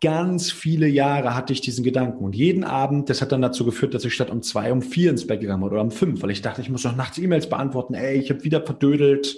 Ganz 0.00 0.50
viele 0.50 0.86
Jahre 0.86 1.34
hatte 1.34 1.52
ich 1.52 1.60
diesen 1.60 1.84
Gedanken 1.84 2.24
und 2.24 2.36
jeden 2.36 2.64
Abend, 2.64 3.10
das 3.10 3.20
hat 3.20 3.32
dann 3.32 3.42
dazu 3.42 3.64
geführt, 3.64 3.94
dass 3.94 4.04
ich 4.04 4.14
statt 4.14 4.30
um 4.30 4.42
zwei 4.42 4.72
um 4.72 4.82
vier 4.82 5.10
ins 5.10 5.26
Bett 5.26 5.40
gegangen 5.40 5.62
bin 5.62 5.70
oder 5.70 5.80
um 5.80 5.90
fünf, 5.90 6.22
weil 6.22 6.30
ich 6.30 6.42
dachte, 6.42 6.60
ich 6.60 6.70
muss 6.70 6.84
noch 6.84 6.96
nachts 6.96 7.18
E-Mails 7.18 7.48
beantworten. 7.48 7.94
Ey, 7.94 8.18
ich 8.18 8.30
habe 8.30 8.44
wieder 8.44 8.62
verdödelt. 8.62 9.36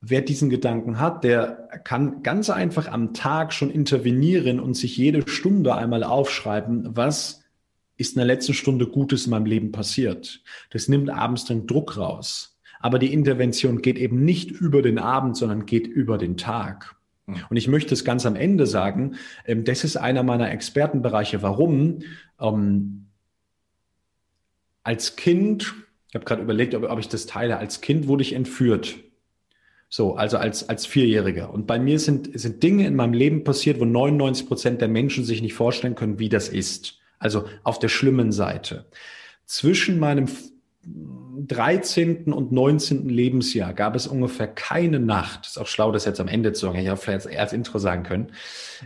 Wer 0.00 0.22
diesen 0.22 0.50
Gedanken 0.50 1.00
hat, 1.00 1.24
der 1.24 1.68
kann 1.84 2.22
ganz 2.22 2.48
einfach 2.48 2.86
am 2.90 3.12
Tag 3.12 3.52
schon 3.52 3.70
intervenieren 3.70 4.60
und 4.60 4.74
sich 4.74 4.96
jede 4.96 5.28
Stunde 5.28 5.74
einmal 5.74 6.04
aufschreiben, 6.04 6.96
was 6.96 7.42
ist 7.96 8.14
in 8.14 8.18
der 8.18 8.26
letzten 8.26 8.54
Stunde 8.54 8.86
Gutes 8.86 9.24
in 9.24 9.30
meinem 9.30 9.46
Leben 9.46 9.72
passiert. 9.72 10.42
Das 10.70 10.88
nimmt 10.88 11.10
abends 11.10 11.44
den 11.44 11.66
Druck 11.66 11.96
raus. 11.96 12.58
Aber 12.80 12.98
die 12.98 13.12
Intervention 13.12 13.80
geht 13.80 13.98
eben 13.98 14.24
nicht 14.24 14.50
über 14.50 14.82
den 14.82 14.98
Abend, 14.98 15.36
sondern 15.36 15.66
geht 15.66 15.86
über 15.86 16.18
den 16.18 16.36
Tag. 16.36 16.95
Hm. 17.26 17.36
Und 17.50 17.56
ich 17.56 17.68
möchte 17.68 17.94
es 17.94 18.04
ganz 18.04 18.26
am 18.26 18.36
Ende 18.36 18.66
sagen, 18.66 19.16
ähm, 19.44 19.64
das 19.64 19.84
ist 19.84 19.96
einer 19.96 20.22
meiner 20.22 20.50
Expertenbereiche. 20.50 21.42
Warum? 21.42 22.00
Ähm, 22.40 23.06
als 24.82 25.16
Kind, 25.16 25.74
ich 26.08 26.14
habe 26.14 26.24
gerade 26.24 26.42
überlegt, 26.42 26.74
ob, 26.74 26.84
ob 26.84 26.98
ich 26.98 27.08
das 27.08 27.26
teile, 27.26 27.58
als 27.58 27.80
Kind 27.80 28.08
wurde 28.08 28.22
ich 28.22 28.32
entführt. 28.32 28.96
So, 29.88 30.16
also 30.16 30.36
als, 30.36 30.68
als 30.68 30.84
Vierjähriger. 30.84 31.52
Und 31.52 31.66
bei 31.66 31.78
mir 31.78 31.98
sind, 31.98 32.38
sind 32.38 32.62
Dinge 32.62 32.86
in 32.86 32.96
meinem 32.96 33.12
Leben 33.12 33.44
passiert, 33.44 33.80
wo 33.80 33.84
99 33.84 34.46
Prozent 34.46 34.80
der 34.80 34.88
Menschen 34.88 35.24
sich 35.24 35.42
nicht 35.42 35.54
vorstellen 35.54 35.94
können, 35.94 36.18
wie 36.18 36.28
das 36.28 36.48
ist. 36.48 36.98
Also 37.18 37.44
auf 37.62 37.78
der 37.78 37.88
schlimmen 37.88 38.32
Seite. 38.32 38.86
Zwischen 39.44 39.98
meinem 39.98 40.26
13. 41.46 42.32
und 42.32 42.52
19. 42.52 43.08
Lebensjahr 43.08 43.72
gab 43.74 43.94
es 43.94 44.06
ungefähr 44.06 44.48
keine 44.48 44.98
Nacht, 44.98 45.46
ist 45.46 45.58
auch 45.58 45.66
schlau, 45.66 45.92
das 45.92 46.04
jetzt 46.04 46.20
am 46.20 46.28
Ende 46.28 46.52
zu 46.52 46.66
sagen, 46.66 46.78
ich 46.78 46.86
hätte 46.86 46.96
vielleicht 46.96 47.26
erst 47.26 47.52
Intro 47.52 47.78
sagen 47.78 48.02
können, 48.02 48.32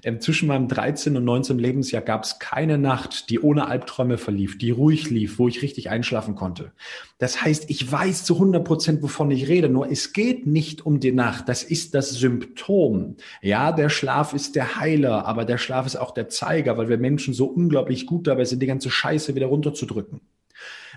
ähm, 0.05 0.21
zwischen 0.21 0.49
meinem 0.49 0.69
13. 0.69 1.17
und 1.17 1.25
19. 1.25 1.59
Lebensjahr 1.59 2.03
gab 2.03 2.25
es 2.25 2.39
keine 2.39 2.79
Nacht, 2.79 3.31
die 3.31 3.41
ohne 3.41 3.67
Albträume 3.67 4.19
verlief, 4.19 4.59
die 4.59 4.71
ruhig 4.71 5.11
lief, 5.11 5.39
wo 5.39 5.49
ich 5.49 5.63
richtig 5.63 5.91
einschlafen 5.91 6.35
konnte. 6.35 6.73
Das 7.19 7.43
heißt, 7.43 7.71
ich 7.71 7.91
weiß 7.91 8.25
zu 8.25 8.35
100 8.35 8.65
Prozent, 8.65 9.03
wovon 9.03 9.31
ich 9.31 9.49
rede, 9.49 9.69
nur 9.69 9.91
es 9.91 10.13
geht 10.13 10.47
nicht 10.47 10.85
um 10.85 11.01
die 11.01 11.13
Nacht, 11.13 11.49
das 11.49 11.63
ist 11.63 11.95
das 11.95 12.11
Symptom. 12.11 13.17
Ja, 13.43 13.73
der 13.73 13.89
Schlaf 13.89 14.33
ist 14.33 14.57
der 14.57 14.77
Heiler, 14.77 15.27
aber 15.27 15.45
der 15.45 15.59
Schlaf 15.59 15.87
ist 15.87 15.97
auch 15.97 16.13
der 16.13 16.29
Zeiger, 16.29 16.79
weil 16.79 16.89
wir 16.89 16.99
Menschen 16.99 17.35
so 17.35 17.47
unglaublich 17.47 18.07
gut 18.07 18.27
dabei 18.27 18.45
sind, 18.45 18.61
die 18.61 18.67
ganze 18.67 18.91
Scheiße 18.91 19.35
wieder 19.35 19.47
runterzudrücken. 19.47 20.21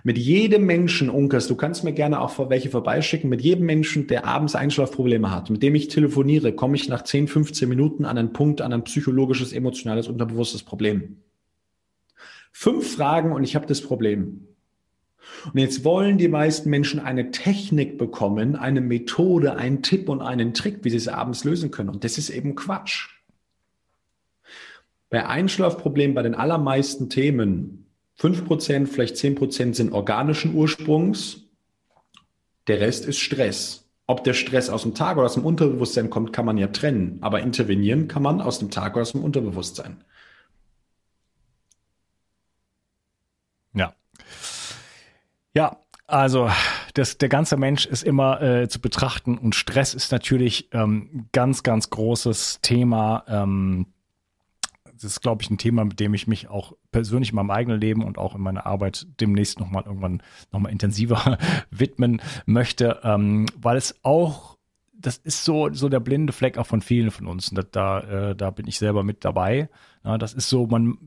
Mit 0.05 0.17
jedem 0.17 0.65
Menschen, 0.65 1.09
Unkas, 1.09 1.47
du 1.47 1.55
kannst 1.55 1.85
mir 1.85 1.93
gerne 1.93 2.19
auch 2.19 2.49
welche 2.49 2.69
vorbeischicken, 2.69 3.29
mit 3.29 3.41
jedem 3.41 3.65
Menschen, 3.65 4.05
der 4.07 4.25
abends 4.25 4.53
Einschlafprobleme 4.53 5.31
hat, 5.31 5.49
mit 5.49 5.63
dem 5.63 5.75
ich 5.75 5.87
telefoniere, 5.87 6.51
komme 6.51 6.75
ich 6.75 6.89
nach 6.89 7.03
10, 7.03 7.29
15 7.29 7.69
Minuten 7.69 8.03
an 8.03 8.17
einen 8.17 8.33
Punkt, 8.33 8.59
an 8.59 8.73
ein 8.73 8.83
psychologisches, 8.83 9.53
emotionales, 9.53 10.09
unterbewusstes 10.09 10.63
Problem. 10.63 11.19
Fünf 12.51 12.95
Fragen 12.95 13.31
und 13.31 13.45
ich 13.45 13.55
habe 13.55 13.65
das 13.65 13.79
Problem. 13.79 14.45
Und 15.45 15.57
jetzt 15.57 15.85
wollen 15.85 16.17
die 16.17 16.27
meisten 16.27 16.69
Menschen 16.69 16.99
eine 16.99 17.31
Technik 17.31 17.97
bekommen, 17.97 18.57
eine 18.57 18.81
Methode, 18.81 19.55
einen 19.55 19.83
Tipp 19.83 20.09
und 20.09 20.21
einen 20.21 20.53
Trick, 20.53 20.83
wie 20.83 20.89
sie 20.89 20.97
es 20.97 21.07
abends 21.07 21.45
lösen 21.45 21.71
können. 21.71 21.89
Und 21.89 22.03
das 22.03 22.17
ist 22.17 22.29
eben 22.29 22.55
Quatsch. 22.55 23.07
Bei 25.09 25.25
Einschlafproblemen, 25.25 26.13
bei 26.13 26.23
den 26.23 26.35
allermeisten 26.35 27.09
Themen 27.09 27.82
Fünf 28.15 28.45
Prozent, 28.45 28.89
vielleicht 28.89 29.17
zehn 29.17 29.35
Prozent 29.35 29.75
sind 29.75 29.91
organischen 29.91 30.53
Ursprungs. 30.55 31.41
Der 32.67 32.79
Rest 32.79 33.05
ist 33.05 33.19
Stress. 33.19 33.89
Ob 34.05 34.23
der 34.23 34.33
Stress 34.33 34.69
aus 34.69 34.83
dem 34.83 34.95
Tag 34.95 35.17
oder 35.17 35.25
aus 35.25 35.35
dem 35.35 35.45
Unterbewusstsein 35.45 36.09
kommt, 36.09 36.33
kann 36.33 36.45
man 36.45 36.57
ja 36.57 36.67
trennen. 36.67 37.19
Aber 37.21 37.41
intervenieren 37.41 38.07
kann 38.07 38.21
man 38.21 38.41
aus 38.41 38.59
dem 38.59 38.69
Tag 38.69 38.93
oder 38.93 39.01
aus 39.01 39.13
dem 39.13 39.23
Unterbewusstsein. 39.23 40.03
Ja. 43.73 43.93
Ja, 45.55 45.77
also 46.05 46.49
das, 46.93 47.17
der 47.17 47.29
ganze 47.29 47.57
Mensch 47.57 47.85
ist 47.85 48.03
immer 48.03 48.41
äh, 48.41 48.67
zu 48.67 48.79
betrachten 48.79 49.37
und 49.37 49.55
Stress 49.55 49.93
ist 49.93 50.11
natürlich 50.11 50.69
ähm, 50.73 51.27
ganz, 51.31 51.63
ganz 51.63 51.89
großes 51.89 52.59
Thema. 52.61 53.23
Ähm, 53.27 53.87
das 55.03 55.13
ist, 55.13 55.21
glaube 55.21 55.43
ich, 55.43 55.49
ein 55.49 55.57
Thema, 55.57 55.83
mit 55.85 55.99
dem 55.99 56.13
ich 56.13 56.27
mich 56.27 56.49
auch 56.49 56.73
persönlich 56.91 57.29
in 57.29 57.35
meinem 57.35 57.51
eigenen 57.51 57.79
Leben 57.79 58.03
und 58.03 58.17
auch 58.17 58.35
in 58.35 58.41
meiner 58.41 58.65
Arbeit 58.65 59.07
demnächst 59.19 59.59
nochmal 59.59 59.83
irgendwann 59.85 60.23
nochmal 60.51 60.71
intensiver 60.71 61.37
widmen 61.71 62.21
möchte, 62.45 62.99
ähm, 63.03 63.45
weil 63.57 63.77
es 63.77 63.95
auch 64.03 64.57
das 65.03 65.17
ist 65.17 65.43
so, 65.43 65.69
so 65.73 65.89
der 65.89 65.99
blinde 65.99 66.31
Fleck 66.31 66.57
auch 66.57 66.65
von 66.65 66.81
vielen 66.81 67.11
von 67.11 67.27
uns. 67.27 67.49
Und 67.49 67.57
da, 67.57 67.63
da, 67.63 68.29
äh, 68.29 68.35
da 68.35 68.51
bin 68.51 68.67
ich 68.67 68.77
selber 68.77 69.03
mit 69.03 69.25
dabei. 69.25 69.69
Ja, 70.05 70.17
das 70.17 70.33
ist 70.33 70.49
so, 70.49 70.65
man, 70.65 70.97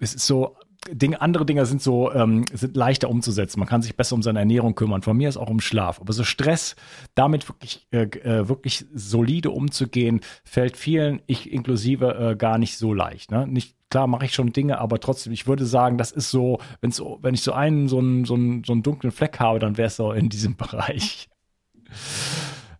es 0.00 0.14
ist 0.14 0.26
so 0.26 0.56
Dinge, 0.92 1.20
andere 1.20 1.46
Dinge 1.46 1.66
sind 1.66 1.82
so, 1.82 2.12
ähm, 2.12 2.44
sind 2.52 2.76
leichter 2.76 3.08
umzusetzen. 3.08 3.60
Man 3.60 3.68
kann 3.68 3.82
sich 3.82 3.96
besser 3.96 4.14
um 4.14 4.22
seine 4.22 4.38
Ernährung 4.40 4.74
kümmern. 4.74 5.02
Von 5.02 5.16
mir 5.16 5.28
ist 5.28 5.36
auch 5.36 5.50
um 5.50 5.60
Schlaf. 5.60 6.00
Aber 6.00 6.12
so 6.12 6.24
Stress, 6.24 6.76
damit 7.14 7.48
wirklich, 7.48 7.86
äh, 7.90 8.02
äh, 8.02 8.48
wirklich 8.48 8.86
solide 8.94 9.50
umzugehen, 9.50 10.20
fällt 10.44 10.76
vielen, 10.76 11.22
ich 11.26 11.52
inklusive, 11.52 12.32
äh, 12.32 12.36
gar 12.36 12.58
nicht 12.58 12.78
so 12.78 12.92
leicht. 12.92 13.30
Ne? 13.30 13.46
Nicht, 13.46 13.76
klar 13.90 14.06
mache 14.06 14.24
ich 14.26 14.34
schon 14.34 14.52
Dinge, 14.52 14.78
aber 14.78 15.00
trotzdem, 15.00 15.32
ich 15.32 15.46
würde 15.46 15.66
sagen, 15.66 15.98
das 15.98 16.12
ist 16.12 16.30
so, 16.30 16.58
wenn's 16.80 17.00
wenn 17.20 17.34
ich 17.34 17.42
so 17.42 17.52
einen, 17.52 17.88
so 17.88 17.98
einen, 17.98 18.24
so 18.24 18.34
einen, 18.34 18.64
so 18.64 18.72
einen 18.72 18.82
dunklen 18.82 19.12
Fleck 19.12 19.40
habe, 19.40 19.58
dann 19.58 19.76
wäre 19.76 19.88
es 19.88 19.96
so 19.96 20.12
in 20.12 20.28
diesem 20.28 20.56
Bereich. 20.56 21.28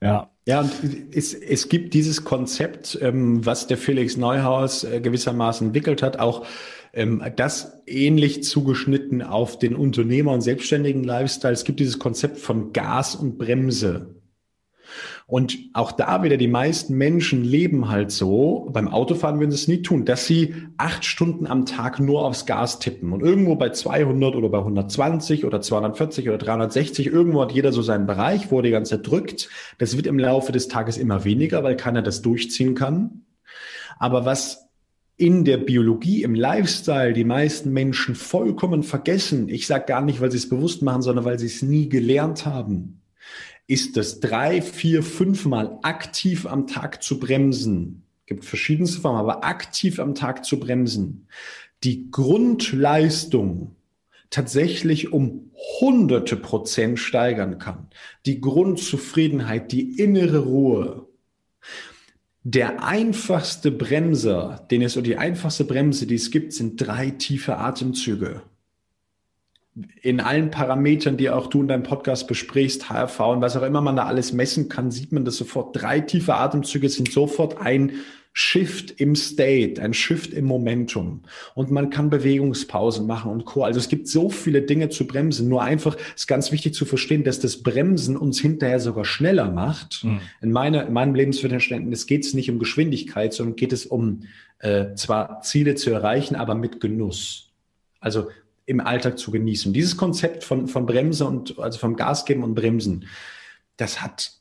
Ja. 0.00 0.30
Ja, 0.49 0.61
und 0.61 0.70
es, 1.12 1.34
es 1.34 1.68
gibt 1.68 1.92
dieses 1.92 2.22
Konzept, 2.22 2.97
ähm, 3.03 3.44
was 3.44 3.66
der 3.66 3.76
Felix 3.76 4.16
Neuhaus 4.16 4.84
äh, 4.84 5.01
gewissermaßen 5.01 5.68
entwickelt 5.68 6.03
hat, 6.03 6.20
auch 6.20 6.47
ähm, 6.92 7.20
das 7.34 7.82
ähnlich 7.86 8.44
zugeschnitten 8.44 9.22
auf 9.22 9.59
den 9.59 9.74
Unternehmer 9.74 10.32
und 10.32 10.42
selbstständigen 10.42 11.03
Lifestyle. 11.03 11.53
Es 11.53 11.64
gibt 11.64 11.80
dieses 11.80 11.99
Konzept 11.99 12.38
von 12.38 12.72
Gas 12.72 13.16
und 13.16 13.38
Bremse. 13.38 14.15
Und 15.29 15.59
auch 15.72 15.91
da 15.91 16.22
wieder, 16.22 16.37
die 16.37 16.47
meisten 16.47 16.97
Menschen 16.97 17.43
leben 17.43 17.89
halt 17.89 18.12
so, 18.12 18.68
beim 18.72 18.87
Autofahren 18.87 19.41
würden 19.41 19.51
sie 19.51 19.57
es 19.57 19.66
nie 19.66 19.83
tun, 19.83 20.05
dass 20.05 20.24
sie 20.24 20.55
acht 20.77 21.05
Stunden 21.05 21.49
am 21.49 21.66
Tag 21.66 21.99
nur 21.99 22.24
aufs 22.24 22.47
Gas 22.47 22.79
tippen. 22.79 23.12
Und 23.12 23.22
irgendwo 23.22 23.57
bei 23.57 23.70
200 23.70 24.37
oder 24.37 24.49
bei 24.49 24.59
120 24.59 25.45
oder 25.45 25.61
240 25.61 26.29
oder 26.29 26.39
360, 26.39 27.09
irgendwo 27.09 27.43
hat 27.43 27.51
jeder 27.51 27.72
so 27.72 27.83
seinen 27.83 28.07
Bereich, 28.07 28.53
wo 28.53 28.59
er 28.59 28.62
die 28.62 28.70
ganze 28.70 28.97
Zeit 28.97 29.11
drückt. 29.11 29.49
Das 29.79 29.97
wird 29.97 30.07
im 30.07 30.20
Laufe 30.20 30.53
des 30.53 30.68
Tages 30.68 30.97
immer 30.97 31.24
weniger, 31.24 31.64
weil 31.64 31.77
keiner 31.77 32.03
das 32.03 32.22
durchziehen 32.22 32.77
kann. 32.77 33.22
Aber 33.99 34.27
was 34.27 34.68
in 35.16 35.45
der 35.45 35.57
Biologie, 35.57 36.22
im 36.22 36.37
Lifestyle 36.37 37.14
die 37.14 37.24
meisten 37.24 37.72
Menschen 37.72 38.14
vollkommen 38.14 38.85
vergessen, 38.85 39.49
ich 39.49 39.66
sage 39.66 39.87
gar 39.87 40.03
nicht, 40.03 40.20
weil 40.20 40.31
sie 40.31 40.37
es 40.37 40.49
bewusst 40.49 40.83
machen, 40.83 41.03
sondern 41.03 41.24
weil 41.24 41.41
sie 41.41 41.47
es 41.47 41.62
nie 41.62 41.89
gelernt 41.89 42.47
haben, 42.47 43.01
ist 43.66 43.96
das 43.96 44.20
drei, 44.20 44.62
vier, 44.62 45.02
fünfmal 45.02 45.78
aktiv 45.82 46.46
am 46.46 46.66
Tag 46.66 47.02
zu 47.02 47.18
bremsen. 47.18 48.02
Gibt 48.26 48.44
verschiedenste 48.44 49.00
Formen, 49.00 49.18
aber 49.18 49.44
aktiv 49.44 49.98
am 49.98 50.14
Tag 50.14 50.44
zu 50.44 50.58
bremsen. 50.60 51.28
Die 51.84 52.10
Grundleistung 52.10 53.76
tatsächlich 54.30 55.12
um 55.12 55.50
hunderte 55.80 56.36
Prozent 56.36 56.98
steigern 56.98 57.58
kann. 57.58 57.88
Die 58.24 58.40
Grundzufriedenheit, 58.40 59.72
die 59.72 59.98
innere 59.98 60.38
Ruhe. 60.38 61.06
Der 62.42 62.84
einfachste 62.84 63.72
Bremser, 63.72 64.66
den 64.70 64.82
es 64.82 64.96
oder 64.96 65.04
die 65.04 65.16
einfachste 65.16 65.64
Bremse, 65.64 66.06
die 66.06 66.14
es 66.14 66.30
gibt, 66.30 66.52
sind 66.52 66.76
drei 66.76 67.10
tiefe 67.10 67.58
Atemzüge 67.58 68.42
in 70.01 70.20
allen 70.20 70.51
Parametern, 70.51 71.16
die 71.16 71.29
auch 71.29 71.49
du 71.49 71.61
in 71.61 71.68
deinem 71.68 71.83
Podcast 71.83 72.27
besprichst, 72.29 72.89
HRV 72.89 73.20
und 73.20 73.41
was 73.43 73.57
auch 73.57 73.62
immer 73.62 73.81
man 73.83 73.97
da 73.97 74.07
alles 74.07 74.33
messen 74.33 74.68
kann, 74.68 74.91
sieht 74.91 75.12
man 75.12 75.24
das 75.24 75.37
sofort. 75.37 75.81
Drei 75.81 76.01
tiefe 76.01 76.35
Atemzüge 76.35 76.89
sind 76.89 77.12
sofort 77.12 77.61
ein 77.61 77.93
Shift 78.39 79.01
im 79.01 79.16
State, 79.16 79.81
ein 79.81 79.95
Shift 79.95 80.35
im 80.35 80.45
Momentum. 80.45 81.22
Und 81.55 81.70
man 81.70 81.89
kann 81.89 82.11
Bewegungspausen 82.11 83.07
machen 83.07 83.31
und 83.31 83.47
Co. 83.47 83.64
Also 83.64 83.79
es 83.79 83.89
gibt 83.89 84.09
so 84.09 84.29
viele 84.29 84.61
Dinge 84.61 84.91
zu 84.91 85.07
bremsen. 85.07 85.49
Nur 85.49 85.62
einfach 85.62 85.97
ist 86.14 86.29
ganz 86.29 86.53
wichtig 86.53 86.74
zu 86.74 86.85
verstehen, 86.85 87.24
dass 87.24 87.41
das 87.41 87.62
Bremsen 87.62 88.14
uns 88.14 88.39
hinterher 88.39 88.79
sogar 88.79 89.07
schneller 89.07 89.51
macht. 89.51 90.05
Mhm. 90.05 90.20
In, 90.43 90.53
meiner, 90.53 90.87
in 90.87 90.93
meinem 90.93 91.14
Lebensverständnis 91.14 92.07
geht 92.07 92.27
es 92.27 92.35
nicht 92.35 92.51
um 92.51 92.59
Geschwindigkeit, 92.59 93.33
sondern 93.33 93.57
geht 93.57 93.72
es 93.72 93.87
um 93.87 94.24
äh, 94.59 94.95
zwar 94.97 95.41
Ziele 95.41 95.74
zu 95.74 95.91
erreichen, 95.91 96.35
aber 96.35 96.55
mit 96.55 96.79
Genuss. 96.81 97.53
Also 98.01 98.29
im 98.66 98.80
Alltag 98.80 99.18
zu 99.18 99.30
genießen. 99.30 99.72
Dieses 99.72 99.96
Konzept 99.96 100.44
von, 100.44 100.68
von 100.68 100.86
Bremse 100.86 101.24
und 101.24 101.58
also 101.58 101.78
vom 101.78 101.96
Gas 101.96 102.24
geben 102.24 102.42
und 102.42 102.54
Bremsen, 102.54 103.08
das 103.76 104.02
hat 104.02 104.32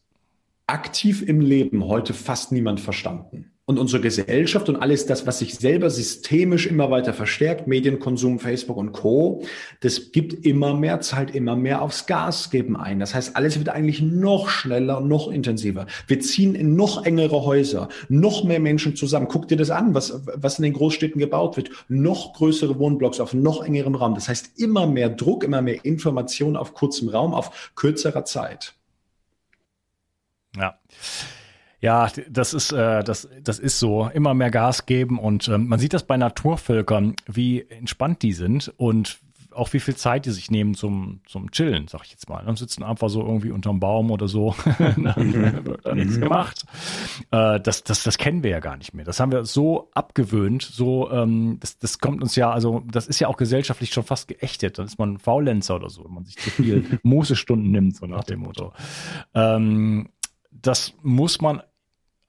aktiv 0.68 1.22
im 1.22 1.42
Leben 1.42 1.86
heute 1.86 2.14
fast 2.14 2.52
niemand 2.52 2.80
verstanden. 2.80 3.55
Und 3.68 3.80
unsere 3.80 4.00
Gesellschaft 4.00 4.70
und 4.70 4.76
alles 4.76 5.08
das, 5.08 5.26
was 5.26 5.40
sich 5.40 5.56
selber 5.56 5.90
systemisch 5.90 6.68
immer 6.68 6.92
weiter 6.92 7.16
verstärkt, 7.16 7.66
Medienkonsum, 7.66 8.38
Facebook 8.38 8.78
und 8.78 8.92
Co., 8.92 9.42
das 9.80 10.12
gibt 10.12 10.46
immer 10.46 10.76
mehr, 10.76 11.02
zahlt 11.02 11.34
immer 11.34 11.56
mehr 11.56 11.82
aufs 11.82 12.06
Gas 12.06 12.52
geben 12.52 12.78
ein. 12.78 13.00
Das 13.00 13.16
heißt, 13.16 13.36
alles 13.36 13.58
wird 13.58 13.70
eigentlich 13.70 14.04
noch 14.04 14.50
schneller, 14.50 15.00
noch 15.00 15.32
intensiver. 15.32 15.88
Wir 16.06 16.20
ziehen 16.20 16.54
in 16.54 16.76
noch 16.76 17.06
engere 17.06 17.44
Häuser, 17.44 17.90
noch 18.08 18.44
mehr 18.44 18.60
Menschen 18.60 18.96
zusammen. 18.96 19.28
Guck 19.28 19.48
dir 19.48 19.58
das 19.58 19.72
an, 19.72 19.96
was, 19.96 20.22
was 20.36 20.60
in 20.60 20.64
den 20.64 20.74
Großstädten 20.74 21.20
gebaut 21.20 21.58
wird. 21.58 21.72
Noch 21.88 22.34
größere 22.34 22.78
Wohnblocks 22.78 23.20
auf 23.20 23.34
noch 23.34 23.66
engerem 23.66 23.96
Raum. 23.96 24.14
Das 24.14 24.30
heißt, 24.30 24.60
immer 24.60 24.86
mehr 24.86 25.10
Druck, 25.10 25.44
immer 25.44 25.64
mehr 25.64 25.84
Information 25.84 26.56
auf 26.56 26.76
kurzem 26.76 27.10
Raum, 27.10 27.34
auf 27.34 27.72
kürzerer 27.74 28.26
Zeit. 28.26 28.76
Ja. 30.56 30.78
Ja, 31.82 32.10
das 32.30 32.54
ist, 32.54 32.72
äh, 32.72 33.04
das, 33.04 33.28
das 33.42 33.60
ist 33.60 33.80
so. 33.80 34.10
Immer 34.14 34.34
mehr 34.34 34.52
Gas 34.52 34.86
geben 34.86 35.20
und 35.20 35.48
ähm, 35.48 35.68
man 35.68 35.80
sieht 35.80 35.94
das 35.94 36.04
bei 36.04 36.18
Naturvölkern, 36.18 37.16
wie 37.28 37.62
entspannt 37.70 38.22
die 38.22 38.34
sind 38.34 38.74
und 38.78 39.20
auch 39.56 39.74
wie 39.74 39.80
viel 39.80 39.96
Zeit 39.96 40.26
die 40.26 40.32
sich 40.32 40.52
nehmen 40.52 40.76
zum, 40.76 41.22
zum 41.26 41.52
Chillen, 41.52 41.88
sag 41.88 42.04
ich 42.04 42.12
jetzt 42.12 42.30
mal. 42.30 42.44
Dann 42.46 42.56
sitzen 42.56 42.84
einfach 42.84 43.10
so 43.10 43.22
irgendwie 43.22 43.52
unterm 43.52 43.80
Baum 43.80 44.12
oder 44.12 44.28
so. 44.28 44.56
dann 44.80 45.66
wird 45.66 45.86
da 45.86 45.96
nichts 45.96 46.20
gemacht. 46.20 46.66
Äh, 47.32 47.60
das, 47.60 47.84
das, 47.84 48.04
das 48.04 48.18
kennen 48.18 48.44
wir 48.44 48.52
ja 48.52 48.60
gar 48.60 48.78
nicht 48.78 48.94
mehr. 48.94 49.06
Das 49.06 49.20
haben 49.20 49.32
wir 49.32 49.46
so 49.46 49.90
abgewöhnt. 49.94 50.62
So, 50.64 51.10
ähm, 51.12 51.58
das, 51.60 51.78
das 51.78 52.00
kommt 52.00 52.22
uns 52.22 52.36
ja, 52.36 52.52
also 52.52 52.84
das 52.92 53.08
ist 53.08 53.20
ja 53.20 53.28
auch 53.28 53.38
gesellschaftlich 53.38 53.94
schon 53.94 54.04
fast 54.04 54.28
geächtet. 54.28 54.78
Dann 54.78 54.86
ist 54.86 55.00
man 55.00 55.18
Faulenzer 55.18 55.76
oder 55.76 55.90
so, 55.90 56.04
wenn 56.06 56.14
man 56.14 56.26
sich 56.26 56.38
zu 56.38 56.50
viel 56.50 57.00
Mosestunden 57.04 57.72
nimmt, 57.72 57.96
so 57.96 58.06
nach 58.06 58.24
dem 58.24 58.42
Motto. 58.42 58.74
Ähm, 59.34 60.10
das 60.62 60.94
muss 61.02 61.42
man 61.42 61.62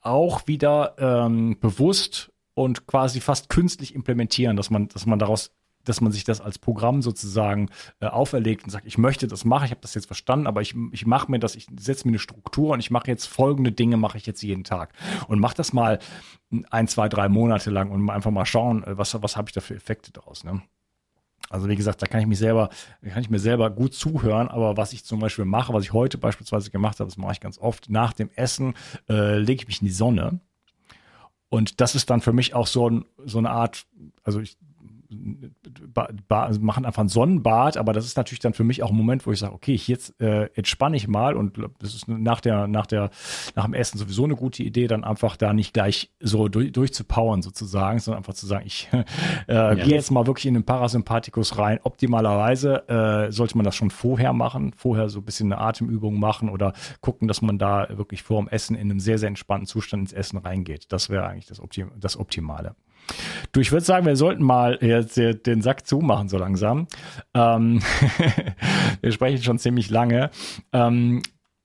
auch 0.00 0.46
wieder 0.46 0.94
ähm, 0.98 1.58
bewusst 1.60 2.32
und 2.54 2.86
quasi 2.86 3.20
fast 3.20 3.48
künstlich 3.48 3.94
implementieren, 3.94 4.56
dass 4.56 4.70
man, 4.70 4.88
dass 4.88 5.06
man 5.06 5.18
daraus 5.18 5.50
dass 5.88 6.00
man 6.00 6.12
sich 6.12 6.24
das 6.24 6.40
als 6.40 6.58
Programm 6.58 7.00
sozusagen 7.00 7.70
äh, 8.00 8.06
auferlegt 8.06 8.64
und 8.64 8.70
sagt, 8.70 8.86
ich 8.86 8.98
möchte 8.98 9.26
das 9.26 9.44
machen, 9.44 9.66
ich 9.66 9.70
habe 9.70 9.80
das 9.80 9.94
jetzt 9.94 10.06
verstanden, 10.06 10.46
aber 10.46 10.60
ich, 10.60 10.74
ich 10.92 11.06
mache 11.06 11.30
mir 11.30 11.38
das, 11.38 11.54
ich 11.54 11.66
setze 11.78 12.06
mir 12.06 12.12
eine 12.12 12.18
Struktur 12.18 12.72
und 12.72 12.80
ich 12.80 12.90
mache 12.90 13.08
jetzt 13.08 13.26
folgende 13.26 13.72
Dinge, 13.72 13.96
mache 13.96 14.18
ich 14.18 14.26
jetzt 14.26 14.42
jeden 14.42 14.64
Tag. 14.64 14.92
Und 15.28 15.38
mach 15.38 15.54
das 15.54 15.72
mal 15.72 15.98
ein, 16.70 16.88
zwei, 16.88 17.08
drei 17.08 17.28
Monate 17.28 17.70
lang 17.70 17.90
und 17.90 18.10
einfach 18.10 18.30
mal 18.30 18.46
schauen, 18.46 18.84
äh, 18.84 18.98
was, 18.98 19.20
was 19.22 19.36
habe 19.36 19.48
ich 19.48 19.54
da 19.54 19.60
für 19.60 19.74
Effekte 19.74 20.12
daraus. 20.12 20.44
Ne? 20.44 20.60
Also 21.48 21.68
wie 21.68 21.76
gesagt, 21.76 22.02
da 22.02 22.06
kann 22.06 22.20
ich 22.20 22.26
mich 22.26 22.38
selber, 22.38 22.70
kann 23.08 23.22
ich 23.22 23.30
mir 23.30 23.38
selber 23.38 23.70
gut 23.70 23.94
zuhören, 23.94 24.48
aber 24.48 24.76
was 24.76 24.92
ich 24.92 25.04
zum 25.04 25.20
Beispiel 25.20 25.44
mache, 25.44 25.72
was 25.72 25.84
ich 25.84 25.92
heute 25.92 26.18
beispielsweise 26.18 26.70
gemacht 26.70 27.00
habe, 27.00 27.08
das 27.08 27.16
mache 27.16 27.32
ich 27.32 27.40
ganz 27.40 27.58
oft, 27.58 27.88
nach 27.88 28.12
dem 28.12 28.30
Essen 28.34 28.74
äh, 29.08 29.38
lege 29.38 29.62
ich 29.62 29.66
mich 29.68 29.80
in 29.80 29.88
die 29.88 29.92
Sonne. 29.92 30.40
Und 31.48 31.80
das 31.80 31.94
ist 31.94 32.10
dann 32.10 32.20
für 32.20 32.32
mich 32.32 32.54
auch 32.54 32.66
so, 32.66 32.90
ein, 32.90 33.04
so 33.24 33.38
eine 33.38 33.50
Art, 33.50 33.86
also 34.24 34.40
ich 34.40 34.56
machen 36.60 36.84
einfach 36.84 37.02
ein 37.02 37.08
Sonnenbad, 37.08 37.76
aber 37.76 37.92
das 37.92 38.04
ist 38.04 38.16
natürlich 38.16 38.40
dann 38.40 38.54
für 38.54 38.64
mich 38.64 38.82
auch 38.82 38.90
ein 38.90 38.96
Moment, 38.96 39.26
wo 39.26 39.32
ich 39.32 39.38
sage, 39.38 39.54
okay, 39.54 39.74
jetzt 39.74 40.20
äh, 40.20 40.48
entspanne 40.54 40.96
ich 40.96 41.08
mal 41.08 41.34
und 41.34 41.58
das 41.78 41.94
ist 41.94 42.08
nach 42.08 42.40
der, 42.40 42.66
nach 42.66 42.86
der, 42.86 43.10
nach 43.54 43.64
dem 43.64 43.74
Essen 43.74 43.98
sowieso 43.98 44.24
eine 44.24 44.36
gute 44.36 44.62
Idee, 44.62 44.86
dann 44.86 45.04
einfach 45.04 45.36
da 45.36 45.52
nicht 45.52 45.72
gleich 45.74 46.10
so 46.20 46.48
durch, 46.48 46.72
durchzupowern 46.72 47.42
sozusagen, 47.42 47.98
sondern 47.98 48.18
einfach 48.18 48.34
zu 48.34 48.46
sagen, 48.46 48.66
ich 48.66 48.88
äh, 49.48 49.54
ja. 49.54 49.74
gehe 49.74 49.94
jetzt 49.94 50.10
mal 50.10 50.26
wirklich 50.26 50.46
in 50.46 50.54
den 50.54 50.64
Parasympathikus 50.64 51.58
rein. 51.58 51.78
Optimalerweise 51.82 52.88
äh, 52.88 53.32
sollte 53.32 53.56
man 53.56 53.64
das 53.64 53.76
schon 53.76 53.90
vorher 53.90 54.32
machen, 54.32 54.72
vorher 54.76 55.08
so 55.08 55.20
ein 55.20 55.24
bisschen 55.24 55.52
eine 55.52 55.60
Atemübung 55.60 56.18
machen 56.18 56.48
oder 56.48 56.72
gucken, 57.00 57.28
dass 57.28 57.42
man 57.42 57.58
da 57.58 57.86
wirklich 57.90 58.22
vor 58.22 58.40
dem 58.40 58.48
Essen 58.48 58.76
in 58.76 58.90
einem 58.90 59.00
sehr, 59.00 59.18
sehr 59.18 59.28
entspannten 59.28 59.66
Zustand 59.66 60.02
ins 60.02 60.12
Essen 60.12 60.38
reingeht. 60.38 60.92
Das 60.92 61.10
wäre 61.10 61.26
eigentlich 61.26 61.46
das, 61.46 61.60
Optim 61.60 61.92
das 61.98 62.16
Optimale. 62.16 62.74
Du, 63.52 63.60
ich 63.60 63.72
würde 63.72 63.84
sagen, 63.84 64.06
wir 64.06 64.16
sollten 64.16 64.42
mal 64.42 64.78
jetzt 64.80 65.16
den 65.16 65.62
Sack 65.62 65.86
zumachen 65.86 66.28
so 66.28 66.38
langsam. 66.38 66.88
Ähm, 67.34 67.82
wir 69.00 69.12
sprechen 69.12 69.42
schon 69.42 69.58
ziemlich 69.58 69.90
lange. 69.90 70.30
Ähm, 70.72 71.22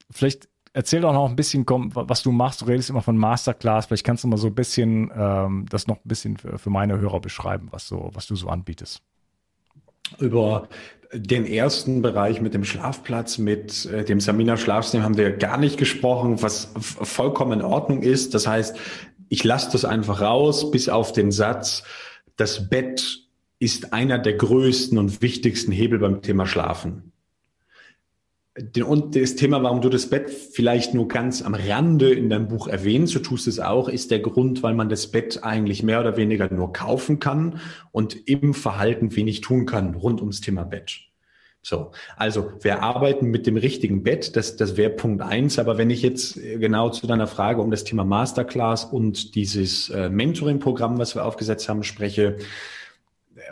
vielleicht 0.10 0.48
erzähl 0.74 1.02
doch 1.02 1.14
noch 1.14 1.30
ein 1.30 1.36
bisschen, 1.36 1.66
was 1.68 2.24
du 2.24 2.32
machst. 2.32 2.62
Du 2.62 2.66
redest 2.66 2.90
immer 2.90 3.02
von 3.02 3.18
Masterclass. 3.18 3.88
Vielleicht 3.88 4.06
kannst 4.06 4.24
du 4.24 4.28
mal 4.28 4.38
so 4.38 4.48
ein 4.48 4.56
bisschen 4.56 5.12
ähm, 5.16 5.66
das 5.70 5.88
noch 5.88 5.98
ein 5.98 6.08
bisschen 6.08 6.38
für, 6.38 6.58
für 6.58 6.70
meine 6.70 7.00
Hörer 7.00 7.20
beschreiben, 7.20 7.68
was, 7.72 7.88
so, 7.88 8.10
was 8.14 8.28
du 8.28 8.36
so 8.36 8.48
anbietest. 8.48 9.02
Über 10.20 10.68
den 11.14 11.46
ersten 11.46 12.02
Bereich 12.02 12.42
mit 12.42 12.54
dem 12.54 12.64
Schlafplatz, 12.64 13.38
mit 13.38 13.86
äh, 13.86 14.06
dem 14.06 14.20
Samina 14.20 14.56
Schlafsystem 14.56 15.04
haben 15.04 15.18
wir 15.18 15.32
gar 15.32 15.58
nicht 15.58 15.78
gesprochen, 15.78 16.42
was 16.42 16.72
vollkommen 16.78 17.60
in 17.60 17.66
Ordnung 17.66 18.02
ist. 18.02 18.34
Das 18.34 18.48
heißt, 18.48 18.78
ich 19.32 19.46
lasse 19.46 19.72
das 19.72 19.86
einfach 19.86 20.20
raus, 20.20 20.72
bis 20.72 20.90
auf 20.90 21.14
den 21.14 21.32
Satz, 21.32 21.84
das 22.36 22.70
Bett 22.70 23.22
ist 23.60 23.94
einer 23.94 24.20
der 24.20 24.34
größten 24.34 24.98
und 24.98 25.22
wichtigsten 25.22 25.72
Hebel 25.72 26.00
beim 26.00 26.22
Thema 26.22 26.46
Schlafen. 26.46 27.14
Und 28.86 29.16
das 29.16 29.36
Thema, 29.38 29.64
warum 29.64 29.80
du 29.80 29.88
das 29.88 30.10
Bett 30.10 30.30
vielleicht 30.30 30.94
nur 30.94 31.08
ganz 31.08 31.42
am 31.42 31.54
Rande 31.54 32.12
in 32.12 32.30
deinem 32.30 32.50
Buch 32.50 32.68
erwähnst, 32.68 33.16
du 33.16 33.20
tust 33.20 33.48
es 33.48 33.62
auch, 33.62 33.88
ist 33.88 34.12
der 34.12 34.20
Grund, 34.20 34.64
weil 34.64 34.74
man 34.74 34.90
das 34.90 35.08
Bett 35.08 35.46
eigentlich 35.46 35.82
mehr 35.82 36.02
oder 36.02 36.18
weniger 36.18 36.52
nur 36.54 36.74
kaufen 36.74 37.20
kann 37.20 37.62
und 37.94 38.28
im 38.28 38.54
Verhalten 38.54 39.16
wenig 39.16 39.40
tun 39.40 39.66
kann 39.66 39.96
rund 39.96 40.20
ums 40.20 40.42
Thema 40.42 40.66
Bett. 40.66 41.11
So, 41.64 41.92
also 42.18 42.54
wir 42.62 42.82
arbeiten 42.82 43.28
mit 43.28 43.46
dem 43.46 43.56
richtigen 43.56 44.02
Bett, 44.02 44.36
das, 44.36 44.56
das 44.56 44.78
wäre 44.78 44.90
Punkt 44.90 45.22
eins. 45.22 45.60
Aber 45.60 45.78
wenn 45.78 45.92
ich 45.92 46.02
jetzt 46.02 46.40
genau 46.42 46.90
zu 46.90 47.06
deiner 47.06 47.28
Frage 47.28 47.62
um 47.62 47.70
das 47.70 47.84
Thema 47.84 48.04
Masterclass 48.04 48.86
und 48.86 49.36
dieses 49.36 49.90
äh, 49.90 50.10
Mentoring-Programm, 50.10 50.98
was 50.98 51.14
wir 51.14 51.24
aufgesetzt 51.24 51.70
haben, 51.70 51.84
spreche, 51.84 52.38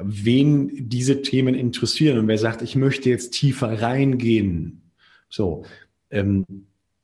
wen 0.02 0.90
diese 0.90 1.22
Themen 1.22 1.56
interessieren 1.56 2.18
und 2.18 2.28
wer 2.28 2.38
sagt, 2.38 2.62
ich 2.62 2.76
möchte 2.76 3.10
jetzt 3.10 3.32
tiefer 3.32 3.82
reingehen. 3.82 4.82
So, 5.30 5.66
ähm, 6.10 6.46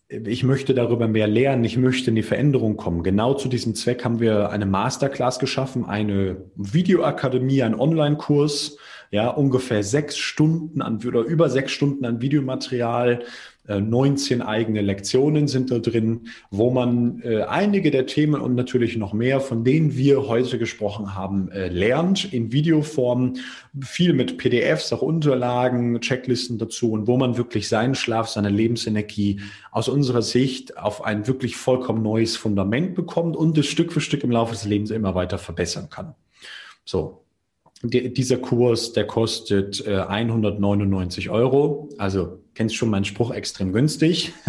ich 0.08 0.43
möchte 0.43 0.74
darüber 0.74 1.08
mehr 1.08 1.28
lernen, 1.28 1.64
ich 1.64 1.78
möchte 1.78 2.10
in 2.10 2.16
die 2.16 2.24
Veränderung 2.24 2.78
kommen. 2.78 3.03
Genau 3.03 3.34
zu 3.34 3.49
diesem 3.49 3.76
Zweck 3.76 4.06
haben 4.06 4.20
wir 4.20 4.49
eine 4.49 4.66
Masterclass 4.66 5.39
geschaffen, 5.39 5.86
eine 5.86 6.38
Videoakademie, 6.56 7.64
einen 7.64 7.76
Online-Kurs, 7.76 8.78
ja, 9.16 9.30
ungefähr 9.30 9.82
sechs 9.82 10.18
Stunden 10.18 10.82
an 10.82 10.99
oder 11.07 11.22
über 11.22 11.49
sechs 11.49 11.72
Stunden 11.72 12.03
an 12.03 12.22
Videomaterial, 12.22 13.24
19 13.68 14.41
äh, 14.41 14.43
eigene 14.43 14.82
Lektionen 14.82 15.47
sind 15.47 15.72
da 15.72 15.80
drin, 15.80 16.28
wo 16.51 16.70
man 16.70 17.22
äh, 17.24 17.43
einige 17.43 17.91
der 17.91 18.07
Themen 18.07 18.41
und 18.41 18.55
natürlich 18.55 18.97
noch 18.97 19.13
mehr, 19.13 19.39
von 19.39 19.63
denen 19.63 19.95
wir 19.95 20.28
heute 20.28 20.59
gesprochen 20.59 21.16
haben, 21.16 21.49
äh, 21.49 21.70
lernt 21.70 22.34
in 22.34 22.51
Videoform, 22.51 23.36
viel 23.82 24.11
mit 24.11 24.38
PDFs, 24.38 24.91
auch 24.91 25.01
Unterlagen, 25.01 26.01
Checklisten 26.01 26.57
dazu 26.57 26.91
und 26.91 27.07
wo 27.07 27.16
man 27.16 27.38
wirklich 27.38 27.70
seinen 27.70 27.95
Schlaf, 27.95 28.28
seine 28.28 28.49
Lebensenergie 28.49 29.39
aus 29.72 29.88
unserer 29.88 30.24
Sicht 30.24 30.78
auf 30.78 31.05
ein 31.05 31.26
wirklich 31.26 31.55
vollkommen 31.55 32.03
neues 32.03 32.36
Fundament 32.36 32.95
bekommt 32.95 33.38
und 33.38 33.57
es 33.57 33.68
Stück 33.68 33.93
für 33.93 34.01
Stück 34.01 34.26
im 34.26 34.32
Laufe 34.32 34.51
des 34.53 34.66
Lebens 34.66 34.91
immer 34.91 35.16
weiter 35.16 35.38
verbessern 35.38 35.89
kann. 35.89 36.16
So, 36.84 37.24
dieser 37.90 38.38
Kurs, 38.38 38.94
der 38.94 39.08
kostet 39.08 39.86
äh, 39.86 39.98
199 39.98 41.30
Euro. 41.30 41.90
Also 41.98 42.40
kennst 42.54 42.76
schon 42.76 42.90
meinen 42.90 43.06
Spruch 43.06 43.32
extrem 43.32 43.74
günstig. 43.74 44.34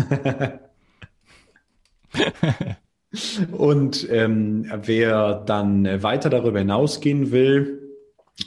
Und 3.53 4.07
ähm, 4.11 4.71
wer 4.83 5.35
dann 5.35 6.03
weiter 6.03 6.29
darüber 6.29 6.59
hinausgehen 6.59 7.31
will, 7.33 7.87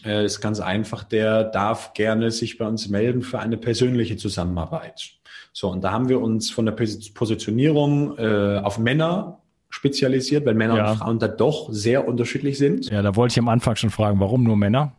äh, 0.05 0.25
ist 0.25 0.41
ganz 0.41 0.59
einfach, 0.59 1.03
der 1.03 1.43
darf 1.43 1.93
gerne 1.93 2.31
sich 2.31 2.57
bei 2.57 2.67
uns 2.67 2.89
melden 2.89 3.21
für 3.21 3.39
eine 3.39 3.57
persönliche 3.57 4.17
Zusammenarbeit. 4.17 5.13
So, 5.51 5.69
und 5.69 5.83
da 5.83 5.91
haben 5.91 6.09
wir 6.09 6.21
uns 6.21 6.51
von 6.51 6.65
der 6.65 6.73
Positionierung 6.73 8.17
äh, 8.17 8.61
auf 8.63 8.77
Männer 8.77 9.41
spezialisiert, 9.69 10.45
weil 10.45 10.55
Männer 10.55 10.77
ja. 10.77 10.91
und 10.91 10.97
Frauen 10.97 11.19
da 11.19 11.27
doch 11.27 11.69
sehr 11.71 12.07
unterschiedlich 12.07 12.57
sind. 12.57 12.89
Ja, 12.89 13.01
da 13.01 13.15
wollte 13.15 13.33
ich 13.33 13.39
am 13.39 13.49
Anfang 13.49 13.75
schon 13.75 13.89
fragen, 13.89 14.19
warum 14.19 14.43
nur 14.43 14.57
Männer? 14.57 14.93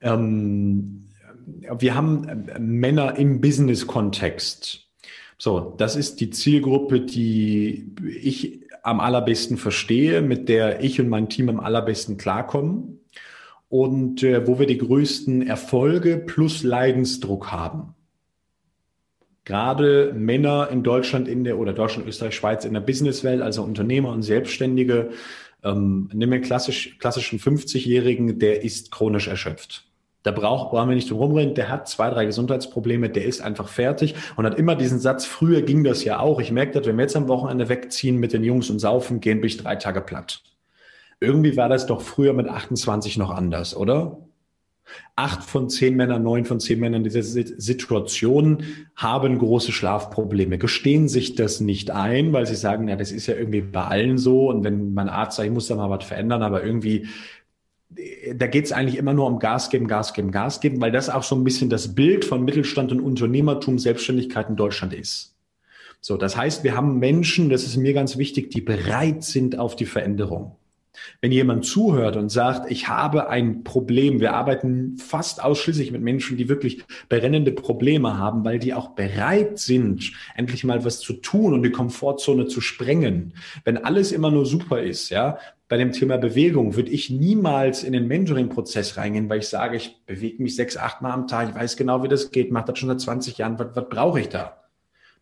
Ähm, 0.00 1.08
wir 1.78 1.94
haben 1.94 2.28
äh, 2.28 2.58
Männer 2.58 3.16
im 3.16 3.40
Business-Kontext. 3.40 4.86
So, 5.38 5.74
das 5.76 5.96
ist 5.96 6.20
die 6.20 6.30
Zielgruppe, 6.30 7.00
die 7.00 7.94
ich 8.20 8.60
am 8.82 9.00
allerbesten 9.00 9.56
verstehe, 9.56 10.20
mit 10.20 10.48
der 10.48 10.82
ich 10.82 11.00
und 11.00 11.08
mein 11.08 11.28
Team 11.28 11.48
am 11.48 11.60
allerbesten 11.60 12.16
klarkommen 12.16 13.00
und 13.68 14.22
äh, 14.22 14.46
wo 14.46 14.58
wir 14.58 14.66
die 14.66 14.78
größten 14.78 15.46
Erfolge 15.46 16.16
plus 16.18 16.62
Leidensdruck 16.62 17.52
haben. 17.52 17.94
Gerade 19.48 20.12
Männer 20.14 20.68
in 20.70 20.82
Deutschland 20.82 21.26
in 21.26 21.42
der 21.42 21.58
oder 21.58 21.72
Deutschland, 21.72 22.06
Österreich, 22.06 22.34
Schweiz 22.34 22.66
in 22.66 22.74
der 22.74 22.82
Businesswelt, 22.82 23.40
also 23.40 23.62
Unternehmer 23.62 24.10
und 24.10 24.20
Selbstständige, 24.20 25.08
ähm, 25.64 26.10
nimm 26.12 26.30
einen 26.34 26.42
klassisch, 26.42 26.98
klassischen 26.98 27.38
50-Jährigen, 27.38 28.38
der 28.38 28.62
ist 28.62 28.90
chronisch 28.90 29.26
erschöpft. 29.26 29.86
Da 30.22 30.32
braucht, 30.32 30.70
brauchen 30.70 30.90
wir 30.90 30.96
nicht 30.96 31.10
drum 31.10 31.20
rumreden. 31.20 31.54
Der 31.54 31.70
hat 31.70 31.88
zwei, 31.88 32.10
drei 32.10 32.26
Gesundheitsprobleme, 32.26 33.08
der 33.08 33.24
ist 33.24 33.40
einfach 33.40 33.68
fertig 33.68 34.16
und 34.36 34.44
hat 34.44 34.58
immer 34.58 34.76
diesen 34.76 34.98
Satz, 34.98 35.24
früher 35.24 35.62
ging 35.62 35.82
das 35.82 36.04
ja 36.04 36.18
auch. 36.18 36.40
Ich 36.40 36.52
merke 36.52 36.72
das, 36.72 36.86
wenn 36.86 36.98
wir 36.98 37.04
jetzt 37.04 37.16
am 37.16 37.28
Wochenende 37.28 37.70
wegziehen 37.70 38.18
mit 38.18 38.34
den 38.34 38.44
Jungs 38.44 38.68
und 38.68 38.80
saufen 38.80 39.20
gehen, 39.20 39.40
bin 39.40 39.48
ich 39.48 39.56
drei 39.56 39.76
Tage 39.76 40.02
platt. 40.02 40.42
Irgendwie 41.20 41.56
war 41.56 41.70
das 41.70 41.86
doch 41.86 42.02
früher 42.02 42.34
mit 42.34 42.48
28 42.48 43.16
noch 43.16 43.30
anders, 43.30 43.74
oder? 43.74 44.27
Acht 45.16 45.44
von 45.44 45.68
zehn 45.68 45.96
Männern, 45.96 46.22
neun 46.22 46.44
von 46.44 46.60
zehn 46.60 46.80
Männern 46.80 47.04
in 47.04 47.10
dieser 47.10 47.22
Situation 47.22 48.62
haben 48.94 49.38
große 49.38 49.72
Schlafprobleme, 49.72 50.58
gestehen 50.58 51.08
sich 51.08 51.34
das 51.34 51.60
nicht 51.60 51.90
ein, 51.90 52.32
weil 52.32 52.46
sie 52.46 52.54
sagen, 52.54 52.88
ja, 52.88 52.96
das 52.96 53.12
ist 53.12 53.26
ja 53.26 53.34
irgendwie 53.34 53.60
bei 53.60 53.84
allen 53.84 54.18
so 54.18 54.48
und 54.48 54.64
wenn 54.64 54.94
mein 54.94 55.08
Arzt 55.08 55.36
sagt, 55.36 55.46
ich 55.46 55.52
muss 55.52 55.66
da 55.66 55.76
mal 55.76 55.90
was 55.90 56.04
verändern, 56.04 56.42
aber 56.42 56.64
irgendwie 56.64 57.08
da 58.34 58.46
geht 58.46 58.66
es 58.66 58.72
eigentlich 58.72 58.98
immer 58.98 59.14
nur 59.14 59.26
um 59.26 59.38
Gas 59.38 59.70
geben, 59.70 59.88
Gas 59.88 60.12
geben, 60.12 60.30
Gas 60.30 60.60
geben, 60.60 60.80
weil 60.80 60.92
das 60.92 61.08
auch 61.08 61.22
so 61.22 61.34
ein 61.34 61.44
bisschen 61.44 61.70
das 61.70 61.94
Bild 61.94 62.24
von 62.24 62.44
Mittelstand 62.44 62.92
und 62.92 63.00
Unternehmertum, 63.00 63.78
Selbstständigkeit 63.78 64.48
in 64.50 64.56
Deutschland 64.56 64.92
ist. 64.92 65.34
So, 66.00 66.16
das 66.16 66.36
heißt, 66.36 66.64
wir 66.64 66.76
haben 66.76 66.98
Menschen, 66.98 67.48
das 67.48 67.64
ist 67.64 67.76
mir 67.76 67.92
ganz 67.92 68.18
wichtig, 68.18 68.50
die 68.50 68.60
bereit 68.60 69.24
sind 69.24 69.58
auf 69.58 69.74
die 69.74 69.86
Veränderung. 69.86 70.56
Wenn 71.20 71.32
jemand 71.32 71.64
zuhört 71.64 72.16
und 72.16 72.28
sagt, 72.28 72.70
ich 72.70 72.88
habe 72.88 73.28
ein 73.28 73.64
Problem, 73.64 74.20
wir 74.20 74.34
arbeiten 74.34 74.96
fast 74.98 75.42
ausschließlich 75.42 75.92
mit 75.92 76.02
Menschen, 76.02 76.36
die 76.36 76.48
wirklich 76.48 76.84
brennende 77.08 77.52
Probleme 77.52 78.18
haben, 78.18 78.44
weil 78.44 78.58
die 78.58 78.74
auch 78.74 78.90
bereit 78.90 79.58
sind, 79.58 80.12
endlich 80.36 80.64
mal 80.64 80.84
was 80.84 81.00
zu 81.00 81.14
tun 81.14 81.54
und 81.54 81.62
die 81.62 81.70
Komfortzone 81.70 82.46
zu 82.46 82.60
sprengen. 82.60 83.34
Wenn 83.64 83.78
alles 83.78 84.12
immer 84.12 84.30
nur 84.30 84.46
super 84.46 84.82
ist, 84.82 85.10
ja, 85.10 85.38
bei 85.68 85.76
dem 85.76 85.92
Thema 85.92 86.16
Bewegung 86.16 86.76
würde 86.76 86.90
ich 86.90 87.10
niemals 87.10 87.84
in 87.84 87.92
den 87.92 88.08
Mentoring-Prozess 88.08 88.96
reingehen, 88.96 89.28
weil 89.28 89.40
ich 89.40 89.48
sage, 89.48 89.76
ich 89.76 90.00
bewege 90.06 90.42
mich 90.42 90.56
sechs, 90.56 90.76
acht 90.78 91.02
Mal 91.02 91.12
am 91.12 91.26
Tag, 91.26 91.50
ich 91.50 91.54
weiß 91.54 91.76
genau, 91.76 92.02
wie 92.02 92.08
das 92.08 92.30
geht, 92.30 92.50
mache 92.50 92.66
das 92.66 92.78
schon 92.78 92.88
seit 92.88 93.00
20 93.00 93.38
Jahren, 93.38 93.58
was, 93.58 93.68
was 93.74 93.88
brauche 93.88 94.20
ich 94.20 94.30
da? 94.30 94.64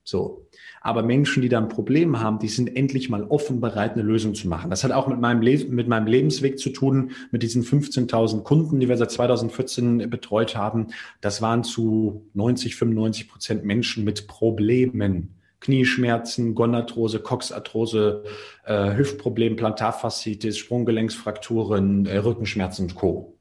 So. 0.04 0.45
Aber 0.86 1.02
Menschen, 1.02 1.42
die 1.42 1.48
da 1.48 1.58
ein 1.58 1.68
Problem 1.68 2.20
haben, 2.20 2.38
die 2.38 2.46
sind 2.46 2.76
endlich 2.76 3.10
mal 3.10 3.24
offen 3.24 3.60
bereit, 3.60 3.94
eine 3.94 4.02
Lösung 4.02 4.36
zu 4.36 4.46
machen. 4.46 4.70
Das 4.70 4.84
hat 4.84 4.92
auch 4.92 5.08
mit 5.08 5.18
meinem, 5.18 5.42
Le 5.42 5.64
mit 5.68 5.88
meinem 5.88 6.06
Lebensweg 6.06 6.60
zu 6.60 6.70
tun, 6.70 7.10
mit 7.32 7.42
diesen 7.42 7.64
15.000 7.64 8.44
Kunden, 8.44 8.78
die 8.78 8.88
wir 8.88 8.96
seit 8.96 9.10
2014 9.10 10.08
betreut 10.08 10.54
haben. 10.54 10.86
Das 11.20 11.42
waren 11.42 11.64
zu 11.64 12.28
90, 12.34 12.76
95 12.76 13.28
Prozent 13.28 13.64
Menschen 13.64 14.04
mit 14.04 14.28
Problemen. 14.28 15.34
Knieschmerzen, 15.58 16.54
Gonarthrose, 16.54 17.18
Coxarthrose, 17.18 18.22
äh, 18.64 18.96
Hüftproblem, 18.96 19.56
Plantarfaszitis, 19.56 20.56
Sprunggelenksfrakturen, 20.56 22.06
äh, 22.06 22.18
Rückenschmerzen 22.18 22.84
und 22.84 22.94
Co. 22.94 23.34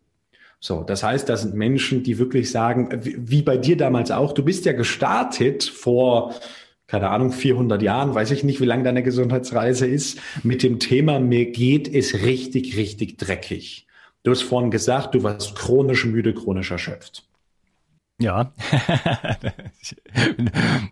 So, 0.60 0.82
das 0.82 1.04
heißt, 1.04 1.30
das 1.30 1.44
sind 1.44 1.54
Menschen, 1.54 2.02
die 2.02 2.18
wirklich 2.18 2.50
sagen, 2.50 2.90
wie 3.04 3.44
bei 3.44 3.58
dir 3.58 3.78
damals 3.78 4.10
auch, 4.10 4.34
du 4.34 4.44
bist 4.44 4.66
ja 4.66 4.74
gestartet 4.74 5.64
vor 5.64 6.34
keine 6.96 7.10
Ahnung, 7.10 7.34
400 7.34 7.82
Jahren, 7.82 8.16
weiß 8.16 8.32
ich 8.32 8.46
nicht, 8.46 8.62
wie 8.62 8.66
lang 8.66 8.86
deine 8.86 9.04
Gesundheitsreise 9.04 9.86
ist, 9.86 10.18
mit 10.44 10.64
dem 10.64 10.80
Thema, 10.80 11.20
mir 11.20 11.52
geht 11.52 11.94
es 11.94 12.22
richtig, 12.22 12.78
richtig 12.78 13.18
dreckig. 13.18 13.86
Du 14.24 14.32
hast 14.32 14.44
vorhin 14.44 14.72
gesagt, 14.72 15.14
du 15.14 15.22
warst 15.22 15.56
chronisch 15.56 16.06
müde, 16.06 16.34
chronisch 16.34 16.72
erschöpft. 16.72 17.28
Ja, 18.18 18.54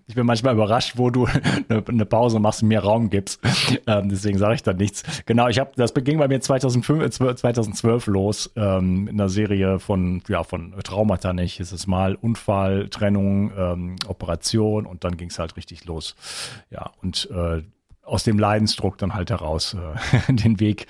ich 0.07 0.15
bin 0.15 0.25
manchmal 0.25 0.55
überrascht, 0.55 0.97
wo 0.97 1.09
du 1.09 1.25
eine 1.69 2.05
Pause 2.05 2.39
machst 2.39 2.63
und 2.63 2.67
mir 2.67 2.81
Raum 2.81 3.09
gibst. 3.09 3.39
Ähm, 3.87 4.09
deswegen 4.09 4.37
sage 4.37 4.55
ich 4.55 4.63
da 4.63 4.73
nichts. 4.73 5.03
Genau, 5.25 5.47
ich 5.47 5.57
habe, 5.57 5.71
das 5.77 5.93
ging 5.93 6.17
bei 6.17 6.27
mir 6.27 6.41
2005, 6.41 7.11
2012 7.11 8.07
los 8.07 8.51
ähm, 8.57 9.07
in 9.07 9.21
einer 9.21 9.29
Serie 9.29 9.79
von 9.79 10.21
ja 10.27 10.43
von 10.43 10.73
Traumata 10.83 11.31
nicht. 11.31 11.61
Es 11.61 11.71
ist 11.71 11.87
mal 11.87 12.15
Unfall, 12.15 12.89
Trennung, 12.89 13.53
ähm, 13.57 13.95
Operation 14.05 14.85
und 14.85 15.05
dann 15.05 15.15
ging 15.15 15.29
es 15.29 15.39
halt 15.39 15.55
richtig 15.55 15.85
los. 15.85 16.15
Ja 16.71 16.91
und 17.01 17.29
äh, 17.31 17.63
aus 18.03 18.23
dem 18.23 18.37
Leidensdruck 18.37 18.97
dann 18.97 19.13
halt 19.13 19.29
heraus 19.29 19.75
äh, 19.75 20.33
den 20.33 20.59
Weg 20.59 20.87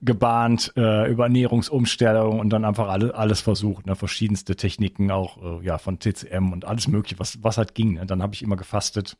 gebahnt 0.00 0.72
äh, 0.76 1.10
über 1.10 1.24
Ernährungsumstellung 1.24 2.38
und 2.38 2.50
dann 2.50 2.64
einfach 2.64 2.88
alle, 2.88 3.14
alles 3.14 3.40
versucht, 3.40 3.86
ne, 3.86 3.96
verschiedenste 3.96 4.54
Techniken 4.54 5.10
auch 5.10 5.60
äh, 5.60 5.64
ja 5.64 5.78
von 5.78 5.98
TCM 5.98 6.52
und 6.52 6.64
alles 6.64 6.86
mögliche, 6.86 7.18
was 7.18 7.42
was 7.42 7.58
halt 7.58 7.74
ging. 7.74 7.94
Ne? 7.94 8.06
Dann 8.06 8.22
habe 8.22 8.34
ich 8.34 8.42
immer 8.42 8.56
gefastet. 8.56 9.16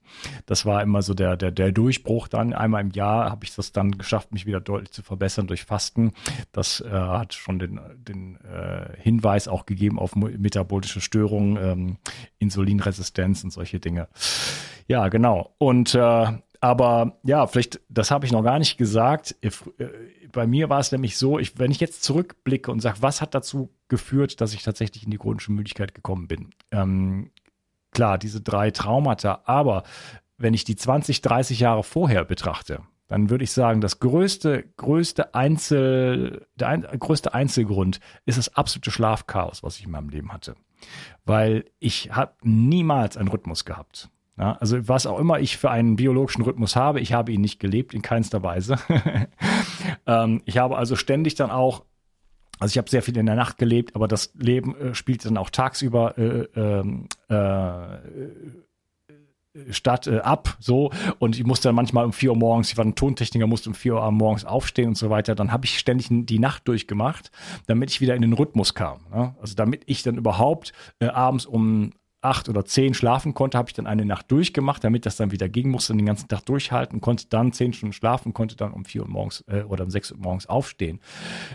Das 0.47 0.65
war 0.67 0.83
immer 0.83 1.03
so 1.03 1.15
der 1.15 1.37
der 1.37 1.51
der 1.51 1.73
Durchbruch. 1.73 2.29
Dann 2.29 2.53
einmal 2.53 2.81
im 2.81 2.91
Jahr 2.91 3.31
habe 3.31 3.45
ich 3.45 3.55
das 3.55 3.73
dann 3.73 3.99
geschafft, 3.99 4.33
mich 4.33 4.47
wieder 4.47 4.61
deutlich 4.61 4.93
zu 4.93 5.03
verbessern 5.03 5.49
durch 5.49 5.65
Fasten. 5.65 6.13
Das 6.53 6.81
äh, 6.81 6.91
hat 6.91 7.35
schon 7.35 7.59
den 7.59 7.81
den 7.97 8.37
äh, 8.37 8.97
Hinweis 8.99 9.49
auch 9.49 9.67
gegeben 9.67 9.99
auf 9.99 10.15
metabolische 10.15 11.01
Störungen, 11.01 11.57
ähm, 11.57 11.97
Insulinresistenz 12.39 13.43
und 13.43 13.51
solche 13.51 13.81
Dinge. 13.81 14.07
Ja, 14.87 15.09
genau. 15.09 15.55
Und 15.59 15.95
äh, 15.95 16.27
aber 16.63 17.19
ja, 17.25 17.49
vielleicht, 17.49 17.81
das 17.89 18.13
habe 18.13 18.25
ich 18.25 18.31
noch 18.31 18.45
gar 18.45 18.61
nicht 18.61 18.79
gesagt. 18.79 19.35
Äh, 19.41 19.51
bei 20.31 20.47
mir 20.47 20.71
war 20.71 20.79
es 20.79 20.93
nämlich 20.93 21.19
so, 21.19 21.41
ich, 21.41 21.59
wenn 21.59 21.73
ich 21.73 21.81
jetzt 21.81 22.05
zurückblicke 22.05 22.71
und 22.71 22.79
sage, 22.79 22.99
was 23.01 23.21
hat 23.21 23.35
dazu 23.35 23.75
geführt, 23.89 24.41
dass 24.41 24.55
ich 24.55 24.63
tatsächlich 24.63 25.03
in 25.03 25.11
die 25.11 25.19
chronische 25.19 25.51
Müdigkeit 25.51 25.93
gekommen 25.93 26.29
bin? 26.29 26.51
Ähm, 26.71 27.33
klar, 27.91 28.17
diese 28.17 28.41
drei 28.41 28.71
Traumata, 28.71 29.43
aber 29.45 29.83
wenn 30.39 30.55
ich 30.55 30.63
die 30.63 30.77
20, 30.77 31.21
30 31.21 31.59
Jahre 31.59 31.83
vorher 31.83 32.25
betrachte, 32.25 32.83
dann 33.09 33.29
würde 33.29 33.43
ich 33.43 33.51
sagen, 33.51 33.81
das 33.81 33.99
größte, 33.99 34.63
größte 34.77 35.35
Einzel, 35.35 36.47
der 36.55 36.69
ein, 36.69 36.83
größte 36.83 37.35
Einzelgrund 37.35 37.99
ist 38.25 38.39
das 38.39 38.55
absolute 38.57 38.93
Schlafchaos, 38.93 39.65
was 39.65 39.79
ich 39.81 39.87
in 39.87 39.91
meinem 39.91 40.11
Leben 40.11 40.33
hatte. 40.33 40.55
Weil 41.25 41.65
ich 41.81 42.13
habe 42.13 42.35
niemals 42.43 43.17
einen 43.17 43.29
Rhythmus 43.29 43.65
gehabt. 43.65 44.12
Ja, 44.39 44.53
also 44.61 44.89
was 44.89 45.07
auch 45.07 45.19
immer 45.19 45.41
ich 45.41 45.59
für 45.59 45.71
einen 45.71 45.97
biologischen 45.97 46.43
Rhythmus 46.43 46.75
habe, 46.75 47.01
ich 47.01 47.13
habe 47.13 47.33
ihn 47.33 47.43
nicht 47.43 47.61
gelebt, 47.61 47.93
in 47.93 48.01
keinster 48.01 48.43
Weise. 48.43 48.79
ähm, 50.07 50.41
ich 50.47 50.57
habe 50.57 50.77
also 50.77 50.97
ständig 50.97 51.35
dann 51.35 51.51
auch, 51.51 51.85
also 52.59 52.73
ich 52.73 52.79
habe 52.79 52.89
sehr 52.89 53.03
viel 53.03 53.17
in 53.19 53.27
der 53.27 53.35
Nacht 53.35 53.59
gelebt, 53.59 53.95
aber 53.95 54.09
das 54.09 54.33
Leben 54.35 54.75
äh, 54.77 54.95
spielt 54.95 55.25
dann 55.27 55.37
auch 55.37 55.51
tagsüber 55.51 56.17
äh, 56.17 56.49
ähm, 56.57 57.09
äh, 57.29 57.99
statt 59.71 60.07
äh, 60.07 60.21
ab, 60.21 60.57
so 60.61 60.91
und 61.19 61.37
ich 61.37 61.45
musste 61.45 61.69
dann 61.69 61.75
manchmal 61.75 62.07
um 62.07 62.15
vier 62.15 62.31
Uhr 62.31 62.39
morgens, 62.39 62.71
ich 62.71 62.79
war 62.79 62.87
ein 62.87 62.95
Tontechniker, 62.95 63.47
musste 63.47 63.69
um 63.69 63.75
vier 63.75 63.97
Uhr 63.97 64.11
morgens 64.13 64.47
aufstehen 64.47 64.89
und 64.89 64.97
so 64.97 65.11
weiter, 65.11 65.35
dann 65.35 65.53
habe 65.53 65.67
ich 65.67 65.79
ständig 65.79 66.09
die 66.11 66.39
Nacht 66.39 66.67
durchgemacht, 66.67 67.31
damit 67.67 67.91
ich 67.91 68.01
wieder 68.01 68.15
in 68.15 68.23
den 68.23 68.33
Rhythmus 68.33 68.73
kam. 68.73 69.01
Ne? 69.13 69.35
Also 69.43 69.55
damit 69.55 69.83
ich 69.87 70.03
dann 70.03 70.17
überhaupt 70.17 70.73
äh, 71.01 71.09
abends 71.09 71.45
um 71.45 71.93
acht 72.23 72.49
oder 72.49 72.65
zehn 72.65 72.95
schlafen 72.95 73.35
konnte, 73.35 73.59
habe 73.59 73.69
ich 73.69 73.75
dann 73.75 73.87
eine 73.87 74.05
Nacht 74.05 74.31
durchgemacht, 74.31 74.83
damit 74.85 75.07
das 75.07 75.17
dann 75.17 75.33
wieder 75.33 75.49
ging, 75.49 75.71
musste 75.71 75.95
den 75.95 76.07
ganzen 76.07 76.29
Tag 76.29 76.47
durchhalten, 76.47 77.01
konnte 77.01 77.27
dann 77.29 77.53
zehn 77.53 77.73
Stunden 77.73 77.93
schlafen, 77.93 78.33
konnte 78.33 78.57
dann 78.57 78.73
um 78.73 78.85
vier 78.85 79.03
Uhr 79.03 79.09
morgens 79.09 79.45
äh, 79.49 79.63
oder 79.63 79.85
um 79.85 79.91
sechs 79.91 80.13
Uhr 80.13 80.19
morgens 80.19 80.47
aufstehen. 80.47 81.01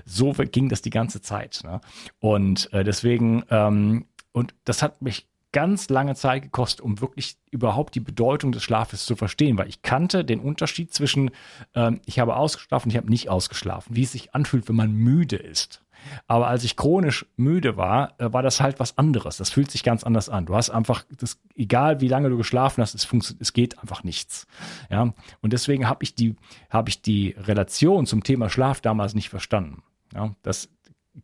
So 0.05 0.33
ging 0.33 0.69
das 0.69 0.81
die 0.81 0.89
ganze 0.89 1.21
Zeit. 1.21 1.61
Ne? 1.63 1.81
Und 2.19 2.71
äh, 2.73 2.83
deswegen, 2.83 3.43
ähm, 3.49 4.05
und 4.31 4.53
das 4.65 4.83
hat 4.83 5.01
mich 5.01 5.27
ganz 5.53 5.89
lange 5.89 6.15
Zeit 6.15 6.43
gekostet, 6.43 6.81
um 6.81 7.01
wirklich 7.01 7.37
überhaupt 7.49 7.95
die 7.95 7.99
Bedeutung 7.99 8.51
des 8.51 8.63
Schlafes 8.63 9.05
zu 9.05 9.15
verstehen, 9.15 9.57
weil 9.57 9.69
ich 9.69 9.81
kannte 9.81 10.25
den 10.25 10.39
Unterschied 10.39 10.93
zwischen, 10.93 11.31
ähm, 11.73 12.01
ich 12.05 12.19
habe 12.19 12.35
ausgeschlafen, 12.35 12.91
ich 12.91 12.97
habe 12.97 13.09
nicht 13.09 13.29
ausgeschlafen, 13.29 13.95
wie 13.95 14.03
es 14.03 14.11
sich 14.11 14.35
anfühlt, 14.35 14.67
wenn 14.67 14.75
man 14.75 14.93
müde 14.93 15.37
ist. 15.37 15.81
Aber 16.27 16.47
als 16.47 16.63
ich 16.63 16.75
chronisch 16.75 17.25
müde 17.35 17.77
war, 17.77 18.19
äh, 18.19 18.31
war 18.31 18.43
das 18.43 18.61
halt 18.61 18.79
was 18.79 18.97
anderes. 18.97 19.37
Das 19.37 19.49
fühlt 19.49 19.71
sich 19.71 19.83
ganz 19.83 20.03
anders 20.03 20.29
an. 20.29 20.45
Du 20.45 20.55
hast 20.55 20.69
einfach, 20.69 21.05
das, 21.17 21.39
egal 21.55 22.01
wie 22.01 22.07
lange 22.07 22.29
du 22.29 22.37
geschlafen 22.37 22.81
hast, 22.81 22.95
es, 22.95 23.07
es 23.39 23.53
geht 23.53 23.79
einfach 23.79 24.03
nichts. 24.03 24.47
Ja, 24.89 25.13
und 25.41 25.53
deswegen 25.53 25.87
habe 25.87 26.03
ich 26.03 26.15
die, 26.15 26.35
habe 26.69 26.89
ich 26.89 27.01
die 27.01 27.35
Relation 27.37 28.05
zum 28.05 28.23
Thema 28.23 28.49
Schlaf 28.49 28.81
damals 28.81 29.13
nicht 29.13 29.29
verstanden. 29.29 29.83
Ja, 30.13 30.35
das 30.41 30.69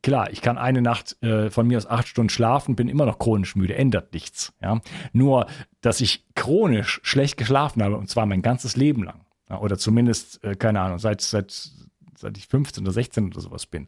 klar, 0.02 0.32
ich 0.32 0.42
kann 0.42 0.58
eine 0.58 0.82
Nacht 0.82 1.22
äh, 1.22 1.50
von 1.52 1.68
mir 1.68 1.78
aus 1.78 1.86
acht 1.86 2.08
Stunden 2.08 2.30
schlafen, 2.30 2.76
bin 2.76 2.90
immer 2.90 3.06
noch 3.06 3.20
chronisch 3.20 3.56
müde, 3.56 3.76
ändert 3.76 4.14
nichts. 4.14 4.54
Ja? 4.62 4.82
Nur, 5.12 5.48
dass 5.82 6.02
ich 6.02 6.26
chronisch 6.36 7.00
schlecht 7.04 7.38
geschlafen 7.38 7.84
habe, 7.84 7.98
und 7.98 8.10
zwar 8.10 8.26
mein 8.26 8.42
ganzes 8.42 8.76
Leben 8.76 9.04
lang. 9.04 9.22
Oder 9.50 9.78
zumindest, 9.78 10.44
äh, 10.44 10.56
keine 10.56 10.82
Ahnung, 10.82 10.98
seit, 10.98 11.22
seit, 11.22 11.70
seit 12.18 12.38
ich 12.38 12.48
15 12.48 12.84
oder 12.84 12.94
16 12.94 13.28
oder 13.28 13.42
sowas 13.42 13.66
bin 13.66 13.88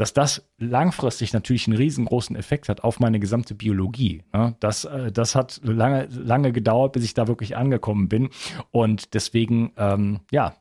dass 0.00 0.14
das 0.14 0.48
langfristig 0.56 1.34
natürlich 1.34 1.66
einen 1.66 1.76
riesengroßen 1.76 2.34
Effekt 2.34 2.70
hat 2.70 2.84
auf 2.84 3.00
meine 3.00 3.20
gesamte 3.20 3.54
Biologie. 3.54 4.22
Ne? 4.32 4.56
Das, 4.58 4.86
äh, 4.86 5.12
das 5.12 5.34
hat 5.34 5.60
lange, 5.62 6.06
lange 6.06 6.52
gedauert, 6.52 6.94
bis 6.94 7.04
ich 7.04 7.12
da 7.12 7.28
wirklich 7.28 7.54
angekommen 7.54 8.08
bin. 8.08 8.30
Und 8.70 9.12
deswegen, 9.12 9.72
ähm, 9.76 10.20
ja, 10.30 10.54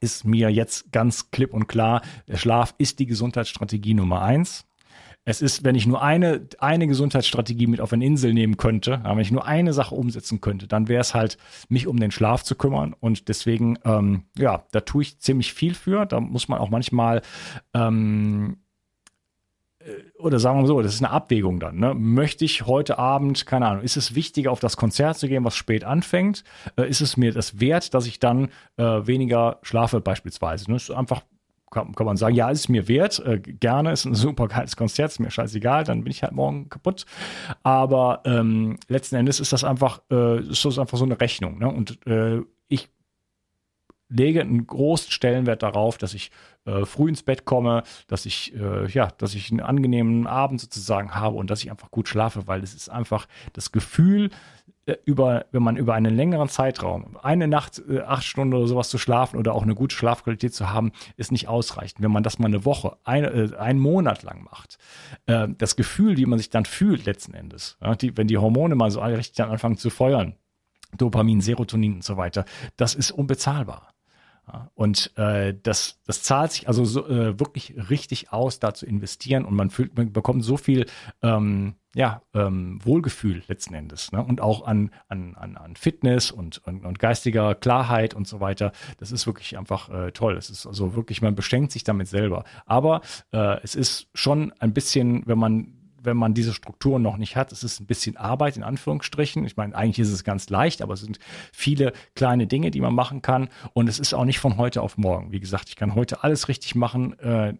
ist 0.00 0.24
mir 0.24 0.48
jetzt 0.48 0.90
ganz 0.90 1.30
klipp 1.30 1.52
und 1.52 1.66
klar, 1.66 2.00
der 2.26 2.38
Schlaf 2.38 2.74
ist 2.78 2.98
die 2.98 3.04
Gesundheitsstrategie 3.04 3.92
Nummer 3.92 4.22
eins. 4.22 4.64
Es 5.24 5.42
ist, 5.42 5.64
wenn 5.64 5.74
ich 5.74 5.86
nur 5.86 6.02
eine, 6.02 6.48
eine 6.58 6.86
Gesundheitsstrategie 6.88 7.66
mit 7.66 7.80
auf 7.80 7.92
eine 7.92 8.04
Insel 8.04 8.32
nehmen 8.32 8.56
könnte, 8.56 9.02
wenn 9.04 9.18
ich 9.20 9.30
nur 9.30 9.46
eine 9.46 9.72
Sache 9.72 9.94
umsetzen 9.94 10.40
könnte, 10.40 10.66
dann 10.66 10.88
wäre 10.88 11.02
es 11.02 11.14
halt, 11.14 11.36
mich 11.68 11.86
um 11.86 12.00
den 12.00 12.10
Schlaf 12.10 12.42
zu 12.42 12.56
kümmern. 12.56 12.94
Und 12.98 13.28
deswegen, 13.28 13.78
ähm, 13.84 14.24
ja, 14.36 14.64
da 14.72 14.80
tue 14.80 15.02
ich 15.02 15.20
ziemlich 15.20 15.52
viel 15.52 15.74
für. 15.74 16.06
Da 16.06 16.18
muss 16.18 16.48
man 16.48 16.58
auch 16.58 16.70
manchmal 16.70 17.22
ähm, 17.72 18.56
äh, 18.56 18.61
oder 20.18 20.38
sagen 20.38 20.58
wir 20.58 20.62
mal 20.62 20.68
so, 20.68 20.82
das 20.82 20.94
ist 20.94 21.02
eine 21.02 21.10
Abwägung 21.10 21.60
dann. 21.60 21.78
Ne? 21.78 21.94
Möchte 21.94 22.44
ich 22.44 22.66
heute 22.66 22.98
Abend, 22.98 23.46
keine 23.46 23.66
Ahnung, 23.66 23.82
ist 23.82 23.96
es 23.96 24.14
wichtiger, 24.14 24.52
auf 24.52 24.60
das 24.60 24.76
Konzert 24.76 25.18
zu 25.18 25.28
gehen, 25.28 25.44
was 25.44 25.56
spät 25.56 25.84
anfängt? 25.84 26.44
Äh, 26.76 26.88
ist 26.88 27.00
es 27.00 27.16
mir 27.16 27.32
das 27.32 27.60
wert, 27.60 27.94
dass 27.94 28.06
ich 28.06 28.18
dann 28.18 28.48
äh, 28.76 28.82
weniger 28.82 29.58
schlafe 29.62 30.00
beispielsweise? 30.00 30.70
Ne? 30.70 30.76
Ist 30.76 30.90
einfach, 30.90 31.22
kann, 31.70 31.94
kann, 31.94 32.06
man 32.06 32.16
sagen, 32.16 32.34
ja, 32.34 32.50
ist 32.50 32.60
es 32.60 32.68
mir 32.68 32.86
wert, 32.86 33.18
äh, 33.24 33.38
gerne, 33.38 33.92
ist 33.92 34.04
ein 34.04 34.14
super 34.14 34.46
geiles 34.48 34.76
Konzert, 34.76 35.10
ist 35.10 35.20
mir 35.20 35.30
scheißegal, 35.30 35.84
dann 35.84 36.04
bin 36.04 36.10
ich 36.10 36.22
halt 36.22 36.32
morgen 36.32 36.68
kaputt. 36.68 37.06
Aber 37.62 38.20
ähm, 38.24 38.78
letzten 38.88 39.16
Endes 39.16 39.40
ist 39.40 39.52
das 39.52 39.64
einfach, 39.64 40.02
äh, 40.10 40.40
ist 40.40 40.64
das 40.64 40.78
einfach 40.78 40.98
so 40.98 41.04
eine 41.04 41.20
Rechnung. 41.20 41.58
Ne? 41.58 41.68
Und 41.68 42.06
äh, 42.06 42.42
lege 44.12 44.40
einen 44.40 44.66
großen 44.66 45.10
Stellenwert 45.10 45.62
darauf, 45.62 45.98
dass 45.98 46.14
ich 46.14 46.30
äh, 46.64 46.84
früh 46.84 47.08
ins 47.08 47.22
Bett 47.22 47.44
komme, 47.44 47.82
dass 48.06 48.26
ich, 48.26 48.54
äh, 48.54 48.86
ja, 48.88 49.08
dass 49.18 49.34
ich 49.34 49.50
einen 49.50 49.60
angenehmen 49.60 50.26
Abend 50.26 50.60
sozusagen 50.60 51.14
habe 51.14 51.36
und 51.36 51.50
dass 51.50 51.62
ich 51.62 51.70
einfach 51.70 51.90
gut 51.90 52.08
schlafe, 52.08 52.46
weil 52.46 52.62
es 52.62 52.74
ist 52.74 52.88
einfach 52.88 53.26
das 53.52 53.72
Gefühl, 53.72 54.30
äh, 54.86 54.96
über, 55.04 55.46
wenn 55.52 55.62
man 55.62 55.76
über 55.76 55.94
einen 55.94 56.14
längeren 56.14 56.48
Zeitraum, 56.48 57.16
eine 57.22 57.46
Nacht, 57.46 57.82
äh, 57.88 58.00
acht 58.00 58.24
Stunden 58.24 58.54
oder 58.54 58.66
sowas 58.66 58.88
zu 58.88 58.98
schlafen 58.98 59.38
oder 59.38 59.54
auch 59.54 59.62
eine 59.62 59.74
gute 59.74 59.94
Schlafqualität 59.94 60.54
zu 60.54 60.70
haben, 60.70 60.92
ist 61.16 61.32
nicht 61.32 61.48
ausreichend. 61.48 62.02
Wenn 62.02 62.10
man 62.10 62.22
das 62.22 62.38
mal 62.38 62.46
eine 62.46 62.64
Woche, 62.64 62.96
eine, 63.04 63.28
äh, 63.28 63.56
einen 63.56 63.78
Monat 63.78 64.22
lang 64.22 64.44
macht, 64.44 64.78
äh, 65.26 65.48
das 65.56 65.76
Gefühl, 65.76 66.16
wie 66.16 66.26
man 66.26 66.38
sich 66.38 66.50
dann 66.50 66.64
fühlt 66.64 67.04
letzten 67.06 67.34
Endes, 67.34 67.76
ja, 67.80 67.94
die, 67.94 68.16
wenn 68.16 68.26
die 68.26 68.38
Hormone 68.38 68.74
mal 68.74 68.90
so 68.90 69.00
richtig 69.00 69.36
dann 69.36 69.50
anfangen 69.50 69.76
zu 69.76 69.88
feuern, 69.88 70.34
Dopamin, 70.96 71.40
Serotonin 71.40 71.94
und 71.94 72.04
so 72.04 72.16
weiter, 72.16 72.44
das 72.76 72.94
ist 72.94 73.12
unbezahlbar. 73.12 73.91
Und 74.74 75.16
äh, 75.16 75.54
das, 75.62 76.00
das 76.06 76.22
zahlt 76.22 76.52
sich 76.52 76.68
also 76.68 76.84
so, 76.84 77.06
äh, 77.08 77.38
wirklich 77.38 77.74
richtig 77.90 78.32
aus, 78.32 78.58
da 78.58 78.74
zu 78.74 78.86
investieren 78.86 79.44
und 79.44 79.54
man, 79.54 79.70
fühlt, 79.70 79.96
man 79.96 80.12
bekommt 80.12 80.44
so 80.44 80.56
viel 80.56 80.86
ähm, 81.22 81.74
ja, 81.94 82.22
ähm, 82.32 82.78
Wohlgefühl 82.82 83.42
letzten 83.48 83.74
Endes 83.74 84.12
ne? 84.12 84.24
und 84.24 84.40
auch 84.40 84.66
an, 84.66 84.90
an, 85.08 85.34
an, 85.34 85.56
an 85.56 85.76
Fitness 85.76 86.30
und, 86.30 86.58
und, 86.66 86.84
und 86.84 86.98
geistiger 86.98 87.54
Klarheit 87.54 88.14
und 88.14 88.26
so 88.26 88.40
weiter. 88.40 88.72
Das 88.98 89.12
ist 89.12 89.26
wirklich 89.26 89.58
einfach 89.58 89.90
äh, 89.90 90.12
toll. 90.12 90.36
Es 90.36 90.48
ist 90.48 90.66
also 90.66 90.94
wirklich, 90.94 91.20
man 91.20 91.34
beschenkt 91.34 91.72
sich 91.72 91.84
damit 91.84 92.08
selber. 92.08 92.44
Aber 92.64 93.02
äh, 93.32 93.58
es 93.62 93.74
ist 93.74 94.08
schon 94.14 94.52
ein 94.58 94.72
bisschen, 94.72 95.26
wenn 95.26 95.38
man 95.38 95.81
wenn 96.02 96.16
man 96.16 96.34
diese 96.34 96.52
Strukturen 96.52 97.02
noch 97.02 97.16
nicht 97.16 97.36
hat, 97.36 97.52
es 97.52 97.62
ist 97.62 97.80
ein 97.80 97.86
bisschen 97.86 98.16
Arbeit 98.16 98.56
in 98.56 98.62
Anführungsstrichen. 98.62 99.44
Ich 99.44 99.56
meine, 99.56 99.74
eigentlich 99.74 100.00
ist 100.00 100.12
es 100.12 100.24
ganz 100.24 100.50
leicht, 100.50 100.82
aber 100.82 100.94
es 100.94 101.00
sind 101.00 101.18
viele 101.52 101.92
kleine 102.14 102.46
Dinge, 102.46 102.70
die 102.70 102.80
man 102.80 102.94
machen 102.94 103.22
kann. 103.22 103.48
Und 103.72 103.88
es 103.88 103.98
ist 103.98 104.14
auch 104.14 104.24
nicht 104.24 104.38
von 104.38 104.56
heute 104.56 104.82
auf 104.82 104.98
morgen. 104.98 105.32
Wie 105.32 105.40
gesagt, 105.40 105.68
ich 105.68 105.76
kann 105.76 105.94
heute 105.94 106.24
alles 106.24 106.48
richtig 106.48 106.74
machen. 106.74 107.18
Äh, 107.18 107.54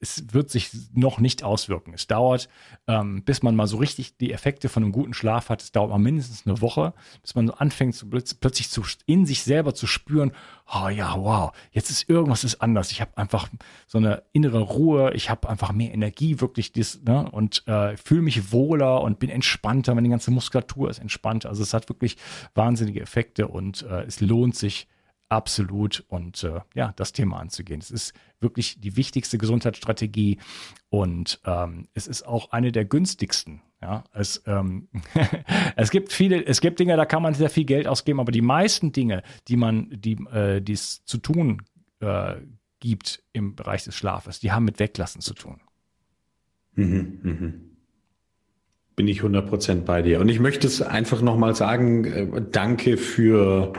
es 0.00 0.34
wird 0.34 0.50
sich 0.50 0.70
noch 0.92 1.18
nicht 1.18 1.42
auswirken. 1.42 1.94
Es 1.94 2.06
dauert, 2.06 2.48
ähm, 2.86 3.22
bis 3.22 3.42
man 3.42 3.56
mal 3.56 3.66
so 3.66 3.78
richtig 3.78 4.16
die 4.18 4.32
Effekte 4.32 4.68
von 4.68 4.82
einem 4.82 4.92
guten 4.92 5.14
Schlaf 5.14 5.48
hat. 5.48 5.62
Es 5.62 5.72
dauert 5.72 5.90
mal 5.90 5.98
mindestens 5.98 6.46
eine 6.46 6.60
Woche, 6.60 6.92
bis 7.22 7.34
man 7.34 7.46
so 7.46 7.54
anfängt, 7.54 7.94
zu, 7.94 8.08
plötzlich 8.08 8.68
zu, 8.70 8.82
in 9.06 9.24
sich 9.24 9.42
selber 9.42 9.74
zu 9.74 9.86
spüren, 9.86 10.32
oh 10.72 10.88
ja, 10.88 11.14
wow, 11.16 11.52
jetzt 11.70 11.90
ist 11.90 12.08
irgendwas 12.10 12.44
ist 12.44 12.60
anders. 12.60 12.90
Ich 12.92 13.00
habe 13.00 13.16
einfach 13.16 13.48
so 13.86 13.98
eine 13.98 14.22
innere 14.32 14.60
Ruhe, 14.60 15.12
ich 15.14 15.30
habe 15.30 15.48
einfach 15.48 15.72
mehr 15.72 15.94
Energie, 15.94 16.40
wirklich 16.40 16.72
dies, 16.72 17.02
ne, 17.02 17.30
und 17.30 17.66
äh, 17.66 17.96
fühle 17.96 18.22
mich 18.22 18.52
wohler 18.52 19.00
und 19.00 19.18
bin 19.18 19.30
entspannter, 19.30 19.94
meine 19.94 20.10
ganze 20.10 20.30
Muskulatur 20.30 20.90
ist 20.90 20.98
entspannt. 20.98 21.46
Also 21.46 21.62
es 21.62 21.72
hat 21.72 21.88
wirklich 21.88 22.16
wahnsinnige 22.54 23.00
Effekte 23.00 23.48
und 23.48 23.82
äh, 23.82 24.02
es 24.02 24.20
lohnt 24.20 24.56
sich 24.56 24.88
absolut 25.28 26.04
und 26.08 26.44
äh, 26.44 26.60
ja, 26.74 26.92
das 26.96 27.12
Thema 27.12 27.38
anzugehen. 27.38 27.80
Es 27.80 27.90
ist 27.90 28.14
wirklich 28.40 28.80
die 28.80 28.96
wichtigste 28.96 29.38
Gesundheitsstrategie 29.38 30.38
und 30.88 31.40
ähm, 31.44 31.88
es 31.94 32.06
ist 32.06 32.26
auch 32.26 32.52
eine 32.52 32.72
der 32.72 32.84
günstigsten. 32.84 33.62
Ja, 33.82 34.04
es, 34.12 34.42
ähm, 34.46 34.88
es 35.76 35.90
gibt 35.90 36.12
viele, 36.12 36.44
es 36.44 36.60
gibt 36.60 36.78
Dinge, 36.78 36.96
da 36.96 37.04
kann 37.04 37.22
man 37.22 37.34
sehr 37.34 37.50
viel 37.50 37.64
Geld 37.64 37.86
ausgeben, 37.86 38.20
aber 38.20 38.32
die 38.32 38.42
meisten 38.42 38.92
Dinge, 38.92 39.22
die 39.48 39.56
man, 39.56 39.90
die, 39.90 40.16
äh, 40.32 40.62
es 40.70 41.04
zu 41.04 41.18
tun 41.18 41.62
äh, 42.00 42.36
gibt 42.80 43.22
im 43.32 43.54
Bereich 43.54 43.84
des 43.84 43.94
Schlafes, 43.94 44.40
die 44.40 44.52
haben 44.52 44.64
mit 44.64 44.78
Weglassen 44.78 45.20
zu 45.20 45.34
tun. 45.34 45.60
Mhm, 46.74 47.18
mh. 47.22 47.52
Bin 48.96 49.08
ich 49.08 49.20
100% 49.20 49.82
bei 49.82 50.00
dir. 50.00 50.20
Und 50.20 50.30
ich 50.30 50.40
möchte 50.40 50.66
es 50.66 50.80
einfach 50.80 51.20
nochmal 51.20 51.54
sagen, 51.54 52.04
äh, 52.04 52.42
danke 52.50 52.96
für 52.96 53.74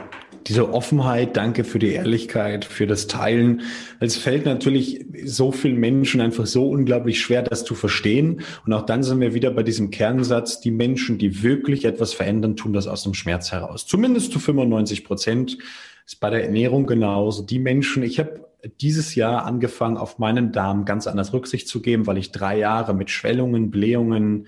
diese 0.47 0.73
Offenheit, 0.73 1.35
danke 1.35 1.63
für 1.63 1.79
die 1.79 1.91
Ehrlichkeit, 1.91 2.65
für 2.65 2.87
das 2.87 3.07
Teilen. 3.07 3.61
Es 3.99 4.15
fällt 4.15 4.45
natürlich 4.45 5.05
so 5.25 5.51
vielen 5.51 5.77
Menschen 5.77 6.21
einfach 6.21 6.45
so 6.45 6.69
unglaublich 6.69 7.19
schwer, 7.19 7.43
das 7.43 7.65
zu 7.65 7.75
verstehen. 7.75 8.41
Und 8.65 8.73
auch 8.73 8.83
dann 8.83 9.03
sind 9.03 9.19
wir 9.19 9.33
wieder 9.33 9.51
bei 9.51 9.63
diesem 9.63 9.91
Kernsatz, 9.91 10.61
die 10.61 10.71
Menschen, 10.71 11.17
die 11.17 11.43
wirklich 11.43 11.85
etwas 11.85 12.13
verändern, 12.13 12.55
tun 12.55 12.73
das 12.73 12.87
aus 12.87 13.03
dem 13.03 13.13
Schmerz 13.13 13.51
heraus. 13.51 13.85
Zumindest 13.85 14.31
zu 14.31 14.39
95 14.39 15.03
Prozent. 15.03 15.57
Ist 16.05 16.21
bei 16.21 16.29
der 16.29 16.45
Ernährung 16.45 16.85
genauso. 16.85 17.43
Die 17.43 17.59
Menschen, 17.59 18.01
ich 18.01 18.17
habe 18.17 18.47
dieses 18.79 19.15
Jahr 19.15 19.45
angefangen, 19.45 19.97
auf 19.97 20.19
meinen 20.19 20.53
Darm 20.53 20.85
ganz 20.85 21.05
anders 21.05 21.33
Rücksicht 21.33 21.67
zu 21.67 21.81
geben, 21.81 22.07
weil 22.07 22.17
ich 22.17 22.31
drei 22.31 22.57
Jahre 22.57 22.93
mit 22.93 23.09
Schwellungen, 23.09 23.71
Blähungen, 23.71 24.47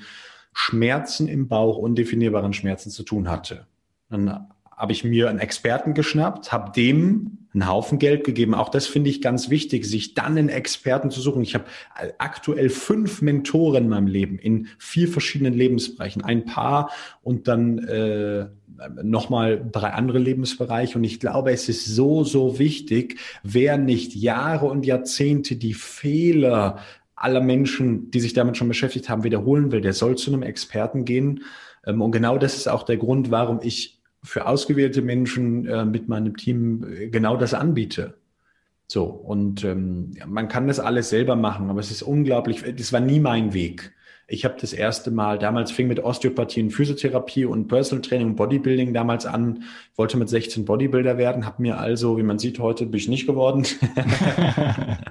Schmerzen 0.53 1.27
im 1.27 1.49
Bauch, 1.49 1.77
undefinierbaren 1.77 2.53
Schmerzen 2.53 2.91
zu 2.91 3.03
tun 3.03 3.30
hatte. 3.30 3.67
Dann 4.09 4.47
habe 4.80 4.93
ich 4.93 5.03
mir 5.03 5.30
einen 5.30 5.39
Experten 5.39 5.93
geschnappt, 5.93 6.53
habe 6.53 6.72
dem 6.72 7.38
einen 7.53 7.68
Haufen 7.68 7.99
Geld 7.99 8.23
gegeben. 8.23 8.53
Auch 8.53 8.69
das 8.69 8.88
finde 8.88 9.10
ich 9.10 9.22
ganz 9.22 9.49
wichtig, 9.49 9.85
sich 9.85 10.14
dann 10.14 10.38
einen 10.38 10.47
Experten 10.47 11.11
zu 11.11 11.19
suchen. 11.19 11.41
Ich 11.41 11.53
habe 11.53 11.65
aktuell 12.18 12.69
fünf 12.69 13.22
Mentoren 13.22 13.84
in 13.84 13.89
meinem 13.89 14.07
Leben 14.07 14.39
in 14.39 14.69
vier 14.77 15.10
verschiedenen 15.10 15.53
Lebensbereichen, 15.53 16.23
ein 16.23 16.45
Paar 16.45 16.91
und 17.23 17.49
dann 17.49 17.80
äh, 17.80 18.45
nochmal 19.03 19.61
drei 19.69 19.89
andere 19.89 20.19
Lebensbereiche. 20.19 20.97
Und 20.97 21.03
ich 21.03 21.19
glaube, 21.19 21.51
es 21.51 21.68
ist 21.68 21.85
so, 21.85 22.23
so 22.23 22.57
wichtig, 22.57 23.19
wer 23.43 23.77
nicht 23.77 24.15
Jahre 24.15 24.68
und 24.68 24.85
Jahrzehnte 24.85 25.57
die 25.57 25.73
Fehler 25.73 26.80
aller 27.18 27.41
Menschen, 27.41 28.11
die 28.11 28.22
sich 28.22 28.31
damit 28.31 28.56
schon 28.56 28.69
beschäftigt 28.69 29.10
haben, 29.10 29.26
wiederholen 29.26 29.73
will, 29.73 29.81
der 29.81 29.91
soll 29.91 30.18
zu 30.18 30.31
einem 30.31 30.43
Experten 30.43 31.03
gehen. 31.03 31.43
Ähm, 31.85 32.01
und 32.01 32.11
genau 32.11 32.38
das 32.38 32.56
ist 32.56 32.69
auch 32.69 32.84
der 32.84 32.95
Grund, 32.95 33.30
warum 33.30 33.60
ich 33.61 33.98
für 34.24 34.46
ausgewählte 34.48 35.02
Menschen 35.02 35.66
äh, 35.66 35.86
mit 35.86 36.08
meinem 36.08 36.36
Team 36.38 36.84
äh, 36.84 37.08
genau 37.08 37.38
das 37.38 37.54
anbiete. 37.54 38.16
So, 38.88 39.04
und 39.06 39.64
ähm, 39.64 40.16
man 40.26 40.48
kann 40.48 40.68
das 40.68 40.80
alles 40.80 41.10
selber 41.10 41.36
machen, 41.36 41.70
aber 41.70 41.80
es 41.80 41.91
ist 41.91 42.02
unglaublich, 42.02 42.64
das 42.76 42.91
war 42.91 43.00
nie 43.00 43.20
mein 43.20 43.54
Weg. 43.54 43.94
Ich 44.28 44.46
habe 44.46 44.56
das 44.60 44.74
erste 44.74 45.10
Mal, 45.12 45.40
damals 45.40 45.72
fing 45.72 45.88
mit 45.88 46.04
Osteopathie 46.04 46.62
und 46.62 46.72
Physiotherapie 46.72 47.46
und 47.46 47.68
Personal 47.68 48.02
Training 48.02 48.28
und 48.28 48.36
Bodybuilding 48.36 48.94
damals 48.94 49.26
an. 49.26 49.64
Ich 49.91 49.98
wollte 49.98 50.18
mit 50.18 50.30
16 50.30 50.66
Bodybuilder 50.66 51.18
werden, 51.18 51.46
habe 51.46 51.62
mir 51.62 51.80
also, 51.80 52.18
wie 52.18 52.24
man 52.24 52.38
sieht, 52.38 52.60
heute 52.60 52.86
bin 52.86 53.00
ich 53.00 53.08
nicht 53.08 53.26
geworden. 53.26 53.64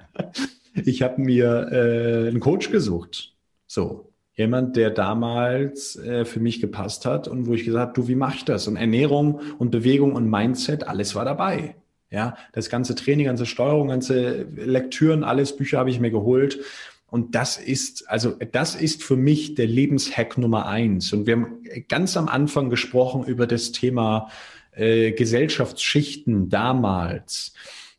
ich 0.75 1.03
habe 1.03 1.21
mir 1.21 1.69
äh, 1.73 2.29
einen 2.29 2.41
Coach 2.41 2.71
gesucht. 2.71 3.35
So, 3.67 4.08
jemand, 4.39 4.77
der 4.77 4.91
damals 4.91 5.97
äh, 5.97 6.25
für 6.25 6.39
mich 6.39 6.61
gepasst 6.61 7.05
hat 7.05 7.27
und 7.27 7.47
wo 7.47 7.55
ich 7.55 7.65
gesagt 7.65 7.89
habe, 7.89 8.01
du, 8.01 8.09
wie 8.09 8.15
mach 8.15 8.37
ich 8.37 8.45
das? 8.45 8.69
Und 8.69 8.77
Ernährung 8.77 9.41
und 9.59 9.71
Bewegung 9.71 10.13
und 10.15 10.31
Mindset, 10.31 10.87
alles 10.87 11.15
war 11.17 11.25
dabei. 11.25 11.75
Ja, 12.11 12.37
das 12.53 12.71
ganze 12.71 12.95
Training, 12.95 13.27
ganze 13.27 13.45
Steuerung, 13.45 13.89
ganze 13.89 14.45
Lektüren, 14.55 15.25
alles 15.25 15.57
Bücher 15.57 15.79
habe 15.79 15.91
ich 15.91 16.01
mir 16.01 16.13
geholt. 16.13 16.61
Und 17.11 17.35
das 17.35 17.57
ist, 17.57 18.09
also 18.09 18.37
das 18.53 18.77
ist 18.77 19.03
für 19.03 19.17
mich 19.17 19.57
der 19.57 19.67
Lebenshack 19.67 20.39
Nummer 20.39 20.67
eins. 20.67 21.13
Und 21.13 21.27
wir 21.27 21.35
haben 21.35 21.65
ganz 21.89 22.17
am 22.17 22.29
Anfang 22.29 22.71
gesprochen 22.71 23.25
über 23.25 23.47
das 23.47 23.73
Thema 23.73 24.31
äh, 24.73 25.13
Gesellschaftsschichten 25.13 26.49
damals. 26.49 27.55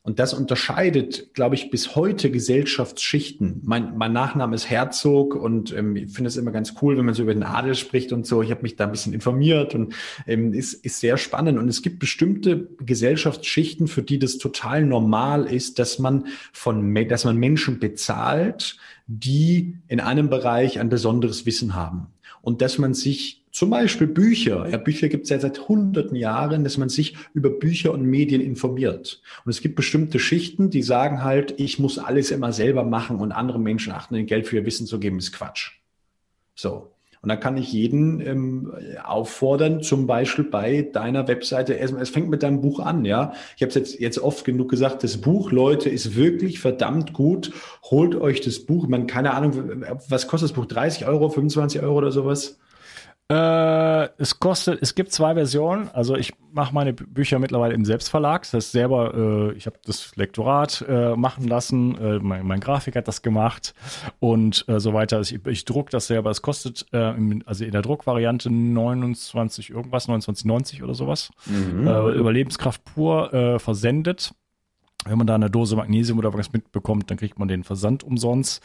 Und 0.09 0.17
das 0.17 0.33
unterscheidet, 0.33 1.35
glaube 1.35 1.53
ich, 1.53 1.69
bis 1.69 1.95
heute 1.95 2.31
Gesellschaftsschichten. 2.31 3.61
Mein, 3.63 3.95
mein 3.95 4.11
Nachname 4.11 4.55
ist 4.55 4.67
Herzog 4.67 5.35
und 5.35 5.71
ähm, 5.71 5.95
ich 5.95 6.11
finde 6.11 6.29
es 6.29 6.35
immer 6.35 6.49
ganz 6.49 6.73
cool, 6.81 6.97
wenn 6.97 7.05
man 7.05 7.13
so 7.13 7.21
über 7.21 7.35
den 7.35 7.43
Adel 7.43 7.75
spricht 7.75 8.11
und 8.11 8.25
so. 8.25 8.41
Ich 8.41 8.49
habe 8.49 8.63
mich 8.63 8.75
da 8.75 8.85
ein 8.85 8.91
bisschen 8.91 9.13
informiert 9.13 9.75
und 9.75 9.93
ähm, 10.25 10.51
ist, 10.51 10.73
ist 10.73 10.99
sehr 10.99 11.17
spannend. 11.17 11.59
Und 11.59 11.69
es 11.69 11.83
gibt 11.83 11.99
bestimmte 11.99 12.69
Gesellschaftsschichten, 12.83 13.87
für 13.87 14.01
die 14.01 14.17
das 14.17 14.39
total 14.39 14.83
normal 14.83 15.45
ist, 15.45 15.77
dass 15.77 15.99
man 15.99 16.25
von, 16.53 16.95
dass 17.07 17.23
man 17.23 17.37
Menschen 17.37 17.77
bezahlt, 17.77 18.77
die 19.05 19.75
in 19.87 19.99
einem 19.99 20.31
Bereich 20.31 20.79
ein 20.79 20.89
besonderes 20.89 21.45
Wissen 21.45 21.75
haben. 21.75 22.07
Und 22.41 22.63
dass 22.63 22.79
man 22.79 22.95
sich 22.95 23.38
zum 23.51 23.69
Beispiel 23.69 24.07
Bücher. 24.07 24.67
Ja, 24.69 24.77
Bücher 24.77 25.09
gibt 25.09 25.23
es 25.23 25.29
ja 25.29 25.39
seit 25.39 25.67
hunderten 25.67 26.15
Jahren, 26.15 26.63
dass 26.63 26.77
man 26.77 26.89
sich 26.89 27.15
über 27.33 27.49
Bücher 27.49 27.91
und 27.93 28.03
Medien 28.03 28.41
informiert. 28.41 29.21
Und 29.45 29.49
es 29.49 29.61
gibt 29.61 29.75
bestimmte 29.75 30.19
Schichten, 30.19 30.69
die 30.69 30.83
sagen 30.83 31.23
halt, 31.23 31.55
ich 31.57 31.79
muss 31.79 31.97
alles 31.97 32.31
immer 32.31 32.53
selber 32.53 32.83
machen 32.83 33.17
und 33.17 33.31
andere 33.31 33.59
Menschen 33.59 33.93
achten, 33.93 34.15
den 34.15 34.25
Geld 34.25 34.47
für 34.47 34.57
ihr 34.57 34.65
Wissen 34.65 34.87
zu 34.87 34.99
geben, 34.99 35.17
ist 35.17 35.31
Quatsch. 35.31 35.71
So. 36.55 36.91
Und 37.21 37.27
da 37.27 37.35
kann 37.35 37.57
ich 37.57 37.73
jeden 37.73 38.21
ähm, 38.21 38.73
auffordern, 39.03 39.83
zum 39.83 40.07
Beispiel 40.07 40.45
bei 40.45 40.83
deiner 40.83 41.27
Webseite, 41.27 41.77
es 41.77 42.09
fängt 42.09 42.29
mit 42.29 42.43
deinem 42.43 42.61
Buch 42.61 42.79
an, 42.79 43.03
ja. 43.03 43.33
Ich 43.57 43.61
habe 43.61 43.69
es 43.69 43.75
jetzt, 43.75 43.99
jetzt 43.99 44.19
oft 44.19 44.45
genug 44.45 44.69
gesagt, 44.69 45.03
das 45.03 45.17
Buch, 45.17 45.51
Leute, 45.51 45.89
ist 45.89 46.15
wirklich 46.15 46.59
verdammt 46.59 47.11
gut. 47.11 47.51
Holt 47.83 48.15
euch 48.15 48.39
das 48.39 48.59
Buch. 48.59 48.87
Man, 48.87 49.05
keine 49.05 49.33
Ahnung, 49.33 49.83
was 50.07 50.27
kostet 50.27 50.51
das 50.51 50.55
Buch? 50.55 50.65
30 50.65 51.07
Euro, 51.07 51.27
25 51.27 51.81
Euro 51.81 51.97
oder 51.97 52.11
sowas? 52.13 52.57
Äh, 53.31 54.09
es 54.17 54.39
kostet, 54.39 54.81
es 54.81 54.95
gibt 54.95 55.11
zwei 55.11 55.35
Versionen. 55.35 55.89
Also 55.93 56.15
ich 56.15 56.33
mache 56.51 56.73
meine 56.73 56.93
Bücher 56.93 57.37
mittlerweile 57.37 57.75
im 57.75 57.85
Selbstverlag. 57.85 58.41
Das 58.41 58.53
heißt 58.53 58.71
selber, 58.71 59.13
äh, 59.13 59.53
ich 59.53 59.67
habe 59.67 59.77
das 59.85 60.15
Lektorat 60.15 60.83
äh, 60.87 61.15
machen 61.15 61.47
lassen, 61.47 61.95
äh, 61.99 62.17
mein, 62.19 62.47
mein 62.47 62.59
Grafik 62.59 62.95
hat 62.95 63.07
das 63.07 63.21
gemacht 63.21 63.75
und 64.19 64.65
äh, 64.67 64.79
so 64.79 64.95
weiter. 64.95 65.17
Also 65.17 65.35
ich, 65.35 65.45
ich 65.45 65.65
druck 65.65 65.91
das 65.91 66.07
selber. 66.07 66.31
Es 66.31 66.41
kostet 66.41 66.87
äh, 66.91 67.15
im, 67.15 67.43
also 67.45 67.63
in 67.63 67.71
der 67.71 67.83
Druckvariante 67.83 68.49
29 68.49 69.69
irgendwas, 69.69 70.09
29,90 70.09 70.83
oder 70.83 70.95
sowas. 70.95 71.29
Mhm. 71.45 71.87
Überlebenskraft 71.87 72.83
pur 72.83 73.59
versendet. 73.59 74.33
Wenn 75.05 75.17
man 75.17 75.27
da 75.27 75.35
eine 75.35 75.49
Dose 75.49 75.77
Magnesium 75.77 76.19
oder 76.19 76.33
was 76.33 76.51
mitbekommt, 76.51 77.09
dann 77.09 77.17
kriegt 77.17 77.39
man 77.39 77.47
den 77.47 77.63
Versand 77.63 78.03
umsonst. 78.03 78.61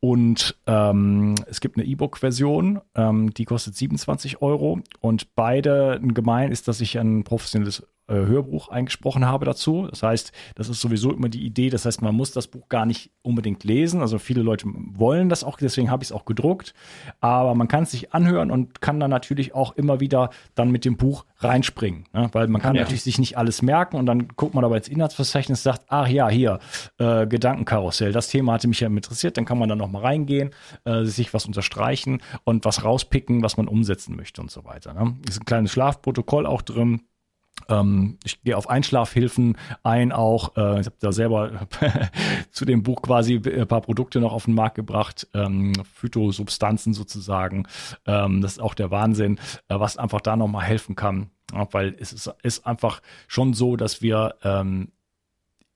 Und 0.00 0.56
ähm, 0.66 1.34
es 1.46 1.60
gibt 1.60 1.76
eine 1.76 1.86
E-Book-Version, 1.86 2.80
ähm, 2.94 3.34
die 3.34 3.44
kostet 3.44 3.76
27 3.76 4.40
Euro. 4.40 4.80
Und 5.00 5.34
beide 5.34 6.00
gemein 6.02 6.52
ist, 6.52 6.68
dass 6.68 6.80
ich 6.80 6.98
ein 6.98 7.22
professionelles 7.24 7.86
Hörbuch 8.12 8.68
eingesprochen 8.68 9.26
habe 9.26 9.44
dazu. 9.44 9.86
Das 9.88 10.02
heißt, 10.02 10.32
das 10.54 10.68
ist 10.68 10.80
sowieso 10.80 11.12
immer 11.12 11.28
die 11.28 11.44
Idee. 11.44 11.70
Das 11.70 11.86
heißt, 11.86 12.02
man 12.02 12.14
muss 12.14 12.32
das 12.32 12.48
Buch 12.48 12.68
gar 12.68 12.86
nicht 12.86 13.10
unbedingt 13.22 13.64
lesen. 13.64 14.00
Also 14.00 14.18
viele 14.18 14.42
Leute 14.42 14.66
wollen 14.66 15.28
das 15.28 15.44
auch, 15.44 15.56
deswegen 15.56 15.90
habe 15.90 16.02
ich 16.02 16.10
es 16.10 16.12
auch 16.12 16.24
gedruckt. 16.24 16.74
Aber 17.20 17.54
man 17.54 17.68
kann 17.68 17.84
es 17.84 17.92
sich 17.92 18.12
anhören 18.12 18.50
und 18.50 18.80
kann 18.80 19.00
dann 19.00 19.10
natürlich 19.10 19.54
auch 19.54 19.76
immer 19.76 20.00
wieder 20.00 20.30
dann 20.54 20.70
mit 20.70 20.84
dem 20.84 20.96
Buch 20.96 21.24
reinspringen. 21.38 22.04
Ne? 22.12 22.28
Weil 22.32 22.48
man 22.48 22.60
kann 22.60 22.74
ja. 22.74 22.82
natürlich 22.82 23.02
sich 23.02 23.18
nicht 23.18 23.38
alles 23.38 23.62
merken 23.62 23.96
und 23.96 24.06
dann 24.06 24.28
guckt 24.28 24.54
man 24.54 24.64
aber 24.64 24.76
ins 24.76 24.88
Inhaltsverzeichnis 24.88 25.60
und 25.60 25.62
sagt, 25.62 25.84
ach 25.88 26.08
ja, 26.08 26.28
hier, 26.28 26.58
äh, 26.98 27.26
Gedankenkarussell, 27.26 28.12
das 28.12 28.28
Thema 28.28 28.54
hatte 28.54 28.68
mich 28.68 28.80
ja 28.80 28.88
interessiert, 28.88 29.36
dann 29.36 29.44
kann 29.44 29.58
man 29.58 29.68
da 29.68 29.76
nochmal 29.76 30.02
reingehen, 30.02 30.50
äh, 30.84 31.04
sich 31.04 31.32
was 31.34 31.46
unterstreichen 31.46 32.22
und 32.44 32.64
was 32.64 32.84
rauspicken, 32.84 33.42
was 33.42 33.56
man 33.56 33.68
umsetzen 33.68 34.16
möchte 34.16 34.40
und 34.40 34.50
so 34.50 34.64
weiter. 34.64 34.94
Ne? 34.94 35.16
Ist 35.28 35.40
ein 35.40 35.44
kleines 35.44 35.72
Schlafprotokoll 35.72 36.46
auch 36.46 36.62
drin 36.62 37.02
ähm, 37.68 38.18
ich 38.24 38.42
gehe 38.42 38.56
auf 38.56 38.68
Einschlafhilfen 38.68 39.56
ein, 39.82 40.12
auch 40.12 40.56
äh, 40.56 40.80
ich 40.80 40.86
habe 40.86 40.96
da 41.00 41.12
selber 41.12 41.66
zu 42.50 42.64
dem 42.64 42.82
Buch 42.82 43.02
quasi 43.02 43.40
ein 43.44 43.66
paar 43.66 43.80
Produkte 43.80 44.20
noch 44.20 44.32
auf 44.32 44.44
den 44.44 44.54
Markt 44.54 44.74
gebracht, 44.76 45.28
ähm, 45.34 45.72
Phytosubstanzen 45.94 46.94
sozusagen. 46.94 47.66
Ähm, 48.06 48.40
das 48.40 48.52
ist 48.52 48.60
auch 48.60 48.74
der 48.74 48.90
Wahnsinn, 48.90 49.38
äh, 49.68 49.78
was 49.78 49.96
einfach 49.96 50.20
da 50.20 50.36
nochmal 50.36 50.64
helfen 50.64 50.96
kann. 50.96 51.30
Ja, 51.52 51.68
weil 51.72 51.94
es 51.98 52.12
ist, 52.12 52.32
ist 52.42 52.66
einfach 52.66 53.00
schon 53.28 53.54
so, 53.54 53.76
dass 53.76 54.02
wir 54.02 54.36
ähm, 54.42 54.92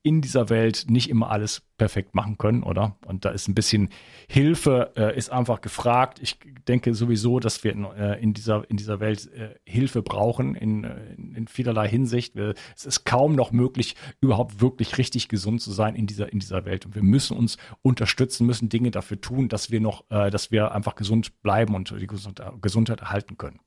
in 0.09 0.22
dieser 0.22 0.48
Welt 0.48 0.86
nicht 0.89 1.10
immer 1.10 1.30
alles 1.30 1.60
perfekt 1.76 2.14
machen 2.14 2.39
können, 2.39 2.62
oder? 2.62 2.97
Und 3.05 3.26
da 3.26 3.28
ist 3.28 3.47
ein 3.47 3.55
bisschen 3.55 3.90
Hilfe, 4.26 4.93
äh, 4.97 5.14
ist 5.14 5.30
einfach 5.30 5.60
gefragt. 5.60 6.18
Ich 6.22 6.39
denke 6.66 6.94
sowieso, 6.94 7.40
dass 7.40 7.62
wir 7.62 7.72
in, 7.72 7.85
äh, 7.85 8.18
in 8.18 8.32
dieser, 8.32 8.68
in 8.70 8.78
dieser 8.78 9.01
Welt 9.01 9.30
äh, 9.35 9.55
Hilfe 9.64 10.01
brauchen 10.01 10.55
in, 10.55 10.85
äh, 10.85 11.14
in 11.14 11.47
vielerlei 11.47 11.86
Hinsicht. 11.86 12.36
Wir, 12.36 12.55
es 12.74 12.86
ist 12.86 13.05
kaum 13.05 13.35
noch 13.35 13.52
möglich, 13.52 13.97
überhaupt 14.22 14.62
wirklich 14.62 14.97
richtig 14.97 15.28
gesund 15.28 15.60
zu 15.60 15.72
sein 15.72 15.94
in 15.94 16.06
dieser, 16.06 16.32
in 16.32 16.39
dieser 16.39 16.64
Welt. 16.64 16.86
Und 16.86 16.94
wir 16.94 17.02
müssen 17.02 17.36
uns 17.36 17.59
unterstützen, 17.82 18.47
müssen 18.47 18.70
Dinge 18.70 18.90
dafür 18.90 19.20
tun, 19.20 19.51
dass 19.51 19.70
wir 19.70 19.82
noch, 19.82 20.05
äh, 20.10 20.30
dass 20.30 20.51
wir 20.51 20.72
einfach 20.72 20.94
gesund 20.94 21.43
bleiben 21.43 21.74
und 21.74 21.94
die 22.01 22.06
Gesundheit 22.06 23.01
erhalten 23.01 23.36
können. 23.36 23.60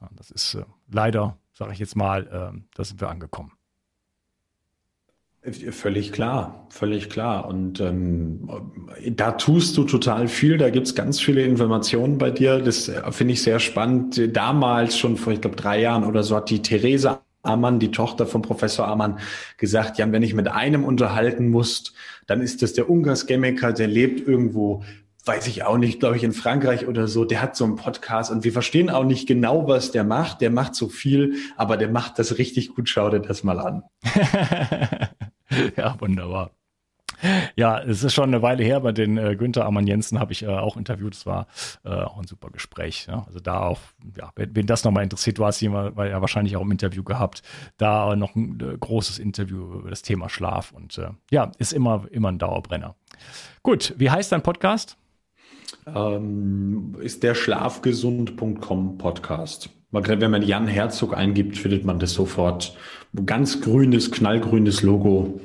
Ja, 0.00 0.08
das 0.16 0.30
ist 0.30 0.54
äh, 0.54 0.64
leider, 0.90 1.36
sage 1.52 1.74
ich 1.74 1.78
jetzt 1.78 1.96
mal, 1.96 2.62
da 2.74 2.84
sind 2.84 3.00
wir 3.02 3.10
angekommen. 3.10 3.52
Völlig 5.44 6.12
klar, 6.12 6.68
völlig 6.70 7.10
klar. 7.10 7.48
Und 7.48 7.80
ähm, 7.80 8.48
da 9.10 9.32
tust 9.32 9.76
du 9.76 9.82
total 9.82 10.28
viel, 10.28 10.56
da 10.56 10.70
gibt's 10.70 10.94
ganz 10.94 11.18
viele 11.18 11.42
Informationen 11.42 12.16
bei 12.16 12.30
dir. 12.30 12.60
Das 12.60 12.88
äh, 12.88 13.10
finde 13.10 13.32
ich 13.32 13.42
sehr 13.42 13.58
spannend. 13.58 14.20
Damals, 14.36 14.96
schon 14.96 15.16
vor, 15.16 15.32
ich 15.32 15.40
glaube, 15.40 15.56
drei 15.56 15.80
Jahren 15.80 16.04
oder 16.04 16.22
so, 16.22 16.36
hat 16.36 16.48
die 16.48 16.62
Theresa 16.62 17.22
Amann, 17.42 17.80
die 17.80 17.90
Tochter 17.90 18.24
von 18.24 18.42
Professor 18.42 18.86
Amann, 18.86 19.18
gesagt, 19.56 19.98
ja, 19.98 20.12
wenn 20.12 20.22
ich 20.22 20.34
mit 20.34 20.46
einem 20.46 20.84
unterhalten 20.84 21.48
muss, 21.48 21.92
dann 22.28 22.40
ist 22.40 22.62
das 22.62 22.74
der 22.74 22.88
Ungarsgemiker, 22.88 23.72
der 23.72 23.88
lebt 23.88 24.28
irgendwo 24.28 24.84
weiß 25.24 25.46
ich 25.46 25.62
auch 25.62 25.78
nicht, 25.78 26.00
glaube 26.00 26.16
ich, 26.16 26.24
in 26.24 26.32
Frankreich 26.32 26.88
oder 26.88 27.06
so, 27.06 27.24
der 27.24 27.42
hat 27.42 27.54
so 27.54 27.64
einen 27.64 27.76
Podcast 27.76 28.30
und 28.32 28.42
wir 28.42 28.52
verstehen 28.52 28.90
auch 28.90 29.04
nicht 29.04 29.28
genau, 29.28 29.68
was 29.68 29.92
der 29.92 30.02
macht. 30.02 30.40
Der 30.40 30.50
macht 30.50 30.74
so 30.74 30.88
viel, 30.88 31.36
aber 31.56 31.76
der 31.76 31.88
macht 31.88 32.18
das 32.18 32.38
richtig 32.38 32.74
gut. 32.74 32.88
Schau 32.88 33.08
dir 33.08 33.20
das 33.20 33.44
mal 33.44 33.60
an. 33.60 33.82
ja, 35.76 36.00
wunderbar. 36.00 36.50
Ja, 37.56 37.80
es 37.80 38.02
ist 38.02 38.14
schon 38.14 38.30
eine 38.30 38.42
Weile 38.42 38.64
her, 38.64 38.80
bei 38.80 38.92
den 38.92 39.16
äh, 39.16 39.36
Günther 39.36 39.64
Amann 39.64 39.86
Jensen 39.86 40.18
habe 40.18 40.32
ich 40.32 40.42
äh, 40.42 40.48
auch 40.48 40.76
interviewt. 40.76 41.14
Es 41.14 41.24
war 41.24 41.46
äh, 41.84 41.90
auch 41.90 42.18
ein 42.18 42.26
super 42.26 42.50
Gespräch. 42.50 43.06
Ja? 43.08 43.24
Also 43.26 43.38
da 43.38 43.60
auch, 43.60 43.78
ja, 44.16 44.32
wenn, 44.34 44.56
wenn 44.56 44.66
das 44.66 44.82
nochmal 44.82 45.04
interessiert, 45.04 45.38
du 45.38 45.44
hast 45.44 45.60
jemand, 45.60 45.96
weil 45.96 46.10
ja 46.10 46.20
wahrscheinlich 46.20 46.56
auch 46.56 46.62
im 46.62 46.72
Interview 46.72 47.04
gehabt, 47.04 47.42
da 47.76 48.16
noch 48.16 48.34
ein 48.34 48.58
äh, 48.60 48.76
großes 48.76 49.18
Interview 49.18 49.78
über 49.78 49.90
das 49.90 50.02
Thema 50.02 50.28
Schlaf 50.28 50.72
und 50.72 50.98
äh, 50.98 51.10
ja, 51.30 51.52
ist 51.58 51.72
immer, 51.72 52.06
immer 52.10 52.30
ein 52.30 52.38
Dauerbrenner. 52.38 52.96
Gut, 53.62 53.94
wie 53.98 54.10
heißt 54.10 54.32
dein 54.32 54.42
Podcast? 54.42 54.96
Ähm, 55.86 56.96
ist 57.00 57.22
der 57.22 57.34
schlafgesund.com 57.34 58.98
Podcast. 58.98 59.70
Wenn 59.90 60.30
man 60.30 60.42
Jan 60.42 60.66
Herzog 60.66 61.14
eingibt, 61.14 61.58
findet 61.58 61.84
man 61.84 61.98
das 61.98 62.14
sofort. 62.14 62.76
Ganz 63.26 63.60
grünes, 63.60 64.10
knallgrünes 64.10 64.82
Logo. 64.82 65.40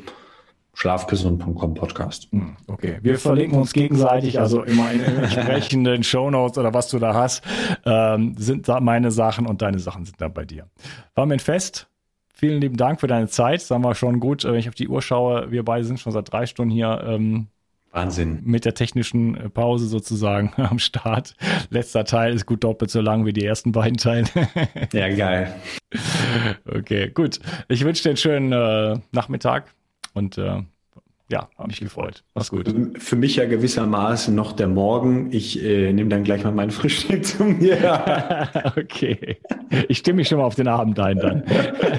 Schlafgesund.com 0.73 1.73
Podcast. 1.73 2.31
Hm, 2.31 2.55
okay, 2.67 2.99
wir 3.01 3.17
verlinken 3.17 3.57
uns 3.57 3.73
gegenseitig, 3.73 4.39
also 4.39 4.61
immer 4.61 4.91
in 4.91 4.99
den 4.99 5.17
entsprechenden 5.23 6.03
Shownotes 6.03 6.59
oder 6.59 6.71
was 6.71 6.89
du 6.89 6.99
da 6.99 7.15
hast, 7.15 7.43
ähm, 7.83 8.35
sind 8.37 8.69
da 8.69 8.79
meine 8.79 9.09
Sachen 9.09 9.47
und 9.47 9.63
deine 9.63 9.79
Sachen 9.79 10.05
sind 10.05 10.21
da 10.21 10.27
bei 10.27 10.45
dir. 10.45 10.67
War 11.15 11.25
mir 11.25 11.33
ein 11.33 11.39
Fest. 11.39 11.87
Vielen 12.31 12.61
lieben 12.61 12.77
Dank 12.77 12.99
für 12.99 13.07
deine 13.07 13.27
Zeit. 13.27 13.61
Sagen 13.61 13.83
wir 13.83 13.95
schon 13.95 14.19
gut, 14.19 14.43
wenn 14.43 14.53
ich 14.53 14.69
auf 14.69 14.75
die 14.75 14.87
Uhr 14.87 15.01
schaue, 15.01 15.49
wir 15.49 15.65
beide 15.65 15.83
sind 15.83 15.99
schon 15.99 16.11
seit 16.11 16.31
drei 16.31 16.45
Stunden 16.45 16.71
hier. 16.71 17.03
Ähm, 17.03 17.47
Wahnsinn. 17.91 18.41
Mit 18.43 18.65
der 18.65 18.73
technischen 18.73 19.35
äh, 19.35 19.49
Pause 19.49 19.87
sozusagen 19.87 20.53
am 20.57 20.79
Start. 20.79 21.35
Letzter 21.69 22.05
Teil 22.05 22.33
ist 22.33 22.45
gut 22.45 22.63
doppelt 22.63 22.91
so 22.91 23.01
lang 23.01 23.25
wie 23.25 23.33
die 23.33 23.45
ersten 23.45 23.71
beiden 23.71 23.97
Teile. 23.97 24.27
ja, 24.93 25.09
geil. 25.09 25.55
Okay, 26.65 27.09
gut. 27.09 27.39
Ich 27.69 27.83
wünsche 27.83 28.03
dir 28.03 28.09
einen 28.09 28.17
schönen 28.17 28.51
äh, 28.51 28.99
Nachmittag 29.11 29.73
und 30.13 30.37
äh, 30.37 30.61
ja, 31.29 31.49
habe 31.57 31.67
mich 31.67 31.79
gefreut. 31.79 32.23
Mach's 32.35 32.49
gut. 32.49 32.73
Für 32.97 33.15
mich 33.17 33.35
ja 33.35 33.45
gewissermaßen 33.45 34.33
noch 34.33 34.53
der 34.53 34.67
Morgen. 34.67 35.31
Ich 35.31 35.61
äh, 35.61 35.91
nehme 35.91 36.09
dann 36.09 36.23
gleich 36.23 36.43
mal 36.43 36.51
mein 36.51 36.71
Frühstück 36.71 37.25
zu 37.25 37.43
mir. 37.43 38.49
okay. 38.77 39.37
Ich 39.89 39.97
stimme 39.97 40.17
mich 40.17 40.29
schon 40.29 40.37
mal 40.37 40.45
auf 40.45 40.55
den 40.55 40.69
Abend 40.69 40.99
ein 40.99 41.17
dann. 41.17 41.43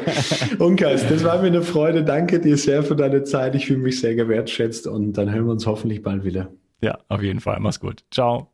Unkas, 0.58 1.06
das 1.06 1.24
war 1.24 1.40
mir 1.42 1.48
eine 1.48 1.62
Freude. 1.62 2.04
Danke 2.04 2.40
dir 2.40 2.56
sehr 2.56 2.82
für 2.82 2.96
deine 2.96 3.24
Zeit. 3.24 3.54
Ich 3.54 3.66
fühle 3.66 3.80
mich 3.80 4.00
sehr 4.00 4.14
gewertschätzt 4.14 4.86
und 4.86 5.12
dann 5.12 5.30
hören 5.30 5.44
wir 5.44 5.52
uns 5.52 5.66
hoffentlich 5.66 6.02
bald 6.02 6.24
wieder. 6.24 6.50
Ja, 6.80 6.98
auf 7.08 7.22
jeden 7.22 7.40
Fall. 7.40 7.58
Mach's 7.60 7.80
gut. 7.80 8.04
Ciao. 8.10 8.50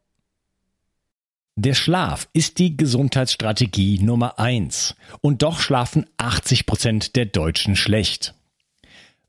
Der 1.57 1.75
Schlaf 1.75 2.29
ist 2.33 2.59
die 2.59 2.77
Gesundheitsstrategie 2.77 4.01
Nummer 4.01 4.41
eins. 4.41 4.97
Und 5.21 5.45
doch 5.45 5.61
schlafen 5.61 6.07
80 6.17 6.67
Prozent 6.67 7.15
der 7.15 7.27
Deutschen 7.27 7.77
schlecht. 7.77 8.35